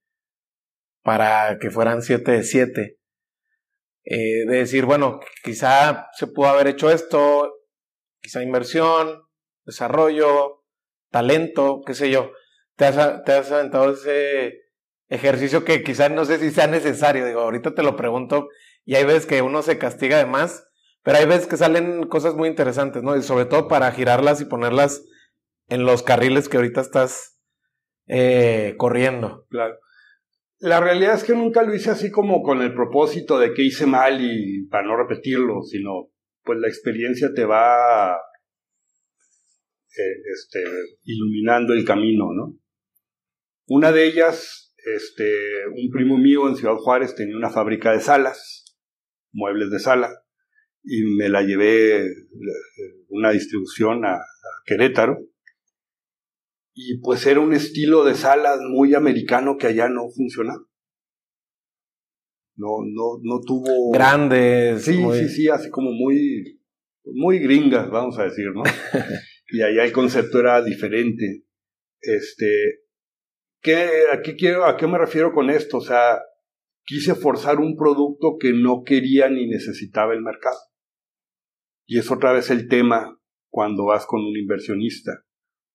para 1.03 1.59
que 1.59 1.69
fueran 1.69 2.01
siete 2.01 2.31
de 2.31 2.43
siete? 2.43 2.99
Eh, 4.05 4.45
de 4.45 4.57
decir, 4.57 4.85
bueno, 4.85 5.19
quizá 5.43 6.09
se 6.13 6.27
pudo 6.27 6.47
haber 6.47 6.67
hecho 6.67 6.91
esto, 6.91 7.51
quizá 8.21 8.43
inversión, 8.43 9.23
desarrollo, 9.65 10.63
talento, 11.09 11.81
qué 11.85 11.95
sé 11.95 12.11
yo. 12.11 12.31
Te 12.75 12.85
has, 12.85 13.23
te 13.23 13.31
has 13.33 13.51
aventado 13.51 13.91
ese 13.91 14.61
ejercicio 15.09 15.65
que 15.65 15.83
quizás 15.83 16.11
no 16.11 16.25
sé 16.25 16.37
si 16.37 16.51
sea 16.51 16.67
necesario. 16.67 17.25
Digo, 17.25 17.41
ahorita 17.41 17.73
te 17.73 17.83
lo 17.83 17.95
pregunto 17.95 18.47
y 18.85 18.95
hay 18.95 19.05
veces 19.05 19.25
que 19.25 19.41
uno 19.41 19.63
se 19.63 19.79
castiga 19.79 20.17
de 20.17 20.25
más, 20.25 20.67
pero 21.01 21.17
hay 21.17 21.25
veces 21.25 21.47
que 21.47 21.57
salen 21.57 22.07
cosas 22.07 22.35
muy 22.35 22.47
interesantes, 22.47 23.01
¿no? 23.01 23.15
Y 23.15 23.23
sobre 23.23 23.45
todo 23.45 23.67
para 23.67 23.91
girarlas 23.91 24.39
y 24.41 24.45
ponerlas 24.45 25.03
en 25.67 25.85
los 25.85 26.03
carriles 26.03 26.47
que 26.47 26.57
ahorita 26.57 26.81
estás 26.81 27.39
eh, 28.07 28.75
corriendo. 28.77 29.45
Claro. 29.49 29.79
La 30.59 30.79
realidad 30.79 31.15
es 31.15 31.23
que 31.23 31.33
nunca 31.33 31.63
lo 31.63 31.73
hice 31.75 31.91
así 31.91 32.09
como 32.09 32.41
con 32.41 32.61
el 32.61 32.73
propósito 32.73 33.37
de 33.37 33.53
que 33.53 33.63
hice 33.63 33.85
mal 33.85 34.19
y 34.21 34.65
para 34.67 34.87
no 34.87 34.95
repetirlo, 34.95 35.61
sino 35.63 36.11
pues 36.43 36.59
la 36.59 36.67
experiencia 36.67 37.33
te 37.33 37.45
va 37.45 38.13
eh, 39.97 40.15
este, 40.33 40.63
iluminando 41.03 41.73
el 41.73 41.83
camino, 41.83 42.33
¿no? 42.33 42.57
Una 43.67 43.91
de 43.91 44.05
ellas, 44.05 44.73
este, 44.95 45.67
un 45.67 45.89
primo 45.91 46.17
mío 46.17 46.47
en 46.47 46.55
Ciudad 46.55 46.75
Juárez 46.75 47.15
tenía 47.15 47.35
una 47.35 47.49
fábrica 47.49 47.91
de 47.91 47.99
salas, 47.99 48.77
muebles 49.31 49.71
de 49.71 49.79
sala, 49.79 50.11
y 50.83 51.03
me 51.17 51.29
la 51.29 51.41
llevé 51.41 52.07
una 53.09 53.31
distribución 53.31 54.05
a, 54.05 54.19
Querétaro. 54.65 55.19
Y 56.77 56.99
pues 56.99 57.25
era 57.25 57.39
un 57.39 57.53
estilo 57.53 58.03
de 58.03 58.15
salas 58.15 58.59
muy 58.69 58.95
americano 58.95 59.55
que 59.57 59.67
allá 59.67 59.87
no 59.87 60.09
funcionaba. 60.13 60.61
No, 62.57 62.67
no, 62.85 63.19
no 63.23 63.39
tuvo. 63.39 63.91
Grandes. 63.93 64.83
Sí, 64.83 65.01
sí, 65.13 65.29
sí, 65.29 65.47
así 65.47 65.69
como 65.69 65.91
muy, 65.91 66.61
muy 67.05 67.39
gringas, 67.39 67.89
vamos 67.89 68.19
a 68.19 68.25
decir, 68.25 68.47
¿no? 68.53 68.63
y 69.47 69.61
allá 69.61 69.85
el 69.85 69.93
concepto 69.93 70.41
era 70.41 70.61
diferente. 70.61 71.45
Este, 72.01 72.81
¿qué, 73.61 73.89
a, 74.11 74.21
qué 74.21 74.35
quiero, 74.35 74.65
¿A 74.65 74.75
qué 74.75 74.85
me 74.85 74.97
refiero 74.97 75.31
con 75.31 75.49
esto? 75.49 75.77
O 75.77 75.81
sea, 75.81 76.19
quise 76.83 77.15
forzar 77.15 77.59
un 77.59 77.77
producto 77.77 78.35
que 78.37 78.51
no 78.51 78.83
quería 78.83 79.29
ni 79.29 79.47
necesitaba 79.47 80.13
el 80.13 80.21
mercado. 80.21 80.59
Y 81.87 81.99
es 81.99 82.11
otra 82.11 82.33
vez 82.33 82.49
el 82.49 82.67
tema 82.67 83.17
cuando 83.49 83.85
vas 83.85 84.05
con 84.05 84.19
un 84.19 84.35
inversionista. 84.35 85.23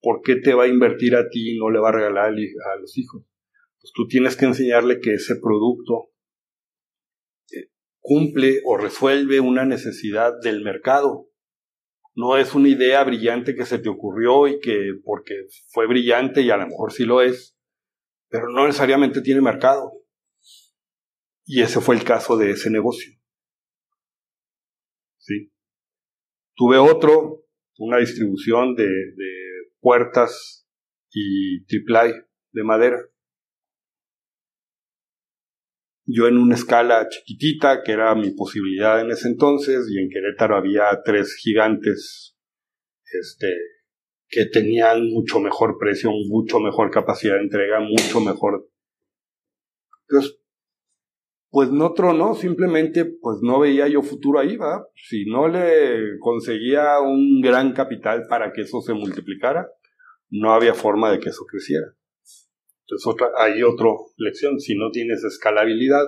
¿Por 0.01 0.23
qué 0.23 0.37
te 0.37 0.55
va 0.55 0.65
a 0.65 0.69
invertir 0.69 1.15
a 1.15 1.29
ti 1.29 1.55
y 1.55 1.59
no 1.59 1.71
le 1.71 1.79
va 1.79 1.91
a 1.91 1.93
regalar 1.93 2.27
a 2.27 2.81
los 2.81 2.97
hijos? 2.97 3.25
Pues 3.81 3.93
tú 3.95 4.07
tienes 4.07 4.37
que 4.37 4.47
enseñarle 4.47 5.01
que 5.01 5.15
ese 5.15 5.37
producto 5.37 6.11
eh, 7.53 7.71
cumple 7.99 8.61
o 8.65 8.77
resuelve 8.77 9.41
una 9.41 9.65
necesidad 9.65 10.33
del 10.43 10.63
mercado 10.63 11.31
no 12.15 12.37
es 12.37 12.55
una 12.55 12.69
idea 12.69 13.03
brillante 13.05 13.55
que 13.55 13.65
se 13.65 13.79
te 13.79 13.89
ocurrió 13.89 14.49
y 14.49 14.61
que 14.61 14.93
porque 15.05 15.47
fue 15.69 15.87
brillante 15.87 16.43
y 16.43 16.51
a 16.51 16.57
lo 16.57 16.67
mejor 16.67 16.93
sí 16.93 17.05
lo 17.05 17.23
es, 17.23 17.57
pero 18.29 18.49
no 18.49 18.67
necesariamente 18.67 19.23
tiene 19.23 19.41
mercado. 19.41 19.93
Y 21.45 21.63
ese 21.63 21.81
fue 21.81 21.97
el 21.97 22.05
caso 22.05 22.37
de 22.37 22.51
ese 22.51 22.71
negocio. 22.71 23.13
¿Sí? 25.19 25.51
Tuve 26.55 26.79
otro, 26.79 27.45
una 27.79 27.99
distribución 27.99 28.75
de, 28.75 28.85
de 28.85 29.60
puertas 29.81 30.67
y 31.11 31.65
triplay 31.65 32.13
de 32.53 32.65
madera 32.65 32.99
yo 36.13 36.27
en 36.27 36.39
una 36.39 36.55
escala 36.55 37.09
chiquitita, 37.09 37.83
que 37.83 37.93
era 37.93 38.15
mi 38.15 38.31
posibilidad 38.33 39.01
en 39.01 39.11
ese 39.11 39.29
entonces, 39.29 39.87
y 39.91 39.99
en 39.99 40.09
Querétaro 40.11 40.57
había 40.57 40.87
tres 41.05 41.37
gigantes 41.37 42.37
este, 43.21 43.47
que 44.29 44.47
tenían 44.47 45.09
mucho 45.09 45.41
mejor 45.41 45.77
precio, 45.79 46.11
mucho 46.29 46.59
mejor 46.59 46.91
capacidad 46.91 47.35
de 47.35 47.43
entrega, 47.43 47.81
mucho 47.81 48.21
mejor. 48.21 48.69
Entonces, 50.09 50.40
pues 51.51 51.71
no 51.71 51.93
tronó, 51.93 52.35
simplemente 52.35 53.05
pues 53.05 53.39
no 53.43 53.59
veía 53.59 53.89
yo 53.89 54.03
futuro 54.03 54.39
ahí, 54.39 54.57
¿va? 54.57 54.87
Si 54.95 55.25
no 55.27 55.49
le 55.49 56.19
conseguía 56.21 57.01
un 57.01 57.41
gran 57.41 57.73
capital 57.73 58.27
para 58.29 58.53
que 58.53 58.63
eso 58.63 58.81
se 58.81 58.95
multiplicara, 58.95 59.69
no 60.31 60.53
había 60.53 60.75
forma 60.75 61.11
de 61.11 61.19
que 61.19 61.31
eso 61.31 61.45
creciera. 61.51 61.87
Entonces 62.83 63.07
otra, 63.07 63.29
hay 63.37 63.63
otra 63.63 63.89
lección, 64.17 64.61
si 64.61 64.77
no 64.77 64.91
tienes 64.93 65.25
escalabilidad, 65.25 66.07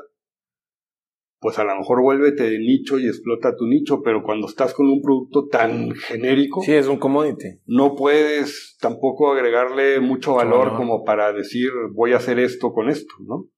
pues 1.41 1.59
a 1.59 1.65
lo 1.65 1.77
mejor 1.77 2.03
vuélvete 2.03 2.49
de 2.49 2.61
nicho 2.61 3.01
y 3.01 3.09
explota 3.09 3.57
tu 3.57 3.67
nicho, 3.67 4.01
pero 4.01 4.23
cuando 4.23 4.47
estás 4.47 4.73
con 4.75 4.87
un 4.87 5.03
producto 5.03 5.49
tan 5.49 5.91
genérico... 5.91 6.63
Sí, 6.63 6.73
es 6.73 6.87
un 6.87 6.99
commodity. 6.99 7.59
No 7.67 7.97
puedes 7.97 8.77
tampoco 8.81 9.33
agregarle 9.33 9.99
mucho 9.99 10.35
valor 10.35 10.77
como 10.77 11.03
para 11.03 11.33
decir 11.33 11.69
voy 11.95 12.13
a 12.13 12.19
hacer 12.19 12.39
esto 12.39 12.73
con 12.73 12.89
esto, 12.89 13.13
¿no? 13.27 13.49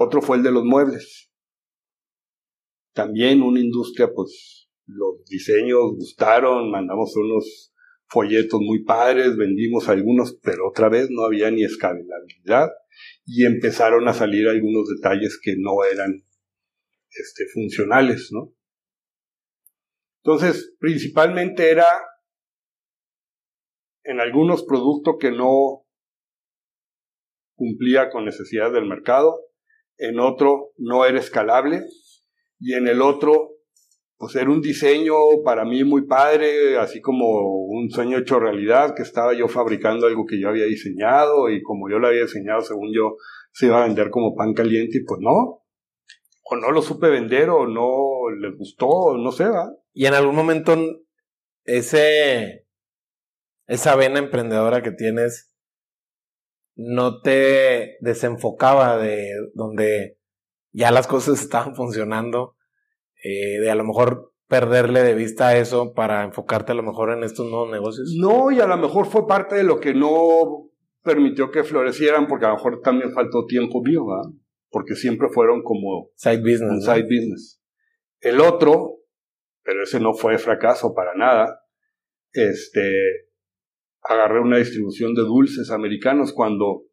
Otro 0.00 0.22
fue 0.22 0.36
el 0.36 0.44
de 0.44 0.52
los 0.52 0.64
muebles. 0.64 1.28
También 2.94 3.42
una 3.42 3.58
industria, 3.58 4.08
pues 4.14 4.68
los 4.86 5.24
diseños 5.24 5.96
gustaron, 5.96 6.70
mandamos 6.70 7.16
unos 7.16 7.74
folletos 8.06 8.60
muy 8.60 8.84
padres, 8.84 9.36
vendimos 9.36 9.88
algunos, 9.88 10.38
pero 10.40 10.68
otra 10.68 10.88
vez 10.88 11.08
no 11.10 11.24
había 11.24 11.50
ni 11.50 11.64
escalabilidad 11.64 12.70
y 13.26 13.44
empezaron 13.44 14.06
a 14.06 14.14
salir 14.14 14.46
algunos 14.46 14.88
detalles 14.88 15.38
que 15.42 15.56
no 15.58 15.82
eran 15.84 16.24
este, 17.10 17.46
funcionales, 17.52 18.30
¿no? 18.30 18.54
Entonces, 20.22 20.76
principalmente 20.78 21.70
era 21.70 21.88
en 24.04 24.20
algunos 24.20 24.64
productos 24.64 25.16
que 25.18 25.32
no 25.32 25.84
cumplía 27.56 28.10
con 28.10 28.24
necesidades 28.24 28.74
del 28.74 28.86
mercado, 28.86 29.47
en 29.98 30.18
otro 30.20 30.70
no 30.78 31.04
era 31.04 31.18
escalable 31.18 31.82
y 32.58 32.74
en 32.74 32.88
el 32.88 33.02
otro 33.02 33.58
pues 34.18 34.34
era 34.34 34.50
un 34.50 34.60
diseño 34.60 35.14
para 35.44 35.64
mí 35.64 35.84
muy 35.84 36.06
padre, 36.06 36.76
así 36.76 37.00
como 37.00 37.66
un 37.66 37.88
sueño 37.88 38.18
hecho 38.18 38.40
realidad, 38.40 38.94
que 38.96 39.02
estaba 39.02 39.32
yo 39.32 39.46
fabricando 39.46 40.08
algo 40.08 40.26
que 40.26 40.40
yo 40.40 40.48
había 40.48 40.64
diseñado 40.64 41.48
y 41.48 41.62
como 41.62 41.88
yo 41.88 42.00
lo 42.00 42.08
había 42.08 42.22
diseñado, 42.22 42.60
según 42.62 42.92
yo, 42.92 43.14
se 43.52 43.66
iba 43.66 43.80
a 43.80 43.86
vender 43.86 44.10
como 44.10 44.34
pan 44.34 44.54
caliente 44.54 44.98
y 44.98 45.04
pues 45.04 45.20
no. 45.20 45.62
O 46.50 46.56
no 46.56 46.72
lo 46.72 46.82
supe 46.82 47.10
vender 47.10 47.48
o 47.48 47.68
no 47.68 48.28
les 48.40 48.58
gustó, 48.58 49.16
no 49.16 49.30
sé, 49.30 49.44
va. 49.44 49.70
Y 49.92 50.06
en 50.06 50.14
algún 50.14 50.34
momento 50.34 50.76
ese, 51.64 52.66
esa 53.68 53.94
vena 53.94 54.18
emprendedora 54.18 54.82
que 54.82 54.90
tienes 54.90 55.54
no 56.78 57.20
te 57.20 57.96
desenfocaba 58.00 58.96
de 58.98 59.32
donde 59.52 60.16
ya 60.72 60.92
las 60.92 61.06
cosas 61.06 61.40
estaban 61.42 61.74
funcionando 61.74 62.56
eh, 63.22 63.58
de 63.60 63.70
a 63.70 63.74
lo 63.74 63.84
mejor 63.84 64.32
perderle 64.46 65.02
de 65.02 65.14
vista 65.14 65.56
eso 65.58 65.92
para 65.92 66.24
enfocarte 66.24 66.72
a 66.72 66.76
lo 66.76 66.82
mejor 66.82 67.10
en 67.10 67.24
estos 67.24 67.50
nuevos 67.50 67.70
negocios? 67.70 68.14
No, 68.18 68.50
y 68.50 68.60
a 68.60 68.66
lo 68.66 68.76
mejor 68.78 69.06
fue 69.06 69.26
parte 69.26 69.56
de 69.56 69.64
lo 69.64 69.78
que 69.80 69.92
no 69.92 70.70
permitió 71.02 71.50
que 71.50 71.64
florecieran, 71.64 72.26
porque 72.26 72.46
a 72.46 72.50
lo 72.50 72.54
mejor 72.54 72.80
también 72.80 73.12
faltó 73.12 73.44
tiempo 73.46 73.82
mío, 73.82 74.06
¿verdad? 74.06 74.30
Porque 74.70 74.94
siempre 74.94 75.28
fueron 75.28 75.62
como 75.62 76.10
side 76.14 76.38
business. 76.38 76.84
side 76.84 77.02
business. 77.02 77.60
El 78.20 78.40
otro, 78.40 79.00
pero 79.62 79.82
ese 79.82 80.00
no 80.00 80.14
fue 80.14 80.38
fracaso 80.38 80.94
para 80.94 81.14
nada, 81.14 81.60
este, 82.32 83.27
agarré 84.02 84.40
una 84.40 84.58
distribución 84.58 85.14
de 85.14 85.22
dulces 85.22 85.70
americanos 85.70 86.32
cuando 86.32 86.84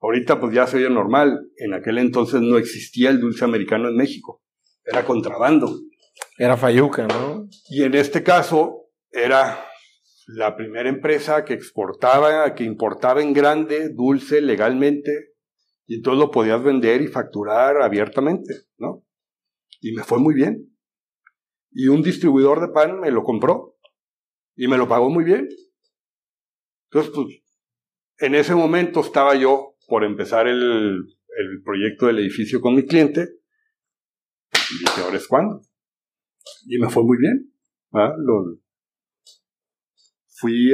ahorita 0.00 0.40
pues 0.40 0.54
ya 0.54 0.66
se 0.66 0.78
oye 0.78 0.90
normal, 0.90 1.48
en 1.56 1.74
aquel 1.74 1.98
entonces 1.98 2.40
no 2.40 2.58
existía 2.58 3.10
el 3.10 3.20
dulce 3.20 3.44
americano 3.44 3.88
en 3.88 3.96
México 3.96 4.44
era 4.84 5.04
contrabando. 5.04 5.80
Era 6.38 6.56
Fayuca, 6.56 7.06
¿no? 7.06 7.48
Y 7.68 7.82
en 7.82 7.94
este 7.94 8.22
caso 8.22 8.90
era 9.10 9.64
la 10.26 10.56
primera 10.56 10.88
empresa 10.88 11.44
que 11.44 11.54
exportaba, 11.54 12.54
que 12.54 12.64
importaba 12.64 13.22
en 13.22 13.32
grande 13.32 13.90
dulce 13.90 14.40
legalmente 14.40 15.34
y 15.86 15.96
entonces 15.96 16.20
lo 16.20 16.30
podías 16.30 16.62
vender 16.62 17.02
y 17.02 17.08
facturar 17.08 17.80
abiertamente, 17.82 18.54
¿no? 18.78 19.04
Y 19.80 19.92
me 19.92 20.02
fue 20.02 20.18
muy 20.18 20.34
bien. 20.34 20.70
Y 21.70 21.88
un 21.88 22.02
distribuidor 22.02 22.60
de 22.60 22.72
pan 22.72 23.00
me 23.00 23.10
lo 23.10 23.22
compró 23.22 23.76
y 24.56 24.68
me 24.68 24.78
lo 24.78 24.88
pagó 24.88 25.10
muy 25.10 25.24
bien. 25.24 25.48
Entonces, 26.94 27.12
pues, 27.12 27.42
en 28.18 28.36
ese 28.36 28.54
momento 28.54 29.00
estaba 29.00 29.34
yo 29.34 29.74
por 29.88 30.04
empezar 30.04 30.46
el, 30.46 31.00
el 31.36 31.62
proyecto 31.64 32.06
del 32.06 32.20
edificio 32.20 32.60
con 32.60 32.76
mi 32.76 32.86
cliente. 32.86 33.30
Y 34.52 35.00
ahora 35.00 35.16
es 35.16 35.26
cuando. 35.26 35.60
Y 36.68 36.78
me 36.78 36.88
fue 36.88 37.02
muy 37.02 37.18
bien. 37.18 37.52
Fui 40.36 40.72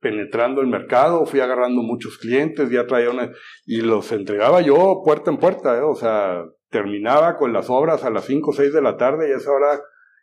penetrando 0.00 0.62
el 0.62 0.68
mercado, 0.68 1.26
fui 1.26 1.40
agarrando 1.40 1.82
muchos 1.82 2.16
clientes, 2.16 2.70
ya 2.70 2.86
traía 2.86 3.10
una, 3.10 3.32
y 3.66 3.82
los 3.82 4.12
entregaba 4.12 4.60
yo 4.62 5.02
puerta 5.04 5.30
en 5.30 5.38
puerta, 5.38 5.78
¿eh? 5.78 5.80
o 5.80 5.94
sea, 5.94 6.44
terminaba 6.68 7.36
con 7.36 7.54
las 7.54 7.70
obras 7.70 8.04
a 8.04 8.10
las 8.10 8.26
5 8.26 8.50
o 8.50 8.52
6 8.52 8.72
de 8.72 8.82
la 8.82 8.98
tarde 8.98 9.28
y 9.28 9.32
a 9.32 9.36
esa 9.36 9.50
hora 9.50 9.80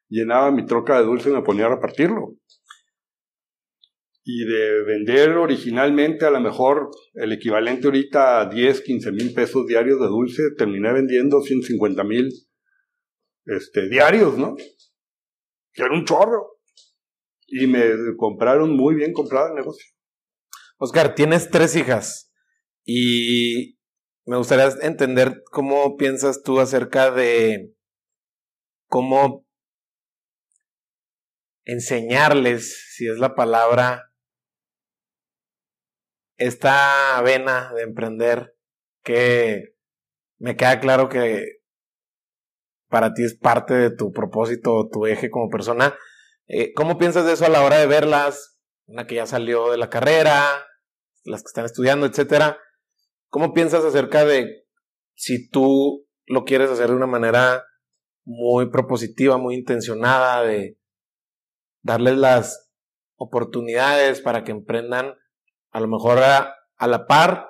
llenaba 0.07 0.51
mi 0.51 0.65
troca 0.65 0.99
de 0.99 1.05
dulce 1.05 1.29
y 1.29 1.33
me 1.33 1.41
ponía 1.41 1.65
a 1.65 1.69
repartirlo. 1.69 2.35
Y 4.23 4.45
de 4.45 4.83
vender 4.83 5.31
originalmente 5.31 6.25
a 6.25 6.29
lo 6.29 6.39
mejor 6.39 6.89
el 7.15 7.31
equivalente 7.31 7.87
ahorita 7.87 8.41
a 8.41 8.45
10, 8.49 8.81
15 8.81 9.11
mil 9.11 9.33
pesos 9.33 9.65
diarios 9.65 9.99
de 9.99 10.07
dulce, 10.07 10.43
terminé 10.57 10.93
vendiendo 10.93 11.41
150 11.41 12.03
mil 12.03 12.29
este, 13.45 13.89
diarios, 13.89 14.37
¿no? 14.37 14.55
Que 15.73 15.83
era 15.83 15.93
un 15.93 16.05
chorro 16.05 16.59
y 17.47 17.67
me 17.67 17.83
compraron 18.17 18.75
muy 18.75 18.95
bien 18.95 19.11
comprado 19.11 19.49
el 19.49 19.55
negocio. 19.55 19.85
Oscar, 20.77 21.15
tienes 21.15 21.49
tres 21.49 21.75
hijas 21.75 22.31
y 22.85 23.77
me 24.25 24.37
gustaría 24.37 24.69
entender 24.81 25.41
cómo 25.51 25.97
piensas 25.97 26.43
tú 26.43 26.59
acerca 26.59 27.11
de 27.11 27.73
cómo 28.87 29.45
enseñarles, 31.65 32.93
si 32.95 33.07
es 33.07 33.17
la 33.17 33.35
palabra, 33.35 34.10
esta 36.45 37.21
vena 37.21 37.71
de 37.73 37.83
emprender 37.83 38.55
que 39.03 39.75
me 40.39 40.55
queda 40.55 40.79
claro 40.79 41.09
que 41.09 41.45
para 42.89 43.13
ti 43.13 43.23
es 43.23 43.37
parte 43.37 43.73
de 43.73 43.95
tu 43.95 44.11
propósito, 44.11 44.89
tu 44.91 45.05
eje 45.05 45.29
como 45.29 45.49
persona, 45.49 45.95
eh, 46.53 46.73
¿Cómo 46.73 46.97
piensas 46.97 47.25
de 47.25 47.31
eso 47.31 47.45
a 47.45 47.49
la 47.49 47.63
hora 47.63 47.77
de 47.77 47.87
verlas? 47.87 48.59
Una 48.85 49.07
que 49.07 49.15
ya 49.15 49.25
salió 49.25 49.71
de 49.71 49.77
la 49.77 49.89
carrera, 49.89 50.43
las 51.23 51.43
que 51.43 51.47
están 51.47 51.63
estudiando, 51.63 52.05
etcétera. 52.05 52.59
¿Cómo 53.29 53.53
piensas 53.53 53.85
acerca 53.85 54.25
de 54.25 54.65
si 55.15 55.49
tú 55.49 56.05
lo 56.25 56.43
quieres 56.43 56.69
hacer 56.69 56.89
de 56.89 56.95
una 56.97 57.07
manera 57.07 57.63
muy 58.25 58.69
propositiva, 58.69 59.37
muy 59.37 59.55
intencionada, 59.55 60.43
de 60.43 60.77
darles 61.83 62.17
las 62.17 62.69
oportunidades 63.15 64.19
para 64.19 64.43
que 64.43 64.51
emprendan 64.51 65.15
a 65.71 65.79
lo 65.79 65.87
mejor 65.87 66.19
a, 66.19 66.55
la 66.87 67.07
par 67.07 67.49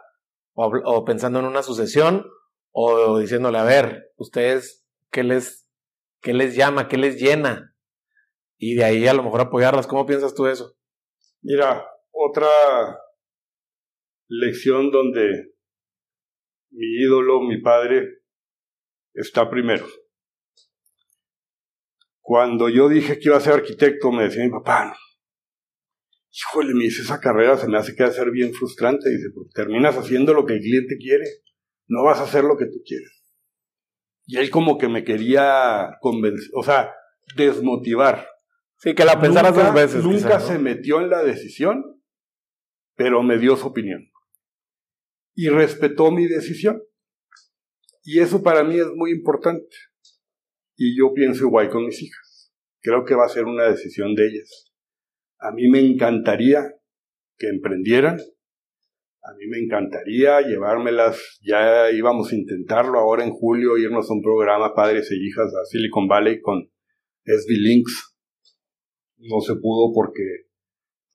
o, 0.53 1.05
pensando 1.05 1.39
en 1.39 1.45
una 1.45 1.63
sucesión 1.63 2.25
o 2.71 3.19
diciéndole, 3.19 3.57
a 3.57 3.63
ver, 3.63 4.11
ustedes, 4.17 4.85
¿qué 5.11 5.23
les, 5.23 5.67
qué 6.21 6.33
les 6.33 6.55
llama, 6.55 6.87
qué 6.87 6.97
les 6.97 7.19
llena? 7.19 7.71
y 8.63 8.75
de 8.75 8.83
ahí 8.83 9.07
a 9.07 9.13
lo 9.15 9.23
mejor 9.23 9.41
apoyarlas. 9.41 9.87
¿Cómo 9.87 10.05
piensas 10.05 10.35
tú 10.35 10.45
eso? 10.45 10.77
Mira, 11.41 11.83
otra 12.11 12.47
lección 14.27 14.91
donde 14.91 15.55
mi 16.69 16.85
ídolo, 17.03 17.41
mi 17.41 17.59
padre, 17.59 18.07
está 19.15 19.49
primero. 19.49 19.87
Cuando 22.21 22.69
yo 22.69 22.87
dije 22.87 23.17
que 23.17 23.29
iba 23.29 23.37
a 23.37 23.41
ser 23.41 23.53
arquitecto, 23.53 24.11
me 24.11 24.25
decía 24.25 24.43
mi 24.43 24.51
papá, 24.51 24.95
híjole, 26.31 26.73
me 26.73 26.85
dice, 26.85 27.01
esa 27.01 27.19
carrera 27.19 27.57
se 27.57 27.67
me 27.67 27.77
hace 27.77 27.95
que 27.95 28.03
va 28.03 28.09
a 28.09 28.13
ser 28.13 28.31
bien 28.31 28.53
frustrante. 28.53 29.09
Dice, 29.09 29.29
porque 29.33 29.51
terminas 29.53 29.97
haciendo 29.97 30.33
lo 30.33 30.45
que 30.45 30.53
el 30.53 30.61
cliente 30.61 30.97
quiere, 30.97 31.25
no 31.87 32.03
vas 32.03 32.19
a 32.19 32.23
hacer 32.23 32.43
lo 32.43 32.57
que 32.57 32.65
tú 32.65 32.81
quieres. 32.85 33.21
Y 34.25 34.37
él 34.37 34.49
como 34.49 34.77
que 34.77 34.87
me 34.87 35.03
quería 35.03 35.97
convencer, 35.99 36.49
o 36.55 36.63
sea, 36.63 36.93
desmotivar. 37.35 38.27
Sí, 38.77 38.95
que 38.95 39.05
la 39.05 39.19
pensaras 39.19 39.55
dos 39.55 39.73
veces. 39.73 40.03
Nunca 40.03 40.39
se 40.39 40.57
metió 40.57 41.01
en 41.01 41.09
la 41.09 41.23
decisión, 41.23 42.01
pero 42.95 43.21
me 43.23 43.37
dio 43.37 43.55
su 43.55 43.67
opinión. 43.67 44.09
Y 45.35 45.49
respetó 45.49 46.11
mi 46.11 46.27
decisión. 46.27 46.81
Y 48.03 48.19
eso 48.19 48.41
para 48.41 48.63
mí 48.63 48.79
es 48.79 48.87
muy 48.95 49.11
importante. 49.11 49.75
Y 50.75 50.97
yo 50.97 51.13
pienso 51.13 51.43
igual 51.45 51.69
con 51.69 51.85
mis 51.85 52.01
hijas. 52.01 52.51
Creo 52.81 53.05
que 53.05 53.13
va 53.13 53.25
a 53.25 53.29
ser 53.29 53.45
una 53.45 53.65
decisión 53.65 54.15
de 54.15 54.27
ellas. 54.27 54.70
A 55.41 55.51
mí 55.51 55.67
me 55.67 55.79
encantaría 55.79 56.61
que 57.37 57.49
emprendieran. 57.49 58.19
A 59.23 59.33
mí 59.37 59.47
me 59.47 59.59
encantaría 59.59 60.41
llevármelas. 60.41 61.39
Ya 61.41 61.91
íbamos 61.91 62.31
a 62.31 62.35
intentarlo 62.35 62.99
ahora 62.99 63.23
en 63.23 63.31
julio, 63.31 63.77
irnos 63.77 64.09
a 64.09 64.13
un 64.13 64.21
programa 64.21 64.73
Padres 64.73 65.11
e 65.11 65.15
Hijas 65.17 65.53
a 65.53 65.65
Silicon 65.65 66.07
Valley 66.07 66.39
con 66.41 66.71
SB 67.25 67.49
Links 67.57 68.11
no 69.21 69.39
se 69.41 69.55
pudo 69.55 69.93
porque 69.93 70.23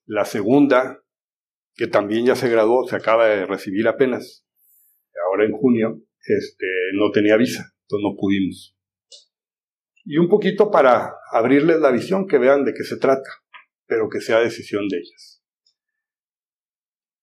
la 0.07 0.25
segunda, 0.25 1.03
que 1.75 1.87
también 1.87 2.27
ya 2.27 2.37
se 2.37 2.49
graduó, 2.49 2.87
se 2.87 2.97
acaba 2.97 3.27
de 3.27 3.47
recibir 3.47 3.89
apenas, 3.89 4.47
ahora 5.29 5.45
en 5.45 5.53
junio, 5.53 6.03
este, 6.21 6.67
no 6.95 7.11
tenía 7.11 7.37
visa, 7.37 7.75
entonces 7.83 8.05
no 8.05 8.17
pudimos. 8.17 8.77
Y 10.05 10.19
un 10.19 10.29
poquito 10.29 10.71
para 10.71 11.15
abrirles 11.33 11.81
la 11.81 11.91
visión, 11.91 12.29
que 12.29 12.39
vean 12.39 12.65
de 12.65 12.75
qué 12.75 12.85
se 12.85 12.97
trata, 12.97 13.29
pero 13.87 14.09
que 14.11 14.21
sea 14.21 14.41
decisión 14.41 14.89
de 14.89 14.99
ellas. 14.99 15.43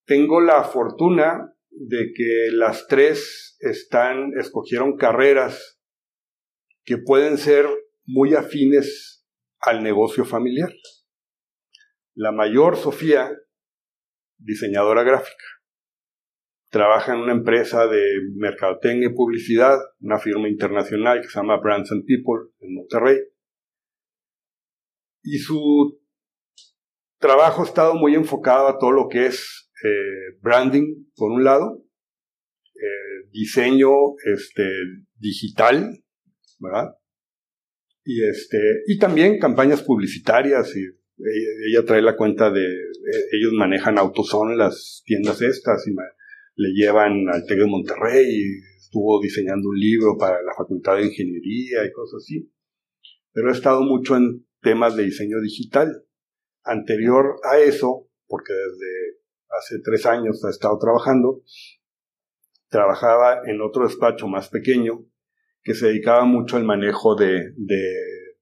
Tengo 0.06 0.42
la 0.42 0.64
fortuna 0.64 1.54
de 1.70 2.12
que 2.16 2.50
las 2.52 2.88
tres 2.88 3.58
están, 3.60 4.32
escogieron 4.38 4.98
carreras 4.98 5.80
que 6.84 6.98
pueden 6.98 7.38
ser 7.38 7.66
muy 8.06 8.36
afines 8.36 9.26
al 9.60 9.84
negocio 9.84 10.26
familiar. 10.26 10.72
La 12.16 12.32
mayor, 12.32 12.76
Sofía, 12.76 13.32
diseñadora 14.38 15.04
gráfica. 15.04 15.46
Trabaja 16.70 17.14
en 17.14 17.22
una 17.22 17.34
empresa 17.34 17.88
de 17.88 18.04
mercadotecnia 18.36 19.10
y 19.10 19.14
publicidad, 19.14 19.78
una 20.00 20.20
firma 20.20 20.50
internacional 20.50 21.22
que 21.22 21.28
se 21.28 21.40
llama 21.40 21.60
Brands 21.60 21.92
and 21.92 22.06
People 22.06 22.52
en 22.60 22.76
Monterrey. 22.76 23.18
Y 25.24 25.38
su 25.38 26.03
trabajo 27.24 27.62
ha 27.62 27.66
estado 27.66 27.96
muy 27.96 28.16
enfocado 28.16 28.68
a 28.68 28.78
todo 28.78 28.92
lo 28.92 29.08
que 29.08 29.28
es 29.28 29.70
eh, 29.84 30.38
branding, 30.42 31.06
por 31.16 31.32
un 31.32 31.46
lado, 31.46 31.82
eh, 32.76 33.30
diseño 33.32 33.90
este, 34.36 34.70
digital, 35.18 36.04
y 38.06 38.24
este 38.24 38.58
y 38.88 38.98
también 39.00 39.40
campañas 39.40 39.82
publicitarias 39.82 40.76
y 40.76 40.82
ella, 41.70 41.86
trae 41.86 42.02
la 42.02 42.16
cuenta 42.16 42.50
de 42.52 42.64
e, 42.64 43.38
ellos 43.38 43.54
manejan 43.54 43.98
Autoson 43.98 44.58
las 44.58 45.04
tiendas 45.06 45.42
estas 45.42 45.86
y 45.88 45.92
le 46.56 46.70
llevan 46.74 47.28
al 47.30 47.46
TEC 47.46 47.60
de 47.60 47.66
Monterrey 47.66 48.26
estuvo 48.78 49.22
diseñando 49.22 49.70
un 49.70 49.78
libro 49.78 50.18
para 50.18 50.42
la 50.42 50.54
Facultad 50.58 50.98
de 50.98 51.06
Ingeniería 51.06 51.86
y 51.86 51.92
cosas 51.92 52.22
así. 52.24 52.50
Pero 53.32 53.50
he 53.50 53.54
estado 53.54 53.82
mucho 53.82 54.16
en 54.16 54.46
temas 54.62 54.96
de 54.96 55.04
diseño 55.04 55.42
digital 55.42 56.06
anterior 56.64 57.40
a 57.44 57.58
eso 57.60 58.08
porque 58.28 58.54
desde 58.54 59.20
hace 59.50 59.80
tres 59.84 60.06
años 60.06 60.44
ha 60.44 60.50
estado 60.50 60.78
trabajando 60.80 61.44
trabajaba 62.74 63.42
en 63.46 63.62
otro 63.62 63.86
despacho 63.86 64.28
más 64.28 64.50
pequeño 64.50 65.06
que 65.62 65.76
se 65.76 65.88
dedicaba 65.88 66.26
mucho 66.26 66.58
al 66.58 66.66
manejo 66.66 67.16
de, 67.16 67.54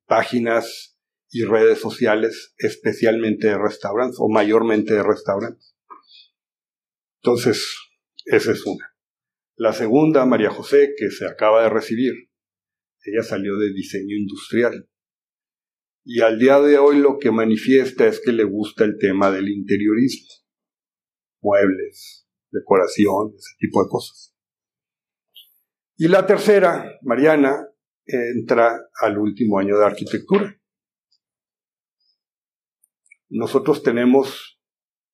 páginas 0.07 0.97
y 1.29 1.45
redes 1.45 1.79
sociales, 1.79 2.53
especialmente 2.57 3.47
de 3.47 3.57
restaurantes 3.57 4.17
o 4.19 4.27
mayormente 4.27 4.93
de 4.93 5.03
restaurantes. 5.03 5.75
Entonces, 7.21 7.65
esa 8.25 8.51
es 8.51 8.65
una. 8.65 8.93
La 9.55 9.71
segunda, 9.71 10.25
María 10.25 10.49
José, 10.49 10.93
que 10.97 11.11
se 11.11 11.25
acaba 11.25 11.63
de 11.63 11.69
recibir, 11.69 12.13
ella 13.03 13.23
salió 13.23 13.57
de 13.57 13.71
diseño 13.71 14.17
industrial. 14.17 14.89
Y 16.03 16.21
al 16.21 16.39
día 16.39 16.59
de 16.59 16.77
hoy 16.77 16.99
lo 16.99 17.19
que 17.19 17.31
manifiesta 17.31 18.07
es 18.07 18.19
que 18.23 18.31
le 18.31 18.43
gusta 18.43 18.83
el 18.83 18.97
tema 18.97 19.31
del 19.31 19.49
interiorismo, 19.49 20.27
muebles, 21.41 22.27
decoración, 22.51 23.33
ese 23.37 23.55
tipo 23.59 23.83
de 23.83 23.89
cosas. 23.89 24.35
Y 25.97 26.07
la 26.07 26.25
tercera, 26.25 26.97
Mariana, 27.03 27.67
entra 28.05 28.75
al 29.01 29.17
último 29.19 29.59
año 29.59 29.77
de 29.77 29.85
arquitectura. 29.85 30.59
Nosotros 33.29 33.83
tenemos 33.83 34.59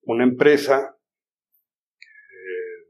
una 0.04 0.24
empresa, 0.24 0.98
eh, 2.00 2.90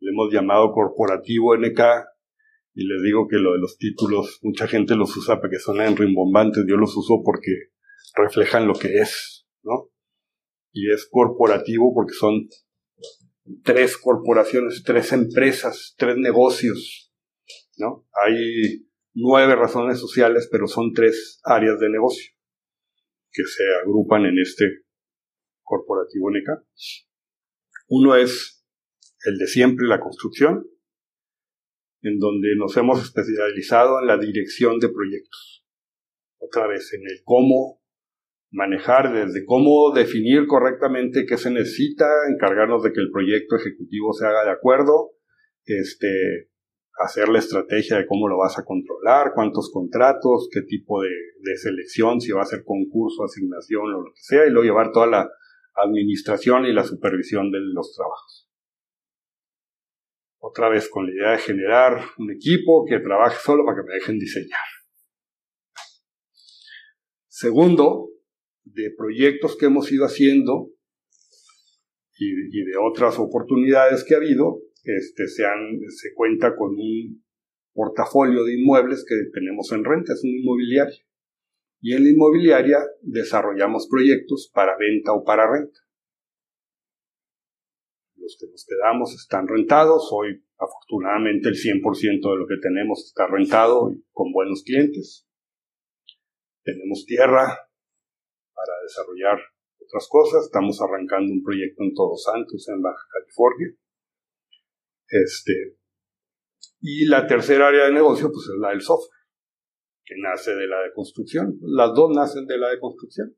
le 0.00 0.10
hemos 0.10 0.32
llamado 0.32 0.72
Corporativo 0.72 1.56
NK, 1.56 1.80
y 2.74 2.86
les 2.86 3.02
digo 3.02 3.28
que 3.28 3.38
lo 3.38 3.52
de 3.52 3.60
los 3.60 3.78
títulos, 3.78 4.40
mucha 4.42 4.66
gente 4.66 4.96
los 4.96 5.16
usa 5.16 5.36
para 5.36 5.50
que 5.50 5.58
suenen 5.58 5.96
rimbombantes, 5.96 6.64
yo 6.68 6.76
los 6.76 6.96
uso 6.96 7.22
porque 7.24 7.70
reflejan 8.16 8.66
lo 8.66 8.74
que 8.74 8.96
es, 8.96 9.46
¿no? 9.62 9.90
Y 10.72 10.90
es 10.90 11.08
corporativo 11.08 11.94
porque 11.94 12.14
son 12.14 12.48
tres 13.62 13.96
corporaciones, 13.96 14.82
tres 14.84 15.12
empresas, 15.12 15.94
tres 15.96 16.16
negocios, 16.16 17.12
¿no? 17.76 18.06
Hay 18.24 18.88
nueve 19.14 19.54
razones 19.54 20.00
sociales, 20.00 20.48
pero 20.50 20.66
son 20.66 20.92
tres 20.92 21.40
áreas 21.44 21.78
de 21.78 21.90
negocio 21.90 22.32
que 23.30 23.44
se 23.44 23.62
agrupan 23.82 24.24
en 24.26 24.38
este 24.40 24.64
corporativo 25.62 26.30
NECA. 26.30 26.64
Uno 27.88 28.16
es 28.16 28.64
el 29.24 29.38
de 29.38 29.46
siempre, 29.46 29.86
la 29.86 30.00
construcción, 30.00 30.66
en 32.04 32.18
donde 32.18 32.54
nos 32.56 32.76
hemos 32.76 33.02
especializado 33.02 34.00
en 34.00 34.06
la 34.06 34.18
dirección 34.18 34.78
de 34.78 34.90
proyectos. 34.90 35.64
Otra 36.38 36.66
vez, 36.66 36.92
en 36.92 37.00
el 37.02 37.22
cómo 37.24 37.82
manejar, 38.50 39.12
desde 39.12 39.44
cómo 39.44 39.92
definir 39.92 40.46
correctamente 40.46 41.24
qué 41.26 41.36
se 41.38 41.50
necesita, 41.50 42.06
encargarnos 42.30 42.82
de 42.82 42.92
que 42.92 43.00
el 43.00 43.10
proyecto 43.10 43.56
ejecutivo 43.56 44.12
se 44.12 44.26
haga 44.26 44.44
de 44.44 44.50
acuerdo, 44.50 45.12
este, 45.64 46.50
hacer 47.02 47.28
la 47.30 47.38
estrategia 47.38 47.96
de 47.96 48.06
cómo 48.06 48.28
lo 48.28 48.38
vas 48.38 48.58
a 48.58 48.64
controlar, 48.64 49.32
cuántos 49.34 49.70
contratos, 49.72 50.48
qué 50.52 50.60
tipo 50.62 51.02
de, 51.02 51.10
selección, 51.56 52.20
si 52.20 52.32
va 52.32 52.42
a 52.42 52.46
ser 52.46 52.64
concurso, 52.64 53.24
asignación 53.24 53.82
o 53.82 54.02
lo 54.02 54.12
que 54.12 54.20
sea, 54.20 54.46
y 54.46 54.50
luego 54.50 54.64
llevar 54.64 54.92
toda 54.92 55.06
la 55.06 55.30
administración 55.74 56.66
y 56.66 56.72
la 56.72 56.84
supervisión 56.84 57.50
de 57.50 57.58
los 57.60 57.94
trabajos. 57.94 58.43
Otra 60.46 60.68
vez 60.68 60.90
con 60.90 61.06
la 61.06 61.12
idea 61.14 61.30
de 61.30 61.38
generar 61.38 62.04
un 62.18 62.30
equipo 62.30 62.84
que 62.84 62.98
trabaje 62.98 63.38
solo 63.42 63.64
para 63.64 63.78
que 63.78 63.88
me 63.88 63.94
dejen 63.94 64.18
diseñar. 64.18 64.60
Segundo, 67.28 68.10
de 68.62 68.92
proyectos 68.94 69.56
que 69.56 69.64
hemos 69.64 69.90
ido 69.90 70.04
haciendo 70.04 70.68
y, 72.18 72.62
de 72.62 72.76
otras 72.76 73.18
oportunidades 73.18 74.04
que 74.04 74.12
ha 74.12 74.18
habido, 74.18 74.60
este, 74.82 75.28
se, 75.28 75.44
se 75.44 76.14
cuenta 76.14 76.54
con 76.54 76.72
un 76.72 77.24
portafolio 77.72 78.44
de 78.44 78.60
inmuebles 78.60 79.06
que 79.08 79.14
tenemos 79.32 79.72
en 79.72 79.82
renta, 79.82 80.12
es 80.12 80.22
una 80.24 80.38
inmobiliaria. 80.38 81.06
Y 81.80 81.94
en 81.94 82.04
la 82.04 82.10
inmobiliaria 82.10 82.80
desarrollamos 83.00 83.88
proyectos 83.90 84.50
para 84.52 84.76
venta 84.76 85.14
o 85.14 85.24
para 85.24 85.50
renta. 85.50 85.83
Los 88.24 88.38
que 88.40 88.46
nos 88.50 88.64
quedamos 88.64 89.12
están 89.12 89.46
rentados, 89.46 90.08
hoy 90.10 90.42
afortunadamente 90.56 91.50
el 91.50 91.56
100% 91.56 91.82
de 92.32 92.38
lo 92.38 92.46
que 92.48 92.56
tenemos 92.62 93.04
está 93.04 93.26
rentado 93.26 93.92
y 93.92 94.02
con 94.12 94.32
buenos 94.32 94.62
clientes. 94.64 95.28
Tenemos 96.62 97.04
tierra, 97.04 97.68
para 98.54 98.72
desarrollar 98.82 99.38
otras 99.78 100.08
cosas. 100.08 100.46
Estamos 100.46 100.80
arrancando 100.80 101.34
un 101.34 101.42
proyecto 101.42 101.82
en 101.82 101.92
Todos 101.92 102.22
Santos, 102.24 102.66
en 102.70 102.80
Baja 102.80 103.04
California. 103.12 103.76
Este, 105.06 105.76
y 106.80 107.04
la 107.04 107.26
tercera 107.26 107.68
área 107.68 107.84
de 107.84 107.92
negocio, 107.92 108.30
pues 108.32 108.46
es 108.46 108.58
la 108.58 108.70
del 108.70 108.80
software, 108.80 109.20
que 110.02 110.14
nace 110.16 110.54
de 110.54 110.66
la 110.66 110.80
de 110.80 110.94
construcción. 110.94 111.58
Las 111.60 111.92
dos 111.94 112.10
nacen 112.16 112.46
de 112.46 112.56
la 112.56 112.70
de 112.70 112.80
construcción. 112.80 113.36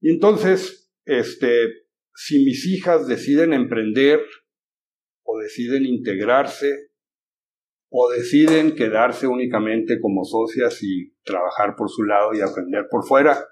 Y 0.00 0.12
entonces, 0.12 0.90
este, 1.04 1.83
si 2.14 2.44
mis 2.44 2.66
hijas 2.66 3.06
deciden 3.06 3.52
emprender 3.52 4.20
o 5.24 5.38
deciden 5.38 5.84
integrarse 5.84 6.90
o 7.90 8.10
deciden 8.10 8.74
quedarse 8.74 9.26
únicamente 9.26 10.00
como 10.00 10.24
socias 10.24 10.82
y 10.82 11.14
trabajar 11.24 11.74
por 11.76 11.88
su 11.90 12.02
lado 12.04 12.34
y 12.34 12.40
aprender 12.40 12.86
por 12.90 13.04
fuera, 13.04 13.46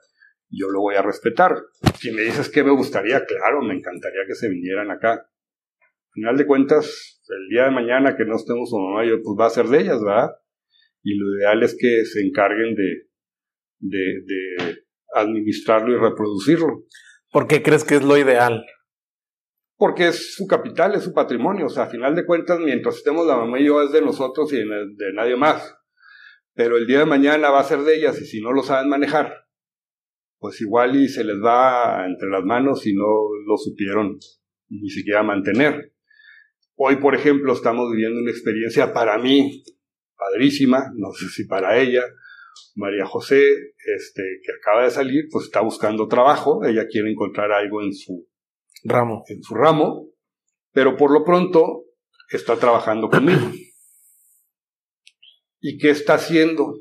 yo 0.48 0.68
lo 0.68 0.80
voy 0.80 0.96
a 0.96 1.02
respetar. 1.02 1.56
Si 1.98 2.10
me 2.12 2.22
dices 2.22 2.48
que 2.48 2.64
me 2.64 2.72
gustaría, 2.72 3.24
claro, 3.24 3.62
me 3.62 3.74
encantaría 3.74 4.22
que 4.26 4.34
se 4.34 4.48
vinieran 4.48 4.90
acá. 4.90 5.12
Al 5.12 6.12
final 6.14 6.36
de 6.36 6.46
cuentas, 6.46 7.22
el 7.28 7.48
día 7.48 7.64
de 7.64 7.70
mañana 7.70 8.16
que 8.16 8.24
no 8.24 8.36
estemos 8.36 8.68
su 8.68 8.78
mamá, 8.78 9.06
yo, 9.06 9.22
pues 9.22 9.36
va 9.38 9.46
a 9.46 9.50
ser 9.50 9.66
de 9.66 9.80
ellas, 9.80 10.02
¿verdad? 10.02 10.30
Y 11.02 11.16
lo 11.16 11.36
ideal 11.36 11.62
es 11.62 11.76
que 11.78 12.04
se 12.04 12.20
encarguen 12.20 12.74
de, 12.74 13.08
de, 13.78 14.22
de 14.26 14.84
administrarlo 15.14 15.92
y 15.92 15.98
reproducirlo. 15.98 16.84
¿Por 17.32 17.48
qué 17.48 17.62
crees 17.62 17.82
que 17.82 17.94
es 17.94 18.02
lo 18.02 18.18
ideal? 18.18 18.66
Porque 19.78 20.08
es 20.08 20.34
su 20.34 20.46
capital, 20.46 20.94
es 20.94 21.02
su 21.02 21.14
patrimonio. 21.14 21.66
O 21.66 21.70
sea, 21.70 21.84
a 21.84 21.90
final 21.90 22.14
de 22.14 22.26
cuentas, 22.26 22.60
mientras 22.60 22.96
estemos 22.96 23.26
la 23.26 23.36
mamá 23.36 23.58
y 23.58 23.64
yo, 23.64 23.82
es 23.82 23.90
de 23.90 24.02
nosotros 24.02 24.52
y 24.52 24.58
de 24.58 25.12
nadie 25.14 25.34
más. 25.34 25.74
Pero 26.54 26.76
el 26.76 26.86
día 26.86 26.98
de 26.98 27.06
mañana 27.06 27.50
va 27.50 27.60
a 27.60 27.64
ser 27.64 27.80
de 27.80 27.96
ellas 27.96 28.20
y 28.20 28.26
si 28.26 28.42
no 28.42 28.52
lo 28.52 28.62
saben 28.62 28.90
manejar, 28.90 29.46
pues 30.38 30.60
igual 30.60 30.94
y 30.94 31.08
se 31.08 31.24
les 31.24 31.36
va 31.36 32.04
entre 32.06 32.28
las 32.28 32.44
manos 32.44 32.86
y 32.86 32.94
no 32.94 33.06
lo 33.46 33.56
supieron 33.56 34.18
ni 34.68 34.90
siquiera 34.90 35.22
mantener. 35.22 35.94
Hoy, 36.74 36.96
por 36.96 37.14
ejemplo, 37.14 37.54
estamos 37.54 37.90
viviendo 37.90 38.20
una 38.20 38.30
experiencia 38.30 38.92
para 38.92 39.16
mí 39.16 39.64
padrísima, 40.16 40.92
no 40.96 41.12
sé 41.12 41.28
si 41.28 41.46
para 41.46 41.78
ella, 41.78 42.02
María 42.74 43.06
José, 43.06 43.42
este, 43.96 44.22
que 44.44 44.52
acaba 44.60 44.84
de 44.84 44.90
salir, 44.90 45.24
pues 45.30 45.46
está 45.46 45.60
buscando 45.60 46.08
trabajo, 46.08 46.64
ella 46.64 46.86
quiere 46.88 47.10
encontrar 47.10 47.52
algo 47.52 47.82
en 47.82 47.92
su 47.92 48.28
ramo, 48.84 49.24
en 49.28 49.42
su 49.42 49.54
ramo, 49.54 50.08
pero 50.72 50.96
por 50.96 51.12
lo 51.12 51.24
pronto 51.24 51.84
está 52.30 52.56
trabajando 52.56 53.08
conmigo. 53.10 53.50
¿Y 55.60 55.78
qué 55.78 55.90
está 55.90 56.14
haciendo? 56.14 56.74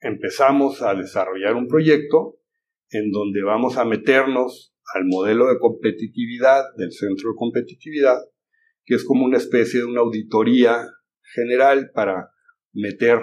Empezamos 0.00 0.82
a 0.82 0.94
desarrollar 0.94 1.54
un 1.54 1.66
proyecto 1.66 2.38
en 2.90 3.10
donde 3.10 3.42
vamos 3.42 3.76
a 3.76 3.84
meternos 3.84 4.74
al 4.94 5.04
modelo 5.04 5.48
de 5.48 5.58
competitividad 5.58 6.64
del 6.76 6.92
centro 6.92 7.30
de 7.30 7.36
competitividad, 7.36 8.18
que 8.84 8.94
es 8.94 9.04
como 9.04 9.24
una 9.24 9.36
especie 9.36 9.80
de 9.80 9.86
una 9.86 10.00
auditoría 10.00 10.86
general 11.34 11.90
para 11.92 12.30
meter 12.72 13.20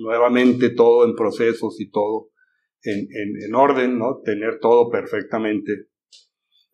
nuevamente 0.00 0.70
todo 0.70 1.04
en 1.04 1.14
procesos 1.14 1.80
y 1.80 1.90
todo 1.90 2.30
en, 2.82 3.06
en, 3.44 3.54
orden, 3.54 3.98
¿no? 3.98 4.20
Tener 4.24 4.58
todo 4.58 4.90
perfectamente. 4.90 5.88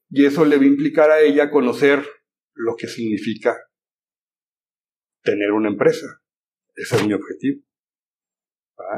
Y 0.08 0.24
eso 0.24 0.44
le 0.44 0.56
va 0.56 0.62
a 0.62 0.66
implicar 0.66 1.10
a 1.10 1.20
ella 1.20 1.50
conocer 1.50 2.06
lo 2.54 2.76
que 2.76 2.86
significa 2.86 3.56
tener 5.22 5.50
una 5.50 5.68
empresa. 5.68 6.06
Ese 6.74 6.96
es 6.96 7.06
mi 7.06 7.12
objetivo. 7.12 7.62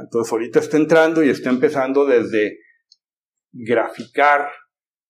Entonces 0.03 0.33
ahorita 0.33 0.59
está 0.59 0.77
entrando 0.77 1.25
y 1.25 1.31
está 1.31 1.51
empezando 1.51 2.05
desde 2.05 2.59
graficar, 3.53 4.51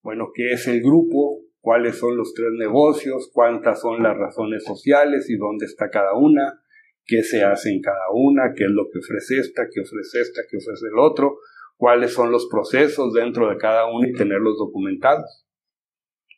bueno, 0.03 0.28
qué 0.32 0.53
es 0.53 0.69
el 0.69 0.81
grupo, 0.81 1.40
cuáles 1.61 1.97
son 1.97 2.16
los 2.16 2.32
tres 2.35 2.51
negocios, 2.57 3.31
cuántas 3.32 3.81
son 3.81 4.03
las 4.03 4.16
razones 4.16 4.62
sociales 4.65 5.28
y 5.28 5.36
dónde 5.36 5.66
está 5.66 5.90
cada 5.90 6.15
una, 6.15 6.62
qué 7.09 7.22
se 7.22 7.43
hace 7.43 7.70
en 7.70 7.80
cada 7.80 8.10
una, 8.12 8.52
qué 8.55 8.64
es 8.64 8.70
lo 8.70 8.89
que 8.93 8.98
ofrece 8.98 9.39
esta, 9.39 9.66
qué 9.72 9.80
ofrece 9.80 10.20
esta, 10.20 10.43
qué 10.48 10.59
ofrece 10.59 10.86
el 10.93 10.98
otro, 10.98 11.39
cuáles 11.76 12.12
son 12.12 12.30
los 12.30 12.47
procesos 12.48 13.14
dentro 13.14 13.48
de 13.48 13.56
cada 13.56 13.90
una 13.90 14.09
y 14.09 14.12
tenerlos 14.12 14.59
documentados. 14.59 15.47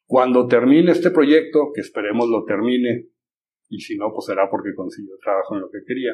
Cuando 0.07 0.47
termine 0.47 0.93
este 0.93 1.11
proyecto, 1.11 1.73
que 1.75 1.81
esperemos 1.81 2.29
lo 2.29 2.45
termine, 2.45 3.09
y 3.69 3.81
si 3.81 3.97
no, 3.97 4.13
pues 4.13 4.27
será 4.27 4.49
porque 4.49 4.75
consiguió 4.75 5.17
trabajo 5.21 5.57
en 5.57 5.63
lo 5.63 5.71
que 5.71 5.81
quería, 5.85 6.13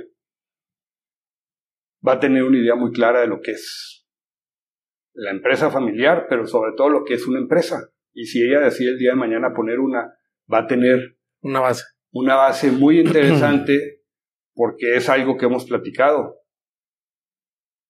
va 2.07 2.15
a 2.15 2.21
tener 2.21 2.43
una 2.43 2.59
idea 2.59 2.75
muy 2.75 2.93
clara 2.93 3.21
de 3.21 3.27
lo 3.27 3.41
que 3.41 3.53
es 3.53 4.07
la 5.13 5.31
empresa 5.31 5.71
familiar, 5.71 6.27
pero 6.29 6.47
sobre 6.47 6.73
todo 6.77 6.89
lo 6.89 7.05
que 7.05 7.15
es 7.15 7.27
una 7.27 7.39
empresa. 7.39 7.91
Y 8.15 8.27
si 8.27 8.43
ella 8.43 8.61
decide 8.61 8.91
el 8.91 8.99
día 8.99 9.11
de 9.11 9.17
mañana 9.17 9.53
poner 9.55 9.81
una, 9.81 10.15
va 10.53 10.61
a 10.61 10.67
tener 10.67 11.19
una 11.41 11.61
base. 11.61 11.85
Una 12.13 12.37
base 12.37 12.71
muy 12.71 13.01
interesante 13.01 13.96
porque 14.57 14.97
es 14.97 15.09
algo 15.11 15.37
que 15.37 15.45
hemos 15.45 15.67
platicado. 15.67 16.41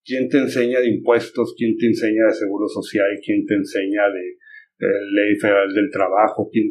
¿Quién 0.05 0.29
te 0.29 0.39
enseña 0.39 0.81
de 0.81 0.89
impuestos? 0.89 1.55
¿Quién 1.57 1.77
te 1.79 1.87
enseña 1.87 2.27
de 2.27 2.35
seguro 2.35 2.69
social? 2.69 3.07
¿Quién 3.25 3.47
te 3.47 3.55
enseña 3.55 4.03
de, 4.09 4.87
ley 5.13 5.37
federal 5.41 5.73
del 5.73 5.91
trabajo? 5.91 6.49
¿Quién 6.53 6.69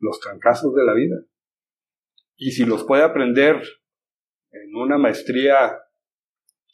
Los 0.00 0.20
trancazos 0.20 0.74
de 0.74 0.84
la 0.84 0.94
vida. 0.94 1.16
Y 2.36 2.50
si 2.50 2.64
los 2.64 2.84
puede 2.84 3.04
aprender 3.04 3.62
en 4.50 4.74
una 4.74 4.98
maestría 4.98 5.78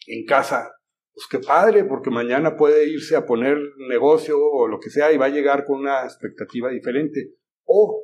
en 0.06 0.24
casa, 0.24 0.70
pues 1.12 1.26
qué 1.30 1.38
padre, 1.46 1.84
porque 1.84 2.10
mañana 2.10 2.56
puede 2.56 2.88
irse 2.88 3.16
a 3.16 3.26
poner 3.26 3.58
negocio 3.88 4.38
o 4.38 4.66
lo 4.66 4.78
que 4.80 4.90
sea 4.90 5.12
y 5.12 5.18
va 5.18 5.26
a 5.26 5.30
llegar 5.30 5.64
con 5.64 5.80
una 5.80 6.04
expectativa 6.04 6.70
diferente. 6.70 7.34
O 7.64 8.02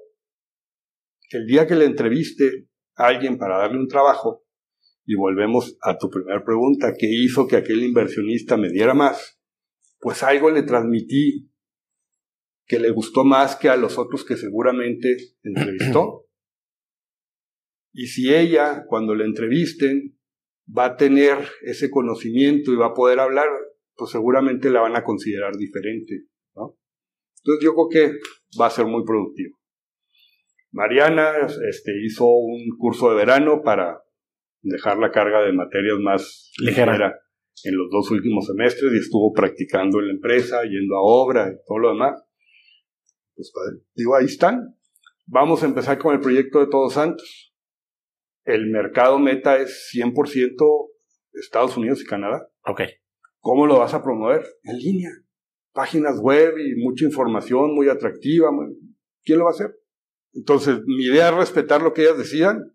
que 1.31 1.39
el 1.39 1.47
día 1.47 1.67
que 1.67 1.75
le 1.75 1.87
entreviste 1.87 2.72
a 2.97 3.07
alguien 3.07 3.39
para 3.39 3.59
darle 3.59 3.79
un 3.79 3.89
trabajo, 3.89 4.43
y 5.05 5.17
volvemos 5.17 5.77
a 5.83 5.99
tu 5.99 6.11
primera 6.11 6.45
pregunta, 6.45 6.95
¿qué 6.97 7.07
hizo 7.09 7.47
que 7.47 7.57
aquel 7.57 7.83
inversionista 7.83 8.57
me 8.57 8.71
diera 8.71 8.95
más? 8.95 9.39
Pues 9.99 10.23
algo 10.23 10.51
le 10.51 10.63
transmití 10.63 11.51
que 12.67 12.79
le 12.79 12.91
gustó 12.91 13.25
más 13.25 13.57
que 13.57 13.69
a 13.69 13.77
los 13.77 13.99
otros 13.99 14.25
que 14.25 14.37
seguramente 14.37 15.17
entrevistó. 15.43 16.27
Y 17.93 18.07
si 18.07 18.33
ella, 18.33 18.85
cuando 18.87 19.15
le 19.15 19.25
entrevisten, 19.25 20.19
va 20.67 20.87
a 20.87 20.97
tener 20.97 21.39
ese 21.63 21.91
conocimiento 21.91 22.73
y 22.73 22.77
va 22.77 22.87
a 22.87 22.95
poder 22.95 23.21
hablar, 23.21 23.49
pues 23.95 24.13
seguramente 24.13 24.71
la 24.71 24.81
van 24.81 24.97
a 24.97 25.05
considerar 25.05 25.57
diferente, 25.57 26.27
¿no? 26.55 26.79
Entonces 27.39 27.65
yo 27.65 27.75
creo 27.75 27.89
que 27.91 28.19
va 28.59 28.67
a 28.67 28.71
ser 28.71 28.87
muy 28.87 29.05
productivo. 29.05 29.59
Mariana 30.73 31.33
este, 31.69 31.93
hizo 32.03 32.27
un 32.27 32.77
curso 32.79 33.11
de 33.11 33.17
verano 33.17 33.63
para 33.63 34.03
dejar 34.63 34.99
la 34.99 35.11
carga 35.11 35.43
de 35.43 35.53
materias 35.53 35.99
más 36.01 36.51
ligera. 36.59 37.21
en 37.65 37.77
los 37.77 37.91
dos 37.91 38.11
últimos 38.11 38.47
semestres 38.47 38.93
y 38.93 38.97
estuvo 38.97 39.33
practicando 39.33 40.01
en 40.01 40.07
la 40.09 40.13
empresa, 40.15 40.63
yendo 40.63 40.97
a 40.97 41.03
obra 41.03 41.53
y 41.53 41.57
todo 41.67 41.79
lo 41.79 41.89
demás. 41.91 42.25
Pues 43.35 43.53
digo, 43.95 44.17
ahí 44.17 44.25
están. 44.25 44.77
Vamos 45.27 45.63
a 45.63 45.67
empezar 45.67 45.99
con 45.99 46.15
el 46.15 46.21
proyecto 46.21 46.61
de 46.61 46.67
Todos 46.67 46.95
Santos. 46.95 47.55
El 48.45 48.71
mercado 48.71 49.19
meta 49.19 49.59
es 49.59 49.91
100% 49.95 50.89
Estados 51.35 51.77
Unidos 51.77 52.01
y 52.03 52.07
Canadá. 52.07 52.49
Ok. 52.65 52.83
¿Cómo 53.41 53.67
lo 53.67 53.79
vas 53.79 53.95
a 53.95 54.03
promover? 54.03 54.45
En 54.65 54.79
línea. 54.79 55.11
Páginas 55.73 56.19
web 56.21 56.55
y 56.59 56.75
mucha 56.83 57.05
información 57.05 57.75
muy 57.75 57.89
atractiva. 57.89 58.51
¿Quién 59.23 59.39
lo 59.39 59.45
va 59.45 59.51
a 59.51 59.55
hacer? 59.55 59.82
Entonces, 60.35 60.79
mi 60.87 61.05
idea 61.05 61.29
es 61.29 61.35
respetar 61.35 61.83
lo 61.83 61.93
que 61.93 62.03
ellas 62.03 62.19
decidan. 62.19 62.75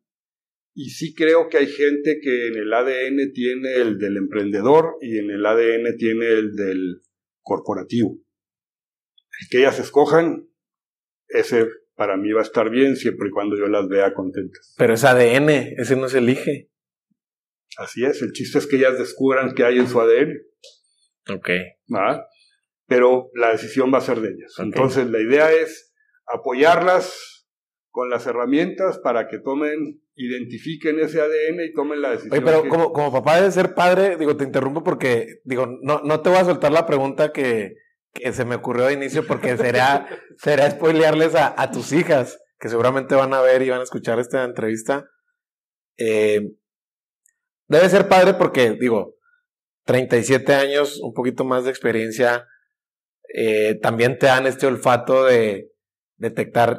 Y 0.73 0.91
sí 0.91 1.15
creo 1.15 1.49
que 1.49 1.57
hay 1.57 1.67
gente 1.67 2.19
que 2.21 2.47
en 2.49 2.55
el 2.55 2.71
ADN 2.71 3.31
tiene 3.33 3.75
el 3.77 3.97
del 3.97 4.17
emprendedor 4.17 4.97
y 5.01 5.17
en 5.17 5.31
el 5.31 5.43
ADN 5.43 5.97
tiene 5.97 6.27
el 6.27 6.55
del 6.55 7.01
corporativo. 7.41 8.19
El 9.41 9.49
que 9.49 9.57
ellas 9.59 9.79
escojan, 9.79 10.47
ese 11.27 11.67
para 11.95 12.15
mí 12.15 12.31
va 12.31 12.41
a 12.41 12.43
estar 12.43 12.69
bien 12.69 12.95
siempre 12.95 13.29
y 13.29 13.31
cuando 13.31 13.57
yo 13.57 13.65
las 13.67 13.87
vea 13.87 14.13
contentas. 14.13 14.75
Pero 14.77 14.93
es 14.93 15.03
ADN, 15.03 15.49
ese 15.49 15.95
no 15.95 16.07
se 16.09 16.19
elige. 16.19 16.69
Así 17.77 18.05
es, 18.05 18.21
el 18.21 18.31
chiste 18.31 18.59
es 18.59 18.67
que 18.67 18.75
ellas 18.75 18.99
descubran 18.99 19.55
qué 19.55 19.63
hay 19.63 19.79
en 19.79 19.87
su 19.87 19.99
ADN. 19.99 20.37
Ok. 21.29 21.49
Pero 22.85 23.31
la 23.33 23.51
decisión 23.51 23.91
va 23.91 23.97
a 23.97 24.01
ser 24.01 24.21
de 24.21 24.29
ellas. 24.29 24.53
Entonces 24.59 25.09
la 25.09 25.19
idea 25.19 25.51
es 25.51 25.91
apoyarlas 26.27 27.36
con 27.97 28.11
las 28.11 28.27
herramientas 28.27 28.99
para 28.99 29.27
que 29.27 29.39
tomen, 29.39 30.03
identifiquen 30.13 30.99
ese 30.99 31.19
ADN 31.19 31.61
y 31.67 31.73
tomen 31.73 31.99
la 31.99 32.11
decisión. 32.11 32.33
Oye, 32.33 32.43
pero 32.45 32.69
como, 32.69 32.93
como 32.93 33.11
papá 33.11 33.41
de 33.41 33.51
ser 33.51 33.73
padre, 33.73 34.17
digo, 34.17 34.37
te 34.37 34.43
interrumpo 34.43 34.83
porque, 34.83 35.39
digo, 35.45 35.65
no, 35.81 36.01
no 36.03 36.21
te 36.21 36.29
voy 36.29 36.37
a 36.37 36.45
soltar 36.45 36.71
la 36.71 36.85
pregunta 36.85 37.31
que, 37.31 37.73
que 38.13 38.33
se 38.33 38.45
me 38.45 38.53
ocurrió 38.53 38.85
de 38.85 38.93
inicio 38.93 39.25
porque 39.25 39.57
será, 39.57 40.07
será 40.37 40.69
spoilearles 40.69 41.33
a, 41.33 41.59
a, 41.59 41.71
tus 41.71 41.91
hijas, 41.91 42.37
que 42.59 42.69
seguramente 42.69 43.15
van 43.15 43.33
a 43.33 43.41
ver 43.41 43.63
y 43.63 43.71
van 43.71 43.79
a 43.79 43.85
escuchar 43.85 44.19
esta 44.19 44.43
entrevista. 44.43 45.09
Eh, 45.97 46.51
debe 47.67 47.89
ser 47.89 48.07
padre 48.07 48.35
porque, 48.35 48.77
digo, 48.79 49.15
37 49.85 50.53
años, 50.53 50.99
un 51.01 51.15
poquito 51.15 51.45
más 51.45 51.63
de 51.63 51.71
experiencia, 51.71 52.45
eh, 53.33 53.79
también 53.81 54.19
te 54.19 54.27
dan 54.27 54.45
este 54.45 54.67
olfato 54.67 55.25
de 55.25 55.71
detectar 56.17 56.77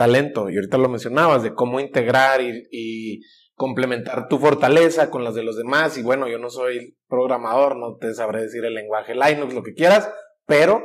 talento. 0.00 0.48
Y 0.48 0.56
ahorita 0.56 0.78
lo 0.78 0.88
mencionabas, 0.88 1.42
de 1.42 1.52
cómo 1.52 1.78
integrar 1.78 2.40
y, 2.40 3.20
complementar 3.54 4.26
tu 4.26 4.38
fortaleza 4.38 5.10
con 5.10 5.22
las 5.22 5.34
de 5.34 5.42
los 5.42 5.54
demás. 5.54 5.98
Y 5.98 6.02
bueno, 6.02 6.26
yo 6.28 6.38
no 6.38 6.48
soy 6.48 6.96
programador, 7.08 7.76
no 7.76 7.98
te 7.98 8.14
sabré 8.14 8.40
decir 8.40 8.64
el 8.64 8.72
lenguaje 8.72 9.14
Linux, 9.14 9.52
lo 9.52 9.62
que 9.62 9.74
quieras, 9.74 10.10
pero 10.46 10.82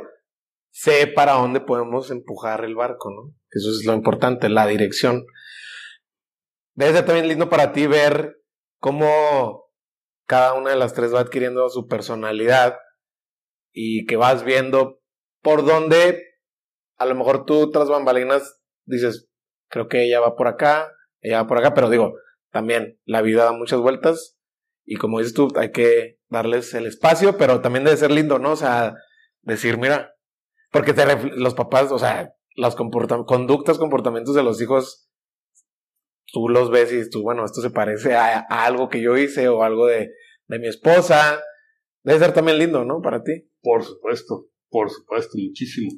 sé 0.70 1.06
para 1.06 1.32
dónde 1.32 1.62
podemos 1.62 2.10
empujar 2.10 2.66
el 2.66 2.74
barco, 2.74 3.10
¿no? 3.10 3.34
Eso 3.50 3.70
es 3.70 3.86
lo 3.86 3.94
importante, 3.94 4.50
la 4.50 4.66
dirección. 4.66 5.24
Debe 6.74 6.92
ser 6.92 7.06
también 7.06 7.28
lindo 7.28 7.48
para 7.48 7.72
ti 7.72 7.86
ver 7.86 8.36
cómo 8.78 9.70
cada 10.26 10.52
una 10.52 10.68
de 10.68 10.76
las 10.76 10.92
tres 10.92 11.14
va 11.14 11.20
adquiriendo 11.20 11.66
su 11.70 11.86
personalidad 11.86 12.76
y 13.72 14.04
que 14.04 14.16
vas 14.16 14.44
viendo 14.44 15.00
por 15.40 15.64
dónde 15.64 16.22
a 16.98 17.06
lo 17.06 17.14
mejor 17.14 17.46
tú 17.46 17.70
tras 17.70 17.88
bambalinas 17.88 18.56
dices, 18.86 19.28
creo 19.68 19.88
que 19.88 20.04
ella 20.04 20.20
va 20.20 20.36
por 20.36 20.48
acá, 20.48 20.90
ella 21.20 21.42
va 21.42 21.48
por 21.48 21.58
acá, 21.58 21.74
pero 21.74 21.90
digo, 21.90 22.14
también 22.50 22.98
la 23.04 23.22
vida 23.22 23.44
da 23.44 23.52
muchas 23.52 23.80
vueltas 23.80 24.38
y 24.84 24.96
como 24.96 25.18
dices 25.18 25.34
tú, 25.34 25.48
hay 25.56 25.72
que 25.72 26.18
darles 26.28 26.72
el 26.74 26.86
espacio, 26.86 27.36
pero 27.36 27.60
también 27.60 27.84
debe 27.84 27.96
ser 27.96 28.10
lindo, 28.10 28.38
¿no? 28.38 28.52
O 28.52 28.56
sea, 28.56 28.94
decir, 29.42 29.78
mira, 29.78 30.14
porque 30.70 30.94
te 30.94 31.04
los 31.36 31.54
papás, 31.54 31.90
o 31.90 31.98
sea, 31.98 32.34
las 32.54 32.76
conductas, 32.76 33.78
comportamientos 33.78 34.34
de 34.34 34.42
los 34.42 34.60
hijos, 34.62 35.10
tú 36.32 36.48
los 36.48 36.70
ves 36.70 36.92
y 36.92 37.10
tú, 37.10 37.22
bueno, 37.22 37.44
esto 37.44 37.60
se 37.60 37.70
parece 37.70 38.14
a, 38.14 38.38
algo 38.38 38.88
que 38.88 39.02
yo 39.02 39.16
hice 39.16 39.48
o 39.48 39.62
algo 39.62 39.86
de, 39.86 40.10
de 40.46 40.58
mi 40.58 40.68
esposa. 40.68 41.40
Debe 42.02 42.20
ser 42.20 42.32
también 42.32 42.58
lindo, 42.58 42.84
¿no? 42.84 43.00
Para 43.02 43.22
ti. 43.22 43.50
Por 43.60 43.84
supuesto, 43.84 44.48
por 44.70 44.90
supuesto, 44.90 45.36
muchísimo. 45.36 45.90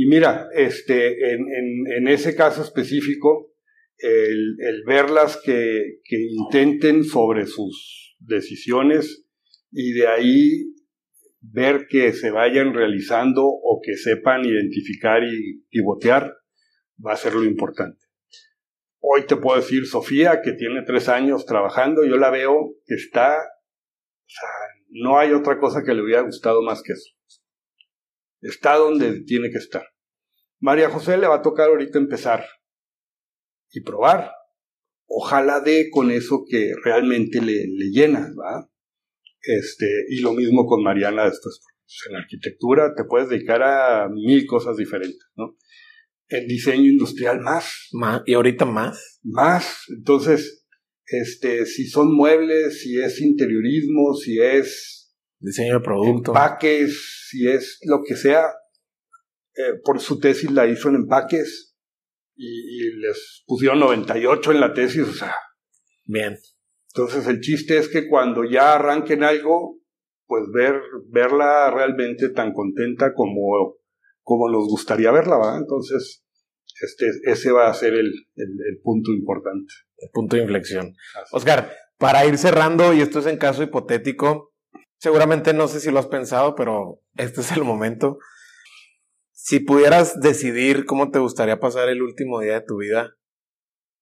Y 0.00 0.06
mira, 0.06 0.48
este, 0.54 1.34
en, 1.34 2.06
ese 2.06 2.36
caso 2.36 2.62
específico, 2.62 3.52
el, 3.98 4.56
el 4.60 4.84
verlas 4.86 5.40
que, 5.44 5.98
que 6.04 6.16
intenten 6.20 7.02
sobre 7.02 7.46
sus 7.46 8.16
decisiones 8.20 9.26
y 9.72 9.94
de 9.94 10.06
ahí 10.06 10.72
ver 11.40 11.88
que 11.88 12.12
se 12.12 12.30
vayan 12.30 12.74
realizando 12.74 13.44
o 13.44 13.80
que 13.82 13.96
sepan 13.96 14.44
identificar 14.44 15.24
y 15.24 15.64
pivotear 15.68 16.32
va 17.04 17.14
a 17.14 17.16
ser 17.16 17.34
lo 17.34 17.42
importante. 17.42 17.98
Hoy 19.00 19.26
te 19.26 19.34
puedo 19.34 19.60
decir, 19.60 19.84
Sofía, 19.84 20.42
que 20.44 20.52
tiene 20.52 20.84
tres 20.86 21.08
años 21.08 21.44
trabajando, 21.44 22.04
yo 22.04 22.18
la 22.18 22.30
veo 22.30 22.76
que 22.86 22.94
está, 22.94 23.34
o 23.34 24.28
sea, 24.28 24.48
no 24.90 25.18
hay 25.18 25.32
otra 25.32 25.58
cosa 25.58 25.82
que 25.84 25.92
le 25.92 26.04
hubiera 26.04 26.22
gustado 26.22 26.62
más 26.62 26.84
que 26.84 26.92
eso. 26.92 27.17
Está 28.40 28.76
donde 28.76 29.22
tiene 29.22 29.50
que 29.50 29.58
estar. 29.58 29.84
María 30.60 30.90
José 30.90 31.18
le 31.18 31.26
va 31.26 31.36
a 31.36 31.42
tocar 31.42 31.68
ahorita 31.68 31.98
empezar 31.98 32.44
y 33.70 33.80
probar. 33.82 34.32
Ojalá 35.06 35.60
dé 35.60 35.88
con 35.90 36.10
eso 36.10 36.44
que 36.48 36.72
realmente 36.84 37.40
le, 37.40 37.66
le 37.66 37.90
llena, 37.90 38.32
¿va? 38.38 38.68
Este, 39.40 39.86
y 40.10 40.20
lo 40.20 40.32
mismo 40.32 40.66
con 40.66 40.82
Mariana 40.82 41.24
después. 41.24 41.60
En 42.10 42.16
arquitectura 42.16 42.94
te 42.94 43.04
puedes 43.04 43.30
dedicar 43.30 43.62
a 43.62 44.08
mil 44.10 44.46
cosas 44.46 44.76
diferentes, 44.76 45.26
¿no? 45.36 45.56
En 46.28 46.46
diseño 46.46 46.90
industrial 46.90 47.40
más. 47.40 47.88
Más. 47.92 48.22
¿Y 48.26 48.34
ahorita 48.34 48.66
más? 48.66 49.20
Más. 49.22 49.84
Entonces, 49.88 50.66
este, 51.06 51.64
si 51.64 51.86
son 51.86 52.14
muebles, 52.14 52.82
si 52.82 53.00
es 53.00 53.20
interiorismo, 53.22 54.14
si 54.14 54.38
es... 54.38 54.97
Diseño 55.40 55.74
de 55.74 55.80
producto. 55.80 56.32
Empaques, 56.32 57.26
si 57.30 57.48
es 57.48 57.78
lo 57.84 58.02
que 58.02 58.16
sea. 58.16 58.44
Eh, 59.54 59.80
por 59.84 60.00
su 60.00 60.20
tesis 60.20 60.50
la 60.50 60.66
hizo 60.66 60.88
en 60.88 60.96
empaques 60.96 61.76
y, 62.36 62.46
y 62.46 62.92
les 63.00 63.42
pusieron 63.46 63.80
98 63.80 64.52
en 64.52 64.60
la 64.60 64.72
tesis, 64.72 65.02
o 65.02 65.12
sea. 65.12 65.34
Bien. 66.04 66.38
Entonces 66.94 67.26
el 67.26 67.40
chiste 67.40 67.76
es 67.78 67.88
que 67.88 68.08
cuando 68.08 68.44
ya 68.44 68.74
arranquen 68.74 69.22
algo, 69.24 69.78
pues 70.28 70.44
ver, 70.52 70.80
verla 71.08 71.70
realmente 71.70 72.28
tan 72.28 72.52
contenta 72.52 73.14
como, 73.14 73.76
como 74.22 74.48
nos 74.50 74.68
gustaría 74.68 75.10
verla, 75.10 75.38
¿va? 75.38 75.56
Entonces, 75.56 76.22
este, 76.82 77.06
ese 77.24 77.50
va 77.50 77.68
a 77.68 77.74
ser 77.74 77.94
el, 77.94 78.12
el, 78.36 78.80
punto 78.82 79.10
importante. 79.10 79.72
El 79.96 80.10
punto 80.12 80.36
de 80.36 80.42
inflexión. 80.42 80.94
Oscar, 81.32 81.72
para 81.96 82.26
ir 82.26 82.36
cerrando, 82.36 82.92
y 82.92 83.00
esto 83.00 83.20
es 83.20 83.26
en 83.26 83.38
caso 83.38 83.62
hipotético, 83.62 84.47
seguramente 84.98 85.52
no 85.54 85.68
sé 85.68 85.80
si 85.80 85.90
lo 85.90 85.98
has 85.98 86.06
pensado, 86.06 86.54
pero 86.54 87.00
este 87.16 87.40
es 87.40 87.52
el 87.52 87.64
momento. 87.64 88.18
Si 89.32 89.60
pudieras 89.60 90.20
decidir 90.20 90.84
cómo 90.84 91.10
te 91.10 91.18
gustaría 91.18 91.58
pasar 91.58 91.88
el 91.88 92.02
último 92.02 92.40
día 92.40 92.54
de 92.54 92.66
tu 92.66 92.76
vida, 92.78 93.16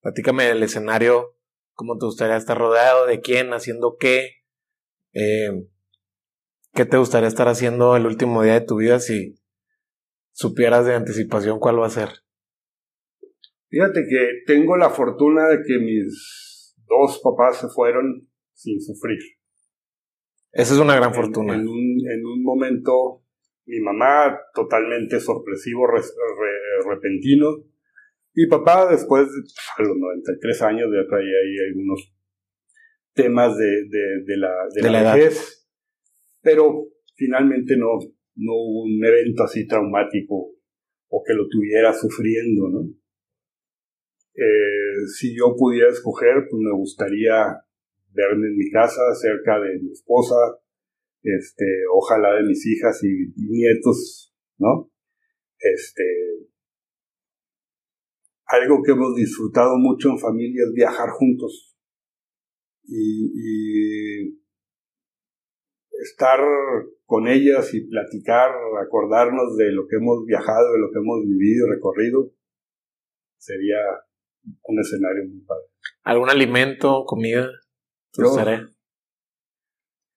platícame 0.03 0.45
del 0.45 0.63
escenario 0.63 1.37
¿Cómo 1.77 1.99
te 1.99 2.07
gustaría 2.07 2.37
estar 2.37 2.57
rodeado? 2.57 3.05
¿De 3.05 3.21
quién? 3.21 3.53
¿Haciendo 3.53 3.99
qué? 4.01 4.37
Eh, 5.13 5.69
¿Qué 6.73 6.87
te 6.87 6.97
gustaría 6.97 7.29
estar 7.29 7.49
haciendo 7.49 7.97
el 7.97 8.07
último 8.07 8.43
día 8.43 8.55
de 8.55 8.67
tu 8.67 8.77
vida 8.77 8.99
si 8.99 9.39
supieras 10.33 10.87
de 10.87 10.95
anticipación 10.95 11.59
cuál 11.59 11.79
va 11.79 11.87
a 11.87 11.91
ser? 11.91 12.09
Fíjate 13.69 14.05
que 14.09 14.43
tengo 14.47 14.79
la 14.79 14.89
fortuna 14.89 15.49
de 15.49 15.59
que 15.67 15.79
mis 15.79 16.75
dos 16.89 17.21
papás 17.23 17.61
se 17.61 17.69
fueron 17.69 18.27
sin 18.55 18.81
sufrir. 18.81 19.19
Esa 20.57 20.73
es 20.73 20.81
una 20.81 20.97
gran 20.97 21.13
fortuna. 21.13 21.55
En, 21.55 21.69
un, 21.69 22.43
momento, 22.43 23.23
mi 23.67 23.79
mamá 23.81 24.41
totalmente 24.55 25.21
sorpresivo, 25.21 25.87
repentino, 26.89 27.63
mi 28.35 28.47
papá, 28.47 28.91
después, 28.91 29.29
a 29.77 29.83
los 29.83 29.97
93 29.97 30.63
años, 30.63 30.89
ya 30.91 31.07
traía 31.07 31.37
ahí 31.45 31.69
algunos 31.69 32.11
temas 33.13 33.57
de, 33.59 33.85
de, 34.25 34.37
la, 34.39 34.55
de, 34.75 34.91
la, 34.91 35.15
vejez, 35.15 35.69
pero 36.43 36.87
finalmente 37.17 37.77
no, 37.77 37.99
no 38.37 38.53
hubo 38.53 38.85
un 38.85 39.05
evento 39.05 39.43
así 39.43 39.67
traumático 39.67 40.53
o 41.09 41.23
que 41.23 41.35
lo 41.35 41.49
tuviera 41.49 41.93
sufriendo, 41.93 42.69
¿no? 42.71 42.81
Eh, 44.35 45.07
si 45.15 45.37
yo 45.37 45.55
pudiera 45.57 45.91
escoger, 45.91 46.47
pues 46.51 46.61
me 46.63 46.73
gustaría 46.73 47.66
verme 48.17 48.49
en 48.49 48.57
mi 48.57 48.71
casa, 48.71 49.03
cerca 49.15 49.61
de 49.61 49.79
mi 49.83 49.93
esposa, 49.93 50.37
este, 51.23 51.65
ojalá 51.93 52.37
de 52.37 52.45
mis 52.45 52.65
hijas 52.67 53.03
y 53.05 53.33
nietos, 53.37 54.35
¿no? 54.59 54.91
Este, 55.59 56.05
algo 58.47 58.83
que 58.83 58.93
hemos 58.93 59.15
disfrutado 59.17 59.77
mucho 59.77 60.11
en 60.11 60.19
familia 60.19 60.65
es 60.67 60.73
viajar 60.73 61.11
juntos 61.11 61.77
y, 62.85 64.39
estar 65.99 66.39
con 67.05 67.27
ellas 67.27 67.73
y 67.73 67.81
platicar, 67.89 68.51
acordarnos 68.81 69.57
de 69.57 69.73
lo 69.73 69.89
que 69.89 69.97
hemos 69.97 70.25
viajado, 70.27 70.73
de 70.73 70.79
lo 70.79 70.91
que 70.93 70.99
hemos 70.99 71.25
vivido, 71.27 71.67
recorrido, 71.69 72.31
sería 73.39 73.79
un 74.63 74.79
escenario 74.79 75.25
muy 75.25 75.41
padre. 75.41 75.65
¿Algún 76.03 76.31
alimento, 76.31 77.05
comida? 77.07 77.49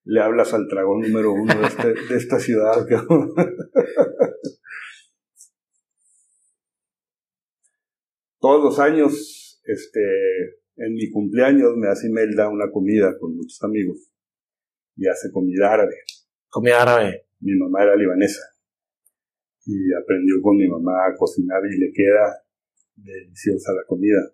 Le 0.09 0.21
hablas 0.21 0.53
al 0.53 0.67
dragón 0.67 1.01
número 1.01 1.33
uno 1.33 1.53
de, 1.53 1.67
este, 1.67 1.93
de 1.93 2.15
esta 2.15 2.39
ciudad. 2.39 2.85
Todos 8.39 8.63
los 8.63 8.79
años, 8.79 9.61
este, 9.65 9.99
en 10.77 10.93
mi 10.93 11.11
cumpleaños 11.11 11.75
me 11.77 11.89
hace 11.89 12.07
Imelda 12.07 12.49
una 12.49 12.71
comida 12.71 13.17
con 13.19 13.35
muchos 13.35 13.61
amigos 13.63 14.11
y 14.95 15.07
hace 15.07 15.31
comida 15.31 15.73
árabe. 15.73 15.95
¿Comida 16.49 16.81
árabe? 16.81 17.27
Mi 17.41 17.55
mamá 17.55 17.83
era 17.83 17.95
libanesa 17.95 18.41
y 19.65 19.93
aprendió 19.93 20.41
con 20.41 20.57
mi 20.57 20.67
mamá 20.67 21.05
a 21.05 21.15
cocinar 21.15 21.61
y 21.71 21.77
le 21.77 21.91
queda 21.93 22.43
deliciosa 22.95 23.73
la 23.73 23.83
comida. 23.85 24.33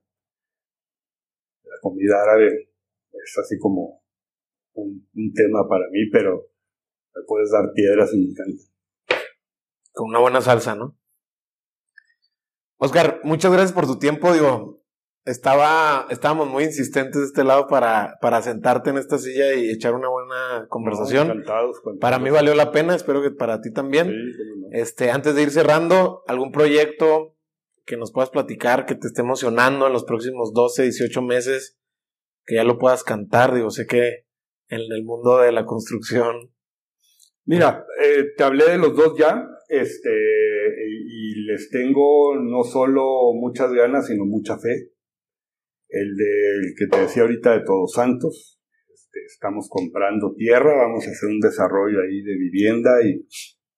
La 1.63 1.75
comida 1.81 2.21
árabe 2.23 2.74
es 3.23 3.37
así 3.37 3.57
como 3.59 4.01
un, 4.73 5.07
tema 5.33 5.67
para 5.67 5.85
mí, 5.91 6.09
pero 6.11 6.49
me 7.13 7.21
puedes 7.27 7.51
dar 7.51 7.71
piedras 7.73 8.13
y 8.13 8.17
me 8.17 8.31
encanta. 8.31 8.63
Con 9.93 10.09
una 10.09 10.19
buena 10.19 10.41
salsa, 10.41 10.75
¿no? 10.75 10.97
Oscar, 12.77 13.21
muchas 13.23 13.51
gracias 13.51 13.71
por 13.71 13.87
tu 13.87 13.97
tiempo. 13.97 14.33
Digo, 14.33 14.83
estaba, 15.25 16.07
estábamos 16.09 16.49
muy 16.49 16.65
insistentes 16.65 17.21
de 17.21 17.27
este 17.27 17.43
lado 17.43 17.67
para, 17.67 18.17
para 18.21 18.41
sentarte 18.41 18.91
en 18.91 18.97
esta 18.97 19.17
silla 19.17 19.55
y 19.55 19.69
echar 19.69 19.95
una 19.95 20.09
buena 20.09 20.67
conversación. 20.69 21.43
Para 21.99 22.19
mí 22.19 22.29
valió 22.29 22.53
la 22.53 22.71
pena, 22.71 22.95
espero 22.95 23.21
que 23.21 23.31
para 23.31 23.61
ti 23.61 23.71
también. 23.71 24.13
Este, 24.71 25.11
antes 25.11 25.35
de 25.35 25.43
ir 25.43 25.51
cerrando, 25.51 26.23
algún 26.27 26.51
proyecto 26.51 27.35
que 27.85 27.97
nos 27.97 28.11
puedas 28.11 28.29
platicar 28.29 28.85
que 28.85 28.95
te 28.95 29.07
esté 29.07 29.21
emocionando 29.21 29.87
en 29.87 29.93
los 29.93 30.03
próximos 30.03 30.53
12, 30.53 30.83
18 30.83 31.21
meses, 31.21 31.77
que 32.45 32.55
ya 32.55 32.63
lo 32.63 32.77
puedas 32.77 33.03
cantar. 33.03 33.53
Digo, 33.53 33.69
sé 33.69 33.85
que 33.85 34.25
en 34.69 34.81
el 34.91 35.03
mundo 35.03 35.39
de 35.39 35.51
la 35.51 35.65
construcción. 35.65 36.51
Mira, 37.45 37.85
eh, 38.01 38.33
te 38.35 38.43
hablé 38.43 38.65
de 38.65 38.77
los 38.77 38.95
dos 38.95 39.15
ya, 39.17 39.47
este, 39.69 40.09
y, 40.09 41.45
les 41.45 41.69
tengo 41.69 42.35
no 42.39 42.63
solo 42.63 43.33
muchas 43.33 43.71
ganas, 43.71 44.07
sino 44.07 44.25
mucha 44.25 44.57
fe. 44.57 44.89
El 45.87 46.15
del 46.15 46.73
que 46.77 46.87
te 46.87 47.01
decía 47.01 47.21
ahorita 47.21 47.51
de 47.51 47.63
Todos 47.63 47.93
Santos, 47.93 48.59
este, 48.91 49.19
estamos 49.27 49.67
comprando 49.69 50.33
tierra, 50.35 50.75
vamos 50.75 51.07
a 51.07 51.11
hacer 51.11 51.29
un 51.29 51.39
desarrollo 51.39 51.99
ahí 52.01 52.21
de 52.23 52.35
vivienda 52.35 52.91
y 53.03 53.27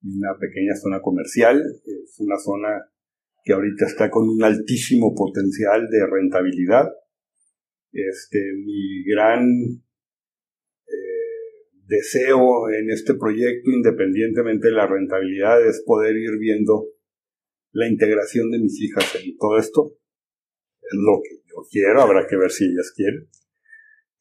una 0.03 0.37
pequeña 0.39 0.75
zona 0.75 1.01
comercial. 1.01 1.61
Es 1.85 2.15
una 2.19 2.37
zona 2.37 2.89
que 3.43 3.53
ahorita 3.53 3.85
está 3.85 4.09
con 4.09 4.29
un 4.29 4.43
altísimo 4.43 5.13
potencial 5.13 5.89
de 5.89 6.07
rentabilidad. 6.07 6.87
Este, 7.97 8.53
mi 8.53 9.03
gran 9.05 9.41
eh, 10.85 11.65
deseo 11.87 12.69
en 12.69 12.91
este 12.91 13.15
proyecto, 13.15 13.71
independientemente 13.71 14.67
de 14.67 14.73
la 14.75 14.85
rentabilidad, 14.85 15.67
es 15.67 15.81
poder 15.83 16.15
ir 16.15 16.37
viendo 16.37 16.89
la 17.71 17.87
integración 17.87 18.51
de 18.51 18.59
mis 18.59 18.79
hijas 18.81 19.15
en 19.15 19.35
todo 19.37 19.57
esto. 19.57 19.97
Es 20.79 20.93
lo 20.93 21.19
que 21.23 21.37
yo 21.47 21.55
quiero, 21.71 22.03
habrá 22.03 22.27
que 22.27 22.37
ver 22.37 22.51
si 22.51 22.65
ellas 22.65 22.93
quieren. 22.95 23.27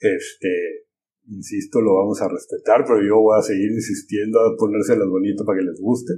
Este, 0.00 0.86
insisto, 1.26 1.82
lo 1.82 1.96
vamos 1.96 2.22
a 2.22 2.30
respetar, 2.30 2.82
pero 2.86 3.06
yo 3.06 3.20
voy 3.20 3.38
a 3.38 3.42
seguir 3.42 3.72
insistiendo 3.72 4.40
a 4.40 4.56
ponérselas 4.56 5.06
bonito 5.06 5.44
para 5.44 5.58
que 5.58 5.66
les 5.66 5.78
guste. 5.78 6.14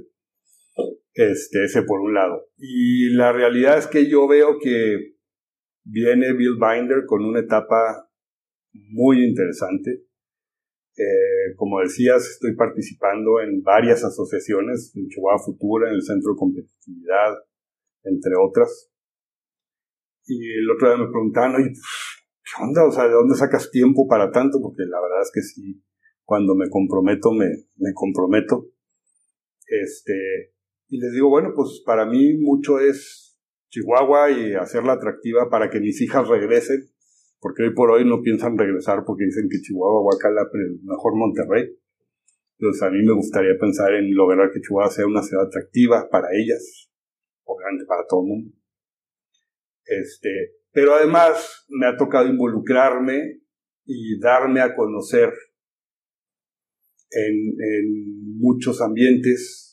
Este, 1.12 1.64
ese 1.64 1.82
por 1.82 1.98
un 2.02 2.14
lado. 2.14 2.52
Y 2.56 3.08
la 3.16 3.32
realidad 3.32 3.78
es 3.78 3.88
que 3.88 4.08
yo 4.08 4.28
veo 4.28 4.60
que 4.60 5.17
viene 5.88 6.34
Bill 6.34 6.56
Binder 6.56 7.04
con 7.06 7.24
una 7.24 7.40
etapa 7.40 8.08
muy 8.72 9.24
interesante. 9.24 10.04
Eh, 10.96 11.54
como 11.56 11.80
decías, 11.80 12.28
estoy 12.28 12.54
participando 12.56 13.40
en 13.40 13.62
varias 13.62 14.04
asociaciones, 14.04 14.92
en 14.96 15.08
Chihuahua 15.08 15.42
Futura, 15.44 15.88
en 15.88 15.94
el 15.94 16.02
Centro 16.02 16.32
de 16.32 16.38
Competitividad, 16.38 17.34
entre 18.04 18.32
otras. 18.36 18.90
Y 20.26 20.58
el 20.58 20.70
otro 20.70 20.88
día 20.88 21.04
me 21.04 21.10
preguntaban, 21.10 21.54
oye, 21.54 21.72
¿qué 21.72 22.62
onda? 22.62 22.84
O 22.84 22.92
sea, 22.92 23.04
¿de 23.04 23.14
dónde 23.14 23.36
sacas 23.36 23.70
tiempo 23.70 24.06
para 24.06 24.30
tanto? 24.30 24.60
Porque 24.60 24.82
la 24.82 25.00
verdad 25.00 25.22
es 25.22 25.30
que 25.32 25.40
sí, 25.40 25.82
cuando 26.24 26.54
me 26.54 26.68
comprometo, 26.68 27.32
me, 27.32 27.46
me 27.76 27.92
comprometo. 27.94 28.66
Este, 29.66 30.52
y 30.88 30.98
les 30.98 31.12
digo, 31.12 31.30
bueno, 31.30 31.52
pues 31.54 31.80
para 31.86 32.06
mí 32.06 32.36
mucho 32.38 32.80
es 32.80 33.27
Chihuahua 33.70 34.30
y 34.30 34.54
hacerla 34.54 34.94
atractiva 34.94 35.48
para 35.50 35.68
que 35.70 35.80
mis 35.80 36.00
hijas 36.00 36.26
regresen, 36.28 36.88
porque 37.40 37.64
hoy 37.64 37.74
por 37.74 37.90
hoy 37.90 38.04
no 38.04 38.22
piensan 38.22 38.56
regresar 38.56 39.04
porque 39.06 39.24
dicen 39.24 39.48
que 39.50 39.60
Chihuahua, 39.60 40.02
Huacala, 40.04 40.48
mejor 40.82 41.16
Monterrey. 41.16 41.76
Entonces 42.58 42.82
a 42.82 42.90
mí 42.90 43.02
me 43.04 43.12
gustaría 43.12 43.56
pensar 43.58 43.94
en 43.94 44.14
lograr 44.14 44.50
que 44.50 44.60
Chihuahua 44.60 44.90
sea 44.90 45.06
una 45.06 45.22
ciudad 45.22 45.46
atractiva 45.46 46.08
para 46.10 46.28
ellas, 46.32 46.90
obviamente 47.44 47.84
para 47.86 48.04
todo 48.08 48.22
el 48.22 48.28
mundo. 48.28 48.54
Este, 49.84 50.56
pero 50.72 50.94
además 50.94 51.64
me 51.68 51.86
ha 51.86 51.96
tocado 51.96 52.28
involucrarme 52.28 53.40
y 53.84 54.18
darme 54.18 54.60
a 54.60 54.74
conocer 54.74 55.32
en, 57.10 57.34
en 57.58 58.38
muchos 58.38 58.82
ambientes 58.82 59.67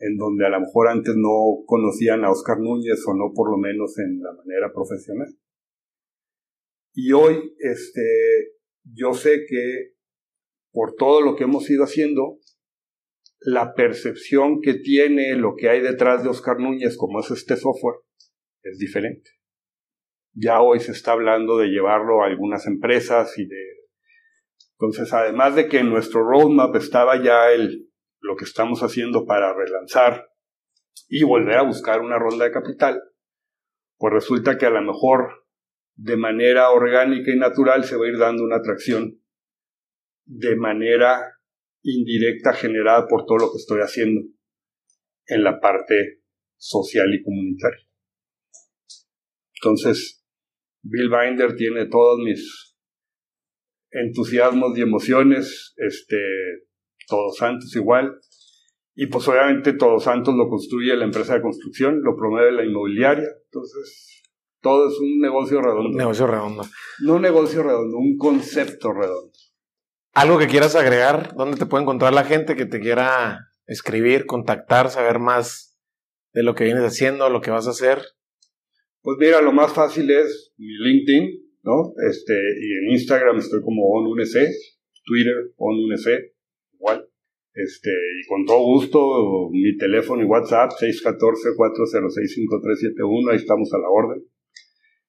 en 0.00 0.16
donde 0.16 0.46
a 0.46 0.48
lo 0.48 0.60
mejor 0.60 0.88
antes 0.88 1.14
no 1.16 1.62
conocían 1.66 2.24
a 2.24 2.30
Oscar 2.30 2.58
Núñez 2.58 3.04
o 3.06 3.14
no 3.14 3.32
por 3.34 3.50
lo 3.50 3.58
menos 3.58 3.98
en 3.98 4.20
la 4.22 4.32
manera 4.32 4.72
profesional. 4.72 5.28
Y 6.94 7.12
hoy, 7.12 7.54
este, 7.58 8.54
yo 8.82 9.12
sé 9.12 9.44
que 9.48 9.94
por 10.72 10.94
todo 10.94 11.20
lo 11.20 11.36
que 11.36 11.44
hemos 11.44 11.68
ido 11.68 11.84
haciendo, 11.84 12.38
la 13.40 13.74
percepción 13.74 14.60
que 14.60 14.74
tiene 14.74 15.34
lo 15.36 15.54
que 15.54 15.68
hay 15.68 15.80
detrás 15.80 16.22
de 16.22 16.30
Oscar 16.30 16.58
Núñez, 16.58 16.96
como 16.96 17.20
es 17.20 17.30
este 17.30 17.56
software, 17.56 17.96
es 18.62 18.78
diferente. 18.78 19.30
Ya 20.32 20.62
hoy 20.62 20.80
se 20.80 20.92
está 20.92 21.12
hablando 21.12 21.58
de 21.58 21.68
llevarlo 21.68 22.22
a 22.22 22.26
algunas 22.26 22.66
empresas 22.66 23.36
y 23.38 23.46
de... 23.46 23.62
Entonces, 24.78 25.12
además 25.12 25.56
de 25.56 25.68
que 25.68 25.78
en 25.78 25.90
nuestro 25.90 26.22
roadmap 26.22 26.74
estaba 26.76 27.22
ya 27.22 27.52
el 27.52 27.89
lo 28.20 28.36
que 28.36 28.44
estamos 28.44 28.82
haciendo 28.82 29.26
para 29.26 29.54
relanzar 29.54 30.30
y 31.08 31.24
volver 31.24 31.58
a 31.58 31.62
buscar 31.62 32.00
una 32.00 32.18
ronda 32.18 32.44
de 32.44 32.52
capital, 32.52 33.02
pues 33.98 34.12
resulta 34.12 34.56
que 34.56 34.66
a 34.66 34.70
lo 34.70 34.82
mejor 34.82 35.46
de 35.94 36.16
manera 36.16 36.70
orgánica 36.70 37.30
y 37.30 37.38
natural 37.38 37.84
se 37.84 37.96
va 37.96 38.06
a 38.06 38.08
ir 38.08 38.18
dando 38.18 38.44
una 38.44 38.56
atracción 38.56 39.20
de 40.24 40.56
manera 40.56 41.36
indirecta 41.82 42.52
generada 42.52 43.06
por 43.08 43.26
todo 43.26 43.38
lo 43.38 43.52
que 43.52 43.58
estoy 43.58 43.80
haciendo 43.80 44.22
en 45.26 45.44
la 45.44 45.60
parte 45.60 46.22
social 46.56 47.12
y 47.14 47.22
comunitaria. 47.22 47.86
Entonces, 49.54 50.24
Bill 50.82 51.10
Binder 51.10 51.56
tiene 51.56 51.86
todos 51.86 52.18
mis 52.20 52.76
entusiasmos 53.90 54.76
y 54.78 54.82
emociones, 54.82 55.74
este, 55.76 56.16
todos 57.10 57.36
Santos 57.36 57.74
igual. 57.76 58.18
Y 58.94 59.06
pues 59.06 59.26
obviamente 59.28 59.72
Todos 59.72 60.04
Santos 60.04 60.34
lo 60.34 60.48
construye 60.48 60.96
la 60.96 61.04
empresa 61.04 61.34
de 61.34 61.42
construcción, 61.42 62.02
lo 62.02 62.16
promueve 62.16 62.52
la 62.52 62.64
inmobiliaria. 62.64 63.28
Entonces, 63.44 64.22
todo 64.60 64.88
es 64.88 64.98
un 64.98 65.20
negocio 65.20 65.60
redondo. 65.62 65.90
Un 65.90 65.96
negocio 65.96 66.26
redondo. 66.26 66.62
No 67.02 67.14
un 67.14 67.22
negocio 67.22 67.62
redondo, 67.62 67.96
un 67.96 68.16
concepto 68.16 68.92
redondo. 68.92 69.32
¿Algo 70.12 70.38
que 70.38 70.48
quieras 70.48 70.74
agregar? 70.74 71.34
¿Dónde 71.36 71.56
te 71.56 71.66
puede 71.66 71.82
encontrar 71.82 72.12
la 72.12 72.24
gente 72.24 72.56
que 72.56 72.66
te 72.66 72.80
quiera 72.80 73.38
escribir, 73.66 74.26
contactar, 74.26 74.90
saber 74.90 75.18
más 75.18 75.78
de 76.32 76.42
lo 76.42 76.54
que 76.54 76.64
vienes 76.64 76.84
haciendo, 76.84 77.30
lo 77.30 77.40
que 77.40 77.50
vas 77.50 77.66
a 77.68 77.70
hacer? 77.70 78.02
Pues 79.02 79.16
mira, 79.18 79.40
lo 79.40 79.52
más 79.52 79.72
fácil 79.72 80.10
es 80.10 80.52
mi 80.58 80.74
LinkedIn, 80.74 81.30
¿no? 81.62 81.94
Este, 82.10 82.34
y 82.34 82.84
en 82.84 82.90
Instagram 82.92 83.38
estoy 83.38 83.62
como 83.62 83.88
ONUNC, 83.92 84.50
Twitter 85.06 85.54
ONUNC, 85.56 86.06
igual. 86.80 87.06
Este, 87.52 87.90
y 87.90 88.26
con 88.28 88.46
todo 88.46 88.64
gusto, 88.64 89.50
mi 89.50 89.76
teléfono 89.76 90.22
y 90.22 90.26
WhatsApp, 90.26 90.70
614-406-5371, 90.72 93.30
ahí 93.30 93.36
estamos 93.36 93.72
a 93.74 93.78
la 93.78 93.90
orden. 93.90 94.24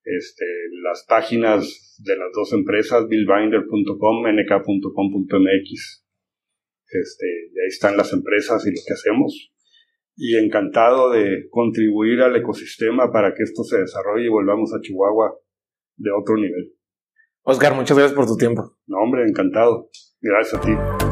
Este, 0.04 0.46
las 0.84 1.06
páginas 1.08 1.96
de 2.04 2.18
las 2.18 2.32
dos 2.34 2.52
empresas, 2.54 3.08
billbinder.com, 3.08 4.26
nk.com.mx. 4.28 6.04
Este, 6.88 7.28
y 7.54 7.60
ahí 7.60 7.68
están 7.68 7.96
las 7.96 8.12
empresas 8.12 8.66
y 8.66 8.72
lo 8.72 8.82
que 8.86 8.94
hacemos. 8.94 9.52
y 10.16 10.38
encantado 10.38 11.10
de 11.10 11.48
contribuir 11.50 12.22
al 12.22 12.36
ecosistema 12.36 13.12
para 13.12 13.34
que 13.34 13.44
esto 13.44 13.64
se 13.64 13.80
desarrolle 13.80 14.26
y 14.26 14.30
volvamos 14.30 14.74
a 14.74 14.82
Chihuahua 14.82 15.34
de 15.96 16.12
otro 16.12 16.36
nivel. 16.36 16.74
Oscar, 17.44 17.74
muchas 17.74 17.98
gracias 17.98 18.16
por 18.16 18.28
tu 18.28 18.36
tiempo. 18.36 18.78
No, 18.88 18.98
hombre, 18.98 19.24
encantado. 19.24 19.90
Gracias 20.22 20.56
a 20.56 20.62
ti. 20.62 21.11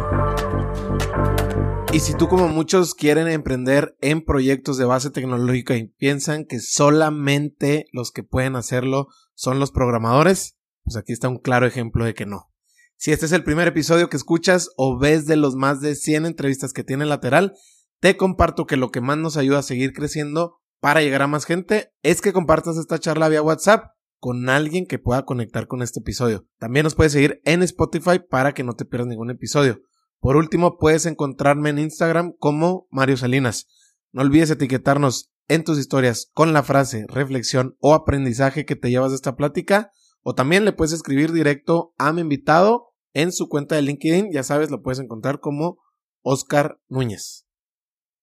Y 1.91 2.01
si 2.01 2.13
tú 2.13 2.27
como 2.27 2.47
muchos 2.47 2.93
quieren 2.93 3.27
emprender 3.27 3.97
en 3.99 4.23
proyectos 4.23 4.77
de 4.77 4.85
base 4.85 5.09
tecnológica 5.09 5.75
y 5.75 5.87
piensan 5.87 6.45
que 6.45 6.59
solamente 6.59 7.87
los 7.93 8.11
que 8.11 8.21
pueden 8.21 8.55
hacerlo 8.55 9.07
son 9.33 9.59
los 9.59 9.71
programadores, 9.71 10.55
pues 10.83 10.97
aquí 10.97 11.13
está 11.13 11.29
un 11.29 11.39
claro 11.39 11.65
ejemplo 11.65 12.05
de 12.05 12.13
que 12.13 12.27
no. 12.27 12.51
Si 12.95 13.11
este 13.11 13.25
es 13.25 13.31
el 13.31 13.43
primer 13.43 13.67
episodio 13.67 14.07
que 14.07 14.17
escuchas 14.17 14.69
o 14.77 14.99
ves 14.99 15.25
de 15.25 15.35
los 15.35 15.55
más 15.55 15.81
de 15.81 15.95
100 15.95 16.27
entrevistas 16.27 16.73
que 16.73 16.83
tiene 16.83 17.07
Lateral, 17.07 17.55
te 17.99 18.17
comparto 18.17 18.67
que 18.67 18.77
lo 18.77 18.91
que 18.91 19.01
más 19.01 19.17
nos 19.17 19.35
ayuda 19.35 19.59
a 19.59 19.63
seguir 19.63 19.91
creciendo 19.91 20.59
para 20.79 21.01
llegar 21.01 21.23
a 21.23 21.27
más 21.27 21.45
gente 21.45 21.91
es 22.03 22.21
que 22.21 22.33
compartas 22.33 22.77
esta 22.77 22.99
charla 22.99 23.29
vía 23.29 23.41
WhatsApp 23.41 23.85
con 24.19 24.47
alguien 24.49 24.85
que 24.85 24.99
pueda 24.99 25.25
conectar 25.25 25.65
con 25.65 25.81
este 25.81 26.01
episodio. 26.01 26.45
También 26.59 26.83
nos 26.83 26.93
puedes 26.93 27.13
seguir 27.13 27.41
en 27.45 27.63
Spotify 27.63 28.19
para 28.19 28.53
que 28.53 28.63
no 28.63 28.73
te 28.73 28.85
pierdas 28.85 29.07
ningún 29.07 29.31
episodio. 29.31 29.81
Por 30.19 30.35
último, 30.35 30.77
puedes 30.77 31.05
encontrarme 31.05 31.69
en 31.69 31.79
Instagram 31.79 32.33
como 32.37 32.87
Mario 32.91 33.17
Salinas. 33.17 33.67
No 34.11 34.21
olvides 34.21 34.49
etiquetarnos 34.49 35.31
en 35.47 35.63
tus 35.63 35.79
historias 35.79 36.29
con 36.33 36.53
la 36.53 36.63
frase, 36.63 37.05
reflexión 37.07 37.75
o 37.79 37.93
aprendizaje 37.93 38.65
que 38.65 38.75
te 38.75 38.89
llevas 38.89 39.11
de 39.11 39.15
esta 39.15 39.35
plática. 39.35 39.91
O 40.21 40.35
también 40.35 40.65
le 40.65 40.73
puedes 40.73 40.93
escribir 40.93 41.31
directo 41.31 41.93
a 41.97 42.11
mi 42.11 42.21
invitado 42.21 42.89
en 43.13 43.31
su 43.31 43.47
cuenta 43.47 43.75
de 43.75 43.81
LinkedIn. 43.81 44.31
Ya 44.31 44.43
sabes, 44.43 44.69
lo 44.69 44.81
puedes 44.81 44.99
encontrar 44.99 45.39
como 45.39 45.79
Oscar 46.21 46.79
Núñez. 46.89 47.45